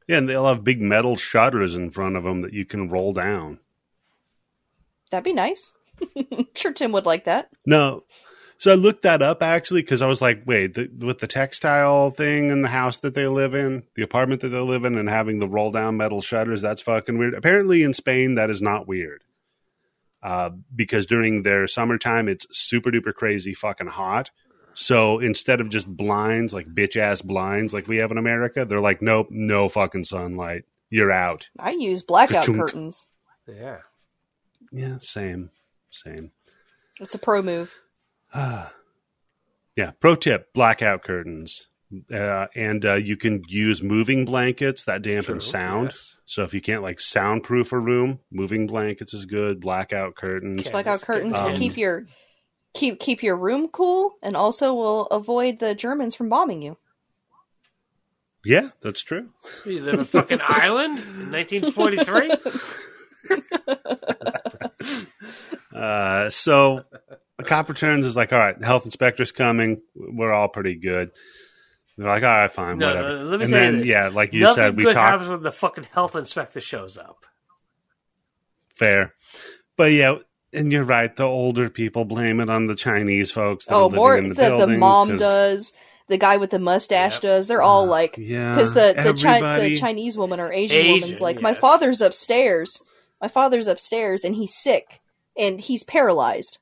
yeah, 0.07 0.17
and 0.17 0.27
they'll 0.29 0.47
have 0.47 0.63
big 0.63 0.81
metal 0.81 1.15
shutters 1.15 1.75
in 1.75 1.91
front 1.91 2.15
of 2.15 2.23
them 2.23 2.41
that 2.41 2.53
you 2.53 2.65
can 2.65 2.89
roll 2.89 3.13
down. 3.13 3.59
That'd 5.11 5.23
be 5.23 5.33
nice. 5.33 5.71
sure, 6.55 6.73
Tim 6.73 6.91
would 6.91 7.05
like 7.05 7.25
that. 7.25 7.49
No. 7.65 8.03
So 8.58 8.72
I 8.72 8.76
looked 8.76 9.03
that 9.03 9.22
up 9.22 9.43
actually 9.43 9.82
because 9.82 10.01
I 10.01 10.08
was 10.08 10.22
like, 10.22 10.43
wait, 10.45 10.76
the, 10.76 10.89
with 11.06 11.20
the 11.20 11.28
textile 11.28 12.10
thing 12.12 12.49
in 12.49 12.62
the 12.62 12.70
house 12.70 12.99
that 12.99 13.14
they 13.14 13.28
live 13.28 13.53
in, 13.53 13.84
the 13.95 14.03
apartment 14.03 14.41
that 14.41 14.49
they 14.49 14.60
live 14.60 14.86
in, 14.86 14.97
and 14.97 15.10
having 15.10 15.39
the 15.39 15.47
roll 15.47 15.72
down 15.72 15.97
metal 15.97 16.22
shutters, 16.22 16.62
that's 16.62 16.82
fucking 16.82 17.18
weird. 17.18 17.34
Apparently 17.34 17.84
in 17.84 17.93
Spain, 17.93 18.36
that 18.36 18.49
is 18.49 18.62
not 18.62 18.88
weird. 18.88 19.24
Uh, 20.24 20.51
because 20.76 21.06
during 21.06 21.43
their 21.43 21.68
summertime, 21.68 22.28
it's 22.28 22.47
super 22.49 22.89
duper 22.91 23.14
crazy 23.14 23.53
fucking 23.53 23.88
hot. 23.88 24.32
So 24.74 25.20
instead 25.20 25.62
of 25.62 25.70
just 25.70 25.88
blinds, 25.88 26.53
like 26.53 26.66
bitch 26.68 26.97
ass 26.97 27.22
blinds 27.22 27.74
like 27.74 27.88
we 27.88 27.97
have 27.97 28.12
in 28.12 28.18
America, 28.18 28.66
they're 28.66 28.82
like, 28.82 29.01
nope, 29.01 29.28
no 29.30 29.70
fucking 29.70 30.03
sunlight. 30.06 30.64
You're 30.89 31.12
out. 31.12 31.49
I 31.60 31.72
use 31.72 32.01
blackout 32.01 32.45
Ka-chunk. 32.45 32.60
curtains. 32.60 33.08
Yeah. 33.47 33.80
Yeah, 34.72 34.97
same. 34.99 35.51
Same. 35.91 36.32
It's 36.99 37.14
a 37.16 37.20
pro 37.20 37.41
move. 37.41 37.76
yeah. 39.75 39.91
Pro 39.99 40.15
tip: 40.15 40.53
blackout 40.53 41.03
curtains, 41.03 41.67
uh, 42.13 42.47
and 42.55 42.86
uh, 42.86 42.93
you 42.95 43.17
can 43.17 43.43
use 43.47 43.81
moving 43.81 44.25
blankets 44.25 44.83
that 44.86 45.01
dampen 45.01 45.36
True, 45.36 45.39
sound. 45.39 45.88
yes. 45.88 46.17
So 46.25 46.43
if 46.43 46.53
you 46.53 46.61
can't 46.61 46.83
like 46.83 46.99
soundproof 46.99 47.71
a 47.71 47.79
room, 47.79 48.19
moving 48.31 48.67
blankets 48.67 49.13
is 49.13 49.25
good. 49.25 49.61
Blackout 49.61 50.15
curtains. 50.15 50.61
Okay. 50.61 50.71
Blackout 50.71 51.01
curtains 51.01 51.36
um, 51.36 51.45
will 51.45 51.57
keep 51.57 51.77
your 51.77 52.05
keep 52.73 52.99
keep 52.99 53.23
your 53.23 53.38
room 53.38 53.69
cool, 53.69 54.15
and 54.21 54.36
also 54.36 54.73
will 54.73 55.05
avoid 55.07 55.59
the 55.59 55.75
Germans 55.75 56.15
from 56.15 56.29
bombing 56.29 56.61
you. 56.61 56.77
Yeah, 58.43 58.69
that's 58.81 59.01
true. 59.01 59.29
You 59.65 59.81
live 59.81 59.95
in 59.95 59.99
a 60.01 60.05
fucking 60.05 60.39
island 60.41 60.99
in 60.99 61.31
1943? 61.31 62.31
Uh, 65.75 66.29
so 66.29 66.79
the 67.09 67.17
cop 67.43 67.69
returns 67.69 68.07
is 68.07 68.15
like, 68.15 68.31
all 68.33 68.39
right, 68.39 68.57
the 68.57 68.65
health 68.65 68.86
inspector's 68.86 69.31
coming. 69.31 69.81
We're 69.95 70.33
all 70.33 70.47
pretty 70.47 70.75
good. 70.75 71.11
They're 71.97 72.07
like, 72.07 72.23
all 72.23 72.29
right, 72.36 72.51
fine, 72.51 72.77
No, 72.77 72.88
whatever. 72.88 73.09
no, 73.19 73.23
let 73.25 73.39
me 73.39 73.45
and 73.45 73.53
tell 73.53 73.61
then, 73.61 73.79
this. 73.79 73.89
yeah, 73.89 74.07
like 74.09 74.33
you 74.33 74.41
Nothing 74.41 74.55
said, 74.55 74.77
we 74.77 74.83
good 74.83 74.93
talked 74.93 75.11
happens 75.11 75.29
when 75.29 75.43
the 75.43 75.51
fucking 75.51 75.88
health 75.93 76.15
inspector 76.15 76.59
shows 76.59 76.97
up. 76.97 77.25
fair, 78.75 79.13
but 79.77 79.91
yeah, 79.91 80.15
and 80.53 80.71
you're 80.71 80.83
right. 80.83 81.13
The 81.15 81.23
older 81.23 81.69
people 81.69 82.05
blame 82.05 82.39
it 82.39 82.49
on 82.49 82.67
the 82.67 82.75
Chinese 82.75 83.31
folks. 83.31 83.65
That 83.65 83.75
oh, 83.75 83.77
are 83.77 83.81
Oh, 83.81 83.86
living 83.88 83.97
more 83.97 84.17
in 84.17 84.29
the, 84.29 84.36
the, 84.36 84.41
the, 84.43 84.57
building 84.57 84.79
mom 84.79 85.09
'cause- 85.11 85.19
does. 85.19 85.73
The 86.07 86.17
guy 86.19 86.38
with 86.38 86.51
the 86.51 86.59
mustache 86.59 87.13
Yep. 87.15 87.21
does. 87.23 87.47
They're 87.47 87.63
all 87.63 87.88
like 87.88 88.15
Yeah, 88.19 88.53
because 88.53 88.73
the 88.73 88.93
the, 88.95 89.19
Chi- 89.19 89.69
the 89.69 89.75
Chinese 89.75 90.15
woman 90.17 90.39
or 90.39 90.51
Asian, 90.53 90.77
Asian, 90.77 91.01
woman's 91.01 91.19
like, 91.21 91.41
my 91.41 91.55
father's 91.55 91.99
upstairs. 91.99 92.79
My 93.21 93.27
father's 93.27 93.65
upstairs, 93.65 94.23
and 94.23 94.36
he's 94.36 94.53
sick, 94.53 94.99
and 95.36 95.59
he's 95.59 95.83
paralyzed, 95.83 96.59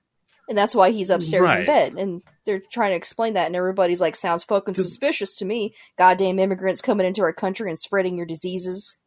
and 0.49 0.57
that's 0.57 0.75
why 0.75 0.91
he's 0.91 1.09
upstairs 1.09 1.49
in 1.51 1.65
bed. 1.65 1.93
And 1.93 2.21
they're 2.45 2.61
trying 2.71 2.91
to 2.91 2.95
explain 2.95 3.33
that, 3.35 3.47
and 3.47 3.55
everybody's 3.55 4.01
like, 4.01 4.15
sounds 4.15 4.43
fucking 4.43 4.75
suspicious 4.75 5.35
to 5.37 5.45
me. 5.45 5.73
Goddamn 5.97 6.39
immigrants 6.39 6.81
coming 6.81 7.05
into 7.07 7.21
our 7.21 7.33
country 7.33 7.69
and 7.69 7.79
spreading 7.79 8.17
your 8.17 8.25
diseases. 8.25 8.97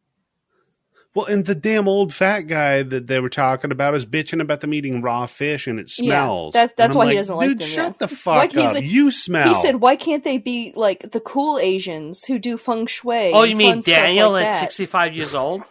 Well, 1.15 1.25
and 1.25 1.45
the 1.45 1.55
damn 1.55 1.87
old 1.87 2.13
fat 2.13 2.41
guy 2.41 2.83
that 2.83 3.07
they 3.07 3.19
were 3.19 3.29
talking 3.29 3.71
about 3.71 3.95
is 3.95 4.05
bitching 4.05 4.39
about 4.39 4.61
them 4.61 4.71
eating 4.71 5.01
raw 5.01 5.25
fish 5.25 5.65
and 5.65 5.79
it 5.79 5.89
smells. 5.89 6.53
that- 6.53 6.77
that's 6.77 6.89
And 6.95 7.01
I'm 7.01 7.07
why 7.07 7.11
he 7.11 7.17
doesn't 7.17 7.35
like 7.35 7.47
Dude, 7.49 7.59
them, 7.59 7.67
shut 7.67 7.85
yeah. 7.87 7.93
the 7.97 8.07
fuck 8.07 8.37
Like, 8.37 8.55
up. 8.57 8.75
like- 8.75 8.83
you 8.85 9.09
smell. 9.09 9.47
He 9.47 9.59
said, 9.59 9.77
"Why 9.77 9.95
can't 9.95 10.23
they 10.23 10.37
be 10.37 10.73
like 10.75 11.11
the 11.11 11.19
cool 11.19 11.57
Asians 11.57 12.23
who 12.25 12.37
do 12.37 12.55
feng 12.55 12.85
shui?" 12.85 13.31
Oh, 13.33 13.43
you 13.45 13.55
mean 13.55 13.81
Daniel 13.81 14.31
like 14.31 14.45
at 14.45 14.51
that? 14.53 14.59
65 14.59 15.15
years 15.15 15.33
old? 15.33 15.63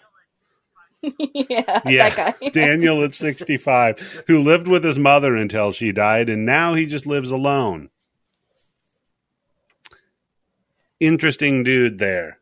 Yeah, 1.18 1.80
yeah, 1.86 2.09
that 2.11 2.36
guy. 2.40 2.48
Daniel 2.50 3.02
at 3.04 3.14
65, 3.14 4.24
who 4.26 4.42
lived 4.42 4.68
with 4.68 4.84
his 4.84 4.98
mother 4.98 5.36
until 5.36 5.72
she 5.72 5.92
died, 5.92 6.28
and 6.28 6.44
now 6.46 6.74
he 6.74 6.86
just 6.86 7.07
lives 7.07 7.30
alone. 7.30 7.90
Interesting 11.00 11.62
dude 11.62 11.98
there. 11.98 12.38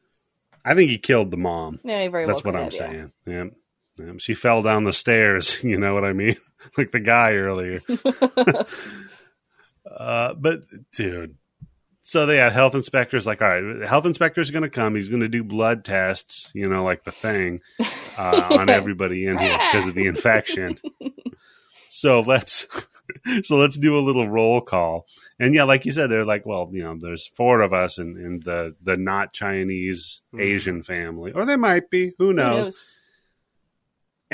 I 0.64 0.74
think 0.74 0.90
he 0.90 0.98
killed 0.98 1.30
the 1.30 1.36
mom. 1.36 1.80
Yeah, 1.84 2.02
he 2.02 2.08
very 2.08 2.26
That's 2.26 2.44
what 2.44 2.56
I'm 2.56 2.64
yeah. 2.64 2.70
saying. 2.70 3.12
Yeah. 3.26 3.44
Yeah, 3.98 4.12
She 4.18 4.34
fell 4.34 4.62
down 4.62 4.84
the 4.84 4.92
stairs. 4.92 5.62
You 5.64 5.78
know 5.78 5.94
what 5.94 6.04
I 6.04 6.12
mean? 6.12 6.36
like 6.78 6.90
the 6.92 7.00
guy 7.00 7.32
earlier. 7.34 7.80
uh, 9.90 10.34
but 10.34 10.64
dude, 10.94 11.36
so 12.04 12.26
they 12.26 12.36
had 12.36 12.52
health 12.52 12.76
inspectors. 12.76 13.26
Like, 13.26 13.42
all 13.42 13.48
right, 13.48 13.80
the 13.80 13.88
health 13.88 14.06
inspector's 14.06 14.52
going 14.52 14.62
to 14.62 14.70
come. 14.70 14.94
He's 14.94 15.08
going 15.08 15.22
to 15.22 15.28
do 15.28 15.42
blood 15.42 15.84
tests. 15.84 16.52
You 16.54 16.68
know, 16.68 16.84
like 16.84 17.02
the 17.02 17.10
thing 17.10 17.60
uh, 18.18 18.58
on 18.60 18.70
everybody 18.70 19.26
in 19.26 19.36
here 19.38 19.58
because 19.58 19.88
of 19.88 19.94
the 19.96 20.06
infection. 20.06 20.78
So 21.88 22.22
let's 22.22 22.66
so 23.44 23.56
let's 23.56 23.78
do 23.78 23.96
a 23.96 24.02
little 24.02 24.28
roll 24.28 24.60
call. 24.60 25.06
And 25.38 25.54
yeah, 25.54 25.62
like 25.62 25.84
you 25.84 25.92
said, 25.92 26.10
they're 26.10 26.24
like, 26.24 26.44
well, 26.44 26.68
you 26.72 26.82
know, 26.82 26.96
there's 26.98 27.24
four 27.36 27.60
of 27.60 27.72
us 27.72 27.98
in, 27.98 28.16
in 28.16 28.40
the 28.40 28.74
the 28.82 28.96
not 28.96 29.32
Chinese 29.32 30.20
Mhm. 30.34 30.40
Asian 30.40 30.82
family, 30.82 31.30
or 31.30 31.44
they 31.44 31.54
might 31.56 31.90
be. 31.90 32.12
Who 32.18 32.28
Who 32.28 32.32
knows? 32.34 32.82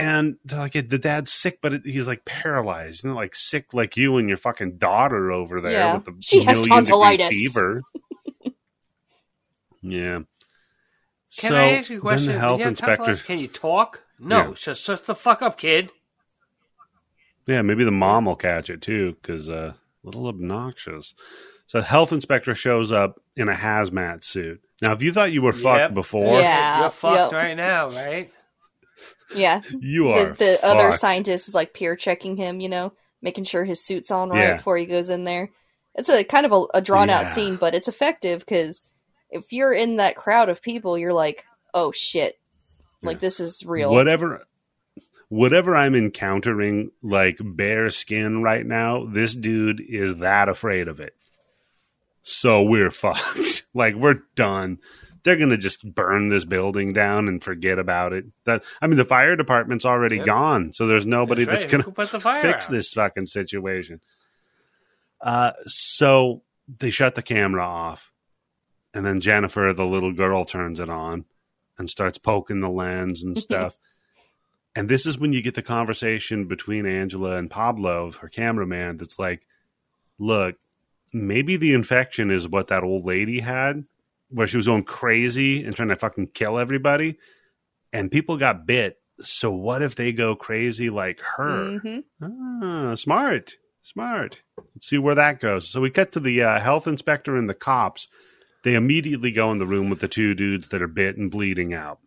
Knows? 0.04 0.36
And 0.50 0.58
like, 0.58 0.72
the 0.88 0.98
dad's 0.98 1.30
sick, 1.32 1.60
but 1.62 1.72
it, 1.74 1.82
he's 1.84 2.06
like 2.06 2.24
paralyzed, 2.24 3.04
and 3.04 3.14
like 3.14 3.34
sick 3.34 3.72
like 3.74 3.96
you 3.96 4.16
and 4.16 4.28
your 4.28 4.36
fucking 4.38 4.76
daughter 4.78 5.32
over 5.32 5.60
there 5.60 5.72
Yeah. 5.72 5.94
with 5.96 6.04
the 6.06 6.16
She 6.20 6.44
has 6.44 6.58
million 6.58 6.84
degree 6.84 7.16
tonsillitis. 7.18 7.28
fever. 7.28 7.82
yeah. 9.82 10.20
Can 11.36 11.50
so 11.50 11.54
I 11.56 11.62
ask 11.72 11.90
you 11.90 11.96
a 11.96 12.00
then 12.00 12.00
question? 12.00 12.32
the 12.32 12.38
health 12.38 12.52
When 12.52 12.58
you 12.58 12.64
have 12.64 12.70
inspector, 13.00 13.14
Can 13.24 13.38
you 13.38 13.48
talk? 13.48 14.02
No, 14.18 14.48
Yeah. 14.48 14.52
just 14.54 14.82
shut 14.84 15.06
the 15.06 15.14
fuck 15.14 15.42
up, 15.42 15.58
kid. 15.58 15.90
yeah, 17.46 17.62
maybe 17.62 17.84
the 17.84 17.90
mom 17.92 18.26
will 18.26 18.36
catch 18.36 18.68
it 18.68 18.82
too, 18.82 19.16
because 19.22 19.48
uh, 19.48 19.72
a 19.74 20.06
little 20.06 20.26
obnoxious. 20.26 21.14
So 21.66 21.78
the 21.78 21.84
health 21.84 22.12
inspector 22.12 22.54
shows 22.54 22.90
up 22.92 23.20
in 23.36 23.48
a 23.48 23.54
hazmat 23.54 24.24
suit. 24.24 24.60
Now, 24.82 24.92
if 24.92 25.02
you 25.02 25.12
thought 25.12 25.30
you 25.32 25.40
were 25.42 25.52
Yep. 25.54 25.62
fucked 25.62 25.94
before, 25.94 26.40
Yeah. 26.40 26.80
You're 26.80 26.90
fucked 26.90 27.32
yep. 27.32 27.32
right 27.32 27.56
now, 27.56 27.90
right? 27.90 28.32
Yeah, 29.34 29.62
you 29.80 30.04
the, 30.04 30.10
are. 30.10 30.32
the 30.34 30.58
other 30.64 30.90
fucked. 30.90 31.00
scientist 31.00 31.48
is 31.48 31.54
like 31.54 31.74
peer 31.74 31.96
checking 31.96 32.36
him, 32.36 32.60
you 32.60 32.68
know, 32.68 32.92
making 33.22 33.44
sure 33.44 33.64
his 33.64 33.84
suit's 33.84 34.10
on 34.10 34.30
right 34.30 34.40
Yeah. 34.48 34.56
before 34.56 34.76
he 34.76 34.86
goes 34.86 35.10
in 35.10 35.24
there. 35.24 35.50
It's 35.94 36.08
a 36.08 36.24
kind 36.24 36.46
of 36.46 36.52
a, 36.52 36.64
a 36.74 36.80
drawn 36.80 37.10
out 37.10 37.24
Yeah. 37.26 37.32
scene, 37.32 37.56
but 37.56 37.74
it's 37.74 37.88
effective 37.88 38.40
because 38.40 38.82
if 39.30 39.52
you're 39.52 39.72
in 39.72 39.96
that 39.96 40.16
crowd 40.16 40.48
of 40.48 40.62
people, 40.62 40.96
you're 40.98 41.12
like, 41.12 41.44
oh 41.74 41.92
shit, 41.92 42.38
like 43.02 43.16
Yeah. 43.16 43.20
this 43.20 43.40
is 43.40 43.64
real. 43.64 43.90
whatever 43.90 44.44
whatever 45.28 45.76
i'm 45.76 45.94
encountering 45.94 46.90
like 47.04 47.36
bare 47.40 47.88
skin 47.90 48.42
right 48.42 48.66
now 48.66 49.04
this 49.06 49.32
dude 49.36 49.80
is 49.80 50.16
that 50.16 50.48
afraid 50.48 50.88
of 50.88 50.98
it 50.98 51.14
so 52.22 52.62
we're 52.62 52.90
fucked 52.90 53.64
like 53.72 53.94
we're 53.94 54.22
done 54.34 54.78
they're 55.22 55.36
gonna 55.36 55.56
just 55.56 55.92
burn 55.94 56.28
this 56.28 56.44
building 56.44 56.92
down 56.92 57.28
and 57.28 57.42
forget 57.42 57.78
about 57.78 58.12
it. 58.12 58.24
That 58.44 58.62
i 58.80 58.86
mean 58.86 58.96
the 58.96 59.04
fire 59.04 59.36
department's 59.36 59.84
already 59.84 60.18
gone 60.18 60.72
so 60.72 60.86
there's 60.86 61.06
nobody 61.06 61.44
That's 61.44 61.64
that's, 61.64 61.72
gonna 61.72 61.84
Who 61.84 61.92
put 61.92 62.10
the 62.10 62.20
fire 62.20 62.42
fix 62.42 62.66
out? 62.66 62.70
this 62.70 62.92
fucking 62.92 63.26
situation. 63.26 64.00
Uh 65.20 65.52
so 65.66 66.42
they 66.78 66.90
shut 66.90 67.14
the 67.14 67.22
camera 67.22 67.64
off 67.64 68.12
and 68.94 69.04
then 69.04 69.20
jennifer 69.20 69.72
the 69.72 69.86
little 69.86 70.12
girl 70.12 70.44
turns 70.44 70.80
it 70.80 70.88
on 70.88 71.24
and 71.78 71.88
starts 71.88 72.18
poking 72.18 72.60
the 72.60 72.70
lens 72.70 73.22
and 73.24 73.36
stuff. 73.48 73.76
And 74.76 74.88
this 74.88 75.04
is 75.04 75.18
when 75.18 75.32
you 75.32 75.42
get 75.42 75.54
the 75.54 75.62
conversation 75.62 76.44
between 76.46 76.86
Angela 76.86 77.36
and 77.36 77.50
Pablo, 77.50 78.12
her 78.12 78.28
cameraman, 78.28 78.98
that's 78.98 79.18
like, 79.18 79.44
look, 80.18 80.54
maybe 81.12 81.56
the 81.56 81.74
infection 81.74 82.30
is 82.30 82.46
what 82.46 82.68
that 82.68 82.84
old 82.84 83.04
lady 83.04 83.40
had, 83.40 83.84
where 84.30 84.46
she 84.46 84.56
was 84.56 84.66
going 84.66 84.84
crazy 84.84 85.64
and 85.64 85.74
trying 85.76 85.88
to 85.88 85.96
fucking 85.96 86.28
kill 86.28 86.58
everybody, 86.58 87.18
and 87.92 88.10
people 88.10 88.36
got 88.36 88.66
bit. 88.66 88.96
So 89.20 89.50
what 89.50 89.82
if 89.82 89.94
they 89.96 90.12
go 90.12 90.34
crazy 90.34 90.88
like 90.88 91.20
her? 91.36 91.78
Mhm. 91.78 92.04
Ah, 92.22 92.94
smart, 92.94 93.56
smart. 93.82 94.42
Let's 94.74 94.86
see 94.88 94.98
where 94.98 95.16
that 95.16 95.40
goes. 95.40 95.68
So 95.68 95.80
we 95.80 95.90
cut 95.90 96.12
to 96.12 96.20
the 96.20 96.42
uh, 96.42 96.60
health 96.60 96.86
inspector 96.86 97.36
and 97.36 97.48
the 97.48 97.54
cops. 97.54 98.08
They 98.62 98.74
immediately 98.74 99.30
go 99.30 99.50
in 99.52 99.58
the 99.58 99.66
room 99.66 99.90
with 99.90 100.00
the 100.00 100.08
two 100.08 100.34
dudes 100.34 100.68
that 100.68 100.82
are 100.82 100.88
bit 100.88 101.16
and 101.16 101.30
bleeding 101.30 101.74
out, 101.74 101.98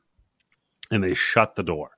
and 0.92 1.04
they 1.04 1.14
shut 1.14 1.56
the 1.56 1.64
door. 1.64 1.92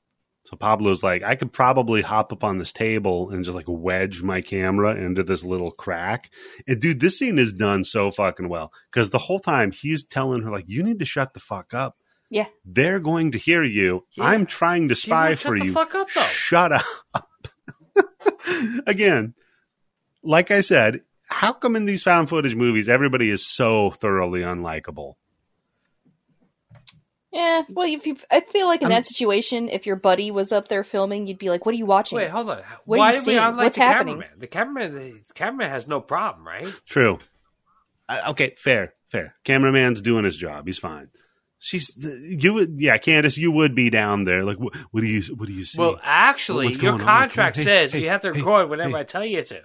So 0.45 0.55
Pablo's 0.55 1.01
like, 1.01 1.23
I 1.23 1.35
could 1.35 1.51
probably 1.51 2.01
hop 2.03 2.31
up 2.31 2.43
on 2.43 2.59
this 2.59 2.71
table 2.71 3.31
and 3.31 3.43
just 3.43 3.55
like 3.55 3.65
wedge 3.67 4.21
my 4.21 4.41
camera 4.41 4.95
into 4.95 5.23
this 5.23 5.43
little 5.43 5.71
crack. 5.71 6.29
And 6.67 6.79
dude, 6.79 6.99
this 6.99 7.17
scene 7.17 7.39
is 7.39 7.51
done 7.51 7.83
so 7.83 8.11
fucking 8.11 8.47
well 8.47 8.71
because 8.91 9.09
the 9.09 9.17
whole 9.17 9.39
time 9.39 9.71
he's 9.71 10.03
telling 10.03 10.43
her 10.43 10.51
like, 10.51 10.65
you 10.67 10.83
need 10.83 10.99
to 10.99 11.05
shut 11.05 11.33
the 11.33 11.39
fuck 11.39 11.73
up. 11.73 11.97
Yeah. 12.29 12.45
They're 12.63 12.99
going 12.99 13.31
to 13.31 13.37
hear 13.37 13.63
you. 13.63 14.05
Yeah. 14.11 14.25
I'm 14.25 14.45
trying 14.45 14.89
to 14.89 14.95
spy 14.95 15.29
won't 15.29 15.39
for 15.39 15.57
shut 15.57 15.59
the 15.59 15.65
you. 15.65 15.73
fuck 15.73 15.95
up, 15.95 16.07
though. 16.13 16.21
Shut 16.23 16.71
up. 16.71 17.27
Again, 18.87 19.33
like 20.23 20.51
I 20.51 20.61
said, 20.61 21.01
how 21.27 21.53
come 21.53 21.75
in 21.75 21.85
these 21.85 22.03
found 22.03 22.29
footage 22.29 22.55
movies 22.55 22.87
everybody 22.89 23.29
is 23.29 23.45
so 23.45 23.91
thoroughly 23.91 24.41
unlikable? 24.41 25.13
Yeah, 27.35 27.63
well, 27.67 27.85
if 27.85 28.07
you, 28.07 28.15
I 28.31 28.39
feel 28.39 28.65
like 28.65 28.81
in 28.81 28.85
I'm- 28.85 28.91
that 28.93 29.05
situation, 29.05 29.67
if 29.67 29.85
your 29.85 29.97
buddy 29.97 30.31
was 30.31 30.53
up 30.53 30.69
there 30.69 30.85
filming, 30.85 31.27
you'd 31.27 31.37
be 31.37 31.49
like, 31.49 31.65
"What 31.65 31.73
are 31.73 31.77
you 31.77 31.85
watching?" 31.85 32.17
Wait, 32.17 32.29
hold 32.29 32.49
on. 32.49 32.61
What 32.85 33.01
are 33.01 33.07
you 33.07 33.11
do 33.11 33.17
we 33.19 33.25
seeing? 33.25 33.39
unlike 33.39 33.65
What's 33.65 33.77
the 33.77 33.83
happening? 33.83 34.21
cameraman? 34.21 34.39
The 34.39 34.47
cameraman, 34.47 35.23
the 35.27 35.33
cameraman 35.33 35.69
has 35.69 35.85
no 35.85 35.99
problem, 35.99 36.47
right? 36.47 36.69
True. 36.85 37.19
Uh, 38.07 38.21
okay, 38.29 38.55
fair, 38.57 38.93
fair. 39.11 39.35
Cameraman's 39.43 40.01
doing 40.01 40.23
his 40.23 40.37
job. 40.37 40.65
He's 40.65 40.79
fine. 40.79 41.09
She's 41.59 41.93
you 41.97 42.53
would 42.53 42.79
yeah, 42.79 42.97
Candice, 42.99 43.37
you 43.37 43.51
would 43.51 43.75
be 43.75 43.89
down 43.89 44.23
there. 44.23 44.45
Like, 44.45 44.57
what, 44.57 44.73
what 44.91 45.01
do 45.01 45.07
you 45.07 45.21
what 45.35 45.47
do 45.47 45.53
you 45.53 45.65
see? 45.65 45.77
Well, 45.79 45.99
actually, 46.03 46.67
What's 46.67 46.81
your 46.81 46.93
going 46.93 47.01
on? 47.01 47.07
contract 47.07 47.55
Hey, 47.57 47.63
says 47.63 47.91
hey, 47.91 48.03
you 48.03 48.09
have 48.09 48.21
to 48.21 48.31
hey, 48.31 48.39
record 48.39 48.69
whenever 48.69 48.91
hey. 48.91 48.99
I 48.99 49.03
tell 49.03 49.25
you 49.25 49.43
to. 49.43 49.61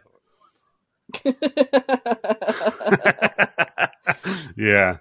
yeah. 4.57 4.97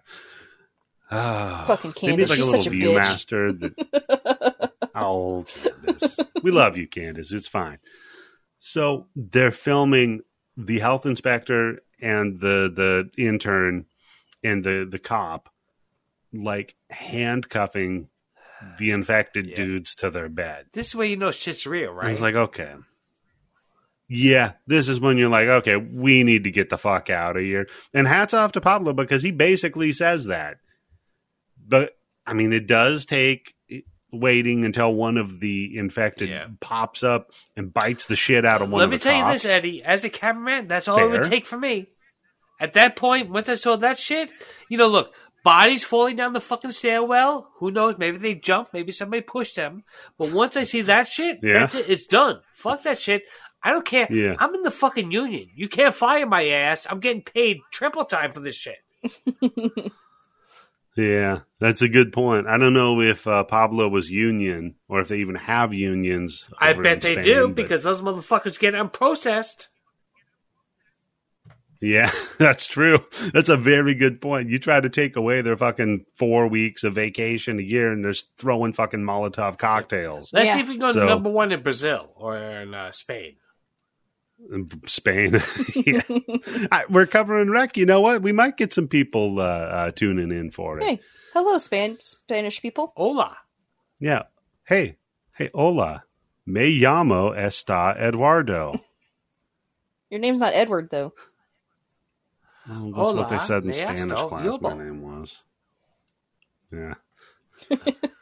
Ah. 1.11 1.63
Fucking 1.67 1.93
Candice, 1.93 2.29
like 2.29 2.37
she's 2.37 2.47
a 2.47 2.51
little 2.51 2.61
such 2.63 2.67
a 2.67 2.75
ViewMaster. 2.75 3.59
That, 3.59 4.71
oh, 4.95 5.45
Candice, 5.49 6.19
we 6.43 6.51
love 6.51 6.77
you, 6.77 6.87
Candice. 6.87 7.31
It's 7.33 7.47
fine. 7.47 7.79
So 8.59 9.07
they're 9.15 9.51
filming 9.51 10.21
the 10.57 10.79
health 10.79 11.05
inspector 11.05 11.79
and 12.01 12.39
the 12.39 12.71
the 12.73 13.09
intern 13.21 13.85
and 14.43 14.63
the 14.63 14.85
the 14.89 14.99
cop 14.99 15.49
like 16.33 16.75
handcuffing 16.89 18.09
the 18.77 18.91
infected 18.91 19.47
Yeah. 19.47 19.55
dudes 19.55 19.95
to 19.95 20.09
their 20.09 20.29
bed. 20.29 20.65
This 20.73 20.93
way, 20.93 21.07
you 21.07 21.17
know 21.17 21.31
shit's 21.31 21.65
real, 21.65 21.89
And 21.89 21.97
right? 21.97 22.11
It's 22.11 22.21
like 22.21 22.35
okay. 22.35 22.73
Yeah, 24.11 24.53
this 24.65 24.89
is 24.89 24.99
when 24.99 25.17
you're 25.19 25.29
like, 25.29 25.47
okay, 25.47 25.75
we 25.75 26.23
need 26.23 26.45
to 26.45 26.51
get 26.51 26.69
the 26.69 26.77
fuck 26.79 27.09
out 27.11 27.37
of 27.37 27.43
here. 27.43 27.67
And 27.93 28.07
hats 28.07 28.33
off 28.33 28.53
to 28.53 28.61
Pablo 28.61 28.91
because 28.93 29.21
he 29.21 29.29
basically 29.31 29.91
says 29.91 30.25
that. 30.25 30.57
But 31.69 31.91
I 32.25 32.33
mean, 32.33 32.51
it 32.53 32.67
does 32.67 33.05
take 33.05 33.53
waiting 34.11 34.65
until 34.65 34.91
one 34.93 35.17
of 35.17 35.39
the 35.39 35.77
infected 35.77 36.29
Yeah. 36.29 36.47
pops 36.59 37.03
up 37.03 37.31
and 37.55 37.71
bites 37.71 38.05
the 38.05 38.15
shit 38.15 38.43
out 38.43 38.61
of 38.63 38.69
one 38.71 38.79
Let 38.79 38.85
of 38.85 38.89
me 38.89 38.97
the 38.97 39.03
tell 39.03 39.15
you 39.27 39.31
this, 39.31 39.45
Eddie. 39.45 39.83
As 39.83 40.03
a 40.03 40.09
cameraman, 40.09 40.67
that's 40.67 40.87
all 40.87 40.97
it 40.97 41.11
would 41.11 41.23
take 41.25 41.45
for 41.45 41.57
me. 41.57 41.87
At 42.59 42.73
that 42.73 42.95
point, 42.95 43.29
once 43.29 43.47
I 43.49 43.53
saw 43.55 43.75
that 43.77 43.99
shit, 43.99 44.31
you 44.67 44.77
know, 44.79 44.87
look, 44.87 45.13
bodies 45.45 45.83
falling 45.83 46.15
down 46.15 46.33
the 46.33 46.41
fucking 46.41 46.71
stairwell. 46.71 47.51
Who 47.59 47.69
knows? 47.71 47.97
Maybe 47.99 48.17
they 48.17 48.33
jumped. 48.35 48.73
Maybe 48.73 48.91
somebody 48.91 49.21
pushed 49.21 49.55
them. 49.55 49.83
But 50.17 50.33
once 50.33 50.57
I 50.57 50.63
see 50.63 50.81
that 50.81 51.07
shit, 51.07 51.39
Yeah. 51.43 51.59
that's 51.59 51.75
it. 51.75 51.89
It's 51.89 52.07
done. 52.07 52.41
Fuck 52.55 52.83
that 52.83 52.99
shit. 52.99 53.23
I 53.61 53.71
don't 53.71 53.85
care. 53.85 54.07
Yeah. 54.09 54.35
I'm 54.39 54.55
in 54.55 54.63
the 54.63 54.71
fucking 54.71 55.11
union. 55.11 55.49
You 55.55 55.69
can't 55.69 55.93
fire 55.93 56.25
my 56.25 56.47
ass. 56.49 56.87
I'm 56.89 56.99
getting 56.99 57.21
paid 57.21 57.59
triple 57.71 58.05
time 58.05 58.31
for 58.31 58.39
this 58.39 58.55
shit. 58.55 58.77
Yeah, 60.97 61.39
that's 61.59 61.81
a 61.81 61.87
good 61.87 62.11
point. 62.11 62.47
I 62.47 62.57
don't 62.57 62.73
know 62.73 62.99
if 63.01 63.25
uh, 63.27 63.43
Pablo 63.45 63.87
was 63.87 64.09
union 64.11 64.75
or 64.89 64.99
if 65.01 65.07
they 65.07 65.17
even 65.19 65.35
have 65.35 65.73
unions. 65.73 66.49
I 66.59 66.73
bet 66.73 67.05
in 67.05 67.15
they 67.15 67.21
Spain, 67.21 67.23
do 67.23 67.47
but- 67.47 67.55
because 67.55 67.83
those 67.83 68.01
motherfuckers 68.01 68.59
get 68.59 68.73
unprocessed. 68.73 69.67
Yeah, 71.81 72.11
that's 72.37 72.67
true. 72.67 72.99
That's 73.33 73.47
a 73.47 73.55
very 73.55 73.93
good 73.93 74.19
point. 74.19 74.49
You 74.49 74.59
try 74.59 74.81
to 74.81 74.89
take 74.89 75.15
away 75.15 75.41
their 75.41 75.55
fucking 75.55 76.03
four 76.17 76.47
weeks 76.49 76.83
of 76.83 76.93
vacation 76.95 77.57
a 77.57 77.61
year, 77.61 77.93
and 77.93 78.03
they're 78.03 78.13
throwing 78.37 78.73
fucking 78.73 78.99
Molotov 78.99 79.57
cocktails. 79.57 80.31
Let's 80.33 80.47
Yeah. 80.47 80.53
see 80.55 80.59
if 80.61 80.67
we 80.67 80.73
can 80.77 80.87
go 80.87 80.93
So- 80.93 80.99
to 81.01 81.05
number 81.05 81.29
one 81.29 81.53
in 81.53 81.63
Brazil 81.63 82.11
or 82.17 82.35
in 82.37 82.73
uh, 82.73 82.91
Spain. 82.91 83.37
In 84.51 84.69
Spain. 84.85 85.41
yeah. 85.85 86.01
I, 86.71 86.83
we're 86.89 87.05
covering 87.05 87.49
rec. 87.49 87.77
You 87.77 87.85
know 87.85 88.01
what? 88.01 88.21
We 88.21 88.31
might 88.31 88.57
get 88.57 88.73
some 88.73 88.87
people 88.87 89.39
uh, 89.39 89.43
uh, 89.43 89.91
tuning 89.91 90.31
in 90.31 90.51
for 90.51 90.79
it. 90.79 90.83
Hey, 90.83 90.99
hello, 91.33 91.57
Span 91.57 91.97
Spanish 92.01 92.61
people. 92.61 92.93
Hola. 92.95 93.37
Yeah. 93.99 94.23
Hey, 94.65 94.97
hey, 95.33 95.49
hola. 95.53 96.03
Me 96.45 96.79
llamo 96.79 97.35
está 97.35 97.95
Eduardo. 97.99 98.79
Your 100.09 100.19
name's 100.19 100.39
not 100.39 100.53
Edward, 100.53 100.89
though. 100.89 101.13
Well, 102.67 103.13
that's 103.15 103.17
what 103.17 103.29
they 103.29 103.39
said 103.39 103.61
in 103.63 103.67
me 103.67 103.73
Spanish 103.73 104.11
class. 104.11 104.45
yobo. 104.45 104.61
My 104.61 104.83
name 104.83 105.01
was. 105.01 105.43
Yeah. 106.71 106.93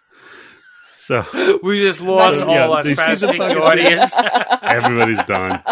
so 1.08 1.60
We 1.64 1.80
just 1.82 2.02
lost 2.02 2.40
Yeah, 2.46 2.66
all 2.66 2.74
our 2.74 2.84
they 2.84 2.94
Spanish-speaking 2.96 3.42
audience. 3.58 4.14
everybody's 4.62 5.24
done. 5.24 5.64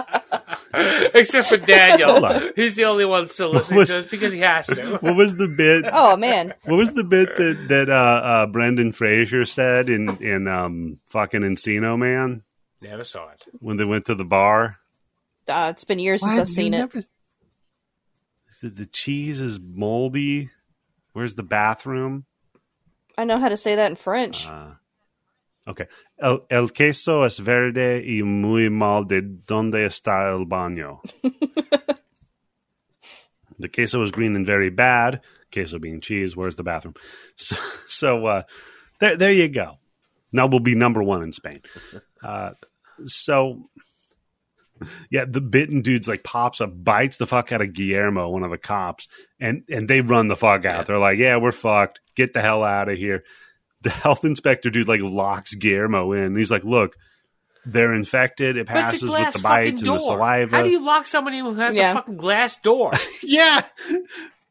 Except 1.13 1.47
for 1.49 1.57
Daniel. 1.57 2.51
He's 2.55 2.75
the 2.75 2.85
only 2.85 3.05
one 3.05 3.29
still 3.29 3.49
listening 3.51 3.79
was- 3.79 3.89
to 3.89 3.99
us 3.99 4.05
because 4.05 4.31
he 4.33 4.39
has 4.39 4.67
to. 4.67 4.97
What 5.01 5.15
was 5.15 5.35
the 5.35 5.47
bit? 5.47 5.85
Oh 5.91 6.15
man, 6.17 6.53
What 6.63 6.77
was 6.77 6.93
the 6.93 7.03
bit 7.03 7.35
that 7.35 7.65
that 7.69 7.89
uh, 7.89 7.93
uh, 7.93 8.47
Brendan 8.47 8.91
Fraser 8.93 9.45
said 9.45 9.89
in 9.89 10.17
in 10.23 10.47
um, 10.47 10.99
fucking 11.07 11.41
Encino 11.41 11.97
Man 11.97 12.43
Never 12.81 13.03
saw 13.03 13.29
it. 13.31 13.45
when 13.59 13.77
they 13.77 13.85
went 13.85 14.05
to 14.05 14.15
the 14.15 14.25
bar? 14.25 14.77
uh, 15.47 15.69
it's 15.73 15.83
been 15.83 15.99
years 15.99 16.21
since 16.23 16.39
I've 16.39 16.49
seen 16.49 16.73
You 16.73 16.79
it. 16.79 16.81
never- 16.93 17.03
The, 18.61 18.69
the 18.69 18.85
cheese 18.85 19.39
is 19.39 19.59
moldy. 19.59 20.49
Where's 21.13 21.35
the 21.35 21.43
bathroom? 21.43 22.25
I 23.17 23.23
know 23.25 23.37
how 23.39 23.47
to 23.49 23.55
say 23.57 23.75
that 23.75 23.89
in 23.91 23.95
French. 23.95 24.47
Uh, 24.47 24.71
okay. 25.67 25.87
El, 26.21 26.39
el 26.49 26.69
queso 26.69 27.23
es 27.23 27.39
verde 27.39 28.03
y 28.05 28.23
muy 28.23 28.69
mal 28.69 29.07
de 29.07 29.21
donde 29.21 29.85
está 29.85 30.31
el 30.31 30.45
baño. 30.45 31.01
the 33.59 33.69
queso 33.69 34.03
is 34.03 34.11
green 34.11 34.35
and 34.35 34.45
very 34.45 34.69
bad. 34.69 35.21
Queso 35.51 35.79
being 35.79 36.01
cheese. 36.01 36.35
Where's 36.35 36.55
the 36.55 36.63
bathroom? 36.63 36.95
So, 37.37 37.55
so 37.87 38.25
uh, 38.25 38.43
there, 38.99 39.17
there 39.17 39.33
you 39.33 39.49
go. 39.49 39.77
Now 40.31 40.47
we'll 40.47 40.59
be 40.59 40.75
number 40.75 41.03
one 41.03 41.23
in 41.23 41.31
Spain. 41.31 41.61
Uh, 42.23 42.51
so, 43.05 43.69
yeah, 45.09 45.25
the 45.25 45.41
bitten 45.41 45.81
dude's 45.81 46.07
like 46.07 46.23
pops 46.23 46.61
up, 46.61 46.71
bites 46.83 47.17
the 47.17 47.25
fuck 47.25 47.51
out 47.51 47.61
of 47.61 47.73
Guillermo, 47.73 48.29
one 48.29 48.43
of 48.43 48.51
the 48.51 48.57
cops, 48.57 49.07
and 49.39 49.63
and 49.69 49.89
they 49.89 50.01
run 50.01 50.27
the 50.27 50.35
fuck 50.35 50.65
out. 50.65 50.79
Yeah. 50.79 50.83
They're 50.83 50.97
like, 50.97 51.17
"Yeah, 51.17 51.37
we're 51.37 51.51
fucked. 51.51 52.01
Get 52.15 52.33
the 52.33 52.41
hell 52.41 52.63
out 52.63 52.89
of 52.89 52.97
here." 52.97 53.23
The 53.85 53.91
health 53.91 54.25
inspector 54.25 54.71
dude 54.71 54.87
like 54.87 55.01
locks 55.01 55.53
Guillermo 55.53 56.11
in. 56.13 56.35
He's 56.35 56.49
like, 56.49 56.63
"Look, 56.63 56.95
they're 57.67 57.93
infected. 57.93 58.57
It 58.57 58.65
passes 58.65 59.03
with 59.03 59.11
the 59.33 59.39
bites 59.43 59.83
and 59.83 59.91
the 59.91 59.99
saliva." 59.99 60.55
How 60.57 60.63
do 60.63 60.69
you 60.69 60.83
lock 60.83 61.05
somebody 61.05 61.37
who 61.37 61.53
has 61.53 61.75
Yeah. 61.75 61.91
a 61.91 61.93
fucking 61.93 62.17
glass 62.17 62.57
door? 62.57 62.91
yeah, 63.21 63.61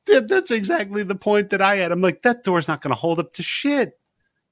that's 0.06 0.52
exactly 0.52 1.02
the 1.02 1.16
point 1.16 1.51
that 1.51 1.61
I 1.61 1.78
had. 1.78 1.90
I'm 1.90 2.01
like, 2.01 2.23
that 2.23 2.44
door's 2.44 2.69
not 2.69 2.81
going 2.81 2.94
to 2.94 2.98
hold 3.01 3.19
up 3.19 3.32
to 3.35 3.43
shit. 3.43 3.98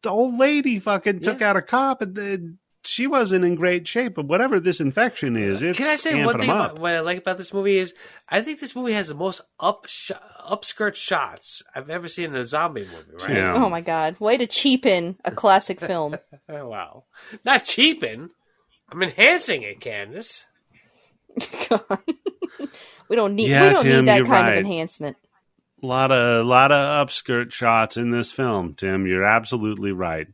The 0.02 0.10
old 0.10 0.36
lady 0.36 0.80
fucking 0.80 1.20
took 1.20 1.42
out 1.42 1.54
a 1.56 1.62
cop, 1.62 2.02
and 2.02 2.16
then 2.16 2.58
she 2.84 3.06
wasn't 3.06 3.44
in 3.44 3.54
great 3.54 3.86
shape. 3.86 4.14
But 4.14 4.26
whatever 4.26 4.58
this 4.60 4.80
infection 4.80 5.36
is, 5.36 5.62
it's 5.62 5.78
Can 5.78 5.86
I 5.88 5.96
say 5.96 6.12
amping 6.14 6.24
one 6.26 6.38
thing 6.38 6.50
up. 6.50 6.70
about 6.72 6.80
what 6.80 6.94
I 6.94 7.00
like 7.00 7.18
about 7.18 7.36
this 7.38 7.52
movie 7.54 7.78
is 7.78 7.94
I 8.28 8.40
think 8.42 8.60
this 8.60 8.74
movie 8.76 8.92
has 8.92 9.08
the 9.08 9.14
most 9.14 9.40
up 9.60 9.86
sh- 9.88 10.12
upskirt 10.48 10.94
shots 10.96 11.62
I've 11.74 11.90
ever 11.90 12.08
seen 12.08 12.26
in 12.26 12.36
a 12.36 12.44
zombie 12.44 12.84
movie. 12.84 13.24
Right? 13.26 13.36
Yeah. 13.36 13.54
Oh 13.54 13.68
my 13.68 13.80
god, 13.80 14.18
way 14.20 14.36
to 14.36 14.46
cheapen 14.46 15.16
a 15.24 15.30
classic 15.30 15.80
film. 15.80 16.16
Oh, 16.48 16.68
wow. 16.68 17.04
Not 17.44 17.64
cheaping. 17.64 18.28
I'm 18.90 19.02
enhancing 19.02 19.62
it, 19.62 19.80
Candice. 19.80 20.44
God. 21.68 21.98
we 23.08 23.16
don't 23.16 23.34
need 23.34 23.48
Yeah, 23.48 23.68
we 23.68 23.72
don't 23.74 23.82
Tim, 23.84 24.04
need 24.04 24.08
that 24.08 24.18
kind 24.18 24.30
right. 24.30 24.52
of 24.58 24.58
enhancement. 24.66 25.16
A 25.82 25.86
lot 25.86 26.12
of 26.12 26.44
lot 26.46 26.70
of 26.72 27.08
upskirt 27.08 27.52
shots 27.52 27.96
in 27.96 28.10
this 28.10 28.30
film, 28.32 28.74
Tim. 28.74 29.06
You're 29.06 29.24
absolutely 29.24 29.92
right. 29.92 30.26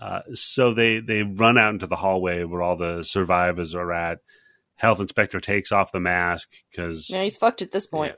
Uh, 0.00 0.20
so 0.34 0.74
they 0.74 1.00
they 1.00 1.22
run 1.22 1.56
out 1.56 1.72
into 1.72 1.86
the 1.86 1.96
hallway 1.96 2.44
where 2.44 2.62
all 2.62 2.76
the 2.76 3.02
survivors 3.02 3.74
are 3.74 3.92
at. 3.92 4.18
Health 4.74 5.00
inspector 5.00 5.40
takes 5.40 5.72
off 5.72 5.90
the 5.92 6.00
mask 6.00 6.52
because 6.70 7.08
Yeah, 7.08 7.22
he's 7.22 7.38
fucked 7.38 7.62
at 7.62 7.72
this 7.72 7.86
point. 7.86 8.14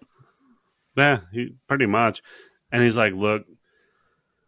Yeah, 0.97 1.21
he, 1.33 1.55
pretty 1.69 1.87
much. 1.87 2.21
And 2.73 2.83
he's 2.83 2.97
like, 2.97 3.13
"Look, 3.15 3.45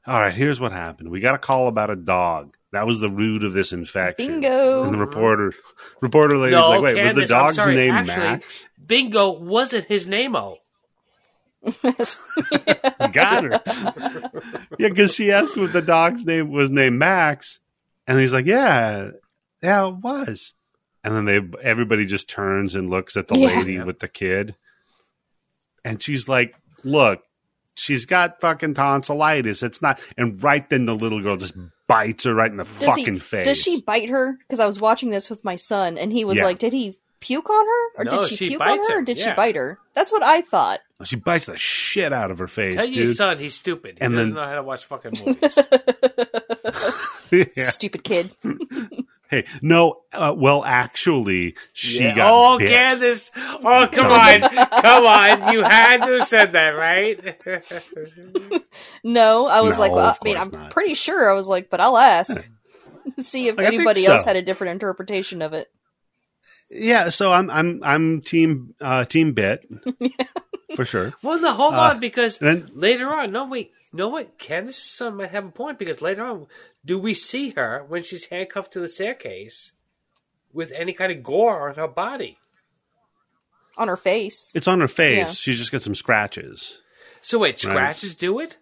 all 0.06 0.20
right. 0.20 0.34
Here's 0.34 0.58
what 0.60 0.72
happened. 0.72 1.10
We 1.10 1.20
got 1.20 1.36
a 1.36 1.38
call 1.38 1.68
about 1.68 1.90
a 1.90 1.96
dog. 1.96 2.56
That 2.72 2.86
was 2.86 2.98
the 2.98 3.08
root 3.10 3.44
of 3.44 3.52
this 3.52 3.72
infection." 3.72 4.40
Bingo. 4.40 4.82
And 4.82 4.92
the 4.92 4.98
reporter, 4.98 5.52
reporter 6.00 6.36
lady's 6.36 6.58
No, 6.58 6.70
like, 6.70 6.82
"Wait, 6.82 7.02
was 7.04 7.14
the 7.14 7.26
dog's 7.26 7.54
sorry, 7.56 7.76
name 7.76 7.92
actually- 7.94 8.16
Max?" 8.16 8.66
Bingo 8.84 9.30
wasn't 9.30 9.84
his 9.84 10.08
name-o. 10.08 10.56
Got 13.12 13.44
her. 13.44 13.60
yeah, 14.78 14.88
because 14.88 15.14
she 15.14 15.30
asked 15.32 15.56
what 15.56 15.72
the 15.72 15.82
dog's 15.82 16.24
name 16.24 16.50
was 16.50 16.70
named 16.70 16.98
Max, 16.98 17.60
and 18.06 18.18
he's 18.18 18.32
like, 18.32 18.46
"Yeah, 18.46 19.10
yeah, 19.62 19.88
it 19.88 19.96
was." 19.96 20.54
And 21.04 21.14
then 21.16 21.24
they 21.24 21.40
everybody 21.62 22.06
just 22.06 22.28
turns 22.28 22.74
and 22.74 22.90
looks 22.90 23.16
at 23.16 23.28
the 23.28 23.38
Yeah. 23.38 23.46
lady 23.48 23.78
with 23.80 24.00
the 24.00 24.08
kid, 24.08 24.54
and 25.84 26.02
she's 26.02 26.28
like, 26.28 26.54
"Look, 26.84 27.20
she's 27.74 28.06
got 28.06 28.40
fucking 28.40 28.74
tonsillitis. 28.74 29.62
It's 29.62 29.82
not." 29.82 30.00
And 30.16 30.42
right 30.42 30.68
then, 30.68 30.86
the 30.86 30.94
little 30.94 31.20
girl 31.22 31.36
just 31.36 31.54
bites 31.86 32.24
her 32.24 32.34
right 32.34 32.50
in 32.50 32.56
the 32.58 32.64
Does 32.64 32.84
fucking 32.84 33.14
he? 33.14 33.20
face. 33.20 33.46
Does 33.46 33.58
she 33.60 33.82
bite 33.82 34.08
her? 34.10 34.36
Because 34.38 34.60
I 34.60 34.66
was 34.66 34.80
watching 34.80 35.10
this 35.10 35.28
with 35.30 35.44
my 35.44 35.56
son, 35.56 35.98
and 35.98 36.12
he 36.12 36.24
was 36.24 36.38
Yeah. 36.38 36.44
like, 36.44 36.58
"Did 36.58 36.72
he 36.72 36.96
puke 37.20 37.50
on 37.50 37.66
her, 37.66 37.88
or 37.98 38.04
No, 38.04 38.10
did 38.22 38.24
she, 38.30 38.36
she 38.36 38.48
puke 38.48 38.60
on 38.62 38.66
bites 38.78 38.88
her, 38.88 38.94
or 38.96 38.98
him, 39.00 39.04
did 39.04 39.18
she 39.18 39.30
bite 39.32 39.56
her?" 39.56 39.78
That's 39.94 40.12
what 40.12 40.22
I 40.22 40.40
thought. 40.42 40.80
She 41.04 41.16
bites 41.16 41.46
the 41.46 41.56
shit 41.56 42.12
out 42.12 42.30
of 42.30 42.38
her 42.38 42.48
face, 42.48 42.74
Tell 42.76 42.86
your 42.86 43.04
dude. 43.06 43.16
son 43.16 43.38
he's 43.38 43.54
stupid. 43.54 43.96
He 43.98 44.04
And 44.04 44.12
doesn't 44.14 44.34
then- 44.34 44.34
know 44.34 44.46
how 44.48 44.54
to 44.56 44.62
watch 44.62 44.84
fucking 44.84 45.12
movies. 45.24 45.58
Yeah. 47.56 47.70
Stupid 47.70 48.04
kid. 48.04 48.30
Hey, 49.30 49.44
no. 49.62 50.00
Uh, 50.12 50.34
well, 50.36 50.64
actually, 50.64 51.54
she 51.72 52.00
Yeah. 52.00 52.16
got 52.16 52.30
oh, 52.32 52.58
bit. 52.58 52.72
Candice. 52.72 53.30
Oh, 53.36 53.86
come 53.92 54.10
on. 54.10 54.40
come 54.40 55.06
on. 55.06 55.52
You 55.52 55.62
had 55.62 55.98
to 56.04 56.18
have 56.18 56.26
said 56.26 56.50
that, 56.50 56.70
right? 56.70 57.16
No, 59.04 59.46
I 59.46 59.60
was 59.60 59.76
No, 59.76 59.80
like, 59.80 59.92
well, 59.92 60.16
I 60.20 60.24
mean, 60.24 60.36
I'm 60.36 60.50
not. 60.50 60.72
prety 60.74 60.96
sure. 60.96 61.30
I 61.30 61.34
was 61.34 61.46
like, 61.46 61.70
but 61.70 61.80
I'll 61.80 61.96
ask. 61.96 62.36
See 63.20 63.46
if 63.46 63.56
Like, 63.56 63.66
I 63.66 63.70
think 63.70 63.82
anybody 63.82 64.04
else 64.06 64.24
had 64.24 64.34
a 64.34 64.42
different 64.42 64.72
interpretation 64.72 65.42
of 65.42 65.52
it. 65.52 65.70
Yeah, 66.68 67.08
so 67.10 67.32
I'm 67.32 67.50
I'm 67.50 67.82
I'm 67.84 68.20
team 68.22 68.74
uh 68.80 69.04
team 69.04 69.32
bit 69.32 69.64
for 70.76 70.84
sure. 70.84 71.12
well, 71.22 71.40
no, 71.40 71.52
hold 71.52 71.74
Uh, 71.74 71.80
on, 71.90 72.00
because 72.00 72.38
Then 72.38 72.66
later 72.74 73.12
on, 73.12 73.32
no, 73.32 73.46
wait. 73.46 73.72
You 73.92 73.96
know 73.98 74.08
what? 74.08 74.38
Candice's 74.38 74.84
son 74.84 75.16
might 75.16 75.30
have 75.32 75.44
a 75.44 75.50
point 75.50 75.78
because 75.78 76.00
later 76.00 76.24
on, 76.24 76.46
do 76.84 76.98
we 76.98 77.12
see 77.12 77.50
her 77.50 77.84
when 77.88 78.02
she's 78.04 78.26
handcuffed 78.26 78.72
to 78.74 78.80
the 78.80 78.86
staircase 78.88 79.72
with 80.52 80.70
any 80.72 80.92
kind 80.92 81.10
of 81.10 81.22
gore 81.22 81.68
on 81.68 81.74
her 81.76 81.88
body? 81.88 82.36
on 83.76 83.88
her 83.88 83.96
face. 83.96 84.52
it's 84.54 84.68
on 84.68 84.80
her 84.80 84.88
face. 84.88 85.16
Yeah. 85.16 85.26
She's 85.26 85.56
just 85.58 85.72
got 85.72 85.80
some 85.80 85.94
scratches. 85.94 86.82
So 87.22 87.38
wait, 87.38 87.58
scratches 87.58 88.14
do 88.14 88.38
it? 88.40 88.58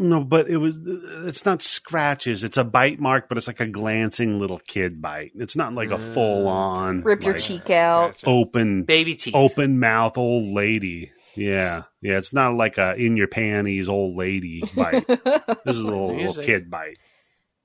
No, 0.00 0.22
but 0.22 0.48
it 0.48 0.58
was 0.58 0.78
it's 1.26 1.44
not 1.44 1.60
scratches. 1.60 2.44
It's 2.44 2.56
a 2.56 2.62
bite 2.62 3.00
mark, 3.00 3.28
but 3.28 3.36
it's 3.36 3.48
like 3.48 3.58
a 3.58 3.66
glancing 3.66 4.38
little 4.38 4.60
kid 4.60 5.02
bite. 5.02 5.32
It's 5.34 5.56
not 5.56 5.74
like 5.74 5.90
a 5.90 5.98
full 5.98 6.46
on 6.46 7.02
mm. 7.02 7.04
Rip 7.04 7.24
your 7.24 7.32
like, 7.32 7.42
cheek 7.42 7.68
out. 7.70 8.12
Gotcha. 8.12 8.26
open 8.26 8.84
Baby 8.84 9.16
teeth. 9.16 9.34
open 9.34 9.80
mouth 9.80 10.16
old 10.16 10.54
lady. 10.54 11.10
Yeah. 11.34 11.82
Yeah, 12.00 12.18
it's 12.18 12.32
not 12.32 12.54
like 12.54 12.78
a 12.78 12.94
in 12.94 13.16
your 13.16 13.26
panties 13.26 13.88
old 13.88 14.16
lady 14.16 14.62
bite. 14.76 15.06
this 15.06 15.76
is 15.76 15.80
a 15.80 15.84
little, 15.84 16.16
little 16.16 16.44
kid 16.44 16.70
bite. 16.70 16.98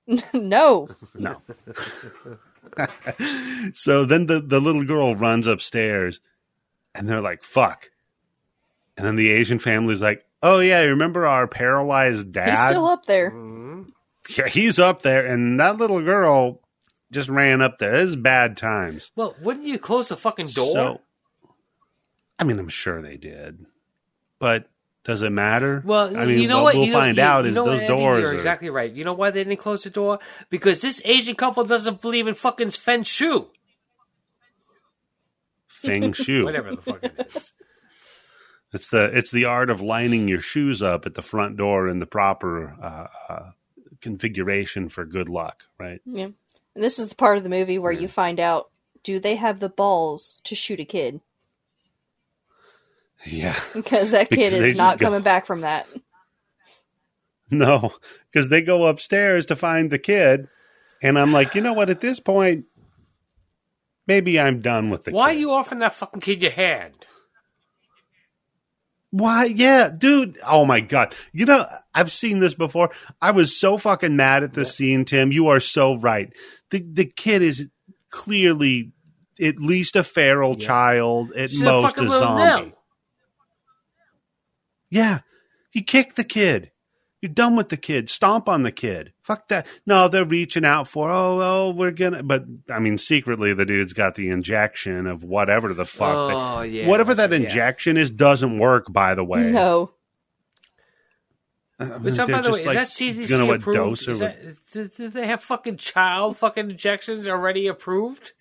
no. 0.34 0.90
No. 1.14 1.40
so 3.74 4.06
then 4.06 4.26
the, 4.26 4.42
the 4.42 4.60
little 4.60 4.84
girl 4.84 5.16
runs 5.16 5.46
upstairs 5.46 6.20
and 6.96 7.08
they're 7.08 7.22
like, 7.22 7.44
fuck. 7.44 7.92
And 8.98 9.06
then 9.06 9.16
the 9.16 9.32
Asian 9.32 9.60
family's 9.60 10.02
like, 10.02 10.26
oh, 10.44 10.60
yeah, 10.60 10.82
remember 10.82 11.26
our 11.26 11.48
paralyzed 11.48 12.32
dad? 12.32 12.52
He's 12.52 12.60
still 12.68 12.86
up 12.86 13.08
there. 13.08 13.32
Mhm. 13.32 13.88
Yeah, 14.38 14.48
he's 14.48 14.78
up 14.80 15.02
there. 15.02 15.26
And 15.26 15.60
that 15.60 15.78
little 15.78 16.02
girl 16.02 16.62
just 17.12 17.30
ran 17.30 17.62
up 17.62 17.78
there. 17.80 17.92
This 17.94 18.10
is 18.12 18.16
bad 18.16 18.56
times. 18.58 19.12
Well, 19.16 19.36
wouldn't 19.42 19.66
you 19.66 19.80
close 19.80 20.10
the 20.10 20.16
fucking 20.18 20.48
door? 20.48 20.72
So, 20.74 21.02
I 22.40 22.44
mean, 22.44 22.60
I'm 22.60 22.70
sure 22.70 23.02
they 23.02 23.18
did. 23.18 23.66
But 24.40 24.70
does 25.04 25.22
it 25.22 25.30
matter? 25.32 25.82
Well, 25.86 26.16
I 26.16 26.26
mean, 26.26 26.40
you 26.40 26.48
know 26.48 26.64
what 26.64 26.74
what? 26.74 26.76
we'll 26.76 26.86
you 26.86 26.92
know, 26.94 26.98
find 27.00 27.18
you- 27.18 27.24
out 27.24 27.44
you 27.44 27.50
is 27.50 27.56
know 27.56 27.66
those 27.66 27.82
what, 27.82 27.90
Andy? 27.92 28.02
doors 28.04 28.22
You're 28.22 28.32
are 28.32 28.36
exactly 28.36 28.70
right. 28.70 28.92
You 28.92 29.04
know 29.04 29.14
why 29.14 29.32
they 29.32 29.44
didn't 29.44 29.60
close 29.60 29.84
the 29.84 29.90
door? 29.90 30.20
Because 30.50 30.82
this 30.82 31.02
Asian 31.06 31.36
couple 31.36 31.64
doesn't 31.66 32.02
believe 32.02 32.28
in 32.28 32.36
fucking 32.36 32.72
feng 32.72 33.04
shui. 33.04 33.46
feng 35.68 36.14
shui. 36.14 36.44
Whatever 36.44 36.76
the 36.76 36.82
fuck 36.82 37.04
it 37.04 37.28
is. 37.36 37.52
It's 38.74 38.88
the 38.88 39.06
it's 39.16 39.32
the 39.32 39.46
art 39.46 39.70
of 39.70 39.82
lining 39.82 40.28
your 40.28 40.40
shoes 40.42 40.82
up 40.82 41.06
at 41.06 41.14
the 41.14 41.22
front 41.22 41.58
door 41.58 41.88
in 41.88 42.00
the 42.00 42.08
proper 42.08 42.76
uh, 42.82 43.08
uh, 43.32 43.50
configuration 44.02 44.90
for 44.90 45.06
good 45.06 45.30
luck, 45.30 45.64
right? 45.80 46.02
Yeah. 46.06 46.30
And 46.76 46.84
this 46.84 46.98
is 46.98 47.08
the 47.10 47.16
part 47.16 47.38
of 47.38 47.44
the 47.44 47.50
movie 47.50 47.78
where 47.78 47.92
you 47.92 48.08
find 48.08 48.40
out 48.40 48.72
do 49.04 49.20
they 49.20 49.36
have 49.36 49.60
the 49.60 49.70
balls 49.70 50.42
to 50.46 50.56
shoot 50.56 50.80
a 50.80 50.86
kid? 50.86 51.22
Yeah. 53.26 53.60
Because 53.74 54.12
that 54.12 54.30
kid 54.30 54.52
Because 54.52 54.60
is 54.70 54.76
not 54.78 54.94
just 54.94 55.00
go- 55.00 55.06
coming 55.08 55.22
back 55.22 55.46
from 55.46 55.62
that. 55.62 55.88
No, 57.52 57.94
because 58.32 58.50
they 58.50 58.62
go 58.62 58.88
upstairs 58.88 59.46
to 59.48 59.56
find 59.56 59.92
the 59.92 60.00
kid, 60.00 60.48
and 61.04 61.20
I'm 61.20 61.32
like, 61.32 61.54
you 61.54 61.62
know 61.62 61.74
what? 61.74 61.92
At 61.92 62.02
this 62.02 62.20
point, 62.20 62.66
maybe 64.08 64.40
I'm 64.40 64.62
done 64.62 64.90
with 64.90 65.04
the. 65.04 65.12
Why 65.12 65.30
are 65.30 65.38
you 65.38 65.52
offering 65.52 65.82
that 65.82 65.94
fucking 65.94 66.22
kid 66.22 66.42
your 66.42 66.52
hand? 66.52 67.06
Why? 69.16 69.46
Yeah, 69.46 69.92
dude. 69.96 70.40
Oh 70.44 70.66
my 70.66 70.80
god. 70.80 71.14
You 71.34 71.46
know, 71.46 71.68
I've 71.94 72.12
seen 72.12 72.40
this 72.40 72.56
before. 72.56 72.90
I 73.22 73.30
was 73.30 73.56
so 73.60 73.78
fucking 73.78 74.16
mad 74.16 74.42
at 74.42 74.54
this 74.56 74.76
scene, 74.76 75.06
Tim. 75.06 75.32
You 75.32 75.50
are 75.50 75.60
so 75.60 75.98
right. 76.00 76.34
The 76.72 76.80
the 76.80 77.06
kid 77.06 77.44
is 77.44 77.68
clearly 78.10 78.92
at 79.40 79.60
least 79.60 79.96
a 79.96 80.04
feral 80.04 80.56
Yeah. 80.58 80.66
child, 80.66 81.32
at 81.38 81.52
She's 81.52 81.62
most 81.62 81.96
fucking 81.96 82.08
a 82.08 82.10
zombie. 82.10 82.74
Yeah. 84.90 85.20
he 85.70 85.84
kicked 85.84 86.16
the 86.16 86.24
kid. 86.24 86.72
You're 87.24 87.32
done 87.32 87.56
with 87.56 87.70
the 87.70 87.78
kid. 87.78 88.10
Stomp 88.10 88.50
on 88.50 88.64
the 88.64 88.72
kid. 88.74 89.14
Fuck 89.24 89.48
that. 89.48 89.66
No, 89.86 90.10
they're 90.10 90.26
reaching 90.26 90.66
out 90.66 90.90
for, 90.90 91.10
oh, 91.10 91.40
oh, 91.40 91.70
we're 91.74 91.92
gonna. 91.92 92.22
But, 92.22 92.44
I 92.70 92.80
mean, 92.80 92.98
secretly, 92.98 93.54
the 93.54 93.64
dude's 93.64 93.94
got 93.94 94.16
the 94.16 94.28
injection 94.28 95.08
of 95.08 95.24
whatever 95.24 95.74
the 95.74 95.86
fuck. 95.86 96.28
that- 96.32 96.36
Oh 96.36 96.62
yeah. 96.64 96.86
whatever 96.86 97.16
that 97.16 97.30
that's 97.30 97.40
right, 97.40 97.42
yeah. 97.44 97.48
injection 97.48 97.96
is 97.96 98.12
doesn't 98.12 98.60
work, 98.60 98.92
by 98.92 99.16
the 99.16 99.24
way. 99.24 99.52
No. 99.52 99.92
Uh, 101.80 101.86
Which, 102.00 102.18
by 102.18 102.26
the 102.26 102.42
just 102.42 102.52
way, 102.52 102.66
like, 102.66 102.78
is 102.78 102.90
that 102.98 103.04
CDC 103.06 103.30
gonna 103.30 103.46
what 103.46 103.62
approved? 103.62 103.78
dose 103.78 104.08
Is 104.10 104.20
what- 104.22 104.42
that, 104.44 104.56
do, 104.74 104.88
do 104.90 105.08
they 105.08 105.26
have 105.26 105.42
fucking 105.42 105.78
child 105.78 106.38
fucking 106.38 106.72
injections 106.72 107.26
already 107.26 107.68
approved? 107.68 108.34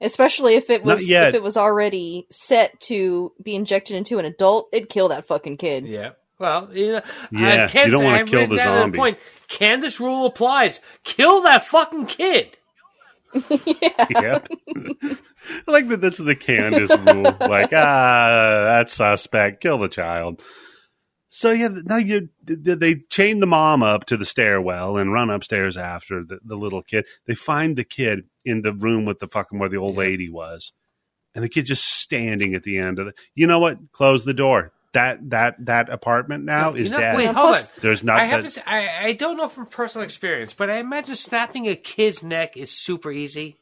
Especially 0.00 0.54
if 0.54 0.70
it 0.70 0.84
was 0.84 1.08
yet. 1.10 1.30
if 1.30 1.34
it 1.34 1.42
was 1.42 1.56
already 1.56 2.28
set 2.30 2.78
to 2.82 3.32
be 3.42 3.56
injected 3.56 3.96
into 3.96 4.20
an 4.20 4.24
adult, 4.24 4.68
it'd 4.72 4.88
kill 4.88 5.08
that 5.08 5.26
fucking 5.26 5.56
kid. 5.56 5.84
Yeah. 5.88 6.10
Well, 6.38 6.70
you 6.72 6.92
know, 6.92 7.00
Yeah, 7.32 7.64
I 7.64 7.68
can't 7.68 7.86
you 7.86 7.92
don't 7.92 8.00
say- 8.00 8.06
wanna 8.06 8.18
I 8.18 8.24
kill 8.24 8.40
read 8.40 8.50
the 8.50 8.56
that 8.56 8.66
at 8.68 8.74
a 8.74 8.80
zombie. 8.80 8.98
Point. 8.98 9.18
Candice 9.48 9.98
rule 10.00 10.26
applies. 10.26 10.80
Kill 11.04 11.42
that 11.42 11.66
fucking 11.66 12.06
kid. 12.06 12.56
yep. 13.50 14.48
I 14.48 15.16
like 15.66 15.88
that 15.88 16.00
that's 16.00 16.18
the 16.18 16.36
Candice 16.36 16.90
rule. 17.14 17.36
Like, 17.48 17.72
ah, 17.72 18.64
that's 18.66 18.92
suspect. 18.94 19.60
Kill 19.62 19.78
the 19.78 19.88
child. 19.88 20.42
So 21.30 21.50
yeah, 21.50 21.68
now 21.68 21.96
you 21.98 22.30
they 22.44 22.96
chain 23.10 23.40
the 23.40 23.46
mom 23.46 23.82
up 23.82 24.06
to 24.06 24.16
the 24.16 24.24
stairwell 24.24 24.96
and 24.96 25.12
run 25.12 25.28
upstairs 25.30 25.76
after 25.76 26.24
the, 26.24 26.38
the 26.44 26.56
little 26.56 26.82
kid. 26.82 27.04
They 27.26 27.34
find 27.34 27.76
the 27.76 27.84
kid 27.84 28.20
in 28.44 28.62
the 28.62 28.72
room 28.72 29.04
with 29.04 29.18
the 29.18 29.28
fucking 29.28 29.58
where 29.58 29.68
the 29.68 29.76
old 29.76 29.94
Yeah. 29.94 30.00
lady 30.00 30.30
was, 30.30 30.72
and 31.34 31.44
the 31.44 31.48
kid 31.50 31.66
just 31.66 31.84
standing 31.84 32.54
at 32.54 32.62
the 32.62 32.78
end 32.78 32.98
of 32.98 33.06
the. 33.06 33.12
You 33.34 33.46
know 33.46 33.58
what? 33.58 33.78
Close 33.92 34.24
the 34.24 34.32
door. 34.34 34.72
That 34.92 35.30
that 35.30 35.56
that 35.66 35.90
apartment 35.90 36.44
now 36.44 36.70
You 36.74 36.82
is 36.82 36.90
know- 36.92 36.98
dead. 36.98 37.16
Wait, 37.16 37.26
hold 37.26 37.36
plus- 37.36 37.62
on. 37.62 37.68
There's 37.80 38.02
not. 38.02 38.20
I 38.20 38.24
have 38.24 38.42
that- 38.42 38.48
to 38.48 38.52
say, 38.54 38.62
I, 38.66 39.06
I 39.08 39.12
don't 39.12 39.36
know 39.36 39.48
from 39.48 39.66
personal 39.66 40.04
experience, 40.04 40.54
but 40.54 40.70
I 40.70 40.78
imagine 40.78 41.14
snapping 41.14 41.68
a 41.68 41.76
kid's 41.76 42.22
neck 42.22 42.56
is 42.56 42.70
super 42.70 43.12
easy. 43.12 43.58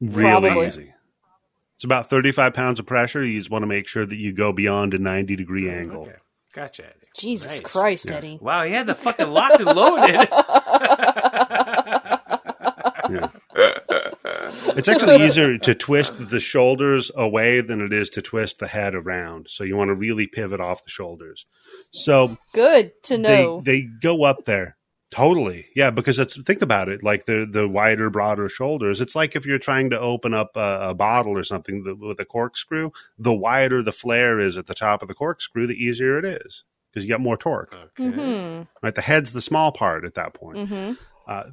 Really 0.00 0.30
Probably. 0.30 0.66
easy. 0.68 0.92
It's 1.74 1.84
about 1.84 2.08
35 2.10 2.54
pounds 2.54 2.78
of 2.80 2.86
pressure. 2.86 3.24
You 3.24 3.38
just 3.38 3.50
want 3.50 3.62
to 3.62 3.66
make 3.66 3.88
sure 3.88 4.06
that 4.06 4.16
you 4.16 4.32
go 4.32 4.52
beyond 4.52 4.94
a 4.94 4.98
90 4.98 5.34
degree 5.36 5.68
angle. 5.70 6.02
Okay. 6.02 6.14
Gotcha. 6.54 6.84
Eddie. 6.84 6.94
Jesus 7.16 7.52
Nice. 7.52 7.60
Christ, 7.72 8.06
Yeah. 8.10 8.16
Eddie. 8.16 8.38
Wow, 8.40 8.64
he 8.64 8.72
had 8.72 8.86
the 8.86 8.94
fucking 8.94 9.28
locked 9.28 9.60
and 9.60 9.66
loaded. 9.76 10.28
Yeah. 13.10 13.28
It's 14.76 14.88
actually 14.88 15.22
easier 15.24 15.58
to 15.58 15.74
twist 15.74 16.14
the 16.30 16.40
shoulders 16.40 17.10
away 17.14 17.60
than 17.60 17.80
it 17.80 17.92
is 17.92 18.10
to 18.10 18.22
twist 18.22 18.58
the 18.58 18.68
head 18.68 18.94
around. 18.94 19.46
So 19.50 19.64
you 19.64 19.76
want 19.76 19.88
to 19.88 19.94
really 19.94 20.26
pivot 20.26 20.60
off 20.60 20.84
the 20.84 20.90
shoulders. 20.90 21.46
So 21.92 22.38
Good 22.52 22.92
to 23.04 23.18
know. 23.18 23.60
they 23.64 23.80
they 23.80 23.88
go 24.02 24.24
up 24.24 24.44
there. 24.44 24.76
Totally. 25.10 25.66
Yeah, 25.74 25.90
because 25.90 26.18
it's 26.18 26.40
think 26.42 26.60
about 26.60 26.90
it, 26.90 27.02
like 27.02 27.24
the 27.24 27.48
the 27.50 27.66
wider, 27.66 28.10
broader 28.10 28.48
shoulders. 28.50 29.00
It's 29.00 29.14
like 29.14 29.34
if 29.34 29.46
you're 29.46 29.58
trying 29.58 29.88
to 29.90 29.98
open 29.98 30.34
up 30.34 30.50
a, 30.54 30.90
a 30.90 30.94
bottle 30.94 31.32
or 31.32 31.42
something 31.42 31.82
th- 31.82 31.96
with 31.98 32.20
a 32.20 32.26
corkscrew, 32.26 32.90
the 33.18 33.32
wider 33.32 33.82
the 33.82 33.92
flare 33.92 34.38
is 34.38 34.58
at 34.58 34.66
the 34.66 34.74
top 34.74 35.00
of 35.00 35.08
the 35.08 35.14
corkscrew, 35.14 35.66
the 35.66 35.82
easier 35.82 36.18
it 36.18 36.26
is 36.26 36.64
because 36.90 37.04
you 37.04 37.10
got 37.10 37.20
more 37.22 37.38
torque. 37.38 37.74
Okay. 37.98 38.10
hmm 38.10 38.62
Right, 38.82 38.94
the 38.94 39.00
head's 39.00 39.32
the 39.32 39.40
small 39.40 39.72
part 39.72 40.04
at 40.04 40.14
that 40.14 40.34
point. 40.34 40.68
hmm 40.68 40.92
Uh, 41.26 41.44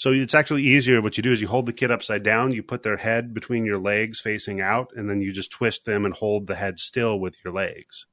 so 0.00 0.12
it's 0.12 0.34
actually 0.34 0.62
easier. 0.62 1.02
What 1.02 1.18
you 1.18 1.22
do 1.22 1.30
is 1.30 1.42
you 1.42 1.46
hold 1.46 1.66
the 1.66 1.74
kid 1.74 1.90
upside 1.90 2.22
down, 2.22 2.52
you 2.52 2.62
put 2.62 2.82
their 2.82 2.96
head 2.96 3.34
between 3.34 3.66
your 3.66 3.78
legs 3.78 4.18
facing 4.18 4.58
out, 4.62 4.92
and 4.96 5.10
then 5.10 5.20
you 5.20 5.30
just 5.30 5.50
twist 5.52 5.84
them 5.84 6.06
and 6.06 6.14
hold 6.14 6.46
the 6.46 6.54
head 6.54 6.78
still 6.78 7.20
with 7.20 7.36
your 7.44 7.52
legs. 7.52 8.06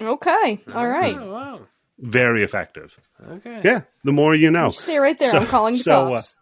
Okay. 0.00 0.60
All 0.72 0.86
right. 0.86 1.16
Oh, 1.18 1.32
wow. 1.32 1.60
Very 1.98 2.44
effective. 2.44 2.96
Okay. 3.28 3.60
Yeah, 3.64 3.80
the 4.04 4.12
more 4.12 4.36
you 4.36 4.52
know. 4.52 4.66
You 4.66 4.70
stay 4.72 4.98
right 5.00 5.18
there. 5.18 5.32
So- 5.32 5.38
I'm 5.38 5.46
calling 5.48 5.74
the 5.74 5.80
so, 5.80 5.92
uh, 5.92 6.08
cops. 6.10 6.36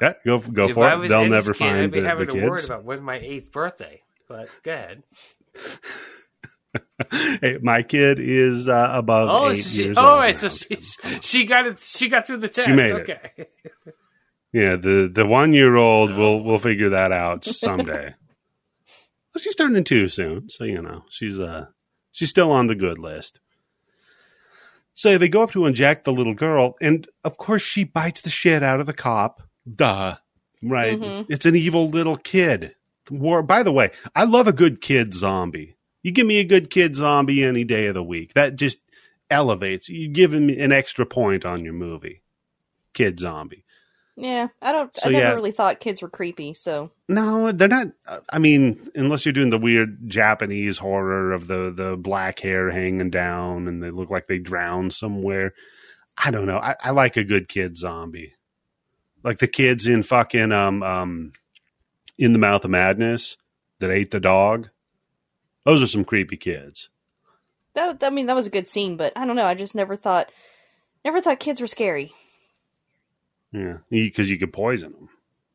Yeah, 0.00 0.12
go 0.24 0.38
go 0.38 0.68
If 0.68 0.74
for 0.74 0.86
it. 0.86 1.08
They'll 1.08 1.20
Eddie's 1.22 1.30
never 1.30 1.52
kid, 1.54 1.58
find 1.58 1.78
I'd 1.80 1.90
be 1.90 2.00
the, 2.02 2.06
having 2.06 2.26
the 2.28 2.32
to 2.34 2.46
worry 2.46 2.58
kids. 2.58 2.66
about 2.66 2.84
when's 2.84 3.00
my 3.00 3.18
eighth 3.18 3.50
birthday. 3.50 4.02
But 4.28 4.48
go 4.62 4.72
ahead. 4.72 5.02
Hey, 7.10 7.58
my 7.62 7.82
kid 7.82 8.18
is 8.20 8.68
uh, 8.68 8.88
above 8.92 9.28
Oh, 9.30 9.50
eight 9.50 9.62
she, 9.64 9.84
years 9.84 9.98
oh, 9.98 10.06
old. 10.12 10.18
right. 10.20 10.36
So 10.38 10.48
she 10.48 10.78
she 11.20 11.44
got 11.44 11.66
it. 11.66 11.80
She 11.80 12.08
got 12.08 12.26
through 12.26 12.38
the 12.38 12.48
test. 12.48 12.68
She 12.68 12.72
made 12.74 12.92
it. 12.94 13.50
Yeah, 14.54 14.76
the 14.76 15.10
the 15.12 15.24
one 15.24 15.54
year 15.54 15.76
old 15.76 16.14
will 16.14 16.44
will 16.44 16.58
figure 16.58 16.90
that 16.90 17.10
out 17.10 17.42
someday. 17.44 18.14
well, 19.34 19.40
she's 19.42 19.56
turning 19.56 19.82
two 19.82 20.08
soon, 20.08 20.50
so 20.50 20.64
you 20.64 20.82
know 20.82 21.04
she's 21.08 21.40
uh 21.40 21.66
she's 22.10 22.28
still 22.28 22.52
on 22.52 22.66
the 22.66 22.74
good 22.74 22.98
list. 22.98 23.40
So 24.94 25.16
they 25.16 25.30
go 25.30 25.42
up 25.42 25.52
to 25.52 25.64
inject 25.64 26.04
the 26.04 26.12
little 26.12 26.34
girl, 26.34 26.74
and 26.82 27.08
of 27.24 27.38
course 27.38 27.62
she 27.62 27.84
bites 27.84 28.20
the 28.20 28.28
shit 28.30 28.62
out 28.62 28.78
of 28.80 28.84
the 28.86 28.92
cop. 28.92 29.42
Duh, 29.66 30.16
right? 30.62 31.00
Mhm. 31.00 31.26
It's 31.30 31.46
an 31.46 31.56
evil 31.56 31.88
little 31.88 32.18
kid. 32.18 32.74
War. 33.10 33.42
By 33.42 33.62
the 33.62 33.72
way, 33.72 33.90
I 34.14 34.24
love 34.24 34.48
a 34.48 34.52
good 34.52 34.82
kid 34.82 35.14
zombie. 35.14 35.76
You 36.02 36.12
give 36.12 36.26
me 36.26 36.40
a 36.40 36.44
good 36.44 36.70
kid 36.70 36.96
zombie 36.96 37.44
any 37.44 37.64
day 37.64 37.86
of 37.86 37.94
the 37.94 38.02
week. 38.02 38.34
That 38.34 38.56
just 38.56 38.78
elevates. 39.30 39.88
You 39.88 40.08
give 40.08 40.34
him 40.34 40.48
an 40.48 40.72
extra 40.72 41.06
point 41.06 41.44
on 41.44 41.64
your 41.64 41.74
movie. 41.74 42.22
Kid 42.92 43.20
zombie. 43.20 43.64
Yeah, 44.16 44.48
I 44.60 44.72
don't. 44.72 44.94
So, 44.94 45.08
I 45.08 45.12
never 45.12 45.24
yeah. 45.24 45.34
really 45.34 45.52
thought 45.52 45.80
kids 45.80 46.02
were 46.02 46.10
creepy. 46.10 46.52
So 46.52 46.90
No, 47.08 47.50
they're 47.50 47.68
not. 47.68 47.88
I 48.28 48.38
mean, 48.38 48.90
unless 48.94 49.24
you're 49.24 49.32
doing 49.32 49.50
the 49.50 49.58
weird 49.58 50.08
Japanese 50.08 50.76
horror 50.76 51.32
of 51.32 51.46
the 51.46 51.72
the 51.74 51.96
black 51.96 52.38
hair 52.40 52.70
hanging 52.70 53.10
down 53.10 53.68
and 53.68 53.82
they 53.82 53.90
look 53.90 54.10
like 54.10 54.26
they 54.26 54.38
drowned 54.38 54.92
somewhere. 54.92 55.54
I 56.16 56.30
don't 56.30 56.46
know. 56.46 56.58
I, 56.58 56.76
I 56.78 56.90
like 56.90 57.16
a 57.16 57.24
good 57.24 57.48
kid 57.48 57.78
zombie, 57.78 58.34
like 59.24 59.38
the 59.38 59.48
kids 59.48 59.86
in 59.86 60.02
fucking 60.02 60.52
um 60.52 60.82
um 60.82 61.32
in 62.18 62.34
the 62.34 62.38
Mouth 62.38 62.64
of 62.64 62.70
Madness 62.70 63.38
that 63.80 63.90
ate 63.90 64.10
the 64.10 64.20
dog. 64.20 64.68
Those 65.64 65.82
are 65.82 65.86
some 65.86 66.04
creepy 66.04 66.36
kids. 66.36 66.88
that. 67.74 68.02
I 68.02 68.10
mean, 68.10 68.26
that 68.26 68.36
was 68.36 68.46
a 68.46 68.50
good 68.50 68.68
scene, 68.68 68.96
but 68.96 69.12
I 69.16 69.24
don't 69.26 69.36
know. 69.36 69.46
I 69.46 69.54
just 69.54 69.74
never 69.74 69.96
thought, 69.96 70.30
never 71.04 71.20
thought 71.20 71.40
kids 71.40 71.60
were 71.60 71.66
scary. 71.66 72.12
Yeah, 73.52 73.78
because 73.90 74.30
you 74.30 74.38
could 74.38 74.52
poison 74.52 74.92
them. 74.92 75.08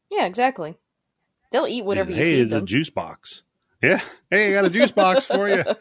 Yeah, 0.10 0.26
exactly. 0.26 0.78
They'll 1.52 1.68
eat 1.68 1.86
whatever 1.86 2.10
you 2.12 2.16
hey, 2.18 2.36
feed 2.36 2.46
it's 2.48 2.54
a 2.54 2.62
juice 2.62 2.90
box. 2.90 3.44
Yeah. 3.82 4.02
Hey, 4.30 4.50
I 4.50 4.54
got 4.54 4.66
a 4.66 4.70
juice 4.70 4.92
box 4.92 5.26
for 5.26 5.50
you. 5.50 5.64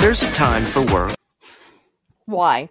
There's 0.00 0.22
a 0.22 0.32
time 0.32 0.64
for 0.64 0.82
work 0.92 1.14
Why? 2.24 2.70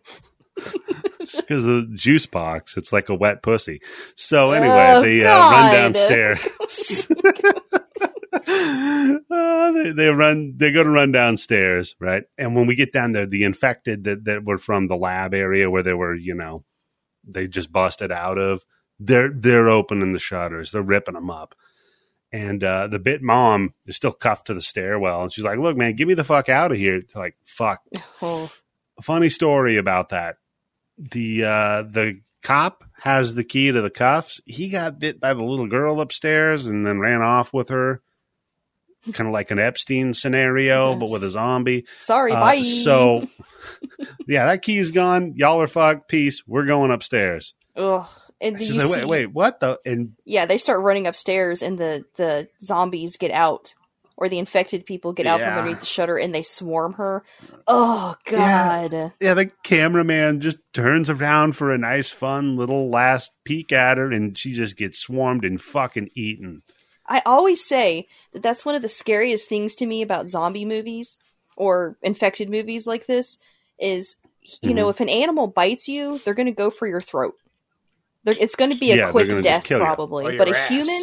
Because 1.36 1.64
the 1.64 1.88
juice 1.96 2.26
box, 2.26 2.78
it's 2.78 2.94
like 2.94 3.10
a 3.10 3.16
wet 3.16 3.42
pussy. 3.44 3.82
So 4.16 4.52
anyway, 4.52 4.92
Oh, 4.96 5.02
they 5.02 5.26
uh, 5.26 5.40
run 5.52 5.74
downstairs. 5.74 7.08
Uh, 8.32 9.72
they, 9.74 9.92
they 9.92 10.08
run. 10.08 10.54
They 10.58 10.72
go 10.72 10.84
to 10.84 10.90
run 10.90 11.12
downstairs, 11.12 11.96
right? 12.00 12.24
And 12.38 12.56
when 12.56 12.68
we 12.68 12.76
get 12.76 12.94
down 12.94 13.12
there, 13.12 13.26
the 13.26 13.44
infected 13.44 14.04
that 14.06 14.26
that 14.26 14.44
were 14.44 14.58
from 14.58 14.88
the 14.88 14.96
lab 14.96 15.34
area 15.34 15.70
where 15.70 15.84
they 15.84 15.94
were, 15.94 16.16
you 16.16 16.36
know, 16.36 16.64
they 17.28 17.48
just 17.48 17.72
busted 17.72 18.12
out 18.12 18.38
of. 18.38 18.64
They're 19.00 19.30
they're 19.34 19.70
opening 19.70 20.14
the 20.14 20.20
shutters. 20.20 20.72
They're 20.72 20.82
ripping 20.82 21.14
them 21.16 21.30
up. 21.30 21.56
And 22.32 22.64
uh, 22.64 22.88
the 22.88 23.00
bit 23.00 23.22
mom 23.24 23.74
is 23.86 23.96
still 23.96 24.12
cuffed 24.12 24.48
to 24.48 24.54
the 24.54 24.62
stairwell, 24.62 25.24
and 25.24 25.34
she's 25.34 25.44
like, 25.44 25.58
"Look, 25.60 25.76
man, 25.78 25.96
get 25.96 26.08
me 26.08 26.14
the 26.14 26.24
fuck 26.24 26.50
out 26.50 26.72
of 26.72 26.78
here!" 26.78 27.02
Like, 27.16 27.36
fuck 27.46 27.82
Oh, 28.22 28.52
funny 29.02 29.30
story 29.30 29.78
about 29.78 30.10
that. 30.10 30.36
The 31.00 31.44
uh, 31.46 31.82
the 31.84 32.22
cop 32.44 32.84
has 33.02 33.34
the 33.34 33.44
key 33.44 33.72
to 33.72 33.82
the 33.82 33.90
cuffs. 33.90 34.42
He 34.46 34.70
got 34.70 35.00
bit 35.00 35.20
by 35.20 35.34
the 35.34 35.44
little 35.44 35.68
girl 35.68 36.02
upstairs 36.02 36.66
and 36.68 36.86
then 36.86 37.00
ran 37.00 37.22
off 37.22 37.54
with 37.54 37.70
her. 37.70 38.02
Kind 39.14 39.28
of 39.30 39.34
like 39.34 39.50
an 39.52 39.60
Epstein 39.60 40.14
scenario, 40.14 40.94
but 40.96 41.10
with 41.10 41.24
a 41.24 41.30
zombie. 41.30 41.86
Sorry, 42.00 42.34
Uh, 42.34 42.40
bye. 42.42 42.62
So, 42.64 43.28
yeah, 44.28 44.48
that 44.48 44.62
key's 44.62 44.92
gone. 44.92 45.36
Y'all 45.38 45.62
are 45.62 45.68
fucked. 45.68 46.10
Peace. 46.10 46.44
We're 46.46 46.66
going 46.66 46.92
upstairs. 46.92 47.54
Ugh. 47.78 48.06
And 48.42 48.60
She's 48.60 48.72
like, 48.76 48.86
see, 48.86 48.92
wait, 48.92 49.06
wait, 49.06 49.26
what 49.28 49.60
the? 49.62 49.80
And 49.86 50.14
yeah, 50.26 50.46
they 50.46 50.58
start 50.58 50.82
running 50.82 51.08
upstairs, 51.08 51.62
and 51.62 51.78
the 51.78 52.06
the 52.16 52.48
zombies 52.62 53.18
get 53.18 53.32
out, 53.32 53.74
or 54.22 54.28
the 54.28 54.38
infected 54.38 54.86
people 54.86 55.14
get 55.14 55.26
out 55.26 55.40
from 55.40 55.50
underneath 55.50 55.80
the 55.80 55.86
shutter, 55.86 56.18
and 56.18 56.36
they 56.36 56.42
swarm 56.44 56.92
her. 56.94 57.24
Oh 57.68 58.16
God! 58.26 59.14
yeah, 59.22 59.34
the 59.34 59.50
cameraman 59.64 60.42
just 60.42 60.58
turns 60.74 61.10
around 61.10 61.56
for 61.56 61.72
a 61.72 61.78
nice, 61.78 62.10
fun 62.10 62.58
little 62.58 62.90
last 62.90 63.32
peek 63.46 63.72
at 63.72 63.98
her, 63.98 64.12
and 64.12 64.38
she 64.38 64.52
just 64.52 64.76
gets 64.76 65.00
swarmed 65.00 65.46
and 65.46 65.62
fucking 65.62 66.10
eaten. 66.16 66.64
I 67.08 67.22
always 67.26 67.66
say 67.66 68.08
that 68.34 68.44
that's 68.44 68.66
one 68.66 68.76
of 68.76 68.82
the 68.82 68.90
scariest 68.90 69.48
things 69.48 69.74
to 69.76 69.86
me 69.86 70.02
about 70.02 70.30
zombie 70.30 70.66
movies 70.66 71.18
or 71.56 71.98
infected 72.04 72.50
movies 72.50 72.86
like 72.86 73.06
this 73.08 73.38
is 73.80 74.16
you 74.62 74.70
Mm-hmm. 74.70 74.76
know 74.78 74.90
if 74.90 75.00
an 75.00 75.10
animal 75.10 75.48
bites 75.48 75.88
you, 75.88 76.20
they're 76.26 76.34
going 76.34 76.46
to 76.48 76.52
go 76.52 76.70
for 76.70 76.88
your 76.88 77.02
throat. 77.02 77.36
They're, 78.26 78.36
it's 78.38 78.56
going 78.56 78.72
to 78.72 78.78
be 78.78 78.92
a 78.92 78.96
they're 78.98 79.12
quick 79.12 79.42
death 79.44 79.68
probably, 79.68 80.38
but 80.38 80.50
a 80.50 80.58
ass. 80.58 80.68
human 80.68 81.02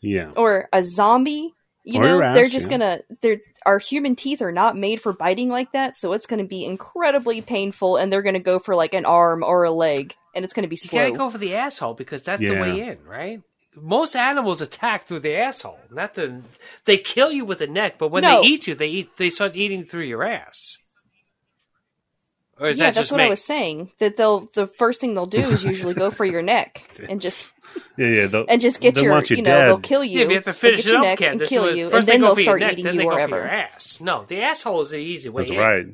Yeah. 0.00 0.30
or 0.36 0.68
a 0.72 0.84
zombie, 0.84 1.54
you 1.88 2.00
Or 2.00 2.04
know, 2.04 2.22
ass, 2.22 2.34
they're 2.34 2.48
just 2.48 2.70
yeah. 2.70 2.78
gonna 2.78 3.00
they're 3.22 3.40
our 3.66 3.78
human 3.78 4.14
teeth 4.14 4.40
are 4.42 4.52
not 4.52 4.76
made 4.76 5.00
for 5.00 5.12
biting 5.12 5.48
like 5.48 5.72
that, 5.72 5.96
so 5.96 6.12
it's 6.12 6.26
gonna 6.26 6.44
be 6.44 6.64
incredibly 6.64 7.40
painful 7.40 7.96
and 7.96 8.12
they're 8.12 8.22
gonna 8.22 8.38
go 8.38 8.58
for 8.58 8.74
like 8.74 8.94
an 8.94 9.04
arm 9.06 9.42
or 9.42 9.64
a 9.64 9.70
leg 9.70 10.14
and 10.34 10.44
it's 10.44 10.54
gonna 10.54 10.68
be 10.68 10.78
You 10.80 10.90
gotta 10.90 11.12
go 11.12 11.30
for 11.30 11.38
the 11.38 11.54
asshole 11.56 11.94
because 11.94 12.22
that's 12.22 12.40
the 12.40 12.50
way 12.52 12.80
in, 12.80 12.98
right? 13.04 13.40
Most 13.74 14.16
animals 14.16 14.60
attack 14.60 15.06
through 15.06 15.20
the 15.20 15.36
asshole, 15.36 15.78
not 15.90 16.14
the. 16.14 16.42
They 16.84 16.96
kill 16.98 17.30
you 17.30 17.44
with 17.44 17.58
the 17.58 17.66
neck, 17.68 17.94
but 17.98 18.08
when 18.10 18.22
No. 18.22 18.40
they 18.42 18.48
eat 18.48 18.66
you, 18.66 18.74
they 18.74 18.88
eat. 18.88 19.16
They 19.16 19.30
start 19.30 19.54
eating 19.54 19.84
through 19.84 20.04
your 20.04 20.24
ass. 20.24 20.78
Or 22.60 22.68
is 22.68 22.78
yeah, 22.78 22.86
that 22.86 22.94
that's 22.94 23.04
just 23.08 23.12
what 23.12 23.18
me? 23.18 23.24
I 23.24 23.28
was 23.28 23.44
saying. 23.44 23.92
That 23.98 24.16
they'll 24.16 24.40
the 24.54 24.66
first 24.66 25.00
thing 25.00 25.14
they'll 25.14 25.26
do 25.26 25.38
is 25.40 25.62
usually 25.72 25.94
go 25.94 26.10
for 26.10 26.24
your 26.24 26.42
neck 26.42 26.84
and 27.08 27.20
just 27.20 27.50
Yeah, 27.96 28.06
yeah. 28.08 28.26
they'll- 28.26 28.46
and 28.48 28.60
just 28.60 28.80
get 28.80 28.94
they'll 28.96 29.04
your 29.04 29.12
want 29.12 29.30
you, 29.30 29.36
you 29.36 29.42
know 29.42 29.64
they'll 29.64 29.78
kill 29.78 30.02
you. 30.02 30.20
yeah, 30.20 30.28
you 30.28 30.34
have 30.34 30.44
to 30.44 30.52
finish 30.52 30.78
get 30.78 30.86
it 30.86 30.90
your 30.92 30.98
up, 30.98 31.04
neck 31.04 31.20
and 31.20 31.40
Candice. 31.40 31.48
kill 31.48 31.76
you, 31.76 31.90
First 31.90 32.08
and 32.08 32.14
then 32.14 32.20
they'll 32.22 32.36
start 32.36 32.60
neck, 32.60 32.72
eating 32.72 32.86
you 32.86 32.92
they 32.92 32.98
go 33.04 33.08
wherever. 33.10 33.36
your 33.36 33.46
ass. 33.48 34.00
No, 34.00 34.24
the 34.26 34.42
asshole 34.42 34.80
is 34.80 34.90
the 34.90 34.96
easy 34.96 35.28
way 35.28 35.42
That's 35.42 35.52
in. 35.52 35.58
right. 35.58 35.86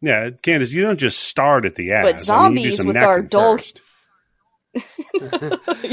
Yeah, 0.00 0.30
Candice, 0.42 0.72
you 0.74 0.82
don't 0.82 0.98
just 0.98 1.18
start 1.20 1.64
at 1.64 1.74
the 1.74 1.92
ass. 1.92 2.04
But 2.04 2.14
I 2.14 2.16
mean, 2.18 2.24
zombies 2.24 2.84
with 2.84 2.96
our 2.96 3.22
dull- 3.22 3.58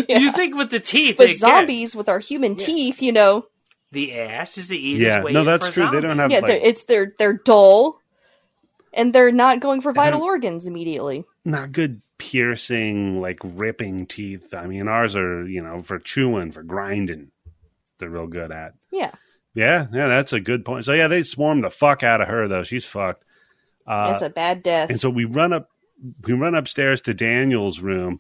Yeah. 0.08 0.20
You 0.20 0.32
think 0.32 0.56
with 0.56 0.70
the 0.70 0.80
teeth, 0.80 1.18
but 1.18 1.28
again, 1.28 1.38
zombies 1.40 1.96
with 1.96 2.10
our 2.10 2.20
human 2.20 2.56
teeth, 2.56 3.02
you 3.02 3.12
know, 3.14 3.46
the 3.92 4.20
ass 4.20 4.58
is 4.58 4.68
the 4.68 4.78
easiest 4.78 5.18
Yeah, 5.18 5.24
way. 5.24 5.32
no, 5.32 5.40
in 5.42 5.46
that's 5.46 5.68
for 5.68 5.72
a 5.72 5.74
true. 5.88 5.90
They 5.92 6.02
don't 6.06 6.20
have 6.20 6.32
yeah, 6.32 6.40
like 6.40 6.62
it's 6.64 6.84
they're 6.84 7.14
they're 7.18 7.34
dull, 7.34 8.00
and 8.96 9.14
they're 9.14 9.32
not 9.32 9.60
going 9.60 9.82
for 9.82 9.94
vital 9.94 10.20
don't- 10.20 10.28
organs 10.28 10.66
immediately. 10.68 11.26
not 11.44 11.72
good 11.72 12.02
piercing, 12.18 13.22
like 13.22 13.40
ripping 13.44 14.06
teeth. 14.06 14.54
I 14.54 14.68
mean, 14.68 14.88
ours 14.88 15.16
are 15.16 15.48
you 15.48 15.62
know 15.62 15.82
for 15.84 16.00
chewing, 16.00 16.52
for 16.52 16.64
grinding. 16.64 17.32
They're 18.00 18.10
real 18.10 18.28
good 18.28 18.52
at. 18.52 18.74
Yeah, 18.92 19.12
Yeah, 19.54 19.88
yeah, 19.94 20.08
that's 20.08 20.34
a 20.34 20.40
good 20.40 20.66
point. 20.66 20.86
So 20.86 20.94
yeah, 20.94 21.08
they 21.08 21.24
swarm 21.24 21.62
the 21.62 21.70
fuck 21.70 22.04
out 22.04 22.22
of 22.22 22.28
her 22.28 22.48
though. 22.48 22.64
She's 22.64 22.86
fucked. 22.86 23.24
Uh, 23.88 24.12
that's 24.12 24.22
a 24.24 24.30
bad 24.30 24.64
death. 24.64 24.90
and 24.90 25.00
so 25.00 25.10
we 25.10 25.26
run 25.26 25.54
up, 25.54 25.70
we 26.24 26.34
run 26.34 26.56
upstairs 26.56 27.02
to 27.02 27.14
Daniel's 27.14 27.80
room, 27.80 28.20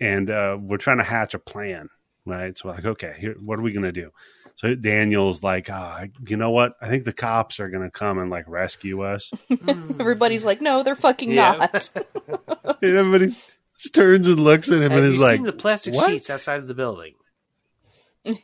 and 0.00 0.28
uh, 0.28 0.58
we're 0.60 0.76
trying 0.76 0.98
to 0.98 1.04
hatch 1.04 1.34
a 1.34 1.38
plan. 1.38 1.88
Right, 2.26 2.56
so 2.56 2.68
we're 2.68 2.74
like, 2.76 2.84
okay, 2.86 3.14
here, 3.18 3.36
what 3.40 3.58
are 3.58 3.62
we 3.62 3.72
gonna 3.72 3.92
do? 3.92 4.10
So 4.56 4.74
Daniel's 4.74 5.42
like, 5.42 5.68
ah, 5.70 6.04
you 6.28 6.36
know 6.36 6.50
what? 6.50 6.74
I 6.80 6.88
think 6.88 7.04
the 7.04 7.12
cops 7.12 7.58
are 7.60 7.68
gonna 7.70 7.90
come 7.90 8.18
and 8.18 8.30
like 8.30 8.44
rescue 8.48 9.02
us. 9.02 9.32
Everybody's 9.68 10.44
like, 10.44 10.60
no, 10.60 10.82
they're 10.82 10.94
fucking 10.94 11.30
Yeah. 11.30 11.68
not. 11.72 11.90
and 12.82 12.96
everybody 12.96 13.36
just 13.78 13.94
turns 13.94 14.28
and 14.28 14.38
looks 14.40 14.68
at 14.70 14.76
him 14.80 14.92
Have 14.92 14.92
and 14.92 15.06
you 15.08 15.14
is 15.14 15.20
like, 15.20 15.42
the 15.42 15.52
plastic 15.52 15.94
"What?" 15.94 16.10
sheets 16.10 16.30
outside 16.30 16.60
of 16.60 16.68
the 16.68 16.74
building? 16.74 17.14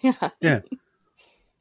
yeah. 0.03 0.31
Yeah. 0.41 0.61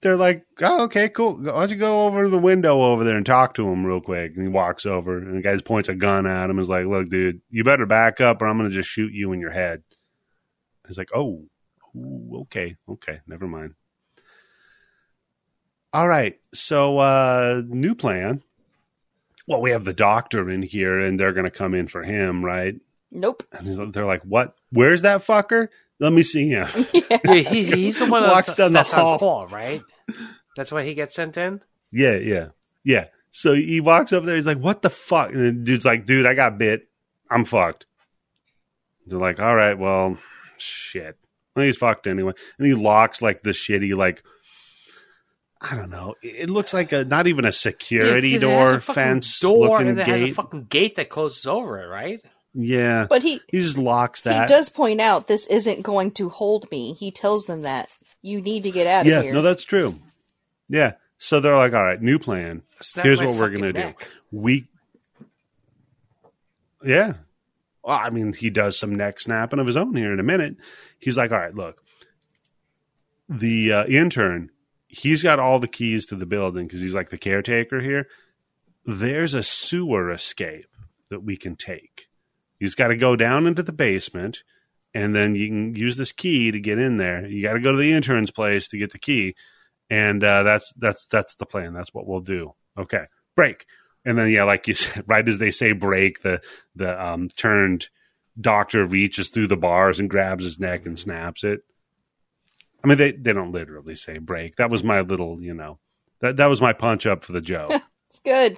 They're 0.02 0.16
like, 0.16 0.46
oh, 0.62 0.84
okay, 0.84 1.10
cool. 1.10 1.36
Why 1.36 1.52
don't 1.52 1.72
you 1.72 1.76
go 1.78 2.06
over 2.06 2.24
to 2.24 2.30
the 2.30 2.38
window 2.40 2.82
over 2.82 3.04
there 3.04 3.18
and 3.18 3.26
talk 3.26 3.56
to 3.56 3.68
him 3.68 3.86
real 3.86 4.00
quick? 4.00 4.32
And 4.34 4.44
he 4.44 4.48
walks 4.48 4.86
over, 4.86 5.18
and 5.18 5.38
the 5.38 5.42
guy 5.42 5.58
points 5.58 5.90
a 5.90 5.94
gun 5.94 6.26
at 6.26 6.46
him. 6.46 6.52
and 6.52 6.60
is 6.62 6.70
like, 6.70 6.86
look, 6.86 7.10
dude, 7.10 7.42
you 7.50 7.66
better 7.66 7.86
back 7.86 8.22
up, 8.22 8.42
or 8.42 8.48
I'm 8.48 8.58
going 8.58 8.70
to 8.70 8.74
just 8.74 8.90
shoot 8.90 9.12
you 9.12 9.34
in 9.34 9.42
your 9.42 9.52
head. 9.52 9.84
He's 10.88 10.98
like, 10.98 11.10
oh, 11.14 11.44
ooh, 11.98 12.40
okay, 12.44 12.78
okay, 12.88 13.20
never 13.28 13.46
mind. 13.46 13.74
All 15.92 16.08
right, 16.08 16.40
so 16.54 17.00
uh 17.00 17.64
new 17.68 17.96
plan. 17.96 18.44
Well, 19.48 19.62
we 19.62 19.72
have 19.72 19.84
the 19.84 19.94
doctor 19.94 20.50
in 20.52 20.62
here, 20.62 21.00
and 21.00 21.20
they're 21.20 21.34
going 21.34 21.46
to 21.46 21.52
come 21.52 21.74
in 21.74 21.88
for 21.88 22.04
him, 22.04 22.46
right? 22.46 22.76
Nope. 23.12 23.42
And 23.52 23.92
they're 23.92 24.06
like, 24.06 24.22
what? 24.22 24.56
Where's 24.72 25.02
that 25.02 25.22
fucker? 25.22 25.70
Let 26.00 26.14
me 26.14 26.22
see 26.22 26.50
him. 26.50 26.68
Yeah, 27.10 27.42
he, 27.42 27.64
he's 27.64 27.98
the 27.98 28.06
one 28.06 28.22
Walks 28.22 28.48
that's, 28.48 28.58
down 28.58 28.72
the 28.72 28.80
that's 28.80 28.92
hall. 28.92 29.14
on 29.14 29.20
call, 29.20 29.48
right? 29.48 29.82
That's 30.56 30.72
why 30.72 30.84
he 30.84 30.94
gets 30.94 31.16
sent 31.16 31.38
in. 31.38 31.62
Yeah, 31.92 32.18
yeah, 32.18 32.50
yeah. 32.84 33.06
So 33.32 33.54
he 33.54 33.82
walks 33.82 34.14
up 34.14 34.24
there. 34.26 34.36
He's 34.36 34.46
like, 34.46 34.60
"What 34.60 34.84
the 34.84 34.92
fuck?" 34.92 35.32
And 35.32 35.46
the 35.46 35.52
dude's 35.52 35.86
like, 35.86 36.06
"Dude, 36.06 36.28
I 36.28 36.36
got 36.36 36.60
bit. 36.60 36.88
I'm 37.32 37.46
fucked." 37.46 37.88
They're 39.08 39.18
like, 39.18 39.40
"All 39.40 39.56
right, 39.56 39.78
well, 39.78 40.18
shit." 40.58 41.18
Well, 41.56 41.66
he's 41.66 41.78
fucked 41.78 42.06
anyway. 42.06 42.34
And 42.60 42.68
he 42.68 42.76
locks 42.76 43.22
like 43.24 43.42
the 43.42 43.52
shitty, 43.52 43.96
like 43.98 44.24
I 45.62 45.76
don't 45.76 45.90
know. 45.90 46.16
It 46.22 46.36
it 46.44 46.50
looks 46.50 46.74
like 46.74 46.92
a 46.94 47.04
not 47.04 47.28
even 47.28 47.46
a 47.46 47.52
security 47.52 48.30
Yeah, 48.30 48.38
because 48.40 48.44
it 48.50 48.56
has 48.56 48.70
door 48.72 48.76
a 48.76 48.82
fence 48.82 49.40
door, 49.40 49.68
looking 49.70 49.88
and 49.90 50.00
it 50.00 50.08
has 50.08 50.22
a 50.24 50.32
fucking 50.32 50.66
gate 50.66 50.96
that 50.96 51.10
closes 51.10 51.46
over 51.46 51.82
it, 51.84 51.88
right? 51.88 52.22
yeah, 52.54 53.06
But 53.10 53.24
he 53.24 53.42
he 53.50 53.60
just 53.62 53.78
locks 53.78 54.22
that. 54.24 54.50
he 54.50 54.54
does 54.54 54.70
point 54.70 55.00
out 55.02 55.28
this 55.28 55.46
isn't 55.48 55.84
going 55.84 56.12
to 56.12 56.30
hold 56.30 56.70
me. 56.72 56.94
He 56.94 57.12
tells 57.12 57.46
them 57.46 57.62
that 57.64 57.90
you 58.22 58.42
need 58.42 58.64
to 58.64 58.72
get 58.72 58.88
out 58.88 59.06
yeah, 59.06 59.18
of 59.20 59.24
here. 59.26 59.34
no, 59.34 59.42
that's 59.42 59.64
true. 59.64 59.96
Yeah. 60.68 60.94
So 61.18 61.40
they're 61.42 61.56
like, 61.56 61.74
"All 61.74 61.84
right, 61.84 62.02
new 62.02 62.18
plan. 62.20 62.62
Snap 62.80 63.06
Here's 63.06 63.22
what 63.22 63.36
we're 63.36 63.50
gonna 63.50 63.74
do. 63.74 63.94
we 64.32 64.68
yeah 66.86 67.14
well 67.84 67.98
i 68.02 68.10
mean 68.10 68.32
he 68.32 68.50
does 68.50 68.78
some 68.80 68.96
neck 68.96 69.20
snapping 69.20 69.60
of 69.60 69.68
his 69.68 69.76
own 69.76 69.94
here 69.96 70.14
in 70.14 70.20
a 70.22 70.24
minute 70.24 70.56
he's 70.98 71.18
like 71.18 71.30
all 71.32 71.38
right 71.38 71.54
look 71.54 71.84
the 73.28 73.74
uh, 73.74 73.86
intern 73.86 74.50
he's 74.90 75.24
got 75.24 75.40
all 75.40 75.60
the 75.60 75.68
keys 75.68 76.06
to 76.08 76.16
the 76.16 76.26
building 76.26 76.68
because 76.68 76.82
he's 76.82 76.94
like 76.94 77.10
the 77.10 77.18
caretaker 77.18 77.80
here. 77.80 78.08
There's 78.86 79.34
a 79.34 79.44
sewer 79.44 80.12
escape 80.12 80.68
that 81.10 81.24
we 81.24 81.38
can 81.38 81.56
take. 81.56 82.10
He's 82.60 82.76
got 82.76 82.88
to 82.88 82.98
go 82.98 83.16
down 83.16 83.48
into 83.48 83.64
the 83.64 83.72
basement 83.72 84.44
and 84.94 85.16
then 85.16 85.36
you 85.36 85.48
can 85.48 85.76
use 85.76 85.96
this 85.96 86.12
key 86.12 86.52
to 86.52 86.60
get 86.60 86.78
in 86.78 86.98
there. 86.98 87.26
You 87.26 87.42
got 87.42 87.54
to 87.54 87.62
go 87.62 87.72
to 87.72 87.78
the 87.78 87.94
intern's 87.94 88.32
place 88.32 88.68
to 88.70 88.78
get 88.78 88.92
the 88.92 89.00
key 89.00 89.36
and 89.90 90.24
uh, 90.24 90.44
that's 90.44 90.74
that's 90.78 91.08
that's 91.08 91.36
the 91.36 91.46
plan. 91.46 91.74
That's 91.74 91.94
what 91.94 92.06
we'll 92.06 92.20
do. 92.20 92.54
Okay 92.78 93.06
break. 93.40 93.66
And 94.04 94.18
then 94.18 94.30
yeah, 94.30 94.44
like 94.44 94.68
you 94.68 94.74
said, 94.76 95.06
right 95.08 95.28
as 95.28 95.38
they 95.38 95.52
say 95.52 95.72
break, 95.72 96.22
the 96.22 96.42
the 96.76 97.02
um, 97.04 97.30
turned 97.30 97.88
doctor 98.40 98.86
reaches 98.86 99.30
through 99.30 99.48
the 99.48 99.58
bars 99.58 100.00
and 100.00 100.10
grabs 100.10 100.44
his 100.44 100.60
neck 100.60 100.86
and 100.86 101.00
snaps 101.00 101.44
it. 101.44 101.62
I 102.84 102.88
mean, 102.88 102.98
they 102.98 103.12
they 103.12 103.34
don't 103.34 103.52
literally 103.52 103.96
say 103.96 104.18
break. 104.20 104.56
That 104.58 104.70
was 104.70 104.84
my 104.84 105.02
little, 105.02 105.42
you 105.42 105.54
know, 105.54 105.80
that 106.22 106.38
that 106.38 106.48
was 106.48 106.62
my 106.62 106.74
punch 106.74 107.06
up 107.06 107.24
for 107.24 107.34
the 107.34 107.42
joke. 107.42 107.72
It's 108.12 108.20
good. 108.22 108.58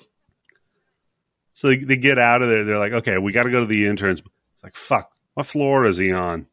so 1.53 1.67
they, 1.67 1.77
they 1.77 1.97
get 1.97 2.17
out 2.17 2.41
of 2.41 2.47
there. 2.47 2.63
They're 2.63 2.77
like, 2.79 2.93
okay, 2.93 3.17
we 3.17 3.33
got 3.33 3.43
to 3.43 3.51
go 3.51 3.59
to 3.59 3.65
the 3.65 3.85
interns. 3.85 4.21
It's 4.21 4.63
like, 4.63 4.77
fuck, 4.77 5.11
what 5.33 5.45
floor 5.45 5.83
is 5.85 5.97
he 5.97 6.13
on? 6.13 6.47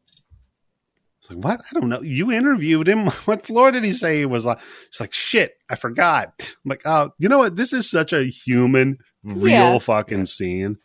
It's 1.21 1.29
like, 1.31 1.39
what? 1.39 1.61
I 1.61 1.79
don't 1.79 1.87
know. 1.87 2.01
You 2.01 2.29
interviewed 2.31 2.89
him. 2.89 3.05
What 3.25 3.45
floor 3.45 3.71
did 3.71 3.85
he 3.85 3.93
say 3.93 4.17
he 4.19 4.25
was 4.25 4.45
on? 4.45 4.57
It's 4.89 4.99
like, 4.99 5.13
shit, 5.13 5.53
I 5.69 5.75
forgot. 5.75 6.33
I'm 6.39 6.69
like, 6.69 6.81
oh, 6.85 7.11
you 7.17 7.29
know 7.29 7.37
what? 7.37 7.55
This 7.55 7.71
is 7.71 7.89
such 7.89 8.11
a 8.11 8.25
human, 8.25 8.97
real 9.23 9.51
Yeah. 9.73 9.79
fucking 9.79 10.25
scene. 10.25 10.77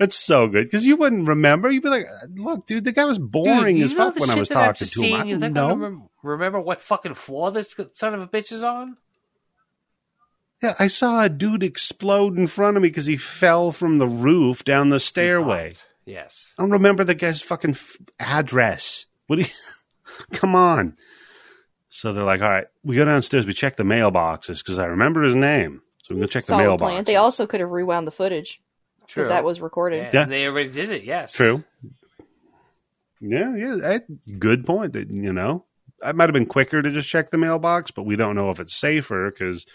It's 0.00 0.16
so 0.16 0.48
good 0.48 0.64
because 0.64 0.86
you 0.86 0.96
wouldn't 0.96 1.28
remember. 1.28 1.70
You'd 1.70 1.82
be 1.82 1.90
like, 1.90 2.06
look, 2.34 2.66
dude, 2.66 2.84
the 2.84 2.92
guy 2.92 3.04
was 3.04 3.18
boring 3.18 3.76
Dude, 3.76 3.84
as 3.84 3.92
fuck 3.92 4.18
when 4.18 4.30
I 4.30 4.34
was 4.34 4.48
talking 4.48 4.74
to 4.74 4.84
him. 4.84 4.88
seen? 4.88 5.14
I 5.14 5.24
You 5.24 5.32
don't 5.34 5.40
think 5.42 5.56
I 5.58 5.60
know. 5.60 5.68
remember, 5.74 6.04
remember 6.22 6.60
what 6.60 6.80
fucking 6.80 7.14
floor 7.14 7.50
this 7.52 7.74
son 7.92 8.14
of 8.14 8.20
a 8.22 8.26
bitch 8.26 8.50
is 8.50 8.62
on? 8.62 8.96
Yeah, 10.62 10.74
I 10.78 10.88
saw 10.88 11.22
a 11.22 11.28
dude 11.28 11.62
explode 11.62 12.36
in 12.38 12.46
front 12.46 12.76
of 12.76 12.82
me 12.82 12.88
because 12.88 13.06
he 13.06 13.16
fell 13.16 13.72
from 13.72 13.96
the 13.96 14.08
roof 14.08 14.64
down 14.64 14.90
the 14.90 15.00
stairway. 15.00 15.74
Yes. 16.04 16.52
I 16.58 16.62
don't 16.62 16.70
remember 16.70 17.04
the 17.04 17.14
guy's 17.14 17.40
fucking 17.42 17.72
f- 17.72 17.96
address. 18.18 19.06
What 19.26 19.36
do 19.36 19.42
you? 19.42 19.48
Come 20.32 20.54
on. 20.54 20.96
So 21.88 22.12
they're 22.12 22.24
like, 22.24 22.40
all 22.42 22.48
right, 22.50 22.66
we 22.84 22.96
go 22.96 23.04
downstairs. 23.04 23.46
We 23.46 23.52
check 23.52 23.76
the 23.76 23.82
mailboxes 23.84 24.58
because 24.62 24.78
I 24.78 24.86
remember 24.86 25.22
his 25.22 25.34
name. 25.36 25.82
So 26.02 26.14
we 26.14 26.20
go 26.20 26.26
check 26.26 26.44
the 26.44 26.48
Solid 26.54 26.64
mailboxes. 26.64 26.78
plan. 26.78 27.04
They 27.04 27.16
also 27.16 27.46
could 27.46 27.60
have 27.60 27.70
rewound 27.70 28.06
the 28.06 28.10
footage. 28.12 28.60
Because 29.14 29.28
that 29.28 29.44
was 29.44 29.60
recorded. 29.60 29.98
Yeah, 30.02 30.10
Yeah. 30.12 30.22
and 30.24 30.32
they 30.32 30.46
already 30.46 30.70
did 30.70 30.90
it. 30.90 31.04
Yes, 31.04 31.32
True. 31.32 31.64
Yeah, 33.20 33.54
yeah. 33.56 33.76
eh, 33.84 33.98
Good 34.38 34.64
point. 34.64 34.94
That 34.94 35.12
you 35.12 35.32
know, 35.32 35.64
it 36.04 36.16
might 36.16 36.28
have 36.28 36.32
been 36.34 36.46
quicker 36.46 36.80
to 36.80 36.90
just 36.90 37.08
check 37.08 37.30
the 37.30 37.38
mailbox, 37.38 37.90
but 37.90 38.04
we 38.04 38.16
don't 38.16 38.34
know 38.34 38.50
if 38.50 38.60
it's 38.60 38.74
safer 38.78 39.30
because 39.30 39.66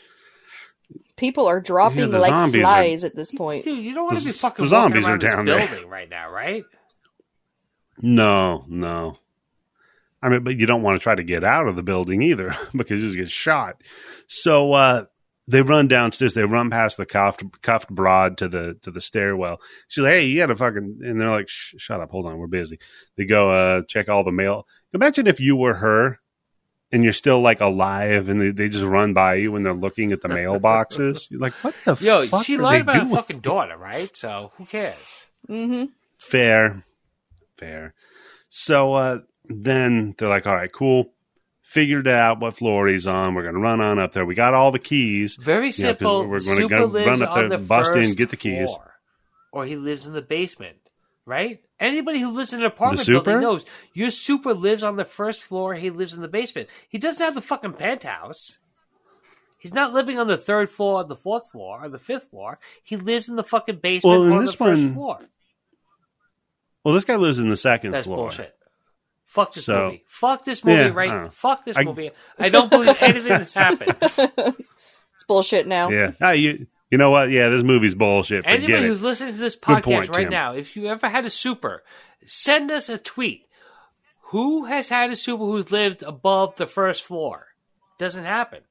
People 1.15 1.47
are 1.47 1.59
dropping 1.61 2.11
Yeah, 2.11 2.17
like 2.19 2.29
zombies 2.29 2.61
are- 2.61 2.65
flies 2.65 3.03
at 3.03 3.15
this 3.15 3.31
point. 3.31 3.63
Dude, 3.63 3.83
you 3.83 3.93
don't 3.95 4.05
want 4.05 4.19
to 4.19 4.25
be 4.25 4.31
fucking 4.31 4.65
the 4.65 4.69
zombies 4.69 5.03
walking 5.03 5.07
are 5.07 5.11
around 5.11 5.21
this 5.21 5.31
down 5.31 5.45
there. 5.45 5.67
building 5.67 5.89
right 5.89 6.09
now, 6.09 6.29
right? 6.29 6.63
no, 8.01 8.65
no. 8.67 9.17
I 10.21 10.29
mean, 10.29 10.43
but 10.43 10.59
you 10.59 10.65
don't 10.65 10.81
want 10.81 10.99
to 10.99 11.03
try 11.03 11.13
to 11.15 11.23
get 11.23 11.43
out 11.43 11.67
of 11.67 11.75
the 11.75 11.83
building 11.83 12.21
either 12.23 12.55
because 12.75 12.99
you 13.01 13.07
just 13.07 13.17
get 13.17 13.29
shot. 13.29 13.81
So 14.27 14.73
uh, 14.73 15.05
they 15.47 15.61
run 15.61 15.87
downstairs. 15.87 16.33
They 16.33 16.43
run 16.43 16.69
past 16.69 16.97
the 16.97 17.05
cuffed 17.05 17.43
cuffed 17.61 17.89
broad 17.89 18.37
to 18.39 18.47
the 18.47 18.77
to 18.81 18.91
the 18.91 19.01
stairwell. 19.01 19.61
She's 19.87 20.03
like, 20.03 20.13
"Hey, 20.13 20.25
you 20.25 20.37
got 20.37 20.47
to 20.47 20.55
fucking," 20.55 20.99
and 21.03 21.19
they're 21.21 21.29
like, 21.29 21.49
Shh, 21.49 21.75
"Shut 21.77 22.01
up, 22.01 22.11
hold 22.11 22.25
on, 22.25 22.37
we're 22.37 22.47
busy." 22.47 22.79
They 23.15 23.25
go 23.25 23.49
uh, 23.49 23.81
check 23.87 24.09
all 24.09 24.23
the 24.23 24.31
mail. 24.31 24.67
Imagine 24.93 25.27
if 25.27 25.39
you 25.39 25.55
were 25.55 25.75
her 25.75 26.19
and 26.91 27.03
you're 27.03 27.13
still 27.13 27.41
like 27.41 27.61
alive, 27.61 28.29
and 28.29 28.39
they, 28.39 28.51
they 28.51 28.69
just 28.69 28.83
run 28.85 29.13
by 29.13 29.35
you 29.35 29.51
when 29.51 29.63
they're 29.63 29.73
looking 29.73 30.11
at 30.11 30.21
the 30.21 30.29
mailboxes. 30.29 31.27
You're 31.29 31.41
like, 31.41 31.53
"What 31.61 31.75
the 31.83 31.95
Yo, 31.95 32.25
fuck 32.25 32.45
she 32.45 32.55
are 32.57 32.61
lied 32.61 32.75
they 32.77 32.81
about 32.81 32.95
doing?" 32.95 33.09
her 33.09 33.15
fucking 33.15 33.39
daughter, 33.41 33.77
right? 33.77 34.15
So 34.15 34.51
who 34.57 34.65
cares? 34.65 35.27
hmm 35.47 35.85
Fair. 36.17 36.83
Fair. 37.57 37.93
So 38.49 38.93
uh, 38.93 39.19
then 39.45 40.15
they're 40.17 40.29
like, 40.29 40.47
all 40.47 40.55
right, 40.55 40.71
cool. 40.71 41.11
Figured 41.67 42.07
out 42.07 42.39
what 42.39 42.55
floor 42.55 42.87
he's 42.87 43.05
on. 43.07 43.33
We're 43.33 43.41
going 43.41 43.55
to 43.55 43.59
run 43.59 43.81
on 43.81 43.99
up 43.99 44.13
there. 44.13 44.23
We 44.25 44.35
got 44.35 44.53
all 44.53 44.71
the 44.71 44.79
keys. 44.79 45.35
Very 45.35 45.71
simple. 45.71 46.25
we're 46.27 46.39
gonna 46.39 46.67
go 46.69 46.85
run 46.87 47.21
up 47.21 47.33
there, 47.35 47.49
the 47.49 47.57
bust 47.57 47.95
in, 47.95 48.13
get 48.13 48.29
the 48.29 48.37
keys. 48.37 48.69
floor, 48.69 48.93
or 49.51 49.65
he 49.65 49.75
lives 49.75 50.05
in 50.05 50.13
the 50.13 50.21
basement. 50.21 50.77
Right? 51.25 51.59
Anybody 51.79 52.19
who 52.19 52.29
lives 52.29 52.53
in 52.53 52.59
an 52.59 52.67
apartment 52.67 53.07
building 53.07 53.39
knows 53.41 53.65
your 53.93 54.11
super 54.11 54.53
lives 54.53 54.83
on 54.83 54.95
the 54.95 55.03
first 55.03 55.41
floor. 55.43 55.73
He 55.73 55.89
lives 55.89 56.13
in 56.13 56.21
the 56.21 56.27
basement. 56.27 56.69
He 56.87 56.99
doesn't 56.99 57.25
have 57.25 57.33
the 57.33 57.41
fucking 57.41 57.73
penthouse. 57.73 58.59
He's 59.57 59.73
not 59.73 59.91
living 59.91 60.19
on 60.19 60.27
the 60.27 60.37
third 60.37 60.69
floor, 60.69 61.01
or 61.01 61.03
the 61.03 61.15
fourth 61.15 61.49
floor, 61.51 61.83
or 61.83 61.89
the 61.89 61.97
fifth 61.97 62.29
floor. 62.29 62.59
He 62.83 62.95
lives 62.95 63.27
in 63.27 63.35
the 63.37 63.43
fucking 63.43 63.79
basement 63.81 64.03
Well, 64.21 64.33
on 64.33 64.45
the 64.45 64.51
first 64.53 64.83
one- 64.83 64.93
floor. 64.93 65.19
Well, 66.83 66.93
this 66.93 67.03
guy 67.05 67.15
lives 67.15 67.39
in 67.39 67.49
the 67.49 67.57
second 67.57 67.91
That's 67.91 68.05
floor. 68.05 68.17
bullshit. 68.17 68.55
Fuck 69.35 69.53
this 69.53 69.65
So- 69.65 69.83
movie. 69.83 70.03
Fuck 70.07 70.45
this 70.45 70.63
movie 70.65 70.77
Yeah, 70.81 70.91
right 70.93 71.09
don't. 71.11 71.31
Fuck 71.33 71.65
this 71.65 71.77
I- 71.77 71.83
movie. 71.83 72.09
I 72.39 72.49
don't 72.49 72.69
believe 72.71 72.95
anything 73.01 73.27
that's 73.29 73.53
happened. 73.65 73.95
It's 74.01 75.23
bullshit 75.27 75.67
now. 75.67 75.89
Yeah. 75.89 76.11
Ah, 76.21 76.31
you, 76.31 76.67
you 76.89 76.97
know 76.97 77.09
what? 77.11 77.29
Yeah, 77.29 77.49
this 77.49 77.63
movie's 77.63 77.95
bullshit. 77.95 78.43
Forget 78.45 78.57
Anybody 78.63 78.85
it. 78.85 78.87
who's 78.87 79.01
listening 79.01 79.33
to 79.33 79.39
this 79.39 79.55
podcast 79.55 79.83
point, 79.83 80.09
right 80.09 80.23
Tim. 80.23 80.29
now, 80.29 80.53
if 80.53 80.75
you 80.75 80.87
ever 80.87 81.07
had 81.09 81.25
a 81.25 81.29
super, 81.29 81.83
send 82.25 82.71
us 82.71 82.89
a 82.89 82.97
tweet. 82.97 83.41
Who 84.29 84.65
has 84.65 84.89
had 84.89 85.11
a 85.11 85.15
super 85.15 85.43
who's 85.45 85.71
lived 85.71 86.01
above 86.03 86.55
the 86.55 86.65
first 86.67 87.03
floor? 87.03 87.45
Doesn't 87.99 88.25
happen. 88.25 88.61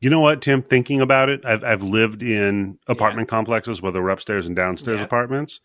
You 0.00 0.08
know 0.10 0.20
what, 0.20 0.40
Tim? 0.42 0.62
Thinking 0.62 1.00
about 1.00 1.28
it, 1.28 1.44
I've 1.44 1.62
I've 1.64 1.82
lived 1.82 2.22
in 2.22 2.78
apartment 2.86 3.28
complexes 3.28 3.82
whether 3.82 3.94
there 3.94 4.02
were 4.02 4.10
upstairs 4.10 4.46
and 4.46 4.56
downstairs 4.56 5.00
Yeah. 5.00 5.04
apartments. 5.06 5.60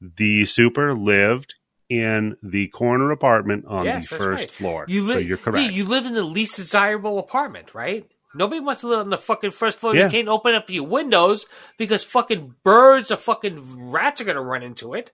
The 0.00 0.46
super 0.46 0.94
lived 0.94 1.54
in 1.98 2.36
the 2.42 2.68
corner 2.68 3.10
apartment 3.10 3.64
on 3.66 3.84
yes, 3.84 4.08
the 4.08 4.16
first 4.16 4.42
right. 4.44 4.50
floor. 4.50 4.84
You 4.88 5.08
so 5.08 5.18
you're 5.18 5.36
correct. 5.36 5.64
yeah, 5.64 5.70
you 5.70 5.84
live 5.84 6.06
in 6.06 6.14
the 6.14 6.22
least 6.22 6.56
desirable 6.56 7.18
apartment, 7.18 7.74
right? 7.74 8.08
Nobody 8.34 8.60
wants 8.60 8.80
to 8.80 8.88
live 8.88 9.00
on 9.00 9.10
the 9.10 9.16
fucking 9.16 9.52
first 9.52 9.78
floor. 9.78 9.94
Yeah. 9.94 10.06
You 10.06 10.10
can't 10.10 10.28
open 10.28 10.54
up 10.54 10.68
your 10.68 10.86
windows 10.86 11.46
because 11.78 12.02
fucking 12.02 12.54
birds 12.64 13.12
or 13.12 13.16
fucking 13.16 13.90
rats 13.90 14.20
are 14.20 14.24
going 14.24 14.36
to 14.36 14.42
run 14.42 14.62
into 14.62 14.94
it. 14.94 15.12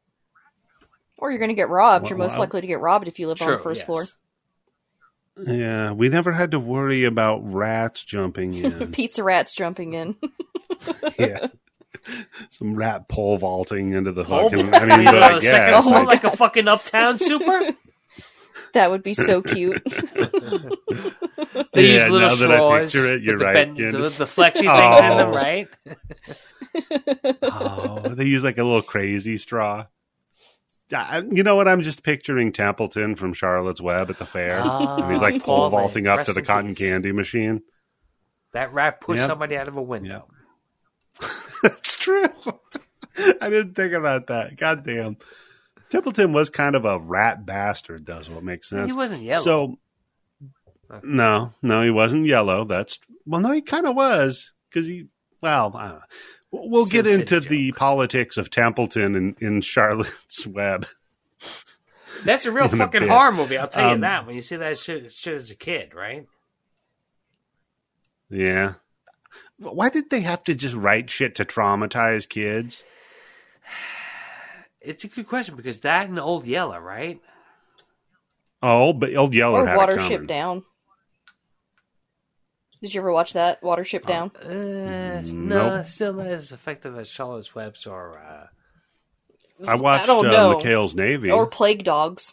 Or 1.19 1.31
you're 1.31 1.39
going 1.39 1.51
to 1.51 1.55
get 1.55 1.69
robbed. 1.69 2.09
You're 2.09 2.19
most 2.19 2.33
well- 2.33 2.41
likely 2.41 2.63
to 2.63 2.67
get 2.67 2.81
robbed 2.81 3.09
if 3.09 3.19
you 3.19 3.29
live 3.29 3.43
on 3.43 3.51
the 3.51 3.59
first 3.59 3.81
yes. 3.81 3.87
floor. 3.87 4.05
yeah, 5.47 5.93
we 5.93 6.09
never 6.09 6.33
had 6.33 6.53
to 6.53 6.59
worry 6.59 7.05
about 7.05 7.53
rats 7.53 8.03
jumping 8.05 8.55
in. 8.65 8.91
Pizza 8.93 9.23
rats 9.23 9.53
jumping 9.53 9.93
in. 9.93 10.17
yeah. 11.19 11.49
Some 12.51 12.75
rat 12.75 13.09
pole 13.09 13.39
vaulting 13.39 13.93
into 13.93 14.13
the 14.13 14.25
Pole 14.25 14.51
fucking. 14.51 14.75
I 14.75 14.97
mean, 14.97 15.05
but 15.07 15.23
I 15.23 15.29
on 15.31 15.35
the 15.37 15.41
second 15.43 15.71
guess. 15.73 15.79
Oh 15.79 15.83
floor 15.83 15.95
my 16.01 16.05
like 16.05 16.25
a 16.25 16.37
fucking 16.37 16.69
uptown 16.69 17.19
super. 17.19 17.73
that 18.75 18.91
would 18.91 19.03
be 19.03 19.15
so 19.15 19.43
cute. 19.43 19.83
They 21.73 21.95
Yeah, 21.95 22.05
use 22.05 22.11
little 22.11 22.29
now 22.29 22.35
that 22.35 22.51
I 22.51 22.57
straws. 22.57 22.83
picture 22.83 23.15
it, 23.15 23.23
you're 23.23 23.35
with 23.35 23.39
the 23.41 23.45
right, 23.45 23.55
bend- 23.55 23.77
the, 23.77 23.83
Candice. 23.99 24.17
the 24.19 24.27
flexy 24.27 24.67
things 24.67 24.99
in 24.99 25.17
them, 25.17 25.29
Oh. 25.29 25.35
right? 25.35 25.69
oh, 27.43 28.15
they 28.15 28.25
use 28.25 28.43
like 28.45 28.59
a 28.59 28.65
little 28.65 28.83
crazy 28.83 29.37
straw. 29.39 29.87
I- 30.93 31.23
You 31.31 31.43
know 31.45 31.55
what? 31.57 31.69
I'm 31.69 31.83
just 31.83 32.03
picturing 32.03 32.53
Templeton 32.53 33.15
from 33.17 33.33
Charlotte's 33.33 33.81
Web 33.81 34.11
at 34.11 34.19
the 34.19 34.27
fair. 34.27 34.61
Ah, 34.63 34.97
and 34.97 35.11
he's 35.11 35.21
like 35.21 35.43
pole 35.43 35.69
vaulting 35.71 36.07
up 36.07 36.25
to 36.27 36.33
the 36.33 36.43
cotton 36.43 36.75
candy 36.75 37.13
machine. 37.13 37.63
That 38.53 38.73
rat 38.73 39.01
pushed 39.01 39.21
Yep. 39.21 39.29
somebody 39.29 39.57
out 39.57 39.69
of 39.69 39.77
a 39.77 39.83
window. 39.83 40.27
That's 41.63 41.97
true. 41.99 42.29
I 43.41 43.51
didn't 43.51 43.75
think 43.75 43.93
about 43.93 44.29
that. 44.29 44.57
God 44.57 44.85
damn. 44.85 45.17
Templeton 45.91 46.33
was 46.33 46.49
kind 46.51 46.77
of 46.77 46.85
a 46.85 46.99
rat 46.99 47.45
bastard, 47.45 48.05
does 48.05 48.31
what 48.31 48.45
makes 48.45 48.69
sense. 48.69 48.87
He 48.91 48.97
wasn't 48.97 49.23
yellow. 49.23 49.43
So, 49.43 49.79
no, 51.03 51.53
no, 51.63 51.83
he 51.83 51.91
wasn't 51.91 52.27
yellow. 52.27 52.65
That's 52.65 52.99
well, 53.27 53.41
no, 53.41 53.51
he 53.53 53.61
kind 53.63 53.87
of 53.87 53.97
was 53.97 54.53
because 54.69 54.87
he. 54.87 55.07
Well, 55.41 55.73
I 55.75 55.89
don't 55.89 55.95
know. 55.97 56.03
We'll 56.53 56.71
we'll 56.71 56.87
get 56.87 57.07
Sin 57.07 57.21
into 57.21 57.41
City 57.43 57.49
the 57.49 57.73
politics 57.73 58.37
of 58.37 58.51
Templeton 58.51 59.15
in, 59.17 59.37
in 59.41 59.61
Charlotte's 59.63 60.47
Web. 60.47 60.87
That's 62.25 62.45
a 62.47 62.53
real 62.53 62.65
in 62.71 62.77
fucking 62.79 63.01
bit. 63.01 63.09
horror 63.09 63.33
movie. 63.33 63.57
I'll 63.57 63.69
tell 63.69 63.89
Um, 63.91 63.95
you 63.97 64.01
that. 64.03 64.27
When 64.27 64.35
you 64.37 64.43
see 64.43 64.57
that 64.57 64.79
shit, 64.79 65.13
shit 65.13 65.35
as 65.35 65.51
a 65.51 65.57
kid, 65.57 65.95
right? 65.95 66.27
Yeah. 68.29 68.75
Why 69.61 69.91
did 69.91 70.09
they 70.11 70.21
have 70.21 70.43
to 70.45 70.55
just 70.55 70.75
write 70.75 71.11
shit 71.11 71.37
to 71.37 71.45
traumatize 71.45 72.29
kids? 72.29 72.83
It's 74.83 75.05
a 75.05 75.09
good 75.09 75.29
question 75.29 75.57
because 75.57 75.81
that 75.81 76.09
and 76.09 76.19
Old 76.19 76.47
Yeller, 76.47 76.81
right? 76.81 77.21
Oh, 78.63 78.95
but 78.95 79.15
Old 79.15 79.35
Yeller 79.35 79.61
or 79.61 79.67
had 79.67 79.77
it 79.77 79.79
Watership 79.79 80.09
coming. 80.09 80.27
Down. 80.27 80.65
Did 82.81 82.95
you 82.95 83.03
ever 83.03 83.13
watch 83.13 83.35
that? 83.35 83.61
Watership 83.61 84.07
Down? 84.07 84.31
Uh, 84.37 85.19
it's 85.21 85.33
Nope. 85.33 85.73
No, 85.73 85.83
still 85.83 86.15
not 86.15 86.29
as 86.29 86.53
effective 86.53 86.97
as 86.97 87.11
Charlotte's 87.11 87.55
Webs 87.55 87.87
or. 87.87 88.19
Uh, 88.19 88.47
I 89.69 89.75
watched 89.75 90.07
don't 90.07 90.25
uh. 90.25 90.55
McHale's 90.55 90.95
Navy, 90.95 91.31
Or 91.31 91.47
Plague 91.47 91.85
Dogs? 91.85 92.33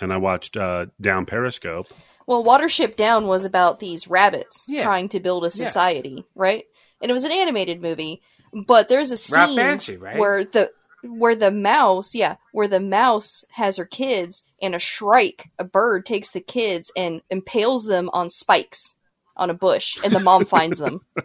and 0.00 0.12
I 0.12 0.16
watched 0.18 0.56
uh, 0.56 0.86
Down 1.00 1.26
Periscope. 1.26 1.88
Well, 2.26 2.44
Watership 2.44 2.96
Down 2.96 3.26
was 3.26 3.44
about 3.44 3.80
these 3.80 4.08
rabbits 4.08 4.64
Yeah. 4.68 4.82
trying 4.84 5.08
to 5.10 5.20
build 5.20 5.44
a 5.44 5.50
society, 5.50 6.24
right? 6.34 6.64
And 7.00 7.10
it 7.10 7.14
was 7.14 7.24
an 7.24 7.32
animated 7.32 7.82
movie, 7.82 8.22
but 8.66 8.88
there's 8.88 9.10
a 9.10 9.16
scene 9.16 9.36
Bakshi, 9.56 10.00
right? 10.00 10.18
where 10.18 10.44
the 10.44 10.70
where 11.02 11.36
the 11.36 11.50
mouse, 11.50 12.14
yeah, 12.14 12.36
where 12.52 12.68
the 12.68 12.80
mouse 12.80 13.44
has 13.50 13.76
her 13.76 13.84
kids 13.84 14.42
and 14.62 14.74
a 14.74 14.78
shrike, 14.78 15.50
a 15.58 15.64
bird 15.64 16.06
takes 16.06 16.30
the 16.30 16.40
kids 16.40 16.90
and 16.96 17.20
impales 17.28 17.84
them 17.84 18.08
on 18.14 18.30
spikes 18.30 18.94
on 19.36 19.50
a 19.50 19.54
bush 19.54 19.98
and 20.02 20.14
the 20.14 20.20
mom 20.20 20.44
finds 20.46 20.78
them. 20.78 21.00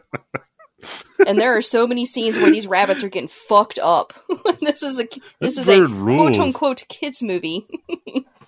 And 1.28 1.38
there 1.38 1.58
are 1.58 1.62
so 1.62 1.86
many 1.86 2.06
scenes 2.06 2.38
where 2.38 2.50
these 2.50 2.66
rabbits 2.66 3.04
are 3.04 3.10
getting 3.10 3.28
fucked 3.28 3.80
up. 3.80 4.14
this 4.62 4.82
is 4.82 4.98
a 4.98 5.08
this 5.42 5.58
is 5.58 5.68
a 5.68 5.86
rules. 5.86 6.38
quote 6.38 6.40
unquote 6.40 6.84
kids 6.88 7.22
movie. 7.22 7.68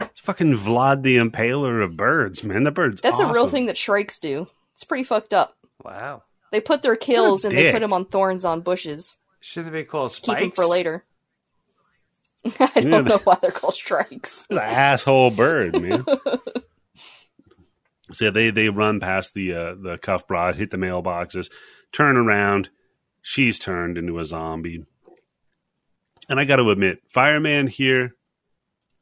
It's 0.00 0.20
fucking 0.20 0.56
Vlad 0.56 1.02
the 1.02 1.16
Impaler 1.16 1.82
of 1.82 1.96
birds, 1.96 2.44
man. 2.44 2.64
The 2.64 2.70
bird's 2.70 3.00
That's 3.00 3.20
a 3.20 3.32
real 3.32 3.48
thing 3.48 3.66
that 3.66 3.76
shrikes 3.76 4.18
do. 4.18 4.46
It's 4.74 4.84
pretty 4.84 5.04
fucked 5.04 5.34
up. 5.34 5.56
wow. 5.84 6.22
They 6.52 6.60
put 6.60 6.82
their 6.82 6.96
kills 6.96 7.44
and 7.44 7.56
they 7.56 7.72
put 7.72 7.80
them 7.80 7.92
on 7.92 8.04
thorns 8.06 8.44
on 8.44 8.60
bushes. 8.60 9.16
Shouldn't 9.40 9.72
they 9.72 9.80
be 9.80 9.84
called 9.84 10.12
Keep 10.12 10.24
them 10.26 10.36
spikes? 10.50 10.60
for 10.60 10.66
later. 10.66 11.04
I 12.60 12.80
don't 12.80 12.90
Yeah. 12.92 13.00
know 13.00 13.18
why 13.24 13.36
they're 13.42 13.50
called 13.50 13.74
strikes. 13.74 14.42
It's 14.42 14.46
an 14.50 14.58
asshole 14.58 15.30
bird, 15.32 15.80
man. 15.82 16.04
so 18.12 18.30
they 18.30 18.50
they 18.50 18.68
run 18.68 19.00
past 19.00 19.34
the 19.34 19.54
uh, 19.54 19.74
the 19.74 19.98
cuff 20.00 20.26
broad, 20.26 20.56
hit 20.56 20.70
the 20.70 20.76
mailboxes, 20.76 21.50
turn 21.92 22.16
around. 22.16 22.70
She's 23.22 23.58
turned 23.58 23.98
into 23.98 24.18
a 24.20 24.24
zombie. 24.24 24.84
And 26.28 26.38
I 26.40 26.44
got 26.44 26.56
to 26.56 26.70
admit, 26.70 27.00
fireman 27.08 27.66
here. 27.66 28.14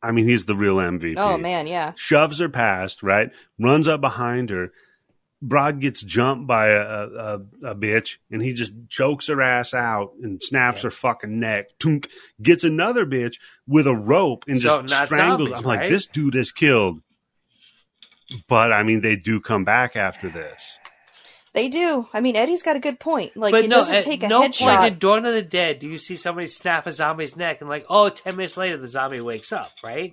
I 0.05 0.13
mean, 0.13 0.29
he's 0.29 0.45
the 0.45 0.55
real 0.55 0.77
MVP. 0.77 1.15
Oh 1.17 1.39
man, 1.39 1.67
yeah. 1.67 1.93
shoves 1.97 2.39
her 2.39 2.49
past, 2.49 3.03
right? 3.03 3.31
Runs 3.59 3.89
up 3.89 4.01
behind 4.01 4.51
her. 4.51 4.73
Broad 5.43 5.79
gets 5.81 6.01
jumped 6.03 6.47
by 6.47 6.69
a, 6.69 6.81
a, 6.81 7.35
a 7.65 7.75
bitch, 7.75 8.17
and 8.31 8.43
he 8.43 8.55
just 8.55 8.73
chokes 8.89 9.27
her 9.27 9.43
ass 9.43 9.75
out 9.75 10.13
and 10.23 10.43
snaps 10.43 10.83
her 10.83 10.91
fucking 10.91 11.39
neck. 11.39 11.67
Tunk, 11.79 12.09
gets 12.41 12.65
another 12.65 13.05
bitch 13.05 13.37
with 13.67 13.87
a 13.87 13.95
rope 13.95 14.45
and 14.49 14.59
So, 14.59 14.83
just 14.83 15.07
strangles. 15.07 15.51
zombies, 15.51 15.59
I'm 15.59 15.67
like, 15.67 15.81
right? 15.81 15.91
this 15.91 16.07
dude 16.07 16.35
is 16.35 16.51
killed. 16.51 17.01
But 18.49 18.73
I 18.73 18.83
mean, 18.85 19.03
they 19.03 19.17
do 19.17 19.39
come 19.41 19.65
back 19.65 19.97
after 19.97 20.31
this. 20.31 20.79
They 21.55 21.69
do. 21.69 22.07
I 22.13 22.21
mean, 22.21 22.35
Eddie's 22.37 22.63
got 22.63 22.77
a 22.77 22.81
good 22.81 22.99
point. 23.01 23.37
Like, 23.37 23.53
but 23.53 23.65
it 23.65 23.69
no, 23.71 23.77
doesn't 23.77 23.97
at 23.97 24.05
take 24.05 24.23
a 24.25 24.29
no 24.29 24.41
point 24.43 24.55
headshot. 24.55 24.87
in 24.89 24.99
Dawn 24.99 25.25
of 25.25 25.33
the 25.33 25.41
Dead 25.43 25.79
do 25.79 25.89
you 25.89 25.97
see 25.99 26.17
somebody 26.17 26.49
snap 26.49 26.87
a 26.87 26.93
zombie's 26.93 27.37
neck 27.37 27.61
and 27.61 27.71
like, 27.71 27.87
oh, 27.89 28.09
10 28.09 28.37
minutes 28.37 28.57
later 28.57 28.77
the 28.77 28.89
zombie 28.89 29.21
wakes 29.21 29.53
up, 29.53 29.71
right? 29.85 30.13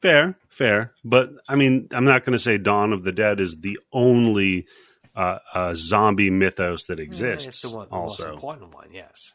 Fair, 0.00 0.34
fair. 0.48 0.92
But 1.04 1.30
I 1.48 1.54
mean, 1.54 1.88
I'm 1.92 2.04
not 2.04 2.24
going 2.24 2.32
to 2.32 2.38
say 2.38 2.58
Dawn 2.58 2.92
of 2.92 3.04
the 3.04 3.12
Dead 3.12 3.38
is 3.38 3.56
the 3.60 3.78
only 3.92 4.66
uh, 5.14 5.38
uh, 5.54 5.74
zombie 5.76 6.30
mythos 6.30 6.84
that 6.86 6.98
Yeah, 6.98 7.04
exists. 7.04 7.46
it's 7.46 7.60
the, 7.62 7.70
one, 7.70 7.88
the 7.88 7.94
also, 7.94 8.24
most 8.26 8.34
important 8.34 8.74
one, 8.74 8.88
yes. 8.92 9.32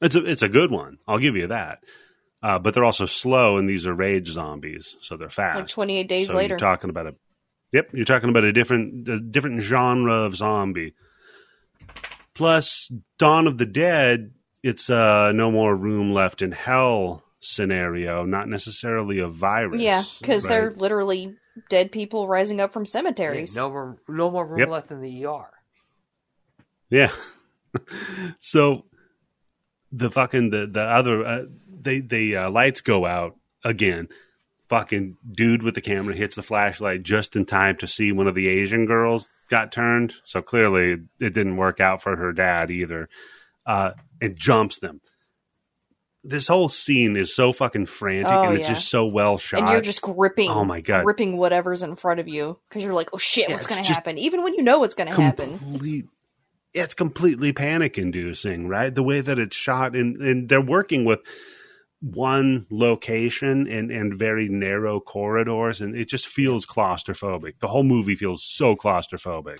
It's 0.00 0.14
a 0.14 0.24
it's 0.24 0.42
a 0.42 0.48
good 0.48 0.70
one. 0.70 0.98
I'll 1.08 1.18
give 1.18 1.36
you 1.36 1.46
that. 1.48 1.80
Uh, 2.42 2.58
but 2.60 2.74
they're 2.74 2.84
also 2.84 3.06
slow, 3.06 3.56
and 3.56 3.68
these 3.68 3.86
are 3.86 3.94
rage 3.94 4.28
zombies, 4.28 4.94
so 5.00 5.16
they're 5.16 5.30
fast. 5.30 5.56
like 5.56 5.68
28 5.68 6.08
days 6.08 6.28
So 6.28 6.36
later. 6.36 6.52
you're 6.52 6.58
talking 6.58 6.90
about 6.90 7.06
a 7.06 7.14
yep. 7.72 7.88
You're 7.92 8.04
talking 8.04 8.28
about 8.30 8.44
a 8.44 8.52
different 8.52 9.08
a 9.08 9.20
different 9.20 9.62
genre 9.62 10.14
of 10.14 10.36
zombie. 10.36 10.94
Plus, 12.34 12.90
Dawn 13.18 13.46
of 13.46 13.58
the 13.58 13.66
Dead. 13.66 14.32
It's 14.62 14.90
uh, 14.90 15.32
no 15.32 15.50
more 15.52 15.74
room 15.76 16.12
left 16.12 16.42
in 16.42 16.50
hell 16.52 17.22
scenario, 17.40 18.24
not 18.24 18.48
necessarily 18.48 19.20
a 19.20 19.28
virus. 19.28 19.80
yeah, 19.80 20.02
because 20.20 20.44
right? 20.44 20.50
they're 20.50 20.70
literally 20.72 21.36
dead 21.68 21.92
people 21.92 22.26
rising 22.26 22.60
up 22.60 22.72
from 22.72 22.82
Yeah, 22.82 22.90
cemeteries. 22.90 23.54
no 23.54 23.70
more, 23.70 23.98
no 24.08 24.30
more 24.30 24.44
room 24.44 24.58
Yep. 24.58 24.68
left 24.68 24.90
in 24.90 25.00
the 25.00 25.24
ER. 25.24 25.48
Yeah. 26.90 27.12
so 28.40 28.86
the 29.92 30.10
fucking 30.10 30.50
the 30.50 30.66
the 30.66 30.82
other 30.82 31.24
uh, 31.24 31.42
they 31.80 32.00
the 32.00 32.36
uh, 32.36 32.50
lights 32.50 32.80
go 32.80 33.06
out 33.06 33.36
again. 33.64 34.08
Fucking 34.68 35.16
dude 35.30 35.62
with 35.62 35.74
the 35.76 35.80
camera 35.80 36.14
hits 36.14 36.34
the 36.34 36.42
flashlight 36.42 37.02
just 37.04 37.36
in 37.36 37.46
time 37.46 37.76
to 37.76 37.86
see 37.86 38.10
one 38.10 38.26
of 38.26 38.34
the 38.34 38.48
Asian 38.48 38.84
girls 38.86 39.28
got 39.48 39.70
turned. 39.70 40.14
So 40.24 40.42
clearly 40.42 40.92
it 41.20 41.34
didn't 41.34 41.56
work 41.56 41.78
out 41.80 42.02
for 42.02 42.16
her 42.16 42.32
dad 42.32 42.70
either. 42.70 43.08
Uh, 43.64 43.92
and 44.20 44.36
jumps 44.36 44.78
them. 44.80 45.00
This 46.24 46.48
whole 46.48 46.68
scene 46.68 47.16
is 47.16 47.32
so 47.34 47.52
fucking 47.52 47.86
frantic 47.86 48.26
Oh, 48.32 48.42
and 48.48 48.56
it's 48.58 48.66
yeah. 48.68 48.74
just 48.74 48.88
so 48.88 49.06
well 49.06 49.38
shot. 49.38 49.60
and 49.60 49.70
you're 49.70 49.80
just 49.80 50.02
gripping, 50.02 50.50
Oh 50.50 50.64
my 50.64 50.80
God. 50.80 51.04
gripping 51.04 51.36
whatever's 51.36 51.84
in 51.84 51.94
front 51.94 52.18
of 52.18 52.26
you 52.26 52.58
because 52.68 52.82
you're 52.82 52.94
like, 52.94 53.10
oh 53.12 53.18
shit, 53.18 53.48
Yeah, 53.48 53.54
what's 53.54 53.68
gonna 53.68 53.84
happen? 53.84 54.18
Even 54.18 54.42
when 54.42 54.54
you 54.54 54.62
know 54.62 54.80
what's 54.80 54.96
gonna 54.96 55.14
happen. 55.14 56.08
it's 56.74 56.94
completely 56.94 57.52
panic 57.52 57.96
inducing 57.98 58.66
right 58.68 58.92
the 58.92 59.02
way 59.04 59.20
that 59.20 59.38
it's 59.38 59.56
shot 59.56 59.94
and, 59.94 60.16
and 60.16 60.48
they're 60.48 60.60
working 60.60 61.04
with 61.04 61.20
one 62.00 62.66
location 62.70 63.66
and, 63.66 63.90
and 63.90 64.18
very 64.18 64.48
narrow 64.48 65.00
corridors 65.00 65.80
and 65.80 65.96
it 65.96 66.08
just 66.08 66.26
feels 66.26 66.66
claustrophobic. 66.66 67.58
The 67.60 67.68
whole 67.68 67.84
movie 67.84 68.16
feels 68.16 68.44
so 68.44 68.76
claustrophobic. 68.76 69.58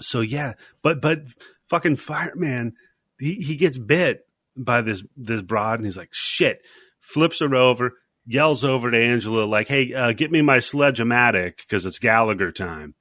So 0.00 0.20
yeah 0.20 0.54
but 0.82 1.00
but 1.00 1.22
fucking 1.68 1.96
fireman 1.96 2.74
he, 3.18 3.34
he 3.34 3.56
gets 3.56 3.78
bit 3.78 4.26
by 4.56 4.82
this 4.82 5.02
this 5.16 5.42
broad 5.42 5.78
and 5.78 5.86
he's 5.86 5.96
like 5.96 6.10
shit. 6.12 6.62
Flips 7.00 7.40
her 7.40 7.54
over 7.54 7.92
yells 8.26 8.64
over 8.64 8.90
to 8.90 8.96
angela 8.98 9.44
like 9.44 9.68
hey 9.68 9.92
uh, 9.92 10.12
get 10.12 10.32
me 10.32 10.40
my 10.40 10.58
sledge-o-matic 10.58 11.58
because 11.58 11.86
it's 11.86 11.98
gallagher 11.98 12.50
time. 12.50 12.94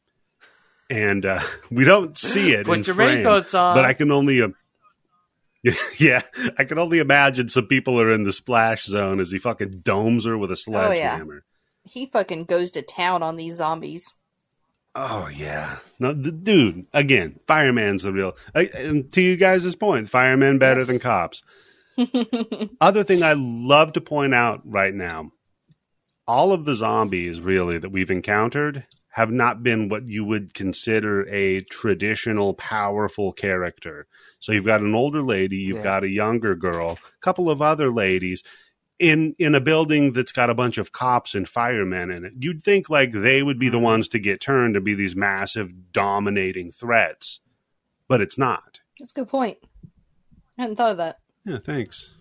And 0.90 1.26
uh, 1.26 1.42
we 1.72 1.84
don't 1.86 2.18
see 2.18 2.52
it 2.52 2.66
Put 2.66 2.80
in 2.80 2.84
your 2.84 2.96
frame, 2.96 3.16
raincoats 3.26 3.54
on. 3.56 3.76
but 3.76 3.86
i 3.86 3.94
can 3.94 4.12
only 4.12 4.42
um, 4.42 4.54
yeah 6.00 6.22
i 6.58 6.64
can 6.66 6.78
only 6.78 7.00
imagine 7.00 7.48
some 7.50 7.68
people 7.68 8.00
are 8.02 8.12
in 8.12 8.24
the 8.24 8.34
splash 8.34 8.86
zone 8.86 9.20
as 9.20 9.32
he 9.32 9.40
fucking 9.40 9.80
domes 9.82 10.26
her 10.26 10.38
with 10.38 10.52
a 10.52 10.54
Oh, 10.68 10.72
yeah. 10.72 11.16
sledgehammer 11.16 11.44
He 11.84 12.06
fucking 12.08 12.46
goes 12.46 12.72
to 12.72 12.82
town 12.82 13.24
on 13.24 13.36
these 13.36 13.56
zombies. 13.56 14.14
Oh 14.96 15.28
yeah, 15.28 15.78
no, 16.00 16.14
the 16.14 16.32
dude. 16.32 16.86
Again, 16.94 17.40
fireman's 17.48 18.04
the 18.04 18.14
real. 18.14 18.38
I, 18.54 18.66
and 18.76 19.12
to 19.14 19.22
you 19.22 19.36
guys' 19.38 19.76
point, 19.76 20.08
firemen 20.10 20.60
better 20.60 20.82
Yes. 20.82 20.88
than 20.88 21.00
cops. 21.00 21.42
Other 22.80 23.04
thing 23.04 23.24
I 23.24 23.34
love 23.36 23.94
to 23.94 24.02
point 24.02 24.34
out 24.36 24.62
right 24.66 24.94
now: 24.94 25.32
all 26.28 26.52
of 26.52 26.64
the 26.64 26.76
zombies 26.76 27.42
really 27.42 27.80
that 27.80 27.90
we've 27.92 28.12
encountered 28.12 28.86
have 29.10 29.32
not 29.32 29.64
been 29.64 29.90
what 29.90 30.08
you 30.08 30.24
would 30.26 30.54
consider 30.54 31.28
a 31.28 31.62
traditional 31.62 32.54
powerful 32.54 33.34
character. 33.34 34.06
So 34.44 34.52
you've 34.52 34.66
got 34.66 34.82
an 34.82 34.94
older 34.94 35.22
lady, 35.22 35.56
you've 35.56 35.78
Yeah. 35.78 35.84
got 35.84 36.04
a 36.04 36.10
younger 36.10 36.54
girl, 36.54 37.00
a 37.02 37.20
couple 37.22 37.50
of 37.50 37.62
other 37.62 37.90
ladies 37.90 38.44
in 39.00 39.36
in 39.40 39.56
a 39.56 39.62
building 39.62 40.12
that's 40.12 40.34
got 40.34 40.50
a 40.50 40.54
bunch 40.54 40.78
of 40.78 40.92
cops 40.92 41.34
and 41.34 41.48
firemen 41.48 42.12
in 42.12 42.26
it. 42.26 42.34
You'd 42.38 42.62
think 42.62 42.90
like 42.90 43.14
they 43.14 43.42
would 43.42 43.58
be 43.58 43.70
the 43.70 43.78
mm-hmm. 43.78 43.86
ones 43.86 44.10
to 44.10 44.20
get 44.20 44.42
turned 44.42 44.74
to 44.74 44.82
be 44.82 44.96
these 44.96 45.16
massive 45.16 45.94
dominating 45.94 46.74
threats. 46.74 47.40
But 48.10 48.20
it's 48.20 48.38
not. 48.38 48.82
That's 49.00 49.12
a 49.12 49.14
good 49.14 49.30
point. 49.30 49.60
I 50.58 50.64
hadn't 50.64 50.76
thought 50.76 50.92
of 50.92 50.98
that. 50.98 51.20
Yeah, 51.46 51.60
thanks. 51.64 52.14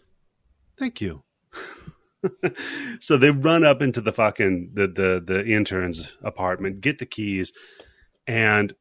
Thank 0.78 1.00
you. 1.00 1.24
so 3.00 3.16
they 3.16 3.30
run 3.30 3.64
up 3.64 3.82
into 3.82 4.00
the 4.00 4.12
fucking 4.12 4.70
the 4.74 4.86
the 4.86 5.20
the 5.26 5.44
intern's 5.44 6.16
apartment, 6.22 6.82
get 6.82 7.00
the 7.00 7.06
keys, 7.06 7.52
and 8.28 8.76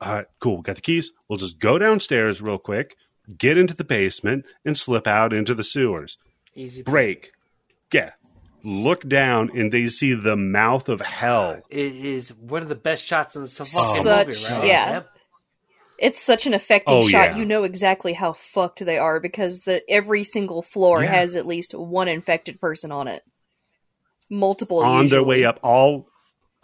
all 0.00 0.14
right, 0.14 0.26
cool, 0.40 0.62
got 0.62 0.76
the 0.76 0.82
keys. 0.82 1.10
We'll 1.28 1.38
just 1.38 1.58
go 1.58 1.78
downstairs 1.78 2.42
real 2.42 2.58
quick, 2.58 2.96
get 3.38 3.56
into 3.58 3.74
the 3.74 3.84
basement, 3.84 4.44
and 4.64 4.76
slip 4.76 5.06
out 5.06 5.32
into 5.32 5.54
the 5.54 5.64
sewers. 5.64 6.18
Easy 6.54 6.82
Break. 6.82 7.32
Yeah. 7.92 8.10
Look 8.62 9.08
down 9.08 9.50
and 9.56 9.70
they 9.72 9.86
see 9.88 10.14
the 10.14 10.36
mouth 10.36 10.88
of 10.88 11.00
hell. 11.00 11.62
It 11.70 11.94
is 11.94 12.34
one 12.34 12.62
of 12.62 12.68
the 12.68 12.74
best 12.74 13.06
shots 13.06 13.36
in 13.36 13.42
the 13.42 13.48
fucking 13.48 13.72
oh. 13.76 14.02
Such- 14.02 14.26
movie, 14.26 14.54
right? 14.54 14.66
yeah. 14.66 14.90
Yep. 14.90 15.08
It's 15.98 16.22
such 16.22 16.46
an 16.46 16.52
effective 16.52 16.92
Oh, 16.94 17.08
shot. 17.08 17.30
yeah. 17.32 17.36
You 17.38 17.44
know 17.46 17.62
exactly 17.64 18.12
how 18.12 18.34
fucked 18.34 18.84
they 18.84 18.98
are 18.98 19.18
because 19.18 19.60
the 19.60 19.82
every 19.88 20.24
single 20.24 20.60
floor 20.62 21.02
Yeah. 21.02 21.10
has 21.10 21.34
at 21.36 21.46
least 21.46 21.74
one 21.74 22.08
infected 22.08 22.60
person 22.60 22.92
on 22.92 23.08
it. 23.08 23.22
Multiple 24.28 24.80
on 24.80 25.06
their 25.06 25.22
way 25.22 25.44
up, 25.44 25.60
all 25.62 26.08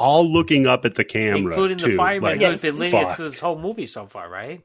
all 0.03 0.31
looking 0.31 0.67
up 0.67 0.85
at 0.85 0.95
the 0.95 1.05
camera. 1.05 1.39
Including 1.39 1.79
the 1.79 1.87
too. 1.87 1.97
fireman 1.97 2.39
Like, 2.39 2.51
who's 2.51 2.61
been 2.61 2.79
leading 2.79 3.01
us 3.01 3.07
fuck. 3.09 3.17
through 3.17 3.31
this 3.31 3.41
whole 3.41 3.59
movie 3.59 3.87
so 3.87 4.07
far, 4.07 4.29
right? 4.29 4.63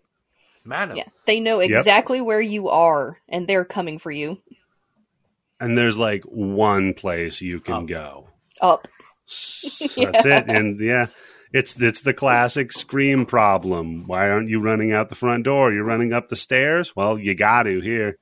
Madam. 0.66 0.98
Yeah, 0.98 1.06
they 1.26 1.40
know 1.40 1.62
Yep. 1.62 1.70
exactly 1.70 2.20
where 2.22 2.42
you 2.42 2.70
are, 2.70 3.18
and 3.30 3.48
they're 3.48 3.64
coming 3.66 4.00
for 4.00 4.12
you. 4.12 4.38
And 5.60 5.78
there's 5.78 5.98
like 5.98 6.24
one 6.24 6.94
place 6.94 7.42
you 7.42 7.60
can 7.60 7.74
Up. 7.76 7.88
go. 7.88 8.28
Up. 8.62 8.88
That's 9.28 10.26
it. 10.26 10.46
And 10.50 10.80
yeah, 10.80 11.08
it's 11.54 11.80
it's 11.82 12.02
the 12.02 12.14
classic 12.14 12.72
scream 12.72 13.26
problem. 13.26 14.06
Why 14.08 14.30
aren't 14.30 14.50
you 14.50 14.60
running 14.60 14.92
out 14.94 15.10
the 15.10 15.16
front 15.16 15.46
door? 15.46 15.72
You're 15.72 15.84
running 15.84 16.14
up 16.14 16.28
the 16.30 16.36
stairs? 16.36 16.96
Well, 16.96 17.18
you 17.18 17.34
got 17.36 17.64
to 17.64 17.80
here. 17.82 18.18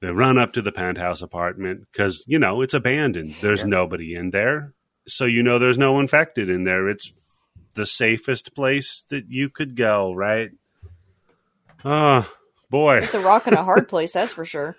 They 0.00 0.08
run 0.08 0.38
up 0.38 0.52
to 0.54 0.62
the 0.62 0.72
penthouse 0.72 1.22
apartment 1.22 1.86
because, 1.92 2.24
you 2.26 2.38
know, 2.40 2.60
it's 2.62 2.74
abandoned. 2.74 3.34
There's 3.40 3.60
Sure. 3.60 3.68
nobody 3.68 4.14
in 4.14 4.30
there. 4.30 4.72
So 5.06 5.24
you 5.24 5.42
know 5.42 5.58
there's 5.58 5.78
no 5.78 5.98
infected 6.00 6.48
in 6.48 6.64
there. 6.64 6.88
It's 6.88 7.12
the 7.74 7.86
safest 7.86 8.54
place 8.54 9.04
that 9.08 9.26
you 9.28 9.48
could 9.48 9.76
go, 9.76 10.12
right? 10.12 10.50
Oh, 11.84 12.30
boy. 12.70 12.98
It's 12.98 13.14
a 13.14 13.20
rock 13.20 13.46
and 13.46 13.56
a 13.56 13.64
hard 13.64 13.88
place, 13.88 14.12
that's 14.12 14.34
for 14.34 14.44
sure. 14.44 14.76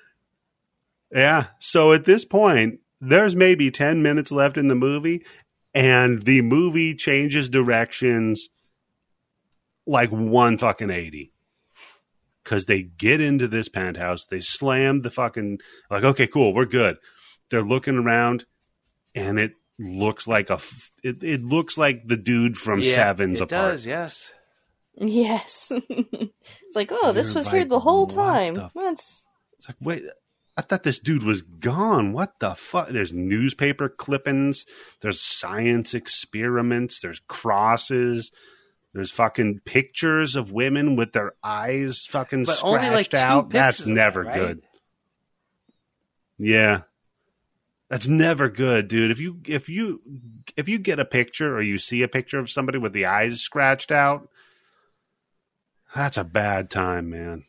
Yeah. 1.11 1.47
So 1.59 1.91
at 1.91 2.05
this 2.05 2.25
point, 2.25 2.79
there's 3.01 3.35
maybe 3.35 3.71
10 3.71 4.01
minutes 4.01 4.31
left 4.31 4.57
in 4.57 4.67
the 4.67 4.75
movie, 4.75 5.25
and 5.73 6.21
the 6.21 6.41
movie 6.41 6.95
changes 6.95 7.49
directions 7.49 8.49
like 9.85 10.09
one 10.09 10.57
fucking 10.57 10.89
80. 10.89 11.31
Because 12.43 12.65
they 12.65 12.81
get 12.81 13.21
into 13.21 13.47
this 13.47 13.69
penthouse, 13.69 14.25
they 14.25 14.41
slam 14.41 14.99
the 14.99 15.09
fucking, 15.09 15.59
like, 15.89 16.03
okay, 16.03 16.27
cool, 16.27 16.53
we're 16.53 16.65
good. 16.65 16.97
They're 17.49 17.61
looking 17.61 17.97
around, 17.97 18.45
and 19.15 19.39
it 19.39 19.53
looks 19.79 20.27
like 20.27 20.49
a, 20.49 20.53
f- 20.55 20.91
it, 21.03 21.23
it 21.23 21.41
looks 21.43 21.77
like 21.77 22.07
the 22.07 22.17
dude 22.17 22.57
from 22.57 22.79
Yeah, 22.79 22.95
Seven's 22.95 23.41
it 23.41 23.45
apart. 23.45 23.71
does, 23.73 23.85
yes. 23.85 24.33
Yes. 24.95 25.71
it's 25.89 26.75
like, 26.75 26.89
oh, 26.91 27.11
this 27.11 27.29
You're 27.29 27.35
was 27.35 27.49
here 27.49 27.65
the 27.65 27.79
whole 27.79 28.05
what 28.05 28.15
time. 28.15 28.53
the- 28.55 28.69
That's 28.75 29.23
It's 29.57 29.67
like, 29.69 29.77
wait, 29.81 30.03
I 30.55 30.61
thought 30.61 30.83
this 30.83 30.99
dude 30.99 31.23
was 31.23 31.41
gone. 31.41 32.13
What 32.13 32.39
the 32.39 32.53
fuck? 32.53 32.89
There's 32.89 33.11
newspaper 33.11 33.89
clippings. 33.89 34.65
There's 35.01 35.19
science 35.19 35.95
experiments. 35.95 36.99
There's 36.99 37.21
crosses. 37.27 38.31
There's 38.93 39.09
fucking 39.09 39.61
pictures 39.65 40.35
of 40.35 40.51
women 40.51 40.95
with 40.95 41.13
their 41.13 41.33
eyes 41.43 42.05
fucking 42.05 42.43
But 42.43 42.57
scratched 42.57 42.63
only 42.83 42.89
like 42.95 43.09
two 43.09 43.17
out. 43.17 43.49
That's 43.49 43.87
never 43.87 44.21
it, 44.21 44.27
right? 44.27 44.35
good. 44.35 44.61
Yeah. 46.37 46.81
That's 47.93 48.07
never 48.07 48.49
good, 48.49 48.87
dude. 48.87 49.11
If 49.11 49.19
you 49.19 49.37
if 49.45 49.69
you 49.69 50.01
if 50.57 50.67
you 50.67 50.79
get 50.79 50.97
a 50.97 51.05
picture 51.05 51.55
or 51.55 51.61
you 51.61 51.77
see 51.77 52.01
a 52.01 52.07
picture 52.07 52.39
of 52.39 52.49
somebody 52.49 52.79
with 52.79 52.91
the 52.91 53.05
eyes 53.05 53.39
scratched 53.39 53.91
out, 53.91 54.27
that's 55.93 56.17
a 56.17 56.23
bad 56.23 56.71
time, 56.71 57.11
man. 57.11 57.43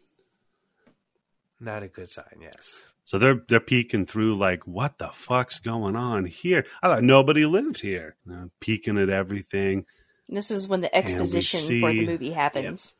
Not 1.59 1.83
a 1.83 1.89
good 1.89 2.11
sign, 2.11 2.43
yes. 2.43 2.85
So 3.07 3.17
they're 3.17 3.41
they're 3.49 3.59
peeking 3.59 4.05
through 4.05 4.37
like, 4.37 4.67
what 4.67 4.99
the 4.99 5.09
fuck's 5.15 5.61
going 5.61 5.97
on 5.97 6.27
here? 6.27 6.67
I 6.83 6.89
thought 6.89 7.05
nobody 7.05 7.47
lived 7.47 7.81
here. 7.81 8.15
You 8.27 8.33
know, 8.33 8.51
peeking 8.61 8.99
at 8.99 9.09
everything. 9.09 9.87
This 10.29 10.51
is 10.51 10.69
when 10.69 10.83
the 10.83 10.95
exposition 10.95 11.81
for 11.81 11.91
the 11.91 12.05
movie 12.05 12.33
happens. 12.33 12.93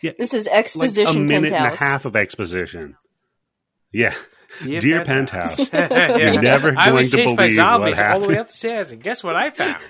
Yeah, 0.00 0.10
This 0.18 0.34
is 0.34 0.48
exposition. 0.48 0.80
like 0.80 0.88
exposition 0.88 1.22
a 1.22 1.28
minute 1.28 1.52
and 1.52 1.74
a 1.74 1.76
half 1.76 2.04
of 2.04 2.16
exposition. 2.16 2.96
Yeah, 3.92 4.14
Dear, 4.62 4.80
Dear 4.80 5.04
Penthouse. 5.04 5.68
Penthouse. 5.70 6.18
You're 6.18 6.42
never 6.42 6.74
I 6.76 6.90
was 6.90 7.14
going 7.14 7.28
to 7.28 7.36
chased 7.36 7.36
by 7.36 7.42
believe 7.44 7.56
what 7.58 7.64
zombies 7.64 8.00
all 8.00 8.20
the 8.20 8.28
way 8.28 8.38
up 8.38 8.48
the 8.48 8.52
stairs, 8.52 8.90
and 8.92 9.02
guess 9.02 9.22
what 9.24 9.36
I 9.36 9.50
found? 9.50 9.82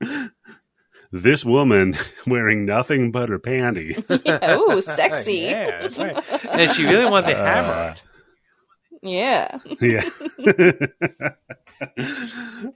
this 1.12 1.44
woman 1.44 1.96
wearing 2.26 2.64
nothing 2.64 3.10
but 3.10 3.28
her 3.28 3.38
panties. 3.38 4.02
Yeah, 4.24 4.56
ooh, 4.56 4.80
sexy. 4.80 5.34
yeah, 5.38 5.82
that's 5.82 5.98
right. 5.98 6.46
And 6.48 6.70
she 6.70 6.84
really 6.84 7.10
wanted 7.10 7.34
the 7.36 7.38
Uh, 7.38 7.44
hammer. 7.44 7.94
Yeah. 9.02 9.58
yeah. 9.80 10.08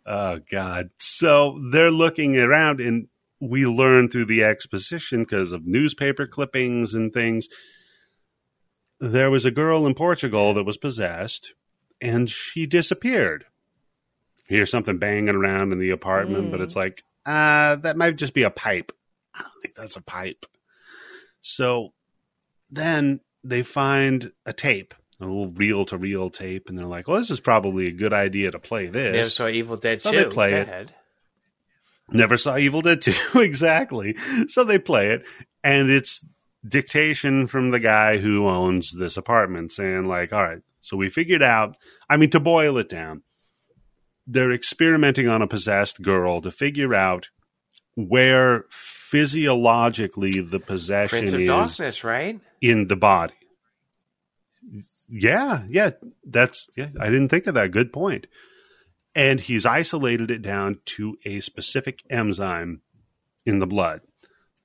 oh 0.07 0.41
God. 0.51 0.91
So 0.99 1.61
they're 1.71 1.91
looking 1.91 2.37
around, 2.39 2.81
and 2.81 3.09
we 3.41 3.67
learn 3.67 4.09
through 4.09 4.25
the 4.27 4.45
exposition 4.45 5.21
because 5.21 5.53
of 5.53 5.67
newspaper 5.67 6.27
clippings 6.27 6.95
and 6.95 7.13
things. 7.13 7.49
There 9.13 9.31
was 9.31 9.45
a 9.45 9.51
girl 9.51 9.87
in 9.87 9.95
Portugal 9.95 10.55
that 10.55 10.65
was 10.65 10.77
possessed, 10.79 11.53
and 12.01 12.29
she 12.31 12.67
disappeared. 12.67 13.45
Hear 14.49 14.67
something 14.67 14.99
banging 14.99 15.35
around 15.35 15.73
in 15.73 15.79
the 15.79 15.91
apartment, 15.91 16.51
but 16.51 16.61
Mm. 16.61 16.63
it's 16.65 16.77
like, 16.77 17.05
uh, 17.27 17.77
that 17.77 17.97
might 17.97 18.17
just 18.17 18.33
be 18.35 18.43
a 18.45 18.51
pipe. 18.51 18.93
I 19.35 19.43
don't 19.43 19.63
think 19.63 19.75
that's 19.75 19.97
a 19.97 20.01
pipe. 20.03 20.47
So 21.43 21.93
then 22.71 23.21
they 23.43 23.63
find 23.63 24.33
a 24.47 24.53
tape, 24.55 24.95
a 25.21 25.25
little 25.27 25.49
reel 25.49 25.85
to 25.87 25.99
reel 25.99 26.31
tape, 26.31 26.69
and 26.69 26.79
they're 26.79 26.87
like, 26.87 27.07
well, 27.07 27.19
this 27.19 27.31
is 27.31 27.41
probably 27.41 27.87
a 27.89 27.93
good 27.93 28.13
idea 28.15 28.51
to 28.53 28.59
play 28.59 28.87
this. 28.87 29.13
Never 29.15 29.29
saw 29.29 29.49
Evil 29.49 29.77
Dead 29.77 30.03
So 30.03 30.13
2. 30.13 30.17
they 30.17 30.25
play 30.25 30.55
it. 30.55 30.93
Never 32.11 32.37
saw 32.37 32.57
Evil 32.57 32.81
Dead 32.83 33.03
2, 33.03 33.13
exactly. 33.41 34.17
So 34.49 34.65
they 34.65 34.79
play 34.79 35.09
it, 35.11 35.25
and 35.63 35.91
it's 35.91 36.25
dictation 36.67 37.47
from 37.47 37.71
the 37.71 37.81
guy 37.81 38.19
who 38.19 38.49
owns 38.49 38.93
this 38.93 39.17
apartment 39.17 39.73
saying, 39.73 40.07
like, 40.07 40.33
all 40.33 40.43
right, 40.43 40.63
so 40.81 40.97
we 40.97 41.09
figured 41.09 41.43
out, 41.43 41.77
I 42.09 42.17
mean, 42.17 42.31
to 42.31 42.41
boil 42.41 42.79
it 42.79 42.89
down, 42.89 43.23
they're 44.27 44.53
experimenting 44.53 45.29
on 45.29 45.43
a 45.43 45.47
possessed 45.47 46.03
girl 46.03 46.41
to 46.43 46.51
figure 46.51 46.95
out 46.95 47.29
where 47.95 48.65
physiologically 48.71 50.41
the 50.41 50.61
possession 50.61 51.19
Prince 51.19 51.33
of 51.33 51.41
is 51.41 51.49
Darkness, 51.49 52.05
right? 52.05 52.41
in 52.61 52.89
the 52.89 52.97
body. 52.97 53.35
Yeah, 55.09 55.63
yeah, 55.69 55.91
that's 56.25 56.71
yeah. 56.77 56.89
I 56.99 57.07
didn't 57.07 57.29
think 57.29 57.47
of 57.47 57.55
that. 57.55 57.71
Good 57.71 57.93
point. 57.93 58.27
And 59.15 59.39
he's 59.39 59.67
isolated 59.67 60.31
it 60.31 60.43
down 60.43 60.81
to 60.97 61.17
a 61.25 61.41
specific 61.41 62.01
enzyme 62.11 62.81
in 63.47 63.59
the 63.59 63.67
blood. 63.67 64.01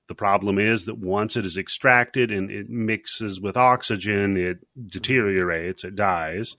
The 0.10 0.15
problem 0.15 0.57
is 0.57 0.86
that 0.86 0.98
once 0.98 1.38
it 1.38 1.45
is 1.45 1.56
extracted 1.56 2.31
and 2.31 2.49
it 2.49 2.68
mixes 2.68 3.40
with 3.40 3.56
oxygen, 3.56 4.36
it 4.38 4.57
deteriorates, 4.88 5.84
it 5.84 5.95
dies. 5.95 6.56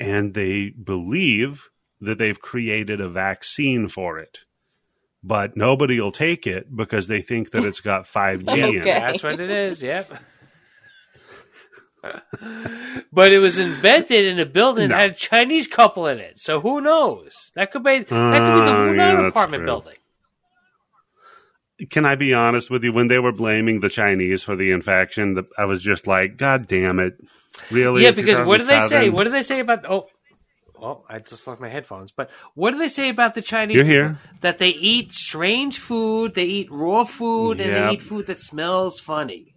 And 0.00 0.34
they 0.34 0.70
believe 0.70 1.68
that 2.00 2.18
they've 2.18 2.40
created 2.40 3.00
a 3.00 3.08
vaccine 3.08 3.86
for 3.86 4.18
it. 4.18 4.40
But 5.22 5.56
nobody 5.56 6.00
will 6.00 6.10
take 6.10 6.48
it 6.48 6.74
because 6.74 7.06
they 7.06 7.20
think 7.22 7.52
that 7.52 7.64
it's 7.64 7.80
got 7.80 8.06
5G 8.06 8.56
in 8.70 8.76
it. 8.78 8.84
That's 8.84 9.22
what 9.22 9.40
it 9.40 9.50
is. 9.50 9.80
Yep. 9.80 10.12
but 13.12 13.32
it 13.32 13.38
was 13.38 13.58
invented 13.58 14.24
in 14.24 14.40
a 14.40 14.46
building 14.46 14.88
No. 14.88 14.96
that 14.96 15.00
had 15.02 15.10
a 15.10 15.14
Chinese 15.14 15.66
couple 15.68 16.06
in 16.08 16.18
it. 16.18 16.38
So 16.38 16.60
who 16.60 16.80
knows? 16.80 17.52
That 17.54 17.70
could 17.70 17.84
be 17.84 17.98
that 18.00 18.08
could 18.08 18.14
be 18.14 18.16
the 18.16 18.76
Uh, 18.76 18.92
yeah, 18.94 19.26
apartment 19.28 19.60
true. 19.60 19.66
building. 19.66 19.94
Can 21.88 22.04
I 22.04 22.14
be 22.16 22.34
honest 22.34 22.70
with 22.70 22.84
you? 22.84 22.92
When 22.92 23.08
they 23.08 23.18
were 23.18 23.32
blaming 23.32 23.80
the 23.80 23.88
Chinese 23.88 24.42
for 24.42 24.54
the 24.56 24.70
infection, 24.72 25.34
the, 25.34 25.44
I 25.56 25.64
was 25.64 25.82
just 25.82 26.06
like, 26.06 26.36
God 26.36 26.68
damn 26.68 26.98
it. 26.98 27.14
Really? 27.70 28.02
yeah, 28.02 28.10
because 28.10 28.46
what 28.46 28.60
do 28.60 28.66
they 28.66 28.80
say? 28.80 29.08
What 29.08 29.24
do 29.24 29.30
they 29.30 29.42
say 29.42 29.60
about 29.60 29.84
oh 29.88 30.06
well, 30.78 31.04
I 31.08 31.18
just 31.18 31.46
lost 31.46 31.60
my 31.60 31.68
headphones. 31.68 32.10
But 32.12 32.30
what 32.54 32.70
do 32.70 32.78
they 32.78 32.88
say 32.88 33.08
about 33.10 33.34
the 33.34 33.42
Chinese 33.42 33.76
You're 33.76 33.84
here. 33.84 34.18
That 34.40 34.58
they 34.58 34.70
eat 34.70 35.12
strange 35.12 35.78
food, 35.78 36.34
they 36.34 36.44
eat 36.44 36.68
raw 36.70 37.04
food, 37.04 37.60
and 37.60 37.70
Yep. 37.70 37.88
they 37.88 37.94
eat 37.94 38.02
food 38.02 38.26
that 38.28 38.38
smells 38.40 38.98
funny. 38.98 39.54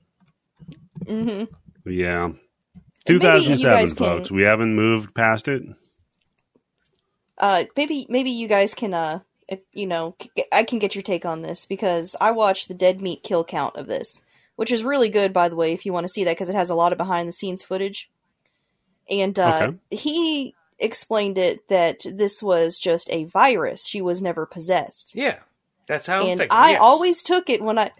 hmm 1.07 1.43
Yeah. 1.85 2.25
And 2.25 3.19
maybe 3.19 3.43
you 3.43 3.57
2007, 3.57 3.73
guys 3.75 3.93
can- 3.93 4.05
folks. 4.05 4.31
We 4.31 4.43
haven't 4.43 4.75
moved 4.75 5.13
past 5.15 5.47
it. 5.47 5.63
Uh, 7.37 7.65
maybe 7.75 8.05
maybe 8.09 8.29
you 8.31 8.47
guys 8.47 8.73
can 8.73 8.93
uh, 8.93 9.19
if, 9.19 9.32
you 9.71 9.87
know, 9.87 10.15
I 10.51 10.63
can 10.63 10.79
get 10.79 10.95
your 10.95 11.01
take 11.01 11.25
on 11.25 11.41
this 11.41 11.65
because 11.65 12.15
I 12.19 12.31
watched 12.31 12.67
the 12.67 12.73
dead 12.73 13.01
meat 13.01 13.23
kill 13.23 13.43
count 13.43 13.75
of 13.75 13.87
this, 13.87 14.21
which 14.55 14.71
is 14.71 14.83
really 14.83 15.09
good, 15.09 15.33
by 15.33 15.49
the 15.49 15.55
way, 15.55 15.73
if 15.73 15.85
you 15.85 15.93
want 15.93 16.05
to 16.05 16.13
see 16.13 16.23
that 16.23 16.31
because 16.31 16.49
it 16.49 16.55
has 16.55 16.69
a 16.69 16.75
lot 16.75 16.91
of 16.91 16.97
behind 16.97 17.27
the 17.27 17.33
scenes 17.33 17.63
footage. 17.63 18.09
And 19.09 19.37
uh, 19.37 19.73
he 19.91 20.55
explained 20.79 21.37
it 21.37 21.67
that 21.67 22.01
this 22.05 22.41
was 22.41 22.79
just 22.79 23.09
a 23.09 23.25
virus; 23.25 23.85
she 23.85 24.01
was 24.01 24.21
never 24.21 24.45
possessed. 24.45 25.13
Yeah. 25.13 25.39
That's 25.87 26.07
how 26.07 26.25
and 26.25 26.39
thinking, 26.39 26.57
I 26.57 26.71
yes. 26.71 26.81
always 26.81 27.21
took 27.21 27.49
it 27.49 27.61
when 27.61 27.77
I 27.77 27.91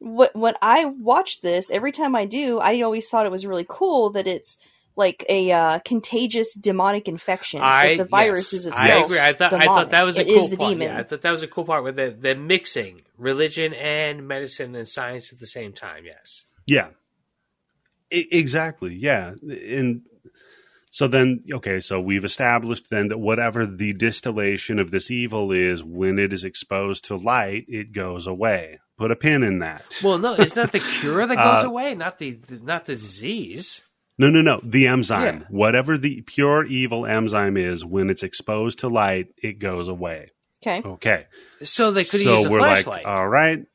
wh- 0.00 0.34
when 0.34 0.54
I 0.60 0.86
watched 0.86 1.42
this. 1.42 1.70
Every 1.70 1.92
time 1.92 2.16
I 2.16 2.24
do, 2.24 2.58
I 2.58 2.80
always 2.80 3.08
thought 3.08 3.26
it 3.26 3.32
was 3.32 3.46
really 3.46 3.66
cool 3.68 4.10
that 4.10 4.26
it's 4.26 4.58
like 4.96 5.24
a 5.28 5.50
uh, 5.52 5.78
contagious 5.84 6.54
demonic 6.54 7.08
infection. 7.08 7.60
I 7.62 7.96
that 7.96 8.04
the 8.04 8.08
virus 8.08 8.52
yes, 8.52 8.60
is 8.60 8.66
itself. 8.66 8.88
I 8.88 9.04
agree. 9.04 9.18
I 9.20 9.32
thought 9.32 9.52
I 9.54 9.64
thought 9.64 9.90
that 9.90 10.04
was 10.04 10.18
a 10.18 10.22
It 10.22 10.26
cool 10.34 10.44
is 10.44 10.50
the 10.50 10.56
part. 10.56 10.70
demon. 10.70 10.88
Yeah, 10.88 10.98
I 10.98 11.02
thought 11.02 11.22
that 11.22 11.30
was 11.30 11.42
a 11.42 11.48
cool 11.48 11.64
part 11.64 11.82
where 11.82 11.92
they're, 11.92 12.10
they're 12.10 12.34
mixing 12.36 13.02
religion 13.16 13.72
and 13.74 14.26
medicine 14.28 14.74
and 14.74 14.86
science 14.88 15.32
at 15.32 15.38
the 15.38 15.46
same 15.46 15.72
time. 15.72 16.04
Yes. 16.04 16.44
Yeah. 16.66 16.88
I- 18.12 18.28
exactly. 18.30 18.94
Yeah. 18.94 19.34
And 19.42 20.02
so 20.90 21.08
then, 21.08 21.42
okay, 21.50 21.80
so 21.80 21.98
we've 22.00 22.24
established 22.24 22.90
then 22.90 23.08
that 23.08 23.18
whatever 23.18 23.64
the 23.64 23.94
distillation 23.94 24.78
of 24.78 24.90
this 24.90 25.10
evil 25.10 25.50
is, 25.52 25.82
when 25.82 26.18
it 26.18 26.34
is 26.34 26.44
exposed 26.44 27.06
to 27.06 27.16
light, 27.16 27.64
it 27.68 27.92
goes 27.92 28.26
away. 28.26 28.78
Put 28.98 29.10
a 29.10 29.16
pin 29.16 29.42
in 29.42 29.60
that. 29.60 29.82
Well, 30.04 30.18
no, 30.18 30.34
it's 30.34 30.54
not 30.54 30.70
the 30.72 30.80
cure 30.80 31.26
that 31.26 31.34
goes 31.36 31.64
Uh, 31.64 31.68
away, 31.68 31.94
not 31.94 32.18
the 32.18 32.38
not 32.62 32.84
the 32.84 32.92
disease. 32.94 33.82
No, 34.18 34.30
no, 34.30 34.42
no. 34.42 34.60
The 34.62 34.86
enzyme. 34.86 35.40
Yeah. 35.40 35.46
Whatever 35.48 35.96
the 35.98 36.20
pure 36.22 36.64
evil 36.64 37.06
enzyme 37.06 37.56
is, 37.56 37.84
when 37.84 38.10
it's 38.10 38.22
exposed 38.22 38.80
to 38.80 38.88
light, 38.88 39.28
it 39.42 39.58
goes 39.58 39.88
away. 39.88 40.30
Okay. 40.64 40.86
Okay. 40.86 41.26
So 41.64 41.90
they 41.90 42.04
could 42.04 42.20
so 42.20 42.36
use 42.36 42.46
a 42.46 42.50
we're 42.50 42.58
flashlight. 42.58 43.04
like, 43.04 43.06
all 43.06 43.28
right. 43.28 43.66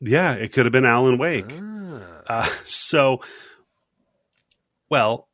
Yeah, 0.00 0.34
it 0.34 0.52
could 0.52 0.66
have 0.66 0.72
been 0.72 0.84
Alan 0.84 1.18
Wake. 1.18 1.52
Ah. 1.58 1.94
Uh, 2.26 2.48
so, 2.64 3.20
well, 4.90 5.28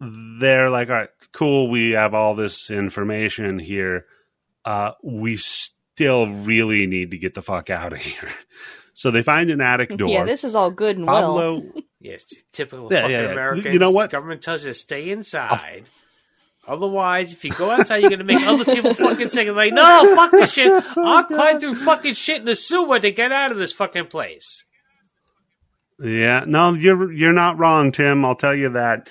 they're 0.00 0.70
like, 0.70 0.88
all 0.88 0.94
right, 0.94 1.08
cool. 1.32 1.70
We 1.70 1.92
have 1.92 2.14
all 2.14 2.34
this 2.34 2.70
information 2.70 3.58
here. 3.58 4.06
Uh, 4.64 4.92
we 5.02 5.36
still 5.36 6.28
really 6.28 6.86
need 6.86 7.12
to 7.12 7.18
get 7.18 7.34
the 7.34 7.42
fuck 7.42 7.70
out 7.70 7.92
of 7.92 8.00
here. 8.00 8.30
So 8.98 9.10
they 9.10 9.20
find 9.20 9.50
an 9.50 9.60
attic 9.60 9.94
door. 9.94 10.08
Yeah, 10.08 10.24
this 10.24 10.42
is 10.42 10.54
all 10.54 10.70
good 10.70 10.96
and 10.96 11.06
well. 11.06 11.62
Yes, 12.06 12.24
typical 12.52 12.92
Yeah, 12.92 13.02
fucking 13.02 13.14
yeah, 13.14 13.22
yeah. 13.22 13.32
Americans. 13.32 13.72
You 13.74 13.78
know 13.78 13.90
what? 13.90 14.10
Government 14.10 14.42
tells 14.42 14.64
you 14.64 14.70
to 14.70 14.74
stay 14.74 15.10
inside. 15.10 15.84
Otherwise, 16.68 17.32
if 17.32 17.44
you 17.44 17.52
go 17.52 17.70
outside, 17.70 17.98
you're 17.98 18.10
gonna 18.10 18.24
make 18.24 18.44
other 18.44 18.64
people 18.74 18.94
fucking 18.94 19.28
sick. 19.28 19.46
And 19.46 19.56
like, 19.56 19.72
no, 19.72 20.14
fuck 20.16 20.32
this 20.32 20.52
shit. 20.52 20.70
I'll 20.96 21.24
climb 21.28 21.60
through 21.60 21.76
fucking 21.76 22.14
shit 22.14 22.40
in 22.40 22.44
the 22.44 22.56
sewer 22.56 22.98
to 22.98 23.10
get 23.12 23.30
out 23.32 23.52
of 23.52 23.58
this 23.58 23.72
fucking 23.72 24.06
place. 24.06 24.64
Yeah, 26.02 26.44
no, 26.46 26.74
you're 26.74 27.10
you're 27.12 27.32
not 27.32 27.58
wrong, 27.58 27.92
Tim. 27.92 28.24
I'll 28.24 28.34
tell 28.34 28.54
you 28.54 28.70
that. 28.70 29.08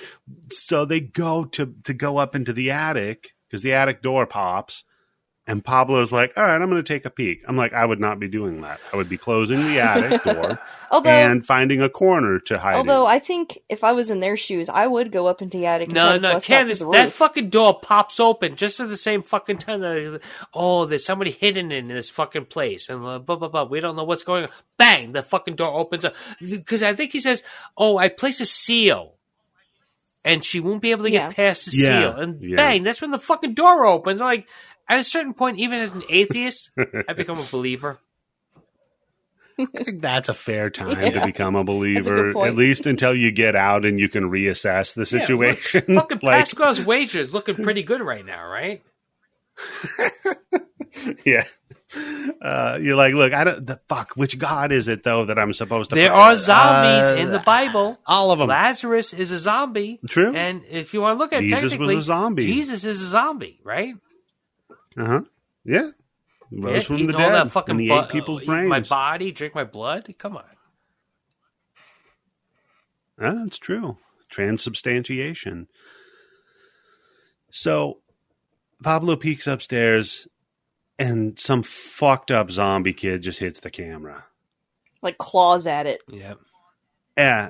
So 0.52 0.86
they 0.86 1.00
go 1.00 1.46
to 1.46 1.74
to 1.86 1.94
go 1.94 2.18
up 2.18 2.36
into 2.36 2.54
the 2.54 2.72
attic 2.72 3.30
because 3.48 3.64
the 3.64 3.74
attic 3.74 4.02
door 4.02 4.26
pops, 4.28 4.84
and 5.48 5.64
Pablo's 5.64 6.12
like, 6.12 6.34
"All 6.38 6.44
right, 6.44 6.60
I'm 6.60 6.70
going 6.70 6.84
to 6.84 6.94
take 6.94 7.06
a 7.06 7.10
peek." 7.10 7.44
I'm 7.48 7.56
like, 7.56 7.74
"I 7.74 7.86
would 7.86 8.00
not 8.00 8.20
be 8.20 8.28
doing 8.28 8.62
that. 8.62 8.80
I 8.92 8.98
would 8.98 9.08
be 9.10 9.18
closing 9.18 9.60
the 9.64 9.80
attic 9.80 10.24
door 10.34 10.60
although, 10.92 11.10
and 11.10 11.46
finding 11.46 11.82
a 11.82 11.90
corner 11.90 12.40
to 12.40 12.58
hide 12.58 12.76
although 12.76 13.06
in." 13.06 13.12
I 13.16 13.20
think 13.20 13.60
if 13.70 13.84
I 13.84 13.92
was 13.92 14.10
in 14.10 14.20
their 14.22 14.38
shoes, 14.38 14.70
I 14.70 14.88
would 14.88 15.12
go 15.12 15.28
up 15.28 15.42
into 15.42 15.58
the 15.58 15.68
attic. 15.68 15.90
And 15.90 15.98
try 15.98 16.04
No, 16.10 16.14
to 16.14 16.20
no, 16.20 16.34
bust 16.34 16.48
Candice, 16.48 16.92
that 16.94 17.12
fucking 17.12 17.50
door 17.50 17.80
pops 17.80 18.20
open 18.20 18.56
just 18.56 18.80
at 18.80 18.90
the 18.90 18.98
same 18.98 19.22
fucking 19.24 19.60
time. 19.60 19.82
That, 19.82 20.22
oh, 20.54 20.86
there's 20.86 21.06
somebody 21.06 21.32
hidden 21.32 21.72
in 21.72 21.88
this 21.90 22.10
fucking 22.10 22.46
place, 22.46 22.90
and 22.90 23.06
uh, 23.06 23.20
blah 23.20 23.36
blah 23.36 23.50
blah. 23.50 23.66
We 23.66 23.80
don't 23.82 23.96
know 23.96 24.04
what's 24.04 24.24
going 24.24 24.46
on. 24.46 24.50
Bang! 24.78 25.12
The 25.12 25.22
fucking 25.24 25.56
door 25.56 25.74
opens 25.80 26.06
up 26.06 26.16
because 26.42 26.82
I 26.84 26.96
think 26.96 27.12
he 27.12 27.20
says, 27.20 27.44
"Oh, 27.78 27.98
I 27.98 28.10
place 28.10 28.40
a 28.42 28.46
seal." 28.46 29.12
And 30.28 30.44
she 30.44 30.60
won't 30.60 30.82
be 30.82 30.90
able 30.90 31.04
to 31.04 31.12
Yeah. 31.12 31.28
get 31.28 31.36
past 31.36 31.66
the 31.68 31.78
Yeah, 31.78 31.88
seal. 31.88 32.16
And 32.20 32.42
yeah. 32.42 32.56
bang, 32.56 32.82
that's 32.82 33.00
when 33.00 33.12
the 33.12 33.20
fucking 33.20 33.54
door 33.54 33.86
opens. 33.86 34.22
Like, 34.22 34.48
at 34.90 35.00
a 35.00 35.04
certain 35.04 35.34
point, 35.34 35.60
even 35.60 35.82
as 35.82 35.92
an 35.92 36.04
atheist, 36.10 36.72
I 37.08 37.14
become 37.14 37.40
a 37.40 37.46
believer. 37.52 38.00
I 39.58 39.66
think 39.84 40.02
that's 40.02 40.28
a 40.28 40.34
fair 40.34 40.70
time 40.70 41.02
Yeah. 41.02 41.22
to 41.22 41.26
become 41.26 41.56
a 41.56 41.60
That's 41.60 41.70
a 41.70 41.72
believer, 41.72 42.46
at 42.46 42.56
least 42.56 42.86
until 42.88 43.16
you 43.16 43.32
get 43.32 43.56
out 43.56 43.86
and 43.86 43.98
you 43.98 44.10
can 44.10 44.30
reassess 44.30 44.94
the 44.94 45.02
Yeah, 45.18 45.20
look, 45.34 45.58
situation. 45.62 45.82
fucking 45.96 46.20
like, 46.24 46.40
Pascal's 46.40 46.82
wager 46.86 47.20
is 47.22 47.34
looking 47.34 47.56
pretty 47.64 47.84
good 47.84 48.02
right 48.02 48.26
now, 48.26 48.46
right? 48.48 48.84
yeah, 51.26 51.46
uh, 52.42 52.78
you're 52.82 52.96
like, 52.96 53.14
look, 53.14 53.32
I 53.34 53.44
don't. 53.46 53.66
The 53.66 53.80
fuck, 53.88 54.12
which 54.16 54.38
god 54.38 54.72
is 54.74 54.88
it 54.90 55.04
though 55.04 55.26
that 55.26 55.40
I'm 55.40 55.54
supposed 55.54 55.92
to? 55.92 55.96
There 55.96 56.10
pray- 56.10 56.18
are 56.18 56.36
zombies 56.36 57.12
Uh, 57.12 57.16
in 57.16 57.32
the 57.32 57.40
Bible. 57.40 57.98
All 58.06 58.32
of 58.32 58.40
them. 58.40 58.50
Lazarus 58.50 59.14
is 59.14 59.32
a 59.32 59.40
zombie. 59.40 60.00
True. 60.10 60.36
And 60.36 60.64
if 60.70 60.94
you 60.94 61.00
want 61.02 61.18
to 61.18 61.20
look 61.24 61.32
at 61.32 61.44
it 61.44 61.48
Jesus 61.50 61.64
was 61.64 61.72
a 61.74 61.78
technically, 61.78 62.02
zombie. 62.02 62.46
Jesus 62.46 62.84
is 62.84 63.02
a 63.02 63.06
zombie, 63.06 63.62
right? 63.64 63.96
Uh 64.98 65.06
huh. 65.06 65.22
Yeah. 65.64 65.90
Rose 66.52 66.74
Yeah, 66.84 66.88
from 66.88 67.06
the 67.08 67.14
dead. 67.14 67.32
that 67.34 67.52
fucking 67.52 67.72
and 67.72 67.82
he 67.82 67.88
bu- 67.90 68.00
ate 68.02 68.10
people's 68.10 68.42
eat 68.44 68.48
My 68.48 68.80
body, 68.80 69.32
drink 69.32 69.56
my 69.56 69.64
blood. 69.64 70.14
Come 70.18 70.38
on. 70.38 70.44
That's 73.18 73.58
true. 73.58 73.98
Transubstantiation. 74.30 75.68
So 77.50 78.00
Pablo 78.84 79.16
peeks 79.16 79.48
upstairs 79.48 80.28
and 81.00 81.40
some 81.40 81.64
fucked 81.64 82.32
up 82.32 82.52
zombie 82.52 82.94
kid 82.94 83.22
just 83.22 83.40
hits 83.40 83.60
the 83.62 83.70
camera. 83.72 84.26
Like 85.02 85.18
claws 85.18 85.66
at 85.68 85.86
it. 85.88 86.02
Yep. 86.10 86.40
Yeah. 87.18 87.50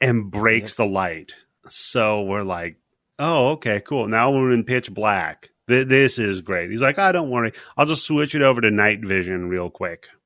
And 0.00 0.30
breaks 0.30 0.74
the 0.74 0.86
light. 0.86 1.32
So 1.68 2.22
we're 2.22 2.42
like, 2.42 2.76
oh, 3.18 3.50
okay, 3.52 3.80
cool. 3.80 4.08
Now 4.08 4.32
we're 4.32 4.52
in 4.52 4.64
pitch 4.64 4.92
black. 4.92 5.50
Th- 5.72 5.88
this 5.88 6.18
is 6.18 6.40
great. 6.42 6.70
He's 6.70 6.80
like, 6.82 6.98
oh, 6.98 7.12
don't 7.12 7.30
worry. 7.30 7.52
I'll 7.76 7.86
just 7.86 8.04
switch 8.04 8.34
it 8.34 8.42
over 8.42 8.60
to 8.60 8.70
night 8.70 9.00
vision 9.04 9.48
real 9.48 9.70
quick. 9.70 10.06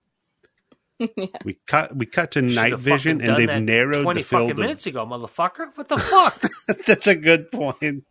Yeah. 1.14 1.26
We 1.44 1.58
cut 1.66 1.94
we 1.94 2.06
cut 2.06 2.30
to 2.32 2.40
night 2.40 2.70
Should've 2.70 2.80
vision 2.80 3.20
and 3.20 3.36
they've 3.36 3.60
narrowed 3.62 4.04
twenty 4.04 4.22
the 4.22 4.26
field 4.26 4.40
fucking 4.44 4.50
of 4.52 4.58
minutes 4.58 4.86
ago, 4.86 5.04
motherfucker. 5.04 5.66
What 5.74 5.88
the 5.88 5.98
fuck? 5.98 6.40
That's 6.86 7.06
a 7.06 7.14
good 7.14 7.50
point. 7.50 8.04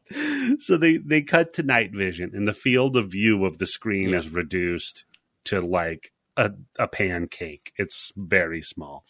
So 0.59 0.77
they 0.77 0.97
they 0.97 1.23
cut 1.23 1.53
to 1.53 1.63
night 1.63 1.95
vision, 1.95 2.29
and 2.35 2.47
the 2.47 2.53
field 2.53 2.95
of 2.95 3.09
view 3.09 3.43
of 3.45 3.57
the 3.57 3.65
screen 3.65 4.09
Yeah. 4.09 4.17
is 4.17 4.29
reduced 4.29 5.03
to 5.45 5.61
like 5.61 6.11
a 6.37 6.51
a 6.77 6.87
pancake. 6.87 7.73
It's 7.77 8.11
very 8.15 8.61
small. 8.61 9.03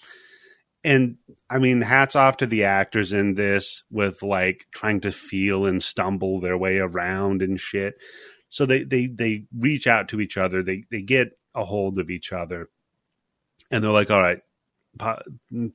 And 0.86 1.18
I 1.50 1.58
mean, 1.58 1.82
hats 1.82 2.16
off 2.16 2.38
to 2.38 2.46
the 2.46 2.64
actors 2.66 3.12
in 3.12 3.34
this 3.36 3.84
with 3.90 4.22
like 4.24 4.68
trying 4.72 5.02
to 5.02 5.12
feel 5.12 5.66
and 5.66 5.82
stumble 5.82 6.40
their 6.40 6.58
way 6.58 6.78
around 6.78 7.42
and 7.42 7.60
shit. 7.60 7.96
So 8.50 8.66
they 8.66 8.84
they 8.84 9.08
they 9.08 9.46
reach 9.58 9.88
out 9.88 10.10
to 10.10 10.22
each 10.22 10.38
other. 10.38 10.62
They 10.64 10.84
they 10.92 11.02
get 11.02 11.38
a 11.56 11.66
hold 11.66 11.98
of 11.98 12.10
each 12.10 12.32
other, 12.32 12.70
and 13.72 13.84
they're 13.84 13.92
like, 13.92 14.12
"All 14.12 14.22
right." 14.22 14.40
Pa- 14.98 15.24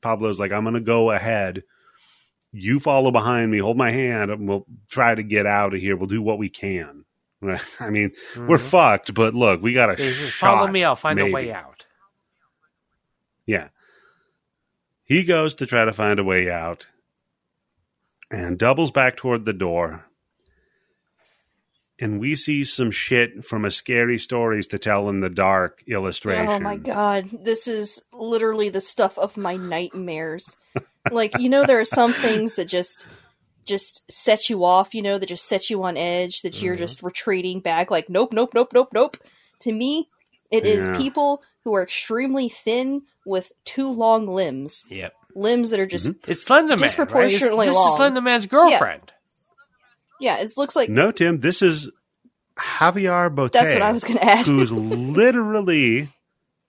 Pablo's 0.01 0.39
like, 0.41 0.53
"I'm 0.53 0.65
gonna 0.65 0.81
go 0.81 1.11
ahead." 1.11 1.63
you 2.53 2.81
follow 2.81 3.13
behind 3.13 3.49
me, 3.49 3.59
hold 3.59 3.77
my 3.77 3.93
hand, 3.93 4.29
and 4.29 4.49
we'll 4.49 4.67
try 4.89 5.15
to 5.15 5.23
get 5.23 5.47
out 5.47 5.73
of 5.73 5.81
here. 5.81 5.97
We'll 5.97 6.09
do 6.09 6.21
what 6.21 6.37
we 6.39 6.49
can. 6.49 7.05
I 7.81 7.91
mean, 7.91 8.11
we're 8.37 8.59
Mhm. 8.59 8.61
fucked, 8.71 9.15
but 9.15 9.35
look, 9.35 9.63
we 9.63 9.73
got 9.73 9.89
a 9.91 9.97
shot. 9.97 10.57
Follow 10.57 10.67
me. 10.67 10.83
I'll 10.83 10.97
find 10.97 11.17
maybe. 11.17 11.31
a 11.31 11.33
way 11.33 11.53
out. 11.53 11.87
Yeah. 13.47 13.69
He 15.11 15.25
goes 15.25 15.57
to 15.57 15.67
try 15.67 15.85
to 15.85 15.93
find 15.93 16.21
a 16.21 16.25
way 16.25 16.49
out 16.49 16.87
and 18.31 18.57
doubles 18.57 18.93
back 18.93 19.17
toward 19.17 19.45
the 19.45 19.53
door. 19.53 20.05
And 21.99 22.21
we 22.21 22.37
see 22.37 22.65
some 22.65 22.93
shit 22.93 23.45
from 23.45 23.65
a 23.65 23.73
scary 23.73 24.21
stories 24.21 24.69
to 24.69 24.79
tell 24.79 25.09
in 25.09 25.19
the 25.19 25.29
dark 25.29 25.83
illustration. 25.89 26.47
Oh 26.47 26.61
my 26.61 26.77
god, 26.77 27.29
this 27.45 27.67
is 27.67 28.01
literally 28.13 28.69
the 28.69 28.81
stuff 28.81 29.19
of 29.19 29.37
my 29.37 29.57
nightmares. 29.57 30.57
like, 31.11 31.35
you 31.35 31.49
know 31.49 31.65
there 31.65 31.81
are 31.81 31.85
some 31.85 32.15
things 32.15 32.55
that 32.55 32.67
just 32.69 33.09
just 33.67 34.11
set 34.11 34.49
you 34.49 34.65
off, 34.65 34.95
you 34.95 35.03
know, 35.03 35.19
that 35.19 35.27
just 35.29 35.49
set 35.49 35.71
you 35.71 35.83
on 35.83 35.97
edge, 35.97 36.43
that 36.43 36.63
you're 36.63 36.75
Mm-hmm. 36.75 36.83
just 36.85 37.03
retreating 37.03 37.59
back 37.61 37.91
like 37.91 38.09
nope, 38.09 38.33
nope, 38.33 38.51
nope, 38.55 38.71
nope, 38.73 38.91
nope. 38.95 39.17
To 39.63 39.73
me, 39.73 40.09
it 40.53 40.65
is 40.65 40.89
Yeah. 40.89 40.97
people 40.97 41.43
who 41.65 41.75
are 41.75 41.83
extremely 41.83 42.49
thin 42.49 43.03
with 43.27 43.53
two 43.65 43.91
long 43.93 44.27
limbs. 44.27 44.85
Yep. 44.91 45.13
Limbs 45.35 45.71
that 45.71 45.81
are 45.81 45.87
just 45.87 46.09
Mm-hmm. 46.09 46.31
It's 46.31 46.43
Slender 46.43 46.77
Man. 46.77 46.79
Right? 46.79 47.31
It's- 47.31 47.41
This 47.41 47.51
long. 47.53 47.67
is 47.67 47.97
Slender 47.97 48.21
Man's 48.21 48.47
girlfriend. 48.47 49.13
yeah, 50.21 50.39
it 50.39 50.53
looks 50.57 50.75
like 50.77 50.89
No, 50.91 51.13
Tim, 51.13 51.39
this 51.39 51.63
is 51.63 51.91
Javier 52.59 53.35
Botet. 53.35 53.53
that's 53.53 53.73
what 53.73 53.83
I 53.83 53.93
was 53.93 54.05
gonna 54.05 54.21
add. 54.21 54.47
who's 54.47 54.73
literally, 54.73 56.09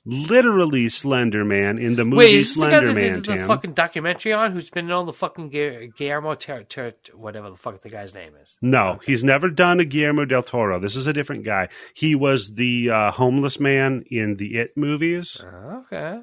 literally 0.06 0.90
Slender 0.90 1.46
Man 1.46 1.78
in 1.78 1.96
the 1.96 2.04
movie 2.06 2.18
Wait, 2.18 2.34
is 2.36 2.56
this 2.56 2.56
the 2.56 2.62
guy 2.62 2.70
Slender 2.72 2.88
that 2.88 2.94
they 2.96 3.08
Man. 3.10 3.14
did 3.22 3.26
the 3.26 3.36
Tim. 3.36 3.48
fucking 3.48 3.74
documentary 3.74 4.34
on? 4.34 4.52
Who's 4.52 4.70
been 4.70 4.86
in 4.86 4.92
all 4.92 5.06
the 5.06 5.14
fucking 5.14 5.50
Gu- 5.50 5.92
Guillermo 5.98 6.36
Ter- 6.36 6.64
Ter- 6.64 6.94
whatever 7.14 7.50
the 7.50 7.56
fuck 7.56 7.82
the 7.82 7.90
guy's 7.90 8.14
name 8.16 8.32
is? 8.42 8.58
No, 8.62 9.00
he's 9.06 9.24
never 9.24 9.50
done 9.50 9.80
a 9.80 9.86
Guillermo 9.86 10.26
del 10.26 10.44
Toro. 10.44 10.80
This 10.80 10.96
is 10.96 11.08
a 11.08 11.14
different 11.14 11.44
guy. 11.46 11.70
He 11.94 12.16
was 12.16 12.54
the 12.54 12.90
uh, 12.90 13.12
homeless 13.12 13.60
man 13.60 14.04
in 14.10 14.38
the 14.38 14.56
It 14.56 14.76
movies. 14.76 15.44
Okay. 15.44 16.22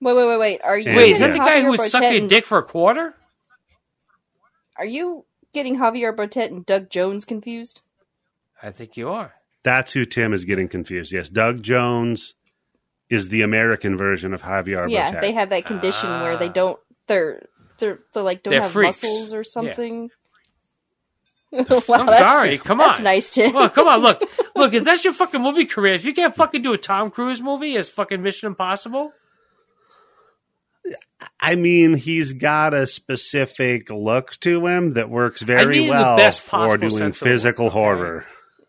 Wait, 0.00 0.14
wait, 0.16 0.26
wait, 0.28 0.38
wait. 0.38 0.60
Are 0.62 0.78
you 0.78 0.96
Wait, 0.96 1.10
is 1.10 1.18
that 1.18 1.26
getting 1.28 1.42
the 1.42 1.48
guy 1.48 1.58
Javier 1.58 1.62
who 1.64 1.70
would 1.70 1.80
suck 1.80 2.02
Botet 2.02 2.12
your 2.12 2.20
and- 2.20 2.28
dick 2.30 2.44
for 2.46 2.58
a 2.58 2.62
quarter? 2.62 3.14
Are 4.76 4.86
you 4.86 5.24
getting 5.52 5.76
Javier 5.78 6.14
Botet 6.14 6.46
and 6.52 6.64
Doug 6.64 6.88
Jones 6.88 7.24
confused? 7.24 7.80
I 8.62 8.70
think 8.70 8.96
you 8.96 9.08
are. 9.08 9.34
That's 9.64 9.92
who 9.92 10.04
Tim 10.04 10.32
is 10.32 10.44
getting 10.44 10.68
confused. 10.68 11.12
Yes, 11.12 11.28
Doug 11.28 11.62
Jones 11.62 12.34
is 13.10 13.28
the 13.28 13.42
American 13.42 13.96
version 13.96 14.32
of 14.34 14.42
Javier 14.42 14.88
yeah, 14.90 15.12
Botet. 15.12 15.20
they 15.22 15.32
have 15.32 15.50
that 15.50 15.64
condition 15.66 16.08
where 16.08 16.36
they 16.36 16.48
Ah. 16.48 16.52
don't 16.52 16.80
they're 17.06 17.42
they're 17.78 17.98
they're 18.12 18.22
like 18.22 18.42
don't 18.42 18.52
They're 18.52 18.62
have 18.62 18.70
freaks. 18.70 19.02
muscles 19.02 19.32
or 19.34 19.38
Yeah. 19.38 19.42
something. 19.44 20.10
wow, 21.50 21.60
I'm 21.60 22.06
that's- 22.06 22.18
sorry. 22.18 22.58
Come 22.68 22.80
on. 22.80 22.88
That's 22.88 23.00
nice, 23.02 23.30
Tim. 23.30 23.54
Well, 23.54 23.70
come 23.70 23.88
on, 23.88 24.00
look, 24.00 24.22
look. 24.56 24.74
If 24.74 24.84
that's 24.84 25.02
your 25.04 25.14
fucking 25.14 25.40
movie 25.40 25.64
career, 25.64 25.94
if 25.94 26.04
you 26.04 26.12
can't 26.12 26.34
fucking 26.36 26.60
do 26.62 26.74
a 26.74 26.78
Tom 26.78 27.10
Cruise 27.10 27.40
movie 27.40 27.76
as 27.76 27.88
fucking 27.88 28.22
Mission 28.22 28.48
Impossible, 28.48 29.12
I 31.40 31.54
mean, 31.56 31.94
he's 31.94 32.32
got 32.32 32.74
a 32.74 32.86
specific 32.86 33.90
look 33.90 34.38
to 34.40 34.66
him 34.66 34.94
that 34.94 35.08
works 35.10 35.40
very 35.42 35.66
mean 35.80 35.80
in 35.82 35.86
the 35.88 35.92
well 35.92 36.16
best 36.16 36.42
for 36.42 36.76
doing 36.76 36.90
sense 36.90 37.16
of 37.16 37.24
the 37.24 37.30
word, 37.30 37.32
physical 37.34 37.66
okay? 37.66 37.72
horror. 37.74 38.26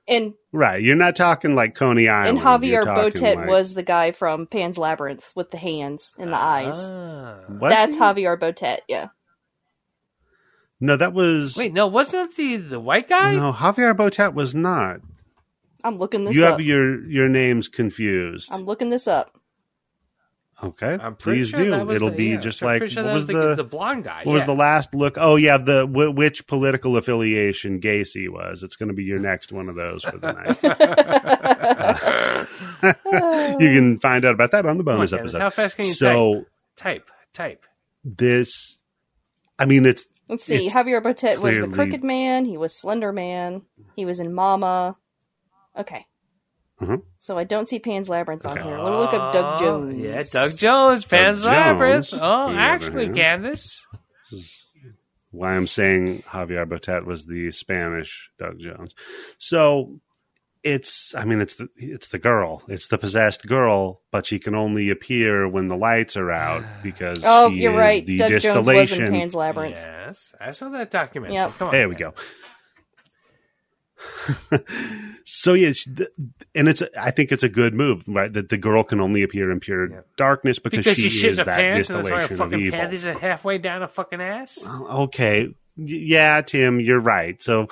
and 0.07 0.33
Right. 0.51 0.81
You're 0.81 0.95
not 0.95 1.15
talking 1.15 1.53
like 1.55 1.75
Coney 1.75 2.07
Island. 2.07 2.39
and 2.39 2.45
Javier 2.45 2.83
Botet 2.83 3.35
like- 3.35 3.47
was 3.47 3.75
the 3.75 3.83
guy 3.83 4.11
from 4.11 4.47
Pan's 4.47 4.77
Labyrinth 4.79 5.31
with 5.35 5.51
the 5.51 5.57
hands 5.57 6.13
and 6.17 6.33
the 6.33 6.37
eyes. 6.37 6.75
Ah. 6.75 7.37
Was 7.49 7.71
That's 7.71 7.95
he? 7.95 8.01
Javier 8.01 8.35
Botet. 8.39 8.79
Yeah, 8.87 9.09
No, 10.79 10.97
that 10.97 11.13
was. 11.13 11.55
Wait, 11.57 11.73
no, 11.73 11.87
wasn't 11.87 12.31
it 12.31 12.35
the 12.37 12.55
the 12.57 12.79
white 12.79 13.07
guy? 13.07 13.35
No, 13.35 13.51
Javier 13.53 13.95
Botet 13.95 14.33
was 14.33 14.55
not. 14.55 15.01
I'm 15.83 15.97
looking 15.97 16.25
this 16.25 16.35
You 16.35 16.45
up. 16.45 16.51
have 16.51 16.61
your 16.61 17.01
your 17.07 17.29
names 17.29 17.67
confused. 17.67 18.49
I'm 18.51 18.65
looking 18.65 18.89
this 18.89 19.07
up. 19.07 19.38
Okay, 20.63 20.97
I'm 21.01 21.15
pretty 21.15 21.39
please 21.41 21.49
sure 21.49 21.59
do. 21.59 21.69
that 21.71 21.85
was 21.87 21.95
It'll 21.95 22.09
the- 22.09 22.15
be 22.17 22.25
yeah, 22.25 22.37
just 22.37 22.61
I'm 22.61 22.67
like 22.79 22.89
sure 22.89 23.03
what 23.03 23.13
was 23.13 23.27
the, 23.27 23.33
the, 23.33 23.55
the 23.55 23.63
blonde 23.63 24.03
guy. 24.03 24.21
what 24.23 24.33
was 24.33 24.45
the 24.45 24.55
last 24.55 24.93
look? 24.95 25.17
Oh 25.17 25.35
yeah, 25.35 25.57
the 25.57 25.85
wh- 25.85 26.15
which 26.15 26.47
political 26.47 26.97
affiliation 26.97 27.79
Gacy 27.81 28.29
was. 28.29 28.63
It's 28.63 28.75
going 28.75 28.89
to 28.89 28.95
be 28.95 29.03
your 29.03 29.19
next 29.19 29.51
one 29.51 29.69
of 29.69 29.75
those 29.75 30.03
for 30.03 30.17
the 30.17 30.33
night. 30.33 30.57
you 33.59 33.69
can 33.69 33.99
find 33.99 34.25
out 34.25 34.33
about 34.33 34.51
that 34.51 34.65
on 34.65 34.77
the 34.77 34.83
Come 34.83 34.93
on, 34.93 34.97
bonus 34.97 35.11
Dennis, 35.11 35.23
episode. 35.33 35.41
How 35.41 35.49
fast 35.49 35.75
can 35.75 35.85
you 35.85 35.93
so 35.93 36.45
type? 36.75 36.75
Type, 36.75 37.09
type. 37.33 37.65
this, 38.03 38.79
I 39.57 39.65
mean, 39.65 39.85
it's 39.85 40.05
Let's 40.27 40.43
see. 40.43 40.65
It's 40.67 40.75
Javier 40.75 41.01
Botet 41.01 41.39
was 41.39 41.59
the 41.59 41.67
Crooked 41.67 42.03
Man. 42.03 42.45
He 42.45 42.57
was 42.57 42.75
Slender 42.75 43.11
Man. 43.11 43.63
He 43.95 44.05
was 44.05 44.19
in 44.19 44.33
Mama. 44.33 44.95
Okay. 45.75 46.05
Mhm. 46.81 47.01
So 47.17 47.37
I 47.37 47.43
don't 47.43 47.67
see 47.67 47.79
Pan's 47.79 48.07
Labyrinth 48.09 48.45
on 48.45 48.57
Okay. 48.57 48.67
here. 48.67 48.77
Let 48.79 48.91
me 48.91 48.97
look 48.97 49.13
up 49.13 49.33
Doug 49.33 49.45
Oh, 49.45 49.57
Jones. 49.59 49.95
Yeah, 49.99 50.23
Doug 50.31 50.57
Jones, 50.57 51.05
Pan's 51.05 51.43
Jones, 51.43 51.45
Labyrinth. 51.45 52.13
Oh, 52.13 52.19
on 52.21 52.55
actually, 52.57 53.05
hand. 53.05 53.43
Candice. 53.45 53.81
This 54.31 54.33
is 54.39 54.65
why 55.31 55.55
I'm 55.55 55.67
saying 55.67 56.23
Javier 56.23 56.65
Botet 56.65 57.05
was 57.05 57.25
the 57.25 57.51
Spanish 57.51 58.29
Doug 58.39 58.59
Jones. 58.59 58.93
So 59.37 59.99
it's, 60.63 61.13
I 61.15 61.25
mean, 61.25 61.41
it's 61.41 61.55
the 61.55 61.67
it's 61.77 62.07
the 62.09 62.17
girl, 62.19 62.63
it's 62.67 62.87
the 62.87 62.97
possessed 62.97 63.45
girl, 63.47 64.01
but 64.11 64.25
she 64.25 64.39
can 64.39 64.55
only 64.55 64.89
appear 64.89 65.47
when 65.47 65.67
the 65.67 65.75
lights 65.77 66.15
are 66.17 66.31
out 66.31 66.63
because 66.83 67.21
Oh, 67.25 67.49
she 67.49 67.57
you're 67.61 67.73
is 67.73 67.77
right. 67.77 68.05
the 68.05 68.17
Doug 68.17 68.39
Jones 68.39 68.67
was 68.67 68.91
in. 68.93 69.11
Pan's 69.11 69.35
Labyrinth. 69.35 69.75
Yes, 69.77 70.33
I 70.39 70.51
saw 70.51 70.69
that 70.69 70.91
documentary. 70.91 71.35
Yep. 71.35 71.57
Come 71.57 71.67
on, 71.67 71.73
there 71.73 71.89
we 71.89 71.95
man. 71.95 71.99
go. 71.99 72.13
so 75.25 75.53
yes, 75.53 75.83
th- 75.85 76.09
and 76.55 76.67
it's 76.67 76.81
I 76.97 77.11
think 77.11 77.31
it's 77.31 77.43
a 77.43 77.49
good 77.49 77.73
move, 77.73 78.03
right? 78.07 78.31
That 78.31 78.49
the 78.49 78.57
girl 78.57 78.83
can 78.83 78.99
only 79.01 79.23
appear 79.23 79.51
in 79.51 79.59
pure 79.59 79.89
Yeah. 79.89 79.99
darkness 80.17 80.59
because, 80.59 80.79
Because 80.79 80.97
she 80.97 81.09
she 81.09 81.19
shit 81.19 81.31
is 81.31 81.39
in 81.39 81.45
the 81.45 81.51
that 81.51 81.59
pants 81.59 81.89
and 81.89 81.99
it's 81.99 82.09
like 82.09 82.23
a 82.23 82.27
distillation 82.27 82.53
of 82.53 82.61
evil. 82.61 82.79
panties 82.79 83.07
are 83.07 83.17
halfway 83.19 83.57
down 83.57 83.83
a 83.83 83.87
fucking 83.87 84.21
ass. 84.21 84.57
okay 84.89 85.47
yeah 85.75 86.41
tim 86.41 86.79
you're 86.81 86.99
right 86.99 87.41
so 87.41 87.67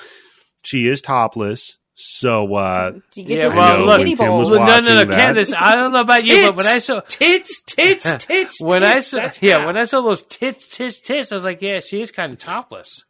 she 0.63 0.87
is 0.87 1.01
topless 1.01 1.77
so 1.93 2.53
uh 2.55 2.91
You 3.15 3.23
get 3.25 3.37
Yeah, 3.39 3.49
to 3.49 3.55
well, 3.55 3.77
see 3.77 3.83
look, 3.85 4.17
Tim 4.17 4.37
was. 4.37 4.49
Well, 4.51 4.81
no, 4.83 4.87
no, 4.87 4.95
no, 5.03 5.05
that. 5.05 5.35
Candice. 5.35 5.53
I 5.57 5.75
don't 5.75 5.91
know 5.91 6.01
about 6.01 6.23
you, 6.23 6.43
but 6.43 6.55
when 6.55 6.67
I 6.67 6.77
saw 6.77 6.99
tits, 6.99 7.63
tits, 7.65 8.15
tits, 8.19 8.61
when 8.61 8.83
I 8.83 8.93
tits, 8.95 9.07
saw 9.07 9.17
that's 9.17 9.41
yeah, 9.41 9.59
how. 9.61 9.65
when 9.65 9.77
I 9.77 9.83
saw 9.85 10.01
those 10.01 10.21
tits, 10.21 10.67
tits, 10.77 11.01
tits, 11.01 11.31
I 11.31 11.35
was 11.35 11.43
like, 11.43 11.59
yeah, 11.61 11.79
she 11.79 11.99
is 11.99 12.11
kind 12.11 12.33
of 12.33 12.37
topless. 12.37 13.03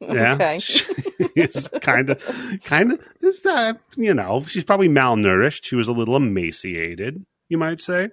Yeah, 0.08 0.34
Okay. 0.34 0.58
she's 0.60 1.68
kind 1.80 2.10
of, 2.10 2.24
kind 2.62 2.92
of, 2.92 3.00
uh, 3.44 3.74
you 3.96 4.14
know, 4.14 4.40
she's 4.46 4.62
probably 4.62 4.88
malnourished. 4.88 5.64
She 5.64 5.74
was 5.74 5.88
a 5.88 5.92
little 5.92 6.14
emaciated, 6.14 7.26
you 7.48 7.58
might 7.58 7.80
say. 7.80 8.10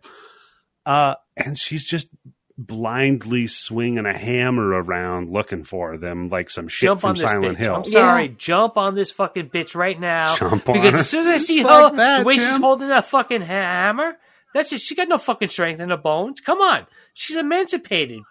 Uh, 0.85 1.13
and 1.37 1.57
she's 1.57 1.83
just 1.83 2.09
blindly 2.57 3.47
swinging 3.47 4.05
a 4.05 4.17
hammer 4.17 4.67
around 4.67 5.29
looking 5.31 5.63
for 5.63 5.97
them 5.97 6.29
like 6.29 6.49
some 6.49 6.67
shit 6.67 6.87
Jump 6.87 7.01
from 7.01 7.09
on 7.11 7.15
Silent 7.17 7.57
bitch. 7.57 7.61
Hill. 7.61 7.75
I'm 7.75 7.83
sorry. 7.85 8.29
Jump 8.29 8.77
on 8.77 8.95
this 8.95 9.11
fucking 9.11 9.49
bitch 9.49 9.75
right 9.75 9.99
now. 9.99 10.35
Jump 10.35 10.67
on 10.69 10.73
because 10.75 10.93
her. 10.93 10.99
as 10.99 11.09
soon 11.09 11.21
as 11.21 11.27
I 11.27 11.37
see 11.37 11.63
Fuck 11.63 11.91
her, 11.91 11.97
that, 11.97 12.19
the 12.19 12.25
way 12.25 12.35
she's 12.35 12.57
holding 12.57 12.87
that 12.87 13.05
fucking 13.05 13.41
hammer, 13.41 14.17
that's 14.53 14.71
it. 14.71 14.79
She 14.79 14.95
got 14.95 15.09
no 15.09 15.17
fucking 15.17 15.49
strength 15.49 15.81
in 15.81 15.89
her 15.89 15.97
bones. 15.97 16.39
Come 16.39 16.61
on. 16.61 16.87
She's 17.13 17.35
emancipated. 17.35 18.21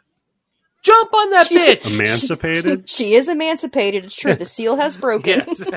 Jump 0.84 1.12
on 1.14 1.30
that 1.30 1.46
She's- 1.48 1.66
bitch. 1.82 1.94
Emancipated. 1.98 2.88
She 2.88 3.14
is 3.14 3.26
emancipated. 3.28 4.04
It's 4.04 4.14
true. 4.14 4.34
The 4.34 4.44
seal 4.46 4.76
has 4.76 4.96
broken. 4.96 5.42
Yes. 5.46 5.60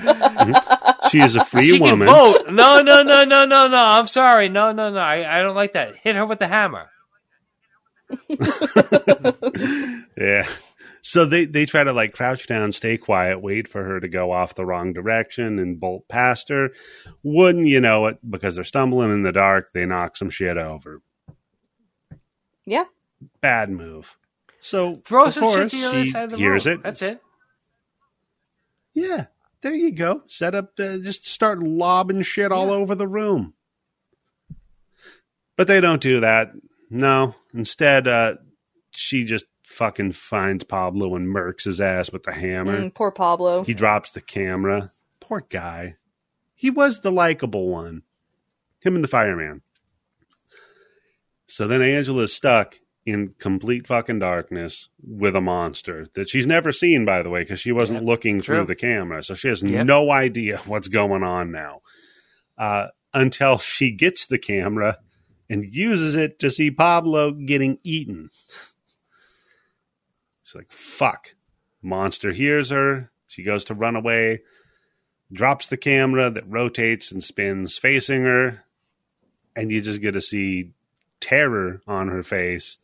Mm-hmm. 0.00 1.08
she 1.10 1.20
is 1.20 1.36
a 1.36 1.44
free 1.44 1.62
she 1.70 1.80
woman. 1.80 2.06
can 2.06 2.14
vote. 2.14 2.50
No, 2.50 2.80
no, 2.80 3.02
no, 3.02 3.24
no, 3.24 3.44
no, 3.44 3.68
no. 3.68 3.76
I'm 3.76 4.06
sorry. 4.06 4.48
No, 4.48 4.72
no, 4.72 4.90
no. 4.90 4.98
I, 4.98 5.38
I 5.38 5.42
don't 5.42 5.54
like 5.54 5.74
that. 5.74 5.96
Hit 5.96 6.16
her 6.16 6.24
with 6.24 6.38
the 6.38 6.48
hammer. 6.48 6.86
Yeah. 10.16 10.46
So 11.02 11.24
they 11.26 11.44
they 11.46 11.66
try 11.66 11.82
to 11.84 11.92
like 11.92 12.12
crouch 12.12 12.46
down, 12.46 12.72
stay 12.72 12.96
quiet, 12.98 13.40
wait 13.40 13.68
for 13.68 13.82
her 13.84 14.00
to 14.00 14.08
go 14.08 14.32
off 14.32 14.54
the 14.54 14.66
wrong 14.66 14.92
direction 14.92 15.58
and 15.58 15.80
bolt 15.80 16.06
past 16.08 16.48
her. 16.50 16.70
Wouldn't 17.22 17.66
you 17.66 17.80
know 17.80 18.06
it? 18.06 18.18
Because 18.28 18.54
they're 18.54 18.64
stumbling 18.64 19.12
in 19.12 19.22
the 19.22 19.32
dark, 19.32 19.70
they 19.72 19.86
knock 19.86 20.16
some 20.16 20.30
shit 20.30 20.56
over. 20.56 21.00
Yeah. 22.66 22.84
Bad 23.40 23.70
move. 23.70 24.16
So 24.60 24.94
Throw 24.94 25.26
of 25.26 25.34
some 25.34 25.44
shit 25.44 25.54
course, 25.54 25.70
to 25.72 25.76
the 25.78 25.88
other 25.88 26.04
side 26.04 26.24
of 26.24 26.30
the 26.30 26.36
hears 26.36 26.66
room. 26.66 26.76
it. 26.76 26.82
That's 26.82 27.02
it. 27.02 27.22
Yeah, 28.92 29.26
there 29.62 29.74
you 29.74 29.92
go. 29.92 30.22
Set 30.26 30.54
up, 30.54 30.72
uh, 30.78 30.98
just 30.98 31.26
start 31.26 31.62
lobbing 31.62 32.22
shit 32.22 32.52
all 32.52 32.70
over 32.70 32.94
the 32.94 33.08
room. 33.08 33.54
But 35.56 35.66
they 35.66 35.80
don't 35.80 36.02
do 36.02 36.20
that. 36.20 36.52
No, 36.90 37.34
instead, 37.54 38.08
uh, 38.08 38.36
she 38.90 39.24
just 39.24 39.44
fucking 39.64 40.12
finds 40.12 40.64
Pablo 40.64 41.14
and 41.14 41.28
murks 41.28 41.64
his 41.64 41.80
ass 41.80 42.10
with 42.10 42.24
the 42.24 42.32
hammer. 42.32 42.76
Mm, 42.76 42.94
poor 42.94 43.10
Pablo. 43.10 43.62
He 43.62 43.74
drops 43.74 44.10
the 44.10 44.20
camera. 44.20 44.92
Poor 45.20 45.46
guy. 45.48 45.96
He 46.54 46.68
was 46.70 47.00
the 47.00 47.12
likable 47.12 47.68
one. 47.68 48.02
Him 48.80 48.94
and 48.96 49.04
the 49.04 49.08
fireman. 49.08 49.62
So 51.46 51.66
then 51.68 51.82
Angela's 51.82 52.32
stuck 52.32 52.80
in 53.06 53.34
complete 53.38 53.86
fucking 53.86 54.18
darkness 54.18 54.88
with 55.02 55.34
a 55.34 55.40
monster 55.40 56.06
that 56.14 56.28
she's 56.28 56.46
never 56.46 56.70
seen, 56.70 57.04
by 57.04 57.22
the 57.22 57.30
way, 57.30 57.40
because 57.40 57.60
she 57.60 57.72
wasn't 57.72 58.00
Yep, 58.00 58.06
looking 58.08 58.40
true. 58.40 58.56
through 58.56 58.66
the 58.66 58.74
camera. 58.74 59.22
So 59.22 59.34
she 59.34 59.48
has 59.48 59.62
Yep. 59.62 59.86
no 59.86 60.10
idea 60.10 60.58
what's 60.66 60.88
going 60.88 61.22
on 61.22 61.50
now. 61.50 61.80
Uh, 62.58 62.88
until 63.14 63.58
she 63.58 63.90
gets 63.90 64.26
the 64.26 64.38
camera 64.38 64.98
and 65.48 65.64
uses 65.64 66.14
it 66.14 66.38
to 66.38 66.50
see 66.50 66.70
Pablo 66.70 67.32
getting 67.32 67.78
eaten. 67.82 68.30
She's 70.42 70.54
like, 70.54 70.70
fuck. 70.70 71.34
Monster 71.82 72.32
hears 72.32 72.70
her. 72.70 73.10
She 73.26 73.42
goes 73.42 73.64
to 73.66 73.74
run 73.74 73.96
away, 73.96 74.42
drops 75.32 75.68
the 75.68 75.76
camera 75.76 76.30
that 76.30 76.48
rotates 76.48 77.10
and 77.12 77.22
spins 77.22 77.78
facing 77.78 78.24
her, 78.24 78.64
and 79.56 79.70
you 79.70 79.80
just 79.80 80.00
get 80.02 80.12
to 80.12 80.20
see 80.20 80.72
terror 81.20 81.80
on 81.86 82.08
her 82.08 82.22
face 82.22 82.78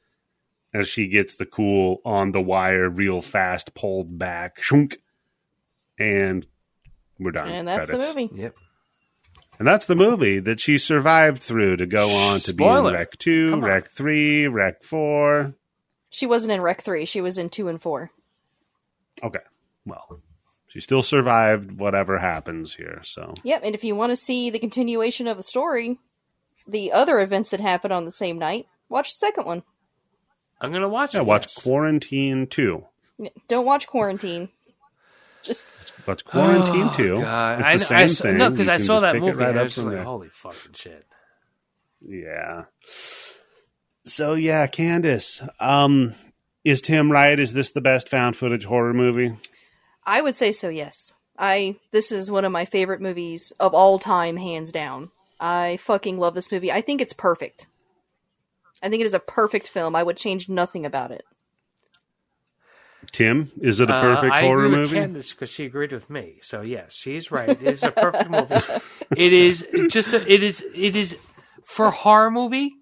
as 0.76 0.88
she 0.88 1.08
gets 1.08 1.36
the 1.36 1.46
cool 1.46 2.00
on 2.04 2.32
the 2.32 2.40
wire, 2.40 2.88
real 2.88 3.22
fast, 3.22 3.74
pulled 3.74 4.18
back, 4.18 4.62
shunk, 4.62 4.98
and 5.98 6.46
we're 7.18 7.30
done. 7.30 7.48
And 7.48 7.66
that's 7.66 7.86
Credits. 7.86 8.12
the 8.12 8.20
movie. 8.20 8.42
Yep. 8.42 8.54
And 9.58 9.66
that's 9.66 9.86
the 9.86 9.96
movie 9.96 10.38
that 10.40 10.60
she 10.60 10.76
survived 10.76 11.42
through 11.42 11.78
to 11.78 11.86
go 11.86 12.06
on 12.06 12.40
to 12.40 12.52
be 12.52 12.62
in 12.62 12.70
Spoiler. 12.70 12.92
Rec 12.92 13.16
2, 13.16 13.50
Come 13.50 13.64
on. 13.64 13.68
Rec 13.70 13.88
3, 13.88 14.48
Rec 14.48 14.82
4. 14.82 15.54
She 16.10 16.26
wasn't 16.26 16.52
in 16.52 16.60
Rec 16.60 16.82
3. 16.82 17.06
She 17.06 17.22
was 17.22 17.38
in 17.38 17.48
2 17.48 17.68
and 17.68 17.80
4. 17.80 18.10
Okay. 19.22 19.40
Well, 19.86 20.20
she 20.68 20.80
still 20.80 21.02
survived 21.02 21.78
whatever 21.78 22.18
happens 22.18 22.74
here. 22.74 23.00
So, 23.02 23.32
Yep, 23.44 23.62
and 23.64 23.74
if 23.74 23.82
you 23.82 23.96
want 23.96 24.10
to 24.10 24.16
see 24.16 24.50
the 24.50 24.58
continuation 24.58 25.26
of 25.26 25.38
the 25.38 25.42
story, 25.42 25.98
the 26.68 26.92
other 26.92 27.18
events 27.20 27.48
that 27.50 27.60
happened 27.60 27.94
on 27.94 28.04
the 28.04 28.12
same 28.12 28.38
night, 28.38 28.66
watch 28.90 29.12
the 29.14 29.26
second 29.26 29.46
one. 29.46 29.62
I'm 30.60 30.72
gonna 30.72 30.88
watch 30.88 31.14
yeah, 31.14 31.20
it. 31.20 31.26
watch 31.26 31.44
yes. 31.44 31.62
Quarantine 31.62 32.46
2. 32.46 32.84
Don't 33.48 33.64
watch 33.64 33.86
Quarantine. 33.86 34.48
Just 35.42 35.64
Watch 36.06 36.24
Quarantine 36.24 36.92
2. 36.92 37.16
Oh, 37.16 37.20
God. 37.20 37.60
It's 37.60 37.68
I, 37.68 37.76
the 37.76 37.84
I 37.94 38.06
same 38.06 38.08
saw, 38.08 38.22
thing. 38.24 38.36
No, 38.38 38.50
because 38.50 38.68
I 38.68 38.78
saw 38.78 39.00
that 39.00 39.14
movie. 39.16 39.32
right 39.32 39.50
and 39.50 39.58
I 39.58 39.60
up 39.60 39.64
was 39.64 39.74
just 39.76 39.86
like, 39.86 39.94
there. 39.94 40.04
holy 40.04 40.28
fucking 40.28 40.72
shit. 40.72 41.04
Yeah. 42.00 42.64
So 44.04 44.34
yeah, 44.34 44.66
Candice. 44.66 45.46
Um, 45.60 46.14
is 46.64 46.80
Tim 46.80 47.10
right? 47.12 47.38
Is 47.38 47.52
this 47.52 47.70
the 47.70 47.80
best 47.80 48.08
found 48.08 48.36
footage 48.36 48.64
horror 48.64 48.92
movie? 48.92 49.36
I 50.04 50.20
would 50.20 50.36
say 50.36 50.52
so, 50.52 50.68
yes. 50.68 51.14
I 51.38 51.76
this 51.92 52.12
is 52.12 52.30
one 52.30 52.44
of 52.44 52.52
my 52.52 52.64
favorite 52.64 53.00
movies 53.00 53.52
of 53.60 53.74
all 53.74 53.98
time, 53.98 54.36
hands 54.36 54.72
down. 54.72 55.10
I 55.38 55.76
fucking 55.78 56.18
love 56.18 56.34
this 56.34 56.50
movie. 56.50 56.72
I 56.72 56.80
think 56.80 57.00
it's 57.00 57.12
perfect. 57.12 57.66
I 58.86 58.88
think 58.88 59.00
it 59.00 59.06
is 59.06 59.14
a 59.14 59.18
perfect 59.20 59.68
film. 59.68 59.96
I 59.96 60.02
would 60.02 60.16
change 60.16 60.48
nothing 60.48 60.86
about 60.86 61.10
it. 61.10 61.24
Tim, 63.12 63.52
is 63.60 63.78
it 63.80 63.88
a 63.90 63.94
Uh, 63.94 64.00
perfect 64.00 64.32
I 64.34 64.42
horror 64.42 64.66
agree 64.66 64.76
movie? 64.78 65.00
with 65.00 65.10
Candice 65.10 65.30
because 65.32 65.50
she 65.50 65.64
agreed 65.64 65.92
with 65.92 66.10
me. 66.10 66.38
So 66.40 66.60
yes, 66.62 66.94
she's 66.94 67.30
right. 67.30 67.48
It 67.50 67.62
is 67.62 67.82
a 67.82 67.90
perfect 67.92 68.30
movie. 68.30 68.54
It 69.16 69.32
is 69.32 69.64
just. 69.88 70.12
A, 70.12 70.32
it 70.32 70.42
is. 70.42 70.64
It 70.74 70.96
is 70.96 71.16
for 71.64 71.90
horror 71.92 72.30
movie. 72.30 72.72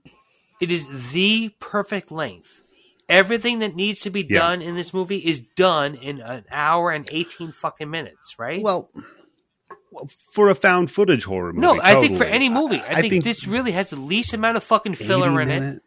It 0.63 0.73
is 0.73 0.87
the 1.13 1.51
perfect 1.61 2.11
length. 2.11 2.63
Everything 3.11 3.59
that 3.59 3.77
needs 3.77 4.01
to 4.01 4.11
be 4.11 4.23
Yeah. 4.27 4.39
done 4.39 4.63
in 4.63 4.75
this 4.75 4.95
movie 4.95 5.19
is 5.19 5.43
done 5.57 5.95
in 5.97 6.21
an 6.23 6.45
hour 6.51 6.91
and 6.91 7.07
eighteen 7.13 7.53
fucking 7.53 7.91
minutes. 7.91 8.37
Right? 8.39 8.63
Well, 8.63 8.91
well, 9.93 10.09
for 10.33 10.49
a 10.49 10.55
found 10.55 10.91
footage 10.91 11.25
horror 11.25 11.53
movie. 11.53 11.61
no, 11.67 11.79
I 11.83 12.01
think 12.01 12.17
for 12.17 12.25
any 12.25 12.49
movie, 12.49 12.81
I, 12.81 13.03
think, 13.03 13.23
this 13.23 13.47
really 13.47 13.73
has 13.73 13.91
the 13.91 13.97
least 14.01 14.33
amount 14.33 14.57
of 14.57 14.65
fucking 14.65 14.95
filler 14.95 15.39
in 15.43 15.51
it. 15.51 15.83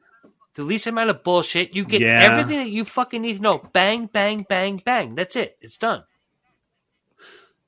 Minute- 0.58 0.68
The 0.68 0.74
least 0.74 0.88
amount 0.88 1.10
of 1.10 1.24
bullshit. 1.24 1.74
You 1.76 1.86
get 1.86 2.02
Yeah. 2.02 2.22
everything 2.32 2.60
that 2.60 2.70
you 2.70 2.84
fucking 2.86 3.22
need 3.22 3.38
to 3.38 3.42
know. 3.42 3.60
Bang, 3.74 4.08
bang, 4.08 4.46
bang, 4.48 4.78
bang. 4.84 5.16
That's 5.16 5.36
it. 5.36 5.58
It's 5.62 5.78
done. 5.78 6.04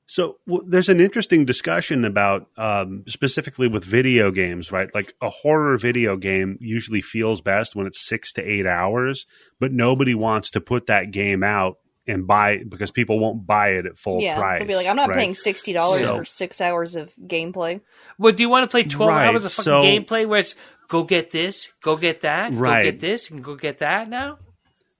So 0.06 0.38
w- 0.48 0.68
there's 0.68 0.88
an 0.88 1.00
interesting 1.00 1.44
discussion 1.44 2.04
about 2.04 2.48
um, 2.56 3.04
specifically 3.06 3.68
with 3.68 3.84
video 3.84 4.32
games, 4.32 4.72
right? 4.72 4.92
Like 4.92 5.14
a 5.22 5.30
horror 5.30 5.76
video 5.78 6.16
game 6.16 6.58
usually 6.60 7.00
feels 7.00 7.40
best 7.40 7.76
when 7.76 7.86
it's 7.86 8.00
six 8.00 8.32
to 8.32 8.42
eight 8.42 8.66
hours, 8.66 9.24
but 9.60 9.72
nobody 9.72 10.16
wants 10.16 10.50
to 10.52 10.60
put 10.60 10.86
that 10.86 11.12
game 11.12 11.44
out 11.44 11.76
and 12.08 12.26
buy 12.26 12.58
because 12.68 12.90
people 12.90 13.20
won't 13.20 13.46
buy 13.46 13.68
it 13.74 13.86
at 13.86 13.96
full 13.96 14.20
yeah, 14.20 14.36
price. 14.36 14.58
they'll 14.58 14.66
be 14.66 14.74
like, 14.74 14.88
I'm 14.88 14.96
not 14.96 15.10
right? 15.10 15.18
paying 15.18 15.34
sixty 15.34 15.72
dollars 15.72 16.08
So- 16.08 16.16
for 16.18 16.24
six 16.24 16.60
hours 16.60 16.96
of 16.96 17.12
gameplay. 17.24 17.80
Well, 18.18 18.32
do 18.32 18.42
you 18.42 18.48
want 18.48 18.64
to 18.64 18.68
play 18.68 18.82
12 18.82 19.08
Right, 19.08 19.26
hours 19.28 19.44
of 19.44 19.52
fucking 19.52 19.64
so- 19.64 19.84
gameplay 19.84 20.26
where 20.26 20.40
it's 20.40 20.56
go 20.90 21.04
get 21.04 21.30
this, 21.30 21.72
go 21.82 21.96
get 21.96 22.20
that, 22.22 22.52
Right. 22.52 22.84
go 22.84 22.90
get 22.90 23.00
this, 23.00 23.30
and 23.30 23.42
go 23.42 23.54
get 23.54 23.78
that 23.78 24.10
now? 24.10 24.38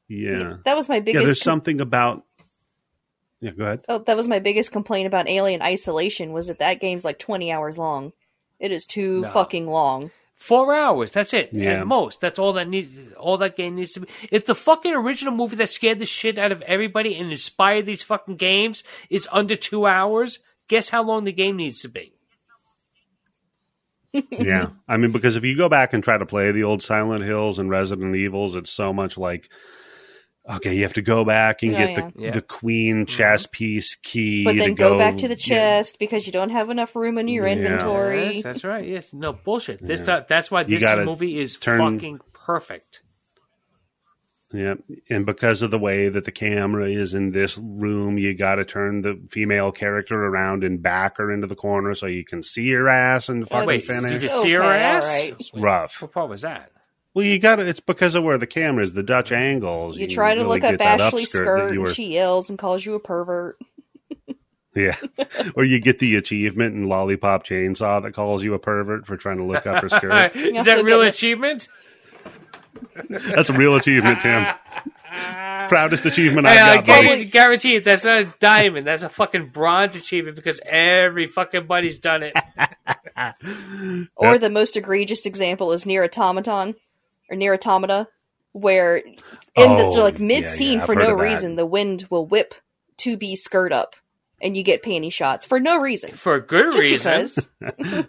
Yeah, 0.08 0.56
That 0.64 0.76
was 0.76 0.88
my 0.88 1.00
biggest. 1.00 1.14
yeah. 1.14 1.20
biggest. 1.20 1.26
There's 1.26 1.42
com- 1.42 1.52
something 1.58 1.80
about. 1.82 2.24
Yeah, 3.42 3.50
go 3.52 3.64
ahead. 3.64 3.84
oh, 3.88 3.98
that 4.00 4.16
was 4.16 4.28
my 4.28 4.38
biggest 4.38 4.72
complaint 4.72 5.06
about 5.06 5.28
Alien 5.28 5.62
Isolation 5.62 6.32
was 6.32 6.48
that 6.48 6.58
that 6.60 6.80
game's 6.80 7.04
like 7.04 7.18
twenty 7.18 7.52
hours 7.52 7.78
long. 7.78 8.12
It 8.58 8.70
is 8.72 8.86
too 8.86 9.22
No. 9.22 9.30
fucking 9.30 9.66
long. 9.66 10.10
Four 10.34 10.74
hours. 10.74 11.10
That's 11.10 11.32
it. 11.34 11.50
Yeah. 11.52 11.80
At 11.80 11.86
most. 11.86 12.20
That's 12.20 12.38
all 12.38 12.52
that 12.54 12.68
needs. 12.68 13.12
All 13.14 13.38
that 13.38 13.56
game 13.56 13.76
needs 13.76 13.92
to 13.92 14.00
be. 14.00 14.08
If 14.30 14.46
the 14.46 14.54
fucking 14.54 14.92
original 14.94 15.34
movie 15.34 15.56
that 15.56 15.68
scared 15.68 15.98
the 15.98 16.06
shit 16.06 16.38
out 16.38 16.50
of 16.52 16.62
everybody 16.62 17.14
and 17.16 17.30
inspired 17.30 17.86
these 17.86 18.02
fucking 18.02 18.36
games 18.36 18.82
is 19.10 19.28
under 19.32 19.54
two 19.56 19.86
hours, 19.86 20.38
guess 20.68 20.88
how 20.90 21.02
long 21.02 21.24
the 21.24 21.32
game 21.32 21.56
needs 21.56 21.80
to 21.82 21.88
be? 21.88 22.12
Yeah, 24.12 24.70
I 24.88 24.96
mean, 24.96 25.12
because 25.12 25.36
if 25.36 25.44
you 25.44 25.56
go 25.56 25.68
back 25.68 25.92
and 25.92 26.02
try 26.02 26.18
to 26.18 26.26
play 26.26 26.50
the 26.52 26.64
old 26.64 26.82
Silent 26.82 27.24
Hills 27.24 27.58
and 27.58 27.70
Resident 27.70 28.14
Evils, 28.16 28.56
it's 28.56 28.70
so 28.70 28.92
much 28.92 29.16
like. 29.18 29.50
Okay, 30.48 30.74
you 30.74 30.82
have 30.82 30.94
to 30.94 31.02
go 31.02 31.24
back 31.24 31.62
and 31.62 31.72
Yeah, 31.72 31.86
get 31.86 31.94
the, 31.94 32.00
yeah. 32.00 32.28
Mm-hmm. 32.30 32.32
the 32.32 32.42
queen 32.42 33.06
chess 33.06 33.46
piece 33.46 33.94
key. 33.96 34.42
But 34.42 34.54
to 34.54 34.58
then 34.58 34.74
go, 34.74 34.92
go 34.92 34.98
back 34.98 35.18
to 35.18 35.28
the 35.28 35.34
yeah. 35.36 35.78
chest 35.78 35.98
because 36.00 36.26
you 36.26 36.32
don't 36.32 36.48
have 36.50 36.70
enough 36.70 36.96
room 36.96 37.18
in 37.18 37.28
your 37.28 37.46
Yeah. 37.46 37.52
inventory. 37.52 38.32
Yes, 38.32 38.42
that's 38.42 38.64
right. 38.64 38.88
Yes. 38.88 39.12
No 39.12 39.32
bullshit. 39.34 39.86
This 39.86 40.08
Yeah. 40.08 40.24
that's 40.28 40.50
why 40.50 40.64
this 40.64 40.82
movie 41.04 41.38
is 41.38 41.56
turn- 41.56 41.78
fucking 41.78 42.20
perfect. 42.32 43.02
Yeah, 44.52 44.74
and 45.08 45.24
because 45.24 45.62
of 45.62 45.70
the 45.70 45.78
way 45.78 46.08
that 46.08 46.24
the 46.24 46.32
camera 46.32 46.88
is 46.90 47.14
in 47.14 47.30
this 47.30 47.56
room, 47.56 48.18
you 48.18 48.34
got 48.34 48.56
to 48.56 48.64
turn 48.64 49.02
the 49.02 49.20
female 49.30 49.70
character 49.70 50.24
around 50.24 50.64
and 50.64 50.82
back 50.82 51.18
her 51.18 51.30
into 51.30 51.46
the 51.46 51.54
corner 51.54 51.94
so 51.94 52.06
you 52.06 52.24
can 52.24 52.42
see 52.42 52.68
her 52.72 52.88
ass 52.88 53.28
and 53.28 53.48
fucking 53.48 53.68
Wait, 53.68 53.84
finish. 53.84 54.20
you 54.20 54.28
can 54.28 54.42
see 54.42 54.52
her 54.54 54.62
ass? 54.62 55.04
alright. 55.04 55.32
It's 55.34 55.54
rough. 55.54 56.02
What 56.02 56.10
part 56.12 56.30
was 56.30 56.42
that? 56.42 56.70
Well, 57.14 57.24
you 57.24 57.38
got 57.38 57.56
to 57.56 57.66
It's 57.66 57.78
because 57.80 58.16
of 58.16 58.24
where 58.24 58.38
the 58.38 58.46
camera 58.48 58.82
is, 58.82 58.92
the 58.92 59.04
Dutch 59.04 59.30
angles. 59.30 59.96
You 59.96 60.06
can 60.08 60.14
try 60.16 60.34
to 60.34 60.40
really 60.42 60.60
look 60.60 60.74
up 60.74 60.80
Ashley's 60.80 61.30
skirt, 61.30 61.70
and 61.70 61.80
were- 61.80 61.86
she 61.92 62.12
yells 62.14 62.50
and 62.50 62.58
calls 62.58 62.84
you 62.84 62.94
a 62.94 63.00
pervert. 63.00 63.56
Yeah. 64.74 64.96
or 65.56 65.64
you 65.64 65.80
get 65.80 65.98
the 65.98 66.16
achievement 66.16 66.74
in 66.74 66.88
Lollipop 66.88 67.44
Chainsaw 67.44 68.02
that 68.02 68.14
calls 68.14 68.42
you 68.44 68.54
a 68.54 68.58
pervert 68.58 69.06
for 69.06 69.16
trying 69.16 69.38
to 69.38 69.44
look 69.44 69.66
up 69.66 69.82
her 69.82 69.88
skirt. 69.90 70.34
Is 70.36 70.64
that 70.66 70.84
real 70.84 70.98
get 70.98 71.08
it. 71.08 71.68
Achievement? 72.96 73.34
That's 73.36 73.50
a 73.50 73.52
real 73.54 73.76
achievement, 73.76 74.20
Tim. 74.20 74.46
Proudest 75.68 76.04
achievement 76.06 76.48
Hey, 76.48 76.58
I 76.58 76.78
I've 76.78 76.86
got, 76.86 76.86
buddy. 76.86 77.06
guarantee, 77.06 77.24
guarantee 77.26 77.74
it. 77.76 77.84
That's 77.84 78.04
not 78.04 78.18
a 78.20 78.24
diamond. 78.40 78.86
That's 78.86 79.02
a 79.02 79.08
fucking 79.08 79.48
bronze 79.48 79.94
achievement 79.96 80.36
because 80.36 80.60
every 80.64 81.26
fucking 81.26 81.66
buddy's 81.66 81.98
done 81.98 82.22
it. 82.24 82.34
Or 84.16 84.38
the 84.38 84.48
most 84.50 84.76
egregious 84.76 85.26
example 85.26 85.72
is 85.72 85.84
near 85.84 86.04
automaton 86.04 86.74
or 87.28 87.36
Nier 87.36 87.54
Automata, 87.54 88.08
where 88.52 88.96
in 88.96 89.14
Oh, 89.56 89.92
the 89.94 90.00
like 90.00 90.18
mid 90.18 90.46
scene 90.46 90.74
yeah, 90.78 90.80
I've 90.80 90.86
for 90.86 90.94
no 90.94 91.12
reason 91.12 91.56
the 91.56 91.66
wind 91.66 92.06
will 92.10 92.24
whip 92.26 92.54
to 92.98 93.16
be 93.18 93.36
skirt 93.36 93.72
up, 93.72 93.94
and 94.40 94.56
you 94.56 94.62
get 94.62 94.82
panty 94.82 95.12
shots 95.12 95.44
for 95.44 95.60
no 95.60 95.78
reason. 95.78 96.12
For 96.12 96.40
good 96.40 96.72
Just 96.72 97.46
reason. 97.60 98.06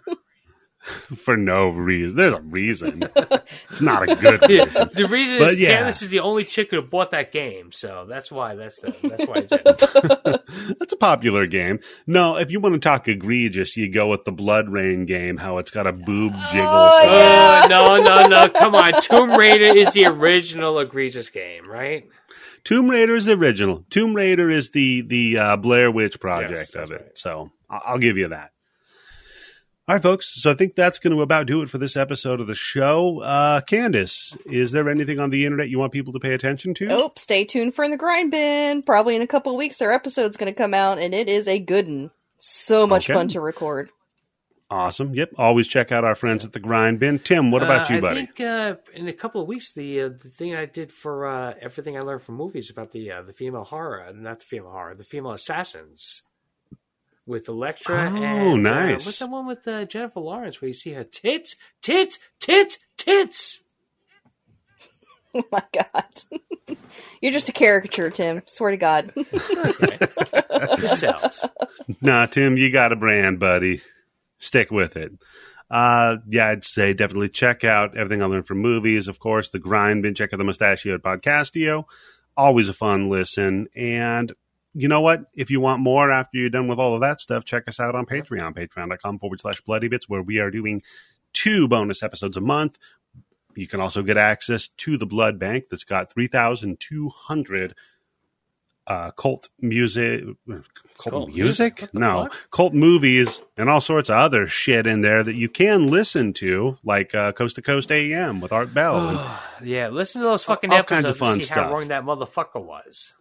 For 1.16 1.36
no 1.36 1.68
reason. 1.68 2.16
There's 2.16 2.32
a 2.34 2.40
reason. 2.40 3.02
it's 3.70 3.80
not 3.80 4.02
a 4.08 4.16
good 4.16 4.40
Yeah, 4.48 4.64
reason. 4.64 4.90
the 4.94 5.06
reason 5.06 5.38
But 5.38 5.50
is 5.52 5.60
yeah. 5.60 5.82
Candice 5.84 6.02
is 6.02 6.10
the 6.10 6.20
only 6.20 6.44
chick 6.44 6.70
who 6.72 6.82
bought 6.82 7.12
that 7.12 7.30
game, 7.32 7.70
so 7.72 8.04
that's 8.08 8.30
why 8.32 8.56
that's 8.56 8.80
the 8.80 8.92
that's 9.02 9.24
why 9.26 9.36
it's. 9.38 9.52
That's 10.78 10.92
a 10.92 10.96
popular 10.96 11.46
game. 11.46 11.80
No, 12.06 12.36
if 12.36 12.50
you 12.50 12.60
want 12.60 12.74
to 12.74 12.78
talk 12.78 13.08
egregious, 13.08 13.76
you 13.76 13.90
go 13.90 14.08
with 14.08 14.24
the 14.24 14.32
BloodRayne 14.32 15.06
game, 15.06 15.36
how 15.38 15.56
it's 15.56 15.70
got 15.70 15.86
a 15.86 15.92
boob 15.92 16.32
jiggle. 16.52 16.66
Oh, 16.68 17.00
yeah. 17.04 17.66
No, 17.68 17.96
no, 17.96 18.26
no! 18.28 18.48
Come 18.50 18.74
on, 18.74 19.00
Tomb 19.02 19.30
Raider 19.30 19.64
is 19.74 19.92
the 19.92 20.06
original 20.06 20.78
egregious 20.78 21.30
game, 21.30 21.68
right? 21.68 22.08
Tomb 22.64 22.88
Raider 22.90 23.14
is 23.14 23.24
the 23.26 23.32
original. 23.32 23.84
Tomb 23.90 24.14
Raider 24.14 24.50
is 24.50 24.70
the 24.70 25.02
the 25.02 25.38
uh, 25.38 25.56
Blair 25.56 25.90
Witch 25.90 26.20
project 26.20 26.50
Yes, 26.52 26.74
of 26.74 26.90
it. 26.90 27.00
right. 27.00 27.18
So 27.18 27.50
I'll 27.70 27.98
give 27.98 28.16
you 28.18 28.28
that. 28.28 28.50
All 29.88 29.96
right, 29.96 30.02
folks. 30.02 30.40
So 30.40 30.52
I 30.52 30.54
think 30.54 30.76
that's 30.76 31.00
going 31.00 31.14
to 31.16 31.22
about 31.22 31.46
do 31.48 31.60
it 31.60 31.68
for 31.68 31.78
this 31.78 31.96
episode 31.96 32.40
of 32.40 32.46
the 32.46 32.54
show. 32.54 33.20
Uh, 33.20 33.60
Candice, 33.62 34.36
is 34.46 34.70
there 34.70 34.88
anything 34.88 35.18
on 35.18 35.30
the 35.30 35.44
internet 35.44 35.70
you 35.70 35.78
want 35.80 35.92
people 35.92 36.12
to 36.12 36.20
pay 36.20 36.34
attention 36.34 36.72
to? 36.74 36.86
Nope. 36.86 37.18
stay 37.18 37.44
tuned 37.44 37.74
for 37.74 37.84
in 37.84 37.90
the 37.90 37.96
grind 37.96 38.30
bin. 38.30 38.82
Probably 38.82 39.16
in 39.16 39.22
a 39.22 39.26
couple 39.26 39.52
of 39.52 39.58
weeks, 39.58 39.82
our 39.82 39.92
episode's 39.92 40.36
going 40.36 40.52
to 40.52 40.56
come 40.56 40.72
out, 40.72 40.98
and 41.00 41.12
it 41.12 41.28
is 41.28 41.48
a 41.48 41.58
good 41.58 41.86
one. 41.88 42.10
So 42.38 42.86
much 42.86 43.06
Okay. 43.10 43.14
fun 43.16 43.28
to 43.28 43.40
record. 43.40 43.90
Awesome. 44.70 45.14
Yep. 45.14 45.32
Always 45.36 45.66
check 45.68 45.90
out 45.92 46.04
our 46.04 46.14
friends 46.14 46.44
at 46.44 46.52
the 46.52 46.60
Grind 46.60 46.98
Bin. 47.00 47.18
Tim, 47.18 47.50
what 47.50 47.62
about 47.62 47.90
Uh, 47.90 47.94
you, 47.94 47.98
I 47.98 48.00
buddy? 48.00 48.26
think 48.26 48.40
uh, 48.40 48.76
in 48.94 49.06
a 49.08 49.12
couple 49.12 49.42
of 49.42 49.46
weeks, 49.48 49.72
the 49.72 50.00
uh, 50.02 50.08
the 50.08 50.30
thing 50.30 50.54
I 50.54 50.64
did 50.64 50.90
for 50.92 51.26
uh, 51.26 51.54
everything 51.60 51.96
I 51.96 52.00
learned 52.00 52.22
from 52.22 52.36
movies 52.36 52.70
about 52.70 52.92
the 52.92 53.10
uh, 53.12 53.22
the 53.22 53.32
female 53.34 53.64
horror, 53.64 54.10
not 54.14 54.38
the 54.40 54.46
female 54.46 54.70
horror, 54.70 54.94
the 54.94 55.04
female 55.04 55.32
assassins, 55.32 56.22
with 57.26 57.48
Elektra. 57.48 58.10
Oh, 58.12 58.54
and, 58.54 58.66
uh, 58.66 58.70
nice. 58.70 59.06
what's 59.06 59.18
the 59.18 59.26
one 59.26 59.46
with 59.46 59.66
uh, 59.66 59.84
Jennifer 59.84 60.20
Lawrence 60.20 60.60
where 60.60 60.68
you 60.68 60.74
see 60.74 60.92
her 60.92 61.04
tits, 61.04 61.56
tits, 61.80 62.18
tits, 62.40 62.78
tits? 62.96 63.60
Oh 65.34 65.44
my 65.50 65.62
god. 65.72 66.76
You're 67.22 67.32
just 67.32 67.48
a 67.48 67.52
caricature, 67.52 68.10
Tim. 68.10 68.42
Swear 68.44 68.72
to 68.72 68.76
God. 68.76 69.12
It 70.54 70.98
sells. 70.98 71.46
Nah, 72.02 72.26
Tim, 72.26 72.58
you 72.58 72.70
got 72.70 72.92
a 72.92 72.96
brand, 72.96 73.40
buddy. 73.40 73.80
Stick 74.38 74.70
with 74.70 74.96
it. 74.96 75.12
Uh, 75.70 76.18
yeah, 76.28 76.48
I'd 76.48 76.64
say 76.64 76.92
definitely 76.92 77.30
check 77.30 77.64
out 77.64 77.96
everything 77.96 78.22
I 78.22 78.26
learned 78.26 78.46
from 78.46 78.58
movies. 78.58 79.08
Of 79.08 79.18
course, 79.18 79.48
the 79.48 79.58
grind 79.58 80.02
bin. 80.02 80.14
Check 80.14 80.34
out 80.34 80.36
the 80.36 80.44
Mustachio 80.44 80.98
Podcastio. 80.98 81.84
Always 82.36 82.68
a 82.68 82.74
fun 82.74 83.08
listen. 83.08 83.68
And 83.74 84.34
you 84.74 84.88
know 84.88 85.00
what? 85.00 85.24
If 85.34 85.50
you 85.50 85.60
want 85.60 85.80
more 85.82 86.10
after 86.10 86.38
you're 86.38 86.48
done 86.50 86.68
with 86.68 86.78
all 86.78 86.94
of 86.94 87.00
that 87.02 87.20
stuff, 87.20 87.44
check 87.44 87.64
us 87.68 87.78
out 87.80 87.94
on 87.94 88.06
Patreon, 88.06 88.54
patreon.com 88.54 89.18
forward 89.18 89.40
slash 89.40 89.60
bloody 89.60 89.88
bits, 89.88 90.08
where 90.08 90.22
we 90.22 90.38
are 90.38 90.50
doing 90.50 90.80
two 91.32 91.68
bonus 91.68 92.02
episodes 92.02 92.36
a 92.36 92.40
month. 92.40 92.78
You 93.54 93.66
can 93.66 93.80
also 93.80 94.02
get 94.02 94.16
access 94.16 94.68
to 94.78 94.96
the 94.96 95.04
blood 95.06 95.38
bank 95.38 95.64
that's 95.70 95.84
got 95.84 96.10
3,200 96.12 97.74
uh, 98.86 99.10
cult 99.12 99.48
music. 99.60 100.24
Cult, 100.46 100.64
Cult 100.98 101.28
music? 101.34 101.78
music? 101.80 101.94
No, 101.94 102.24
fuck? 102.24 102.50
cult 102.50 102.74
movies 102.74 103.42
and 103.56 103.68
all 103.68 103.80
sorts 103.80 104.08
of 104.08 104.16
other 104.16 104.46
shit 104.46 104.86
in 104.86 105.00
there 105.02 105.22
that 105.22 105.34
you 105.34 105.48
can 105.48 105.90
listen 105.90 106.32
to, 106.34 106.76
like 106.84 107.14
uh, 107.14 107.32
Coast 107.32 107.56
to 107.56 107.62
Coast 107.62 107.90
AM 107.92 108.40
with 108.40 108.52
Art 108.52 108.72
Bell. 108.74 109.08
and- 109.10 109.30
yeah, 109.68 109.88
listen 109.88 110.22
to 110.22 110.28
those 110.28 110.44
fucking 110.44 110.70
All 110.72 110.78
episodes 110.78 111.02
kinds 111.02 111.08
of 111.10 111.16
fun 111.18 111.34
to 111.36 111.42
see 111.42 111.46
stuff. 111.46 111.66
how 111.66 111.72
wrong 111.74 111.88
that 111.88 112.04
motherfucker 112.04 112.62
was. 112.64 113.14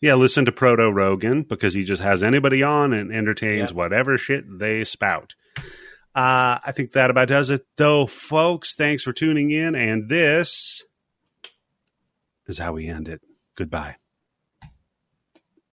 Yeah, 0.00 0.14
listen 0.14 0.44
to 0.46 0.52
Proto 0.52 0.90
Rogan 0.90 1.42
because 1.42 1.74
he 1.74 1.84
just 1.84 2.02
has 2.02 2.22
anybody 2.22 2.62
on 2.62 2.92
and 2.92 3.12
entertains 3.12 3.70
Yep. 3.70 3.72
whatever 3.76 4.16
shit 4.16 4.44
they 4.58 4.84
spout. 4.84 5.34
Uh, 6.14 6.58
I 6.66 6.72
think 6.74 6.92
that 6.92 7.10
about 7.10 7.28
does 7.28 7.50
it, 7.50 7.66
though, 7.76 8.06
folks. 8.06 8.74
Thanks 8.74 9.02
for 9.04 9.12
tuning 9.12 9.50
in, 9.50 9.74
and 9.76 10.08
this 10.08 10.82
is 12.46 12.58
how 12.58 12.72
we 12.72 12.88
end 12.88 13.08
it. 13.08 13.20
Goodbye. 13.56 13.96